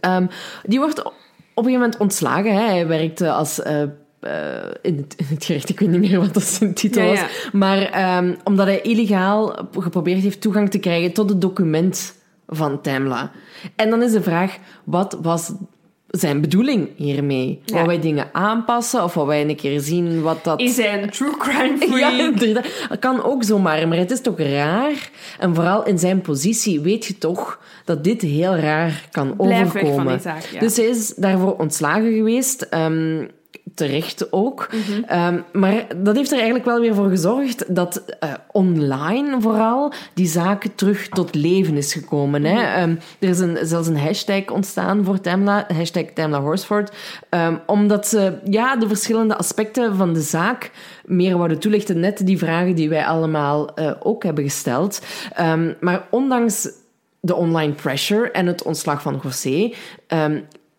ehm, 0.00 0.26
die 0.62 0.78
wordt 0.78 0.98
op 1.04 1.12
een 1.54 1.64
gegeven 1.64 1.72
moment 1.80 1.96
ontslagen. 1.96 2.52
Hè. 2.54 2.60
Hij 2.64 2.86
werkte 2.86 3.30
als... 3.32 3.62
eh, 3.62 3.82
eh, 4.20 4.32
in, 4.82 4.96
het, 4.96 5.14
in 5.16 5.26
het 5.28 5.44
gerecht, 5.44 5.68
ik 5.68 5.80
weet 5.80 5.88
niet 5.88 6.00
meer 6.10 6.18
wat 6.20 6.34
dat 6.34 6.42
zijn 6.42 6.74
titel 6.74 7.04
was. 7.06 7.18
ja. 7.18 7.26
Maar 7.52 7.78
ehm, 7.82 8.34
omdat 8.44 8.66
hij 8.66 8.80
illegaal 8.80 9.68
geprobeerd 9.78 10.22
heeft 10.22 10.40
toegang 10.40 10.70
te 10.70 10.78
krijgen 10.78 11.12
tot 11.12 11.30
het 11.30 11.40
document 11.40 12.14
van 12.46 12.80
Tamla. 12.80 13.30
En 13.76 13.90
dan 13.90 14.02
is 14.02 14.12
de 14.12 14.22
vraag, 14.22 14.56
wat 14.84 15.18
was 15.22 15.52
zijn 16.06 16.40
bedoeling 16.40 16.88
hiermee? 16.96 17.60
Ja. 17.64 17.74
Wou 17.74 17.86
wij 17.86 18.00
dingen 18.00 18.28
aanpassen 18.32 19.04
of 19.04 19.14
wou 19.14 19.26
wij 19.26 19.48
een 19.48 19.56
keer 19.56 19.80
zien 19.80 20.22
wat 20.22 20.44
dat... 20.44 20.60
Is 20.60 20.76
hij 20.76 21.02
een 21.02 21.10
true 21.10 21.36
crime 21.36 21.76
free? 21.78 21.98
Ja, 22.00 22.18
inderdaad. 22.18 22.66
Dat 22.88 22.98
kan 22.98 23.22
ook 23.22 23.44
zomaar, 23.44 23.88
maar 23.88 23.98
het 23.98 24.10
is 24.10 24.20
toch 24.20 24.38
raar. 24.38 25.10
En 25.38 25.54
vooral 25.54 25.86
in 25.86 25.98
zijn 25.98 26.20
positie 26.20 26.80
weet 26.80 27.04
je 27.06 27.18
toch 27.18 27.60
dat 27.84 28.04
dit 28.04 28.22
heel 28.22 28.56
raar 28.56 29.08
kan 29.10 29.36
Blijf 29.36 29.72
weg 29.72 29.82
overkomen. 29.82 30.04
van 30.04 30.12
die 30.12 30.20
zaak, 30.22 30.42
ja. 30.52 30.60
Dus 30.60 30.76
hij 30.76 30.86
is 30.86 31.14
daarvoor 31.14 31.56
ontslagen 31.56 32.12
geweest. 32.14 32.62
ehm, 32.62 33.24
terecht 33.74 34.32
ook. 34.32 34.68
Mhm. 34.72 35.02
Ehm, 35.04 35.40
maar 35.52 35.86
dat 35.96 36.16
heeft 36.16 36.30
er 36.30 36.36
eigenlijk 36.36 36.64
wel 36.64 36.80
weer 36.80 36.94
voor 36.94 37.08
gezorgd 37.08 37.74
dat 37.74 38.04
eh, 38.18 38.32
online 38.52 39.40
vooral 39.40 39.92
die 40.14 40.26
zaak 40.26 40.66
terug 40.74 41.08
tot 41.08 41.34
leven 41.34 41.76
is 41.76 41.92
gekomen. 41.92 42.44
Hè? 42.44 42.54
Mhm. 42.54 42.64
Ehm, 42.64 42.94
er 43.18 43.28
is 43.28 43.38
een, 43.38 43.58
zelfs 43.62 43.88
een 43.88 43.98
hashtag 43.98 44.50
ontstaan 44.50 45.04
voor 45.04 45.20
Tamla, 45.20 45.64
hashtag 45.68 46.04
Tamla 46.04 46.40
Horsford, 46.40 46.92
ehm, 47.28 47.56
omdat 47.66 48.06
ze 48.06 48.38
ja, 48.44 48.76
de 48.76 48.88
verschillende 48.88 49.36
aspecten 49.36 49.96
van 49.96 50.12
de 50.12 50.20
zaak 50.20 50.70
meer 51.04 51.36
wouden 51.36 51.58
toelichten. 51.58 52.00
Net 52.00 52.26
die 52.26 52.38
vragen 52.38 52.74
die 52.74 52.88
wij 52.88 53.06
allemaal 53.06 53.74
eh, 53.74 53.92
ook 54.00 54.24
hebben 54.24 54.44
gesteld. 54.44 55.00
Maar 55.80 56.06
ondanks 56.10 56.68
de 57.20 57.34
online 57.34 57.72
pressure 57.72 58.30
en 58.30 58.46
het 58.46 58.62
ontslag 58.62 59.02
van 59.02 59.20
José, 59.22 59.72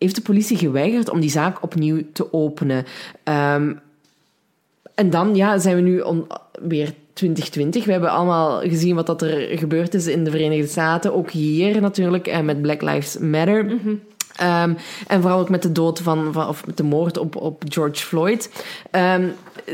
heeft 0.02 0.14
de 0.14 0.22
politie 0.22 0.56
geweigerd 0.56 1.10
om 1.10 1.20
die 1.20 1.30
zaak 1.30 1.62
opnieuw 1.62 2.02
te 2.12 2.32
openen. 2.32 2.84
Ehm, 3.22 3.72
en 4.94 5.10
dan 5.10 5.34
ja, 5.34 5.58
zijn 5.58 5.76
we 5.76 5.82
nu 5.82 6.00
on- 6.00 6.26
weer 6.62 6.92
2020. 7.12 7.84
We 7.84 7.92
hebben 7.92 8.10
allemaal 8.10 8.60
gezien 8.60 8.94
wat 8.94 9.06
dat 9.06 9.22
er 9.22 9.58
gebeurd 9.58 9.94
is 9.94 10.06
in 10.06 10.24
de 10.24 10.30
Verenigde 10.30 10.66
Staten. 10.66 11.14
Ook 11.14 11.30
hier 11.30 11.80
natuurlijk, 11.80 12.26
en 12.26 12.44
met 12.44 12.62
Black 12.62 12.82
Lives 12.82 13.18
Matter. 13.18 13.66
Ehm, 14.36 14.74
en 15.06 15.20
vooral 15.20 15.40
ook 15.40 15.48
met 15.48 15.62
de 15.62 15.72
dood 15.72 16.00
van, 16.00 16.32
van 16.32 16.48
of 16.48 16.66
met 16.66 16.76
de 16.76 16.82
moord 16.82 17.16
op, 17.18 17.36
op 17.36 17.62
George 17.68 18.04
Floyd. 18.06 18.50
Ehm, 18.90 19.28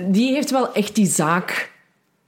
die 0.07 0.33
heeft 0.33 0.51
wel 0.51 0.73
echt 0.73 0.95
die 0.95 1.07
zaak 1.07 1.71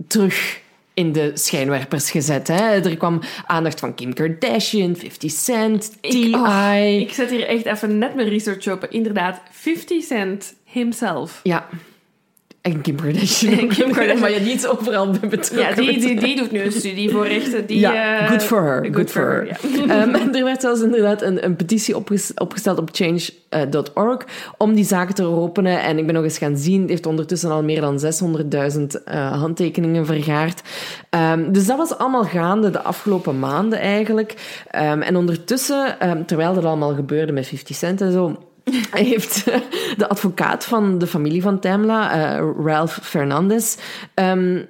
terug 0.06 0.60
in 1.00 1.12
de 1.12 1.30
schijnwerpers 1.34 2.10
gezet. 2.10 2.48
Hè? 2.48 2.80
Er 2.80 2.96
kwam 2.96 3.20
aandacht 3.46 3.80
van 3.80 3.94
Kim 3.94 4.14
Kardashian, 4.14 4.96
50 4.96 5.30
Cent, 5.32 5.92
T.I. 6.00 6.28
Ik, 6.28 6.34
oh, 6.34 6.76
ik 7.00 7.12
zet 7.12 7.30
hier 7.30 7.46
echt 7.46 7.64
even 7.64 7.98
net 7.98 8.14
mijn 8.14 8.28
research 8.28 8.68
open. 8.68 8.90
Inderdaad, 8.90 9.40
50 9.50 10.04
Cent 10.04 10.54
himself. 10.64 11.40
Ja. 11.42 11.68
En 12.60 12.80
Kim 12.80 12.96
Kardashian. 12.96 13.58
En 13.58 13.68
Kim 13.68 13.92
Kardashian. 13.96 14.20
maar 14.20 14.30
die 14.30 14.52
is 14.52 14.66
overal 14.66 15.10
bij 15.10 15.28
betrokken. 15.28 15.68
Ja, 15.68 15.74
die, 15.74 16.00
die, 16.00 16.20
die 16.20 16.36
doet 16.36 16.50
nu 16.50 16.60
een 16.60 16.72
studie 16.72 17.10
voor 17.10 17.26
rechten. 17.26 17.66
Die, 17.66 17.78
ja, 17.78 18.18
eh, 18.20 18.30
good 18.30 18.42
for 18.42 18.62
her. 18.62 18.88
Good, 18.92 19.10
for 19.10 19.22
her. 19.22 19.46
ja. 19.46 19.56
Ehm, 20.02 20.14
en 20.14 20.34
er 20.34 20.44
werd 20.44 20.60
zelfs 20.60 20.80
inderdaad 20.80 21.22
een, 21.22 21.44
een 21.44 21.56
petitie 21.56 21.96
opges- 21.96 22.34
opgesteld 22.34 22.78
op 22.78 22.88
change.org 22.92 24.26
om 24.56 24.74
die 24.74 24.84
zaken 24.84 25.14
te 25.14 25.24
openen. 25.24 25.82
En 25.82 25.98
ik 25.98 26.06
ben 26.06 26.14
nog 26.14 26.24
eens 26.24 26.38
gaan 26.38 26.56
zien, 26.56 26.80
het 26.80 26.90
heeft 26.90 27.06
ondertussen 27.06 27.50
al 27.50 27.62
meer 27.62 27.80
dan 27.80 28.00
600.000 28.00 28.82
eh, 29.04 29.32
handtekeningen 29.40 30.06
vergaard. 30.06 30.62
Ehm, 31.10 31.52
dus 31.52 31.66
dat 31.66 31.76
was 31.76 31.98
allemaal 31.98 32.24
gaande 32.24 32.70
de 32.70 32.82
afgelopen 32.82 33.38
maanden 33.38 33.78
eigenlijk. 33.78 34.34
Ehm, 34.70 35.00
en 35.00 35.16
ondertussen, 35.16 35.96
terwijl 36.26 36.54
dat 36.54 36.64
allemaal 36.64 36.94
gebeurde 36.94 37.32
met 37.32 37.46
50 37.46 37.76
Cent 37.76 38.00
en 38.00 38.12
zo, 38.12 38.38
heeft 38.92 39.48
eh, 39.48 39.60
de 39.96 40.08
advocaat 40.08 40.64
van 40.64 40.98
de 40.98 41.06
familie 41.06 41.42
van 41.42 41.58
Tamla, 41.60 42.12
eh, 42.12 42.44
Ralph 42.64 42.98
Fernandez, 43.02 43.76
ehm, 44.14 44.62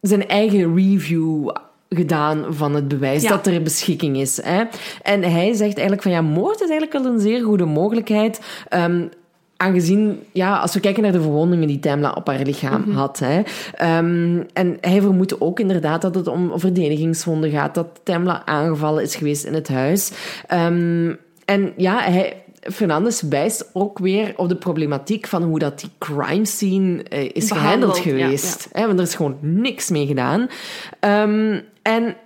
zijn 0.00 0.28
eigen 0.28 0.74
review 0.76 1.50
gedaan 1.88 2.44
van 2.50 2.74
het 2.74 2.88
bewijs 2.88 3.22
Ja. 3.22 3.28
dat 3.28 3.46
er 3.46 3.62
beschikking 3.62 4.16
is. 4.16 4.42
Hè? 4.42 4.64
En 5.02 5.22
hij 5.22 5.52
zegt 5.52 5.72
eigenlijk 5.74 6.02
van 6.02 6.12
ja, 6.12 6.20
moord 6.20 6.60
is 6.60 6.68
eigenlijk 6.70 6.92
wel 6.92 7.12
een 7.12 7.20
zeer 7.20 7.42
goede 7.44 7.64
mogelijkheid. 7.64 8.40
ehm, 8.68 9.06
Aangezien, 9.60 10.22
ja, 10.32 10.56
als 10.58 10.74
we 10.74 10.80
kijken 10.80 11.02
naar 11.02 11.12
de 11.12 11.20
verwondingen 11.20 11.68
die 11.68 11.78
Tamla 11.78 12.12
op 12.12 12.26
haar 12.26 12.38
lichaam 12.42 12.90
had. 12.90 13.18
Hè, 13.18 13.42
ehm, 13.74 14.42
en 14.52 14.78
hij 14.80 15.00
vermoedt 15.00 15.40
ook 15.40 15.60
inderdaad 15.60 16.02
dat 16.02 16.14
het 16.14 16.26
om 16.26 16.52
verdedigingswonden 16.60 17.50
gaat. 17.50 17.74
Dat 17.74 18.00
Tamla 18.02 18.42
aangevallen 18.44 19.02
is 19.02 19.16
geweest 19.16 19.44
in 19.44 19.54
het 19.54 19.68
huis. 19.68 20.10
En 21.44 21.72
ja, 21.76 21.98
hij, 22.00 22.42
Fernandes 22.60 23.22
wijst 23.22 23.70
ook 23.72 23.98
weer 23.98 24.32
op 24.36 24.48
de 24.48 24.56
problematiek 24.56 25.26
van 25.26 25.42
hoe 25.42 25.58
dat 25.58 25.80
die 25.80 25.90
crime 25.98 26.44
scene 26.44 27.02
eh, 27.02 27.24
is 27.32 27.48
Behandeld, 27.48 27.48
gehandeld 27.48 27.96
ja, 27.96 28.02
geweest. 28.02 28.68
Hè, 28.72 28.86
want 28.86 28.98
er 28.98 29.04
is 29.04 29.14
gewoon 29.14 29.36
niks 29.40 29.90
mee 29.90 30.06
gedaan. 30.06 30.48
Ehm, 31.00 31.60
en 31.82 32.16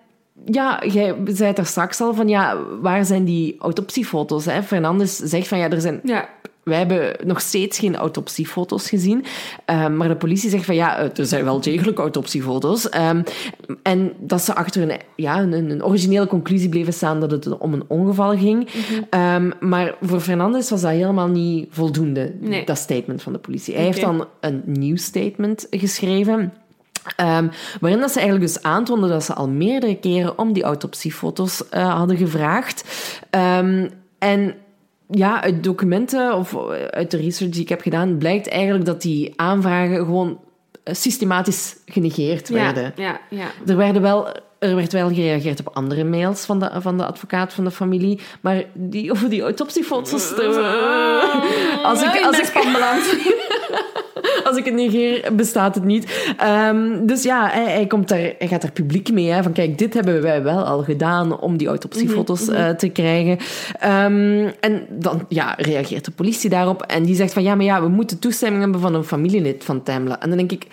ja, 0.44 0.82
jij 0.86 1.14
zei 1.24 1.46
het 1.46 1.56
daar 1.56 1.66
straks 1.66 2.00
al 2.00 2.14
van, 2.14 2.28
ja, 2.28 2.56
waar 2.80 3.04
zijn 3.04 3.24
die 3.24 3.56
autopsiefoto's? 3.58 4.44
Hè? 4.44 4.62
Fernandes 4.62 5.16
zegt 5.16 5.48
van, 5.48 5.58
ja, 5.58 5.70
er 5.70 5.80
zijn 5.80 6.00
Ja, 6.04 6.28
wij 6.62 6.78
hebben 6.78 7.16
nog 7.24 7.40
steeds 7.40 7.78
geen 7.78 7.96
autopsiefoto's 7.96 8.88
gezien. 8.88 9.24
Ehm, 9.64 9.96
maar 9.96 10.08
de 10.08 10.16
politie 10.16 10.50
zegt 10.50 10.64
van 10.64 10.74
ja, 10.74 10.98
er 11.16 11.26
zijn 11.26 11.44
wel 11.44 11.60
degelijk 11.60 11.98
autopsiefoto's. 11.98 12.88
Ehm, 12.88 13.22
en 13.82 14.12
dat 14.18 14.42
ze 14.42 14.54
achter 14.54 14.82
een, 14.82 14.98
ja, 15.16 15.40
een, 15.40 15.52
een 15.52 15.84
originele 15.84 16.26
conclusie 16.26 16.68
bleven 16.68 16.92
staan 16.92 17.20
dat 17.20 17.30
het 17.30 17.58
om 17.58 17.72
een 17.72 17.84
ongeval 17.88 18.36
ging. 18.36 18.68
Ehm, 19.10 19.50
maar 19.60 19.94
voor 20.00 20.20
Fernandes 20.20 20.70
was 20.70 20.80
dat 20.80 20.90
helemaal 20.90 21.28
niet 21.28 21.66
voldoende, 21.70 22.34
Nee. 22.40 22.64
dat 22.64 22.78
statement 22.78 23.22
van 23.22 23.32
de 23.32 23.38
politie. 23.38 23.74
Hij 23.74 23.84
heeft 23.84 24.00
dan 24.00 24.26
een 24.40 24.62
nieuw 24.66 24.96
statement 24.96 25.66
geschreven. 25.70 26.52
Ehm, 27.16 27.48
waarin 27.80 28.00
dat 28.00 28.10
ze 28.10 28.20
eigenlijk 28.20 28.52
dus 28.52 28.62
aantoonde 28.62 29.08
dat 29.08 29.24
ze 29.24 29.34
al 29.34 29.48
meerdere 29.48 29.96
keren 29.96 30.38
om 30.38 30.52
die 30.52 30.62
autopsiefoto's 30.62 31.68
eh, 31.68 31.94
hadden 31.94 32.16
gevraagd. 32.16 32.84
Ehm, 33.30 33.88
en 34.18 34.54
ja, 35.10 35.42
uit 35.42 35.64
documenten 35.64 36.34
of 36.34 36.56
uit 36.90 37.10
de 37.10 37.16
research 37.16 37.52
die 37.52 37.62
ik 37.62 37.68
heb 37.68 37.80
gedaan, 37.80 38.18
blijkt 38.18 38.48
eigenlijk 38.48 38.84
dat 38.84 39.02
die 39.02 39.32
aanvragen 39.36 39.96
gewoon 39.96 40.40
eh, 40.84 40.94
systematisch 40.94 41.76
genegeerd 41.86 42.48
ja, 42.48 42.54
werden. 42.54 42.92
ja, 42.96 43.20
ja. 43.30 43.46
Er, 43.66 43.76
werden 43.76 44.02
wel, 44.02 44.28
er 44.62 44.76
werd 44.76 44.92
wel 44.92 45.08
gereageerd 45.08 45.60
op 45.60 45.76
andere 45.76 46.04
mails 46.04 46.44
van 46.44 46.58
de, 46.60 46.70
van 46.78 46.96
de 46.96 47.06
advocaat 47.06 47.52
van 47.52 47.64
de 47.64 47.70
familie, 47.70 48.20
maar 48.40 48.64
die, 48.72 49.12
over 49.12 49.28
die 49.28 49.42
autopsiefoto's... 49.42 50.32
Als 51.82 52.02
ik, 52.02 52.20
als 52.24 52.38
ik, 52.38 52.52
Als 54.44 54.56
ik 54.56 54.64
het 54.64 54.74
negeer, 54.74 55.34
bestaat 55.34 55.74
het 55.74 55.84
niet. 55.84 56.34
Ehm, 56.36 57.06
dus 57.06 57.22
ja, 57.22 57.48
hij, 57.48 57.72
hij, 57.72 57.86
komt 57.86 58.08
daar, 58.08 58.18
hij 58.18 58.48
gaat 58.48 58.62
er 58.62 58.72
publiek 58.72 59.12
mee. 59.12 59.30
Hè, 59.30 59.42
van 59.42 59.52
kijk, 59.52 59.78
dit 59.78 59.94
hebben 59.94 60.22
wij 60.22 60.42
wel 60.42 60.64
al 60.64 60.82
gedaan 60.82 61.40
om 61.40 61.56
die 61.56 61.68
autopsiefoto's 61.68 62.48
uh, 62.48 62.68
te 62.68 62.88
krijgen. 62.88 63.38
Um, 63.84 64.52
en 64.60 64.86
dan 64.88 65.24
ja, 65.28 65.54
reageert 65.56 66.04
de 66.04 66.10
politie 66.10 66.50
daarop. 66.50 66.82
En 66.82 67.02
die 67.02 67.14
zegt 67.14 67.32
van 67.32 67.42
ja, 67.42 67.54
maar 67.54 67.64
ja, 67.64 67.82
we 67.82 67.88
moeten 67.88 68.18
toestemming 68.18 68.62
hebben 68.62 68.80
van 68.80 68.94
een 68.94 69.04
familielid 69.04 69.64
van 69.64 69.82
Tamla. 69.82 70.20
En 70.20 70.28
dan 70.28 70.38
denk 70.38 70.52
ik 70.52 70.66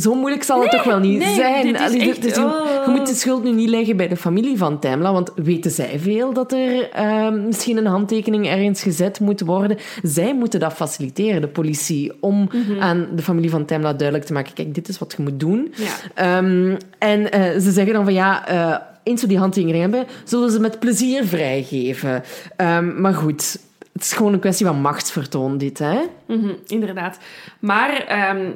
zo 0.00 0.14
moeilijk 0.14 0.42
zal 0.42 0.60
het 0.60 0.70
toch 0.70 0.84
wel 0.84 0.98
niet 0.98 1.18
nee, 1.18 1.34
zijn. 1.34 1.78
Allee, 1.78 2.08
echt, 2.08 2.24
je, 2.24 2.44
oh. 2.44 2.84
je, 2.84 2.90
moet 2.90 3.06
de 3.06 3.14
schuld 3.14 3.44
nu 3.44 3.52
niet 3.52 3.68
leggen 3.68 3.96
bij 3.96 4.08
de 4.08 4.16
familie 4.16 4.56
van 4.56 4.78
Tamla, 4.78 5.12
want 5.12 5.32
weten 5.34 5.70
zij 5.70 5.98
veel 5.98 6.32
dat 6.32 6.52
er 6.52 6.90
uh, 6.98 7.30
misschien 7.30 7.76
een 7.76 7.86
handtekening 7.86 8.48
ergens 8.48 8.82
gezet 8.82 9.20
moet 9.20 9.40
worden? 9.40 9.76
Zij 10.02 10.34
moeten 10.34 10.60
dat 10.60 10.72
faciliteren, 10.72 11.40
de 11.40 11.48
politie, 11.48 12.12
om 12.20 12.38
mm 12.38 12.48
-hmm. 12.66 12.80
aan 12.80 13.08
de 13.14 13.22
familie 13.22 13.50
van 13.50 13.64
Tamla 13.64 13.92
duidelijk 13.92 14.26
te 14.26 14.32
maken: 14.32 14.54
kijk, 14.54 14.74
dit 14.74 14.88
is 14.88 14.98
wat 14.98 15.14
je 15.16 15.22
moet 15.22 15.40
doen. 15.40 15.74
Ja. 16.14 16.38
Um, 16.38 16.76
en 16.98 17.20
uh, 17.20 17.60
ze 17.60 17.70
zeggen 17.70 17.92
dan 17.92 18.04
van 18.04 18.14
ja. 18.14 18.52
Uh, 18.52 18.76
eens 19.02 19.22
we 19.22 19.28
die 19.28 19.38
handtekening 19.38 19.80
hebben, 19.80 20.06
zullen 20.24 20.50
ze 20.50 20.60
met 20.60 20.78
plezier 20.78 21.24
vrijgeven. 21.24 22.22
Um, 22.56 23.00
maar 23.00 23.14
goed, 23.14 23.58
het 23.92 24.02
is 24.02 24.12
gewoon 24.12 24.32
een 24.32 24.40
kwestie 24.40 24.66
van 24.66 24.80
machtsvertoon, 24.80 25.58
dit, 25.58 25.78
hè? 25.78 25.98
Mm 26.26 26.40
-hmm, 26.40 26.56
inderdaad. 26.66 27.18
Maar 27.58 27.90
um, 28.36 28.54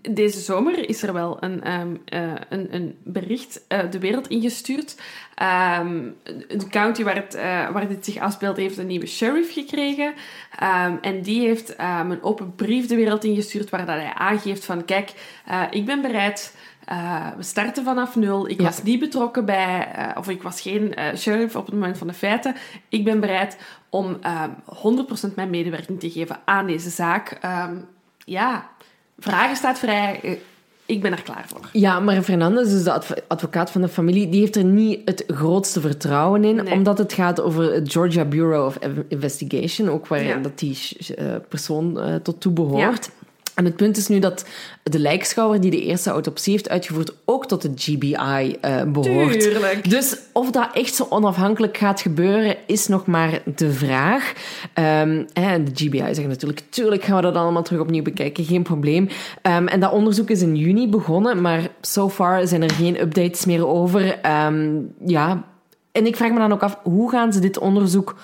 deze 0.00 0.40
zomer 0.40 0.88
is 0.88 1.02
er 1.02 1.12
wel 1.12 1.36
een, 1.40 1.72
um, 1.72 2.00
uh, 2.12 2.32
een, 2.48 2.74
een, 2.74 2.96
bericht 3.02 3.64
uh, 3.68 3.78
de 3.90 3.98
wereld 3.98 4.28
ingestuurd. 4.28 4.96
Um, 5.80 6.16
de 6.48 6.66
county 6.70 7.02
waar, 7.02 7.14
het, 7.14 7.34
uh, 7.34 7.70
waar 7.70 7.88
dit 7.88 8.04
zich 8.04 8.18
afspeelt 8.18 8.56
heeft 8.56 8.78
een 8.78 8.86
nieuwe 8.86 9.06
sheriff 9.06 9.52
gekregen. 9.52 10.06
Um, 10.62 10.98
en 11.00 11.22
die 11.22 11.40
heeft 11.40 11.74
een 11.78 12.22
open 12.22 12.54
brief 12.54 12.86
de 12.86 12.96
wereld 12.96 13.24
ingestuurd 13.24 13.70
waar 13.70 13.86
dat 13.86 13.96
hij 13.96 14.14
aangeeft 14.14 14.64
van... 14.64 14.84
Kijk, 14.84 15.12
ik 15.70 15.86
ben 15.86 16.02
bereid... 16.02 16.54
Uh, 16.92 17.26
we 17.36 17.42
starten 17.42 17.84
vanaf 17.84 18.16
nul. 18.16 18.48
Ik 18.48 18.58
ja. 18.58 18.64
was 18.64 18.82
niet 18.82 19.00
betrokken 19.00 19.44
bij, 19.44 19.94
uh, 19.98 20.10
of 20.16 20.28
ik 20.28 20.42
was 20.42 20.60
geen 20.60 20.94
uh, 20.98 21.14
sheriff 21.16 21.56
op 21.56 21.66
het 21.66 21.74
moment 21.74 21.98
van 21.98 22.06
de 22.06 22.12
feiten. 22.12 22.54
Ik 22.88 23.04
ben 23.04 23.20
bereid 23.20 23.56
om 23.88 24.18
100% 25.30 25.34
mijn 25.34 25.50
medewerking 25.50 26.00
te 26.00 26.10
geven 26.10 26.40
aan 26.44 26.66
deze 26.66 26.90
zaak. 26.90 27.38
Um, 27.44 27.88
ja, 28.24 28.70
vragen 29.20 29.56
staat 29.56 29.78
vrij. 29.78 30.38
Ik 30.86 31.02
ben 31.02 31.12
er 31.12 31.22
klaar 31.22 31.44
voor. 31.46 31.68
Ja, 31.72 32.00
maar 32.00 32.22
Fernandez, 32.22 32.70
dus 32.70 32.82
de 32.82 32.92
adv 32.92 33.10
advocaat 33.28 33.70
van 33.70 33.80
de 33.80 33.88
familie, 33.88 34.28
die 34.28 34.40
heeft 34.40 34.56
er 34.56 34.64
niet 34.64 35.00
het 35.04 35.24
grootste 35.26 35.80
vertrouwen 35.80 36.44
in, 36.44 36.54
Nee. 36.56 36.72
omdat 36.72 36.98
het 36.98 37.12
gaat 37.12 37.40
over 37.40 37.72
het 37.74 37.92
Georgia 37.92 38.24
Bureau 38.24 38.66
of 38.66 38.78
Investigation, 39.08 39.88
ook 39.88 40.06
waar 40.06 40.22
Ja. 40.24 40.36
dat 40.36 40.58
die 40.58 40.78
uh, 41.18 41.34
persoon 41.48 41.98
uh, 42.08 42.14
tot 42.14 42.40
toe 42.40 42.52
behoort. 42.52 43.10
En 43.54 43.64
het 43.64 43.76
punt 43.76 43.96
is 43.96 44.08
nu 44.08 44.18
dat 44.18 44.44
de 44.82 44.98
lijkschouwer 44.98 45.60
die 45.60 45.70
de 45.70 45.82
eerste 45.82 46.10
autopsie 46.10 46.52
heeft 46.52 46.68
uitgevoerd 46.68 47.12
ook 47.24 47.46
tot 47.46 47.62
de 47.62 47.72
GBI 47.74 48.56
uh, 48.64 48.82
behoort. 48.82 49.40
Tuurlijk. 49.40 49.90
Dus 49.90 50.16
of 50.32 50.50
dat 50.50 50.68
echt 50.72 50.94
zo 50.94 51.06
onafhankelijk 51.08 51.76
gaat 51.76 52.00
gebeuren, 52.00 52.56
is 52.66 52.86
nog 52.86 53.06
maar 53.06 53.42
de 53.54 53.72
vraag. 53.72 54.32
Um, 54.74 55.26
en 55.32 55.64
de 55.64 55.70
GBI 55.74 55.98
zeggen 55.98 56.28
natuurlijk, 56.28 56.62
tuurlijk 56.70 57.04
gaan 57.04 57.16
we 57.16 57.22
dat 57.22 57.34
allemaal 57.34 57.62
terug 57.62 57.80
opnieuw 57.80 58.02
bekijken, 58.02 58.44
geen 58.44 58.62
probleem. 58.62 59.08
Um, 59.42 59.68
en 59.68 59.80
dat 59.80 59.92
onderzoek 59.92 60.30
is 60.30 60.42
in 60.42 60.56
juni 60.56 60.88
begonnen, 60.88 61.40
maar 61.40 61.68
so 61.80 62.08
far 62.08 62.46
zijn 62.46 62.62
er 62.62 62.70
geen 62.70 63.00
updates 63.00 63.44
meer 63.44 63.66
over. 63.66 64.18
Um, 64.46 64.94
ja, 65.06 65.44
en 65.92 66.06
ik 66.06 66.16
vraag 66.16 66.30
me 66.30 66.38
dan 66.38 66.52
ook 66.52 66.62
af, 66.62 66.78
hoe 66.82 67.10
gaan 67.10 67.32
ze 67.32 67.40
dit 67.40 67.58
onderzoek 67.58 68.16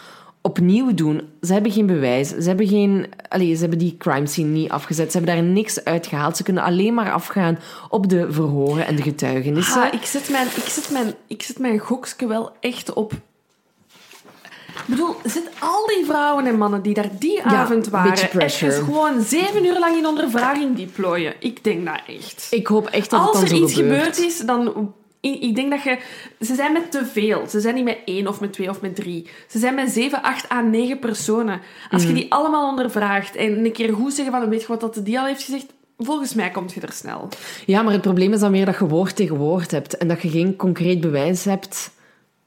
opnieuw 0.47 0.94
doen. 0.94 1.23
Ze 1.40 1.52
hebben 1.52 1.73
geen 1.73 1.86
bewijs. 1.86 2.28
Ze 2.28 2.48
hebben, 2.48 2.66
geen, 2.66 3.06
allez, 3.28 3.55
ze 3.55 3.60
hebben 3.60 3.78
die 3.78 3.97
crime 3.98 4.27
scene 4.27 4.48
niet 4.48 4.70
afgezet. 4.70 5.12
Ze 5.12 5.18
hebben 5.18 5.36
daar 5.36 5.44
niks 5.44 5.85
uitgehaald. 5.85 6.36
Ze 6.36 6.43
kunnen 6.43 6.62
alleen 6.62 6.94
maar 6.94 7.12
afgaan 7.12 7.59
op 7.89 8.09
de 8.09 8.32
verhoren 8.32 8.86
en 8.86 8.97
de 8.97 9.02
getuigenissen. 9.02 9.82
Ah, 9.82 9.93
ik, 9.93 10.05
zet 10.05 10.31
mijn, 10.31 10.47
ik, 10.47 10.64
zet 10.68 10.90
mijn, 10.90 11.14
ik 11.27 11.43
zet 11.43 11.59
mijn 11.59 11.78
gokske 11.78 12.27
wel 12.27 12.52
echt 12.60 12.93
op... 12.93 13.12
Ik 13.12 14.82
bedoel, 14.86 15.14
zit 15.24 15.51
al 15.59 15.86
die 15.86 16.05
vrouwen 16.05 16.47
en 16.47 16.59
mannen 16.59 16.82
die 16.82 16.94
daar 16.94 17.10
die 17.18 17.36
Ja, 17.36 17.43
avond 17.44 17.89
waren... 17.89 18.39
Even 18.39 18.73
gewoon 18.73 19.23
zeven 19.23 19.64
uur 19.64 19.78
lang 19.78 19.97
in 19.97 20.06
ondervraging 20.06 20.77
die 20.77 20.86
plooien. 20.86 21.35
Ik 21.39 21.64
denk 21.64 21.86
dat 21.86 22.01
echt. 22.06 22.47
Ik 22.51 22.66
hoop 22.66 22.86
echt 22.86 23.10
dat 23.10 23.20
het 23.20 23.28
Als 23.28 23.39
dan 23.40 23.44
er 23.51 23.56
zo 23.56 23.62
iets 23.62 23.74
gebeurt. 23.74 23.98
gebeurd 23.98 24.18
is, 24.18 24.39
dan... 24.39 24.94
Ik 25.35 25.55
denk 25.55 25.70
dat 25.70 25.82
je... 25.82 25.98
Ze 26.40 26.55
zijn 26.55 26.73
met 26.73 26.90
te 26.90 27.05
veel. 27.07 27.47
Ze 27.48 27.61
zijn 27.61 27.74
niet 27.74 27.85
met 27.85 27.98
één 28.05 28.27
of 28.28 28.40
met 28.40 28.53
twee 28.53 28.69
of 28.70 28.81
met 28.81 28.94
drie. 28.94 29.27
Ze 29.48 29.59
zijn 29.59 29.74
met 29.74 29.90
zeven, 29.90 30.23
acht 30.23 30.51
à 30.53 30.61
negen 30.61 30.98
personen. 30.98 31.61
Als 31.90 32.03
Mhm. 32.05 32.15
je 32.15 32.20
die 32.20 32.32
allemaal 32.32 32.69
ondervraagt 32.70 33.36
en 33.36 33.65
een 33.65 33.73
keer 33.73 33.93
goed 33.94 34.12
zeggen 34.15 34.35
van... 34.40 34.48
Weet 34.48 34.61
je 34.61 34.66
wat 34.66 34.81
dat 34.81 35.01
die 35.05 35.19
al 35.19 35.27
heeft 35.27 35.43
gezegd? 35.43 35.66
Volgens 35.98 36.35
mij 36.35 36.51
komt 36.51 36.73
je 36.73 36.81
er 36.81 36.93
snel. 36.93 37.28
Ja, 37.66 37.82
maar 37.82 37.93
het 37.93 38.03
probleem 38.03 38.32
is 38.32 38.40
dan 38.40 38.53
weer 38.53 38.65
dat 38.65 38.78
je 38.78 38.86
woord 38.86 39.16
tegen 39.16 39.36
woord 39.36 39.70
hebt. 39.70 39.97
En 39.97 40.09
dat 40.09 40.23
je 40.23 40.28
geen 40.28 40.57
concreet 40.57 41.01
bewijs 41.01 41.44
hebt 41.44 41.90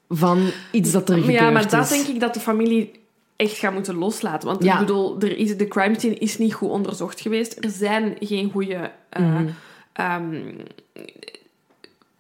van 0.10 0.50
iets 0.72 0.92
dat 0.92 1.10
er 1.10 1.16
gebeurd 1.18 1.34
Ja, 1.40 1.50
maar 1.50 1.66
is. 1.66 1.72
dat 1.72 1.90
denk 1.90 2.06
ik 2.08 2.20
dat 2.20 2.34
de 2.34 2.40
familie 2.40 2.92
echt 3.36 3.58
gaat 3.58 3.74
moeten 3.74 3.96
loslaten. 3.96 4.48
Want 4.48 4.64
Ja. 4.64 4.74
ik 4.74 4.80
bedoel, 4.80 5.20
er 5.22 5.38
is, 5.38 5.58
de 5.58 5.68
crime 5.68 6.00
scene 6.00 6.16
is 6.16 6.38
niet 6.38 6.54
goed 6.54 6.70
onderzocht 6.70 7.22
geweest. 7.22 7.64
Er 7.64 7.70
zijn 7.70 8.16
geen 8.20 8.52
goede 8.52 8.92
Mhm. 9.20 9.46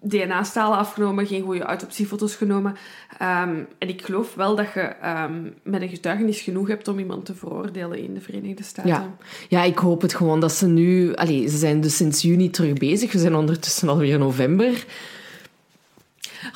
DNA-stalen 0.01 0.77
afgenomen, 0.77 1.27
geen 1.27 1.43
goede 1.43 1.63
autopsiefoto's 1.63 2.35
genomen. 2.35 2.75
Ehm, 3.17 3.63
en 3.77 3.89
ik 3.89 4.01
geloof 4.01 4.33
wel 4.35 4.55
dat 4.55 4.73
je 4.73 4.79
ehm, 4.81 5.43
met 5.63 5.81
een 5.81 5.89
getuigenis 5.89 6.41
genoeg 6.41 6.67
hebt 6.67 6.87
om 6.87 6.99
iemand 6.99 7.25
te 7.25 7.35
veroordelen 7.35 7.97
in 7.99 8.13
de 8.13 8.21
Verenigde 8.21 8.63
Staten. 8.63 8.91
Ja. 8.91 9.15
ja, 9.49 9.63
ik 9.63 9.77
hoop 9.77 10.01
het 10.01 10.13
gewoon 10.15 10.39
dat 10.39 10.51
ze 10.51 10.67
nu... 10.67 11.15
Allee, 11.15 11.47
ze 11.47 11.57
zijn 11.57 11.81
dus 11.81 11.95
sinds 11.95 12.21
juni 12.21 12.49
terug 12.49 12.73
bezig. 12.73 13.11
We 13.11 13.19
zijn 13.19 13.35
ondertussen 13.35 13.89
alweer 13.89 14.17
november. 14.19 14.85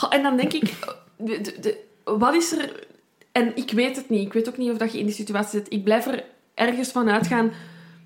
En 0.10 0.24
dan 0.24 0.38
denk 0.38 0.54
ik, 0.54 0.74
de, 1.18 1.42
de, 1.42 1.56
de- 1.62 1.78
wat 2.04 2.34
is 2.36 2.52
er... 2.52 2.86
En 3.32 3.52
ik 3.56 3.72
weet 3.72 3.96
het 3.96 4.10
niet. 4.10 4.26
Ik 4.26 4.34
weet 4.34 4.48
ook 4.50 4.58
niet 4.58 4.72
of 4.72 4.78
dat 4.78 4.92
je 4.94 5.00
in 5.00 5.06
die 5.06 5.16
situatie 5.16 5.60
zit. 5.60 5.74
Ik 5.74 5.84
blijf 5.84 6.06
er 6.08 6.24
ergens 6.54 6.90
van 6.90 7.10
uitgaan 7.10 7.52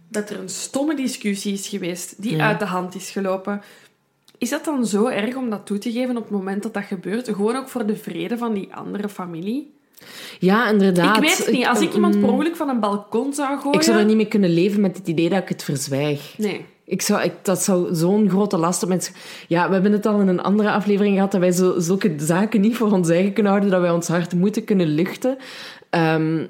dat 0.09 0.29
er 0.29 0.39
een 0.39 0.49
stomme 0.49 0.95
discussie 0.95 1.53
is 1.53 1.67
geweest 1.67 2.21
die 2.21 2.35
Ja. 2.35 2.47
uit 2.47 2.59
de 2.59 2.65
hand 2.65 2.95
is 2.95 3.09
gelopen. 3.11 3.61
Is 4.37 4.49
dat 4.49 4.65
dan 4.65 4.85
zo 4.85 5.07
erg 5.07 5.35
om 5.35 5.49
dat 5.49 5.65
toe 5.65 5.77
te 5.77 5.91
geven 5.91 6.17
op 6.17 6.23
het 6.23 6.31
moment 6.31 6.63
dat 6.63 6.73
dat 6.73 6.83
gebeurt? 6.83 7.27
Gewoon 7.27 7.55
ook 7.55 7.69
voor 7.69 7.85
de 7.85 7.95
vrede 7.95 8.37
van 8.37 8.53
die 8.53 8.69
andere 8.75 9.09
familie? 9.09 9.75
Ja, 10.39 10.69
inderdaad. 10.69 11.15
ik 11.15 11.21
weet 11.21 11.37
het 11.37 11.51
niet. 11.51 11.65
Als 11.65 11.81
ik 11.81 11.93
iemand 11.93 12.13
per 12.13 12.23
mm, 12.23 12.29
ongeluk 12.29 12.55
van 12.55 12.69
een 12.69 12.79
balkon 12.79 13.33
zou 13.33 13.59
gooien... 13.59 13.79
Ik 13.79 13.85
zou 13.85 13.97
er 13.97 14.05
niet 14.05 14.15
mee 14.15 14.27
kunnen 14.27 14.49
leven 14.49 14.81
met 14.81 14.97
het 14.97 15.07
idee 15.07 15.29
dat 15.29 15.41
ik 15.41 15.49
het 15.49 15.63
verzwijg. 15.63 16.33
Nee. 16.37 16.65
Ik 16.85 17.01
zou, 17.01 17.21
ik, 17.21 17.33
dat 17.41 17.63
zou 17.63 17.95
zo'n 17.95 18.29
grote 18.29 18.57
last 18.57 18.83
op 18.83 18.89
mensen... 18.89 19.13
Ja, 19.47 19.67
we 19.67 19.73
hebben 19.73 19.91
het 19.91 20.05
al 20.05 20.19
in 20.19 20.27
een 20.27 20.41
andere 20.41 20.71
aflevering 20.71 21.15
gehad, 21.15 21.31
dat 21.31 21.41
wij 21.41 21.51
zo, 21.51 21.79
zulke 21.79 22.13
zaken 22.17 22.61
niet 22.61 22.75
voor 22.75 22.91
ons 22.91 23.09
eigen 23.09 23.33
kunnen 23.33 23.51
houden, 23.51 23.71
dat 23.71 23.81
wij 23.81 23.91
ons 23.91 24.07
hart 24.07 24.33
moeten 24.33 24.63
kunnen 24.63 24.87
luchten. 24.87 25.37
Ehm, 25.89 26.45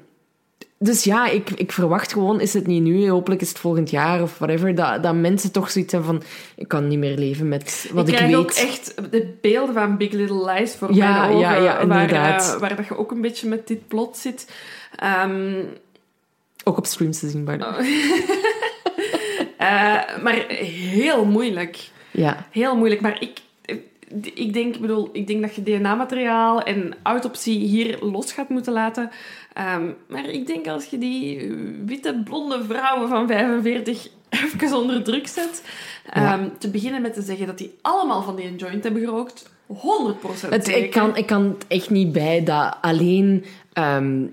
dus 0.78 1.04
ja, 1.04 1.26
ik, 1.28 1.50
ik 1.50 1.72
verwacht 1.72 2.12
gewoon, 2.12 2.40
is 2.40 2.54
het 2.54 2.66
niet 2.66 2.82
nu, 2.82 3.08
hopelijk 3.10 3.40
is 3.40 3.48
het 3.48 3.58
volgend 3.58 3.90
jaar 3.90 4.22
of 4.22 4.38
whatever, 4.38 4.74
dat, 4.74 5.02
dat 5.02 5.14
mensen 5.14 5.52
toch 5.52 5.70
zoiets 5.70 5.92
hebben 5.92 6.10
van, 6.10 6.22
ik 6.56 6.68
kan 6.68 6.88
niet 6.88 6.98
meer 6.98 7.16
leven 7.18 7.48
met 7.48 7.90
wat 7.92 8.08
ik 8.08 8.12
ik, 8.12 8.16
krijg 8.16 8.30
weet. 8.32 8.40
ook 8.40 8.50
echt 8.50 8.94
de 9.10 9.34
beelden 9.40 9.74
van 9.74 9.96
Big 9.96 10.12
Little 10.12 10.52
Lies 10.52 10.74
voor 10.74 10.94
Ja, 10.94 11.18
mijn 11.18 11.30
ogen. 11.30 11.40
ja, 11.40 11.54
ja, 11.54 11.86
waar, 11.86 12.02
inderdaad. 12.02 12.54
eh, 12.54 12.60
waar 12.60 12.76
dat 12.76 12.86
je 12.86 12.96
ook 12.98 13.10
een 13.10 13.20
beetje 13.20 13.48
met 13.48 13.66
dit 13.66 13.88
plot 13.88 14.16
zit. 14.16 14.50
Ehm, 14.96 15.54
Ook 16.64 16.76
op 16.78 16.86
streams 16.86 17.18
te 17.18 17.28
zien, 17.28 17.44
by 17.44 17.56
the 17.56 17.64
way. 17.64 17.86
eh, 19.58 20.22
maar 20.22 20.44
heel 20.60 21.24
moeilijk. 21.24 21.90
Ja. 22.10 22.46
Heel 22.50 22.76
moeilijk. 22.76 23.00
Maar 23.00 23.16
ik, 23.22 23.38
ik, 24.34 24.52
denk, 24.52 24.74
ik 24.74 24.80
bedoel, 24.80 25.08
ik 25.12 25.26
denk 25.26 25.42
dat 25.42 25.54
je 25.54 25.62
DNA-materiaal 25.62 26.62
en 26.62 26.94
autopsie 27.02 27.58
hier 27.58 27.98
los 28.00 28.32
gaat 28.32 28.48
moeten 28.48 28.72
laten. 28.72 29.10
Ehm, 29.52 29.86
maar 30.08 30.28
ik 30.28 30.46
denk 30.46 30.66
als 30.66 30.84
je 30.84 30.98
die 30.98 31.52
witte, 31.84 32.20
blonde 32.24 32.64
vrouwen 32.64 33.08
van 33.08 33.26
45 33.26 34.08
even 34.30 34.76
onder 34.76 35.02
druk 35.02 35.26
zet... 35.26 35.62
Ja. 36.14 36.32
ehm, 36.38 36.48
te 36.58 36.70
beginnen 36.70 37.02
met 37.02 37.14
te 37.14 37.22
zeggen 37.22 37.46
dat 37.46 37.58
die 37.58 37.74
allemaal 37.82 38.22
van 38.22 38.36
die 38.36 38.56
joint 38.56 38.84
hebben 38.84 39.02
gerookt. 39.04 39.50
100% 39.72 40.48
Het, 40.48 40.64
zeker. 40.64 40.84
ik, 40.84 40.90
kan, 40.90 41.16
ik 41.16 41.26
kan 41.26 41.42
het 41.44 41.66
echt 41.68 41.90
niet 41.90 42.12
bij 42.12 42.44
dat 42.44 42.76
alleen 42.80 43.44
ehm 43.72 44.24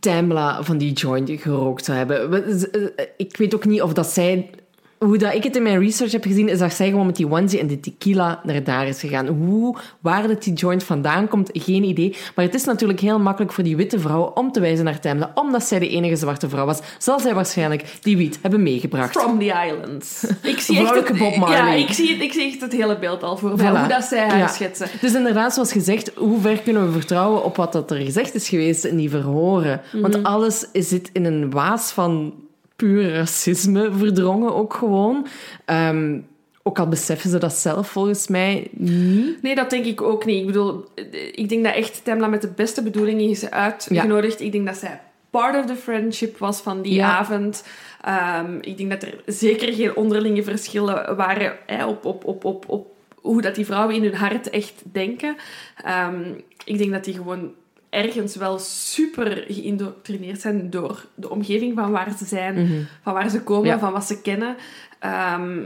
Tamla 0.00 0.62
van 0.62 0.78
die 0.78 0.92
joint 0.92 1.30
gerookt 1.34 1.84
zou 1.84 1.98
hebben. 1.98 2.44
Eh, 2.72 3.04
Ik 3.16 3.36
weet 3.36 3.54
ook 3.54 3.64
niet 3.64 3.82
of 3.82 3.92
dat 3.92 4.06
zij... 4.06 4.50
Hoe 4.98 5.18
dat 5.18 5.34
ik 5.34 5.42
het 5.44 5.56
in 5.56 5.62
mijn 5.62 5.80
research 5.80 6.12
heb 6.12 6.24
gezien, 6.24 6.48
is 6.48 6.58
dat 6.58 6.72
zij 6.72 6.88
gewoon 6.90 7.06
met 7.06 7.16
die 7.16 7.30
onesie 7.30 7.58
en 7.60 7.66
de 7.66 7.80
tequila 7.80 8.40
naar 8.44 8.64
daar 8.64 8.86
is 8.88 9.00
gegaan. 9.00 9.26
Hoe, 9.26 9.76
waar 10.00 10.28
dat 10.28 10.42
die 10.42 10.52
joint 10.52 10.84
vandaan 10.84 11.28
komt, 11.28 11.50
geen 11.52 11.84
idee. 11.84 12.16
Maar 12.34 12.44
het 12.44 12.54
is 12.54 12.64
natuurlijk 12.64 13.00
heel 13.00 13.18
makkelijk 13.20 13.52
voor 13.52 13.64
die 13.64 13.76
witte 13.76 13.98
vrouw 13.98 14.22
om 14.34 14.52
te 14.52 14.60
wijzen 14.60 14.84
naar 14.84 15.00
Tamla, 15.00 15.30
omdat 15.34 15.62
zij 15.64 15.78
de 15.78 15.88
enige 15.88 16.16
zwarte 16.16 16.48
vrouw 16.48 16.66
was. 16.66 16.78
Zal 16.98 17.20
zij 17.20 17.34
waarschijnlijk 17.34 17.84
die 18.00 18.16
wiet 18.16 18.38
hebben 18.42 18.62
meegebracht. 18.62 19.10
From 19.20 19.38
the 19.38 19.44
islands. 19.66 20.24
Ik 20.42 20.60
zie 20.60 20.78
echt 20.78 21.08
het, 21.08 21.18
Bob 21.18 21.36
Marley. 21.36 21.78
Ja, 21.78 21.86
ik 21.86 21.92
zie, 21.92 22.12
het, 22.12 22.22
ik 22.22 22.32
zie 22.32 22.46
echt 22.46 22.60
het 22.60 22.72
hele 22.72 22.98
beeld 22.98 23.22
al 23.22 23.36
voor. 23.36 23.58
Voilà. 23.58 23.62
Hoe 23.78 23.88
dat 23.88 24.04
zij 24.04 24.28
haar 24.28 24.38
Ja. 24.38 24.46
schetsen. 24.48 24.88
Dus 25.00 25.14
inderdaad, 25.14 25.54
zoals 25.54 25.72
gezegd, 25.72 26.10
hoe 26.16 26.40
ver 26.40 26.58
kunnen 26.60 26.86
we 26.86 26.92
vertrouwen 26.92 27.44
op 27.44 27.56
wat 27.56 27.72
dat 27.72 27.90
er 27.90 27.96
gezegd 27.96 28.34
is 28.34 28.48
geweest 28.48 28.84
in 28.84 28.96
die 28.96 29.10
verhoren? 29.10 29.80
Want 29.92 30.22
alles 30.22 30.66
zit 30.72 31.10
in 31.12 31.24
een 31.24 31.50
waas 31.50 31.90
van 31.90 32.34
puur 32.78 33.12
racisme 33.12 33.90
verdrongen 33.92 34.54
ook 34.54 34.74
gewoon. 34.74 35.26
Ehm, 35.64 36.18
ook 36.62 36.78
al 36.78 36.88
beseffen 36.88 37.30
ze 37.30 37.38
dat 37.38 37.52
zelf 37.52 37.88
volgens 37.88 38.28
mij 38.28 38.68
niet. 38.72 39.42
Nee, 39.42 39.54
dat 39.54 39.70
denk 39.70 39.84
ik 39.84 40.02
ook 40.02 40.24
niet. 40.24 40.40
Ik 40.40 40.46
bedoel, 40.46 40.84
ik 41.32 41.48
denk 41.48 41.64
dat 41.64 41.74
echt 41.74 42.04
Temla 42.04 42.26
met 42.26 42.42
de 42.42 42.48
beste 42.56 42.82
bedoelingen 42.82 43.28
is 43.30 43.50
uitgenodigd. 43.50 44.40
Ik 44.40 44.52
denk 44.52 44.66
dat 44.66 44.76
zij 44.76 45.00
part 45.30 45.56
of 45.58 45.66
the 45.66 45.74
friendship 45.74 46.38
was 46.38 46.60
van 46.60 46.82
die 46.82 46.94
Ja. 46.94 47.18
avond. 47.18 47.64
Ehm, 48.04 48.58
ik 48.60 48.76
denk 48.76 48.90
dat 48.90 49.02
er 49.02 49.14
zeker 49.26 49.72
geen 49.72 49.96
onderlinge 49.96 50.42
verschillen 50.42 51.16
waren 51.16 51.56
hè, 51.66 51.86
op, 51.86 52.04
op, 52.04 52.24
op, 52.24 52.44
op, 52.44 52.64
op 52.68 52.86
hoe 53.14 53.42
dat 53.42 53.54
die 53.54 53.66
vrouwen 53.66 53.94
in 53.94 54.02
hun 54.02 54.14
hart 54.14 54.50
echt 54.50 54.82
denken. 54.92 55.36
Ehm, 55.84 56.22
ik 56.64 56.78
denk 56.78 56.92
dat 56.92 57.04
die 57.04 57.14
gewoon 57.14 57.52
ergens 57.90 58.36
wel 58.36 58.58
super 58.58 59.44
geïndoctrineerd 59.48 60.40
zijn 60.40 60.70
door 60.70 61.06
de 61.14 61.30
omgeving 61.30 61.74
van 61.74 61.90
waar 61.90 62.14
ze 62.18 62.24
zijn, 62.24 62.86
van 63.02 63.14
waar 63.14 63.30
ze 63.30 63.42
komen, 63.42 63.66
Ja. 63.68 63.78
van 63.78 63.92
wat 63.92 64.04
ze 64.04 64.20
kennen. 64.20 64.56
Ehm, 64.98 65.58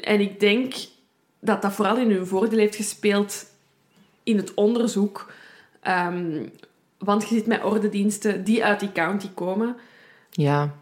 en 0.00 0.20
ik 0.20 0.40
denk 0.40 0.74
dat 1.40 1.62
dat 1.62 1.72
vooral 1.72 1.96
in 1.96 2.10
hun 2.10 2.26
voordeel 2.26 2.58
heeft 2.58 2.76
gespeeld 2.76 3.46
in 4.22 4.36
het 4.36 4.54
onderzoek. 4.54 5.32
Ehm, 5.80 6.46
want 6.98 7.28
je 7.28 7.34
zit 7.34 7.46
met 7.46 7.64
ordendiensten 7.64 8.44
die 8.44 8.64
uit 8.64 8.80
die 8.80 8.92
county 8.92 9.28
komen. 9.34 9.76
Ja. 10.30 10.74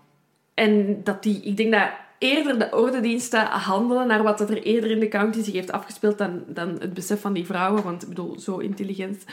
En 0.54 1.00
dat 1.04 1.22
die, 1.22 1.40
ik 1.42 1.56
denk 1.56 1.72
dat 1.72 1.88
eerder 2.18 2.58
de 2.58 2.68
ordendiensten 2.76 3.46
handelen 3.46 4.06
naar 4.06 4.22
wat 4.22 4.40
er 4.40 4.62
eerder 4.62 4.90
in 4.90 5.00
de 5.00 5.08
county 5.08 5.42
zich 5.42 5.54
heeft 5.54 5.72
afgespeeld 5.72 6.18
dan, 6.18 6.42
dan 6.46 6.68
het 6.80 6.94
besef 6.94 7.20
van 7.20 7.32
die 7.32 7.46
vrouwen. 7.46 7.82
Want 7.82 8.02
ik 8.02 8.08
bedoel, 8.08 8.38
zo 8.40 8.56
intelligent... 8.58 9.24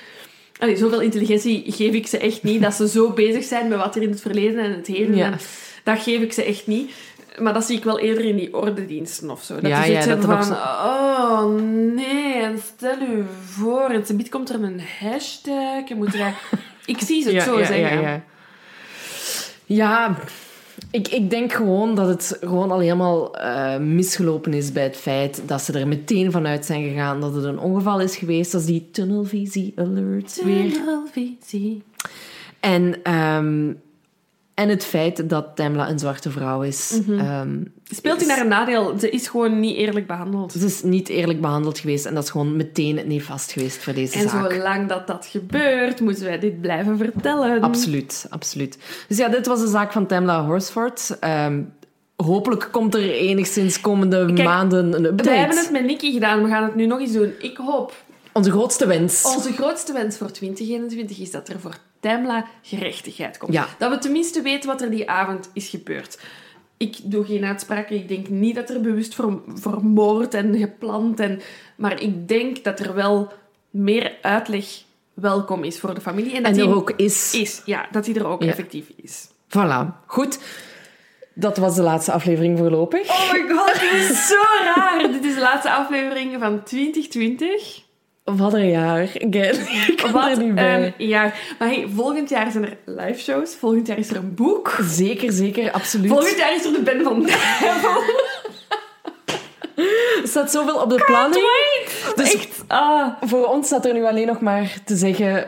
Allee, 0.60 0.76
zoveel 0.78 1.02
intelligentie 1.02 1.64
geef 1.68 1.94
ik 1.94 2.08
ze 2.08 2.18
echt 2.18 2.44
niet. 2.44 2.62
Dat 2.62 2.74
ze 2.74 2.88
zo 2.88 3.10
bezig 3.10 3.44
zijn 3.44 3.68
met 3.68 3.78
wat 3.78 3.96
er 3.96 4.02
in 4.02 4.10
het 4.10 4.22
verleden 4.22 4.64
en 4.64 4.72
het 4.72 4.88
heden... 4.88 5.16
Ja. 5.16 5.26
En 5.26 5.40
dat 5.84 6.00
geef 6.00 6.22
ik 6.22 6.34
ze 6.34 6.44
echt 6.44 6.68
niet. 6.68 6.92
Maar 7.40 7.54
dat 7.54 7.64
zie 7.64 7.78
ik 7.78 7.84
wel 7.84 8.00
eerder 8.00 8.26
in 8.26 8.36
die 8.36 8.54
ordendiensten 8.54 9.30
of 9.30 9.44
zo. 9.44 9.54
Dat 9.54 9.72
Ja, 9.72 9.84
zoiets 9.84 10.06
ja, 10.06 10.16
dat 10.16 10.26
van... 10.26 10.52
Oh, 10.52 11.62
nee, 11.94 12.34
en 12.34 12.60
stel 12.76 13.02
u 13.02 13.26
voor... 13.50 13.90
En 13.90 14.06
ze 14.06 14.30
komt 14.30 14.50
er 14.50 14.64
een 14.64 14.82
hashtag. 15.00 15.88
Je 15.88 15.96
moet. 15.96 16.16
Ik 16.86 17.00
zie 17.00 17.24
ze 17.24 17.32
het 17.32 17.44
zo 17.44 17.60
ja, 17.60 17.66
zeggen. 17.66 18.02
Ja, 18.02 18.12
ja. 18.12 18.24
Ja, 19.66 20.18
ik, 20.92 21.08
ik 21.08 21.30
denk 21.30 21.54
gewoon 21.54 21.96
dat 21.96 22.08
het 22.08 22.38
gewoon 22.42 22.72
al 22.72 22.80
helemaal 22.80 23.36
eh, 23.36 23.78
misgelopen 23.78 24.54
is 24.54 24.72
bij 24.72 24.84
het 24.84 24.98
feit 24.98 25.42
dat 25.46 25.62
ze 25.62 25.80
er 25.80 25.88
meteen 25.88 26.32
vanuit 26.32 26.66
zijn 26.66 26.84
gegaan 26.84 27.22
dat 27.22 27.34
het 27.34 27.44
een 27.44 27.60
ongeval 27.60 28.00
is 28.00 28.16
geweest. 28.16 28.52
Dat 28.52 28.62
is 28.62 28.68
die 28.68 28.90
tunnelvisie 28.92 29.74
alert 29.76 30.42
weer. 30.44 30.72
Tunnelvisie. 30.72 31.84
En, 32.60 33.04
ehm, 33.04 33.74
en 34.56 34.70
het 34.70 34.86
feit 34.86 35.30
dat 35.30 35.56
Tamla 35.56 35.90
een 35.90 36.00
zwarte 36.00 36.32
vrouw 36.32 36.62
is. 36.62 37.00
Mhm. 37.06 37.20
Ehm, 37.20 37.58
Speelt 37.84 38.18
hij 38.20 38.28
naar 38.28 38.40
een 38.42 38.48
nadeel? 38.48 38.96
Ze 39.00 39.10
is 39.10 39.28
gewoon 39.28 39.60
niet 39.60 39.76
eerlijk 39.78 40.08
behandeld. 40.08 40.52
ze 40.52 40.66
is 40.66 40.84
niet 40.84 41.10
eerlijk 41.10 41.42
behandeld 41.42 41.80
geweest 41.80 42.06
en 42.06 42.14
dat 42.14 42.24
is 42.24 42.30
gewoon 42.30 42.56
meteen 42.56 43.02
nefast 43.08 43.52
geweest 43.52 43.78
voor 43.84 43.94
deze 43.94 44.18
En 44.18 44.30
zaak. 44.30 44.52
zolang 44.52 44.90
dat 44.90 45.08
dat 45.08 45.26
gebeurt, 45.26 46.00
moeten 46.00 46.24
wij 46.24 46.40
dit 46.40 46.62
blijven 46.62 46.98
vertellen. 46.98 47.62
Absoluut, 47.62 48.26
absoluut. 48.30 48.78
Dus 49.08 49.18
ja, 49.18 49.30
dit 49.30 49.46
was 49.46 49.60
de 49.62 49.68
zaak 49.68 49.92
van 49.92 50.06
Tamla 50.08 50.46
Horsford. 50.46 51.18
Ehm, 51.20 51.62
hopelijk 52.16 52.68
komt 52.72 52.94
er 52.96 53.12
enigszins 53.12 53.82
komende 53.82 54.26
Kijk, 54.34 54.48
maanden 54.48 54.94
een 54.94 55.06
update. 55.06 55.30
We 55.30 55.36
hebben 55.36 55.58
het 55.58 55.72
met 55.72 55.86
Nicky 55.86 56.12
gedaan, 56.14 56.44
we 56.44 56.50
gaan 56.50 56.64
het 56.64 56.76
nu 56.76 56.86
nog 56.86 57.00
eens 57.00 57.12
doen. 57.12 57.34
Ik 57.40 57.58
hoop, 57.58 57.94
Onze 58.32 58.52
grootste 58.52 58.88
wens. 58.88 59.34
onze 59.36 59.52
grootste 59.54 59.94
wens 59.94 60.18
voor 60.18 60.32
2021 60.32 61.20
is 61.20 61.32
dat 61.32 61.50
er 61.50 61.60
voor 61.60 61.78
Temla 62.06 62.46
gerechtigheid 62.62 63.38
komt. 63.38 63.54
Ja. 63.54 63.68
Dat 63.78 63.92
we 63.92 63.98
tenminste 63.98 64.42
weten 64.42 64.70
wat 64.70 64.82
er 64.82 64.90
die 64.90 65.10
avond 65.10 65.50
is 65.54 65.70
gebeurd. 65.70 66.20
Ik 66.78 66.98
doe 67.04 67.26
geen 67.26 67.46
uitspraken. 67.46 67.96
Ik 67.96 68.08
denk 68.08 68.30
niet 68.30 68.56
dat 68.56 68.70
er 68.70 68.82
bewust 68.82 69.16
ver- 69.16 69.40
vermoord 69.56 70.34
en 70.34 70.58
gepland 70.58 71.20
en... 71.20 71.42
Maar 71.76 72.02
ik 72.02 72.28
denk 72.28 72.64
dat 72.64 72.80
er 72.80 72.94
wel 72.96 73.32
meer 73.70 74.16
uitleg 74.22 74.66
welkom 75.14 75.64
is 75.64 75.80
voor 75.80 75.94
de 75.94 76.02
familie. 76.02 76.32
En 76.36 76.44
dat 76.44 76.52
En 76.52 76.58
die 76.58 76.68
er 76.68 76.76
ook 76.76 76.92
is. 76.96 77.34
is. 77.34 77.62
Ja, 77.66 77.88
dat 77.92 78.06
die 78.06 78.16
er 78.16 78.28
ook 78.28 78.44
Ja. 78.44 78.50
effectief 78.50 78.86
is. 78.96 79.28
Voilà. 79.50 80.06
Goed. 80.06 80.40
Dat 81.34 81.58
was 81.58 81.76
de 81.76 81.82
laatste 81.82 82.12
aflevering 82.12 82.58
voorlopig. 82.58 83.10
Oh 83.10 83.32
my 83.34 83.50
god, 83.56 83.80
dit 83.80 84.10
is 84.10 84.28
zo 84.28 84.42
raar. 84.76 85.12
dit 85.12 85.24
is 85.24 85.34
de 85.34 85.40
laatste 85.42 85.72
aflevering 85.72 86.36
van 86.40 86.64
2020. 86.64 87.84
Wat 88.26 88.54
een 88.54 88.70
jaar. 88.70 89.02
Again. 89.02 89.56
Ik 89.92 89.98
kan 89.98 90.12
Wat 90.12 90.38
er 90.38 90.44
niet 90.44 90.56
bij. 90.56 90.94
een 90.98 91.08
jaar. 91.08 91.56
Maar 91.60 91.68
hey, 91.68 91.88
volgend 91.96 92.30
jaar 92.30 92.52
zijn 92.52 92.64
er 92.66 92.78
live 92.86 93.20
shows. 93.20 93.56
Volgend 93.56 93.88
jaar 93.88 93.98
is 93.98 94.10
er 94.10 94.16
een 94.16 94.34
boek. 94.34 94.78
Zeker, 94.84 95.32
zeker. 95.32 95.72
Absoluut. 95.72 96.10
Volgend 96.12 96.38
jaar 96.38 96.56
is 96.56 96.66
er 96.66 96.72
de 96.74 96.82
Ben 96.84 97.04
van 97.04 97.22
Nijvel. 97.22 98.02
Er 100.22 100.28
staat 100.28 100.52
zoveel 100.52 100.76
op 100.76 100.90
de 100.90 101.04
planning. 101.06 101.46
Dus 102.16 102.34
Echt. 102.34 102.64
Ah. 102.68 103.08
voor 103.22 103.46
ons 103.46 103.68
staat 103.68 103.86
er 103.86 103.94
nu 103.94 104.06
alleen 104.06 104.28
nog 104.28 104.40
maar 104.40 104.78
te 104.86 104.96
zeggen... 104.96 105.48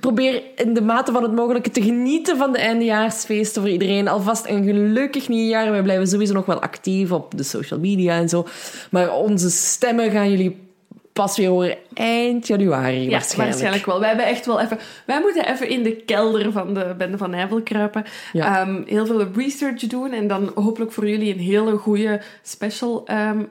Probeer 0.00 0.42
in 0.56 0.74
de 0.74 0.82
mate 0.82 1.12
van 1.12 1.22
het 1.22 1.32
mogelijke 1.32 1.70
te 1.70 1.82
genieten 1.82 2.36
van 2.36 2.52
de 2.52 2.58
eindejaarsfeesten 2.58 3.62
voor 3.62 3.70
iedereen. 3.70 4.08
Alvast 4.08 4.46
een 4.46 4.64
gelukkig 4.64 5.28
nieuwjaar. 5.28 5.70
Wij 5.70 5.82
blijven 5.82 6.06
sowieso 6.06 6.32
nog 6.32 6.46
wel 6.46 6.60
actief 6.60 7.10
op 7.12 7.36
de 7.36 7.42
social 7.42 7.80
media 7.80 8.16
en 8.16 8.28
zo. 8.28 8.46
Maar 8.90 9.14
onze 9.14 9.50
stemmen 9.50 10.10
gaan 10.10 10.30
jullie 10.30 10.70
pas 11.12 11.36
weer 11.36 11.48
horen 11.48 11.76
eind 11.94 12.46
januari 12.46 13.02
Ja, 13.02 13.10
waarschijnlijk. 13.10 13.48
waarschijnlijk 13.50 13.86
wel. 13.86 13.98
Wij 14.00 14.08
hebben 14.08 14.26
echt 14.26 14.46
wel 14.46 14.60
even... 14.60 14.78
Wij 15.06 15.20
moeten 15.20 15.48
even 15.48 15.68
in 15.68 15.82
de 15.82 15.96
kelder 15.96 16.52
van 16.52 16.74
de 16.74 16.94
Bende 16.98 17.18
van 17.18 17.30
Nijvel 17.30 17.62
kruipen. 17.62 18.04
Ja. 18.32 18.60
Ehm, 18.60 18.82
heel 18.86 19.06
veel 19.06 19.26
research 19.34 19.80
doen. 19.86 20.12
En 20.12 20.26
dan 20.26 20.50
hopelijk 20.54 20.92
voor 20.92 21.08
jullie 21.08 21.32
een 21.34 21.40
hele 21.40 21.76
goede 21.76 22.20
special... 22.42 23.02
ehm, 23.06 23.42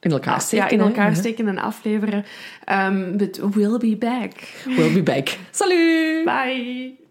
In 0.00 0.10
elkaar 0.10 0.40
steken. 0.40 0.64
ja, 0.66 0.70
in 0.72 0.80
elkaar 0.80 1.16
steken 1.16 1.48
en 1.48 1.58
afleveren. 1.58 2.24
Um, 2.72 3.16
but 3.16 3.40
we'll 3.54 3.78
be 3.78 3.96
back. 3.96 4.32
We'll 4.76 4.92
be 4.92 5.02
back. 5.02 5.28
Salut! 5.50 6.24
Bye. 6.24 7.06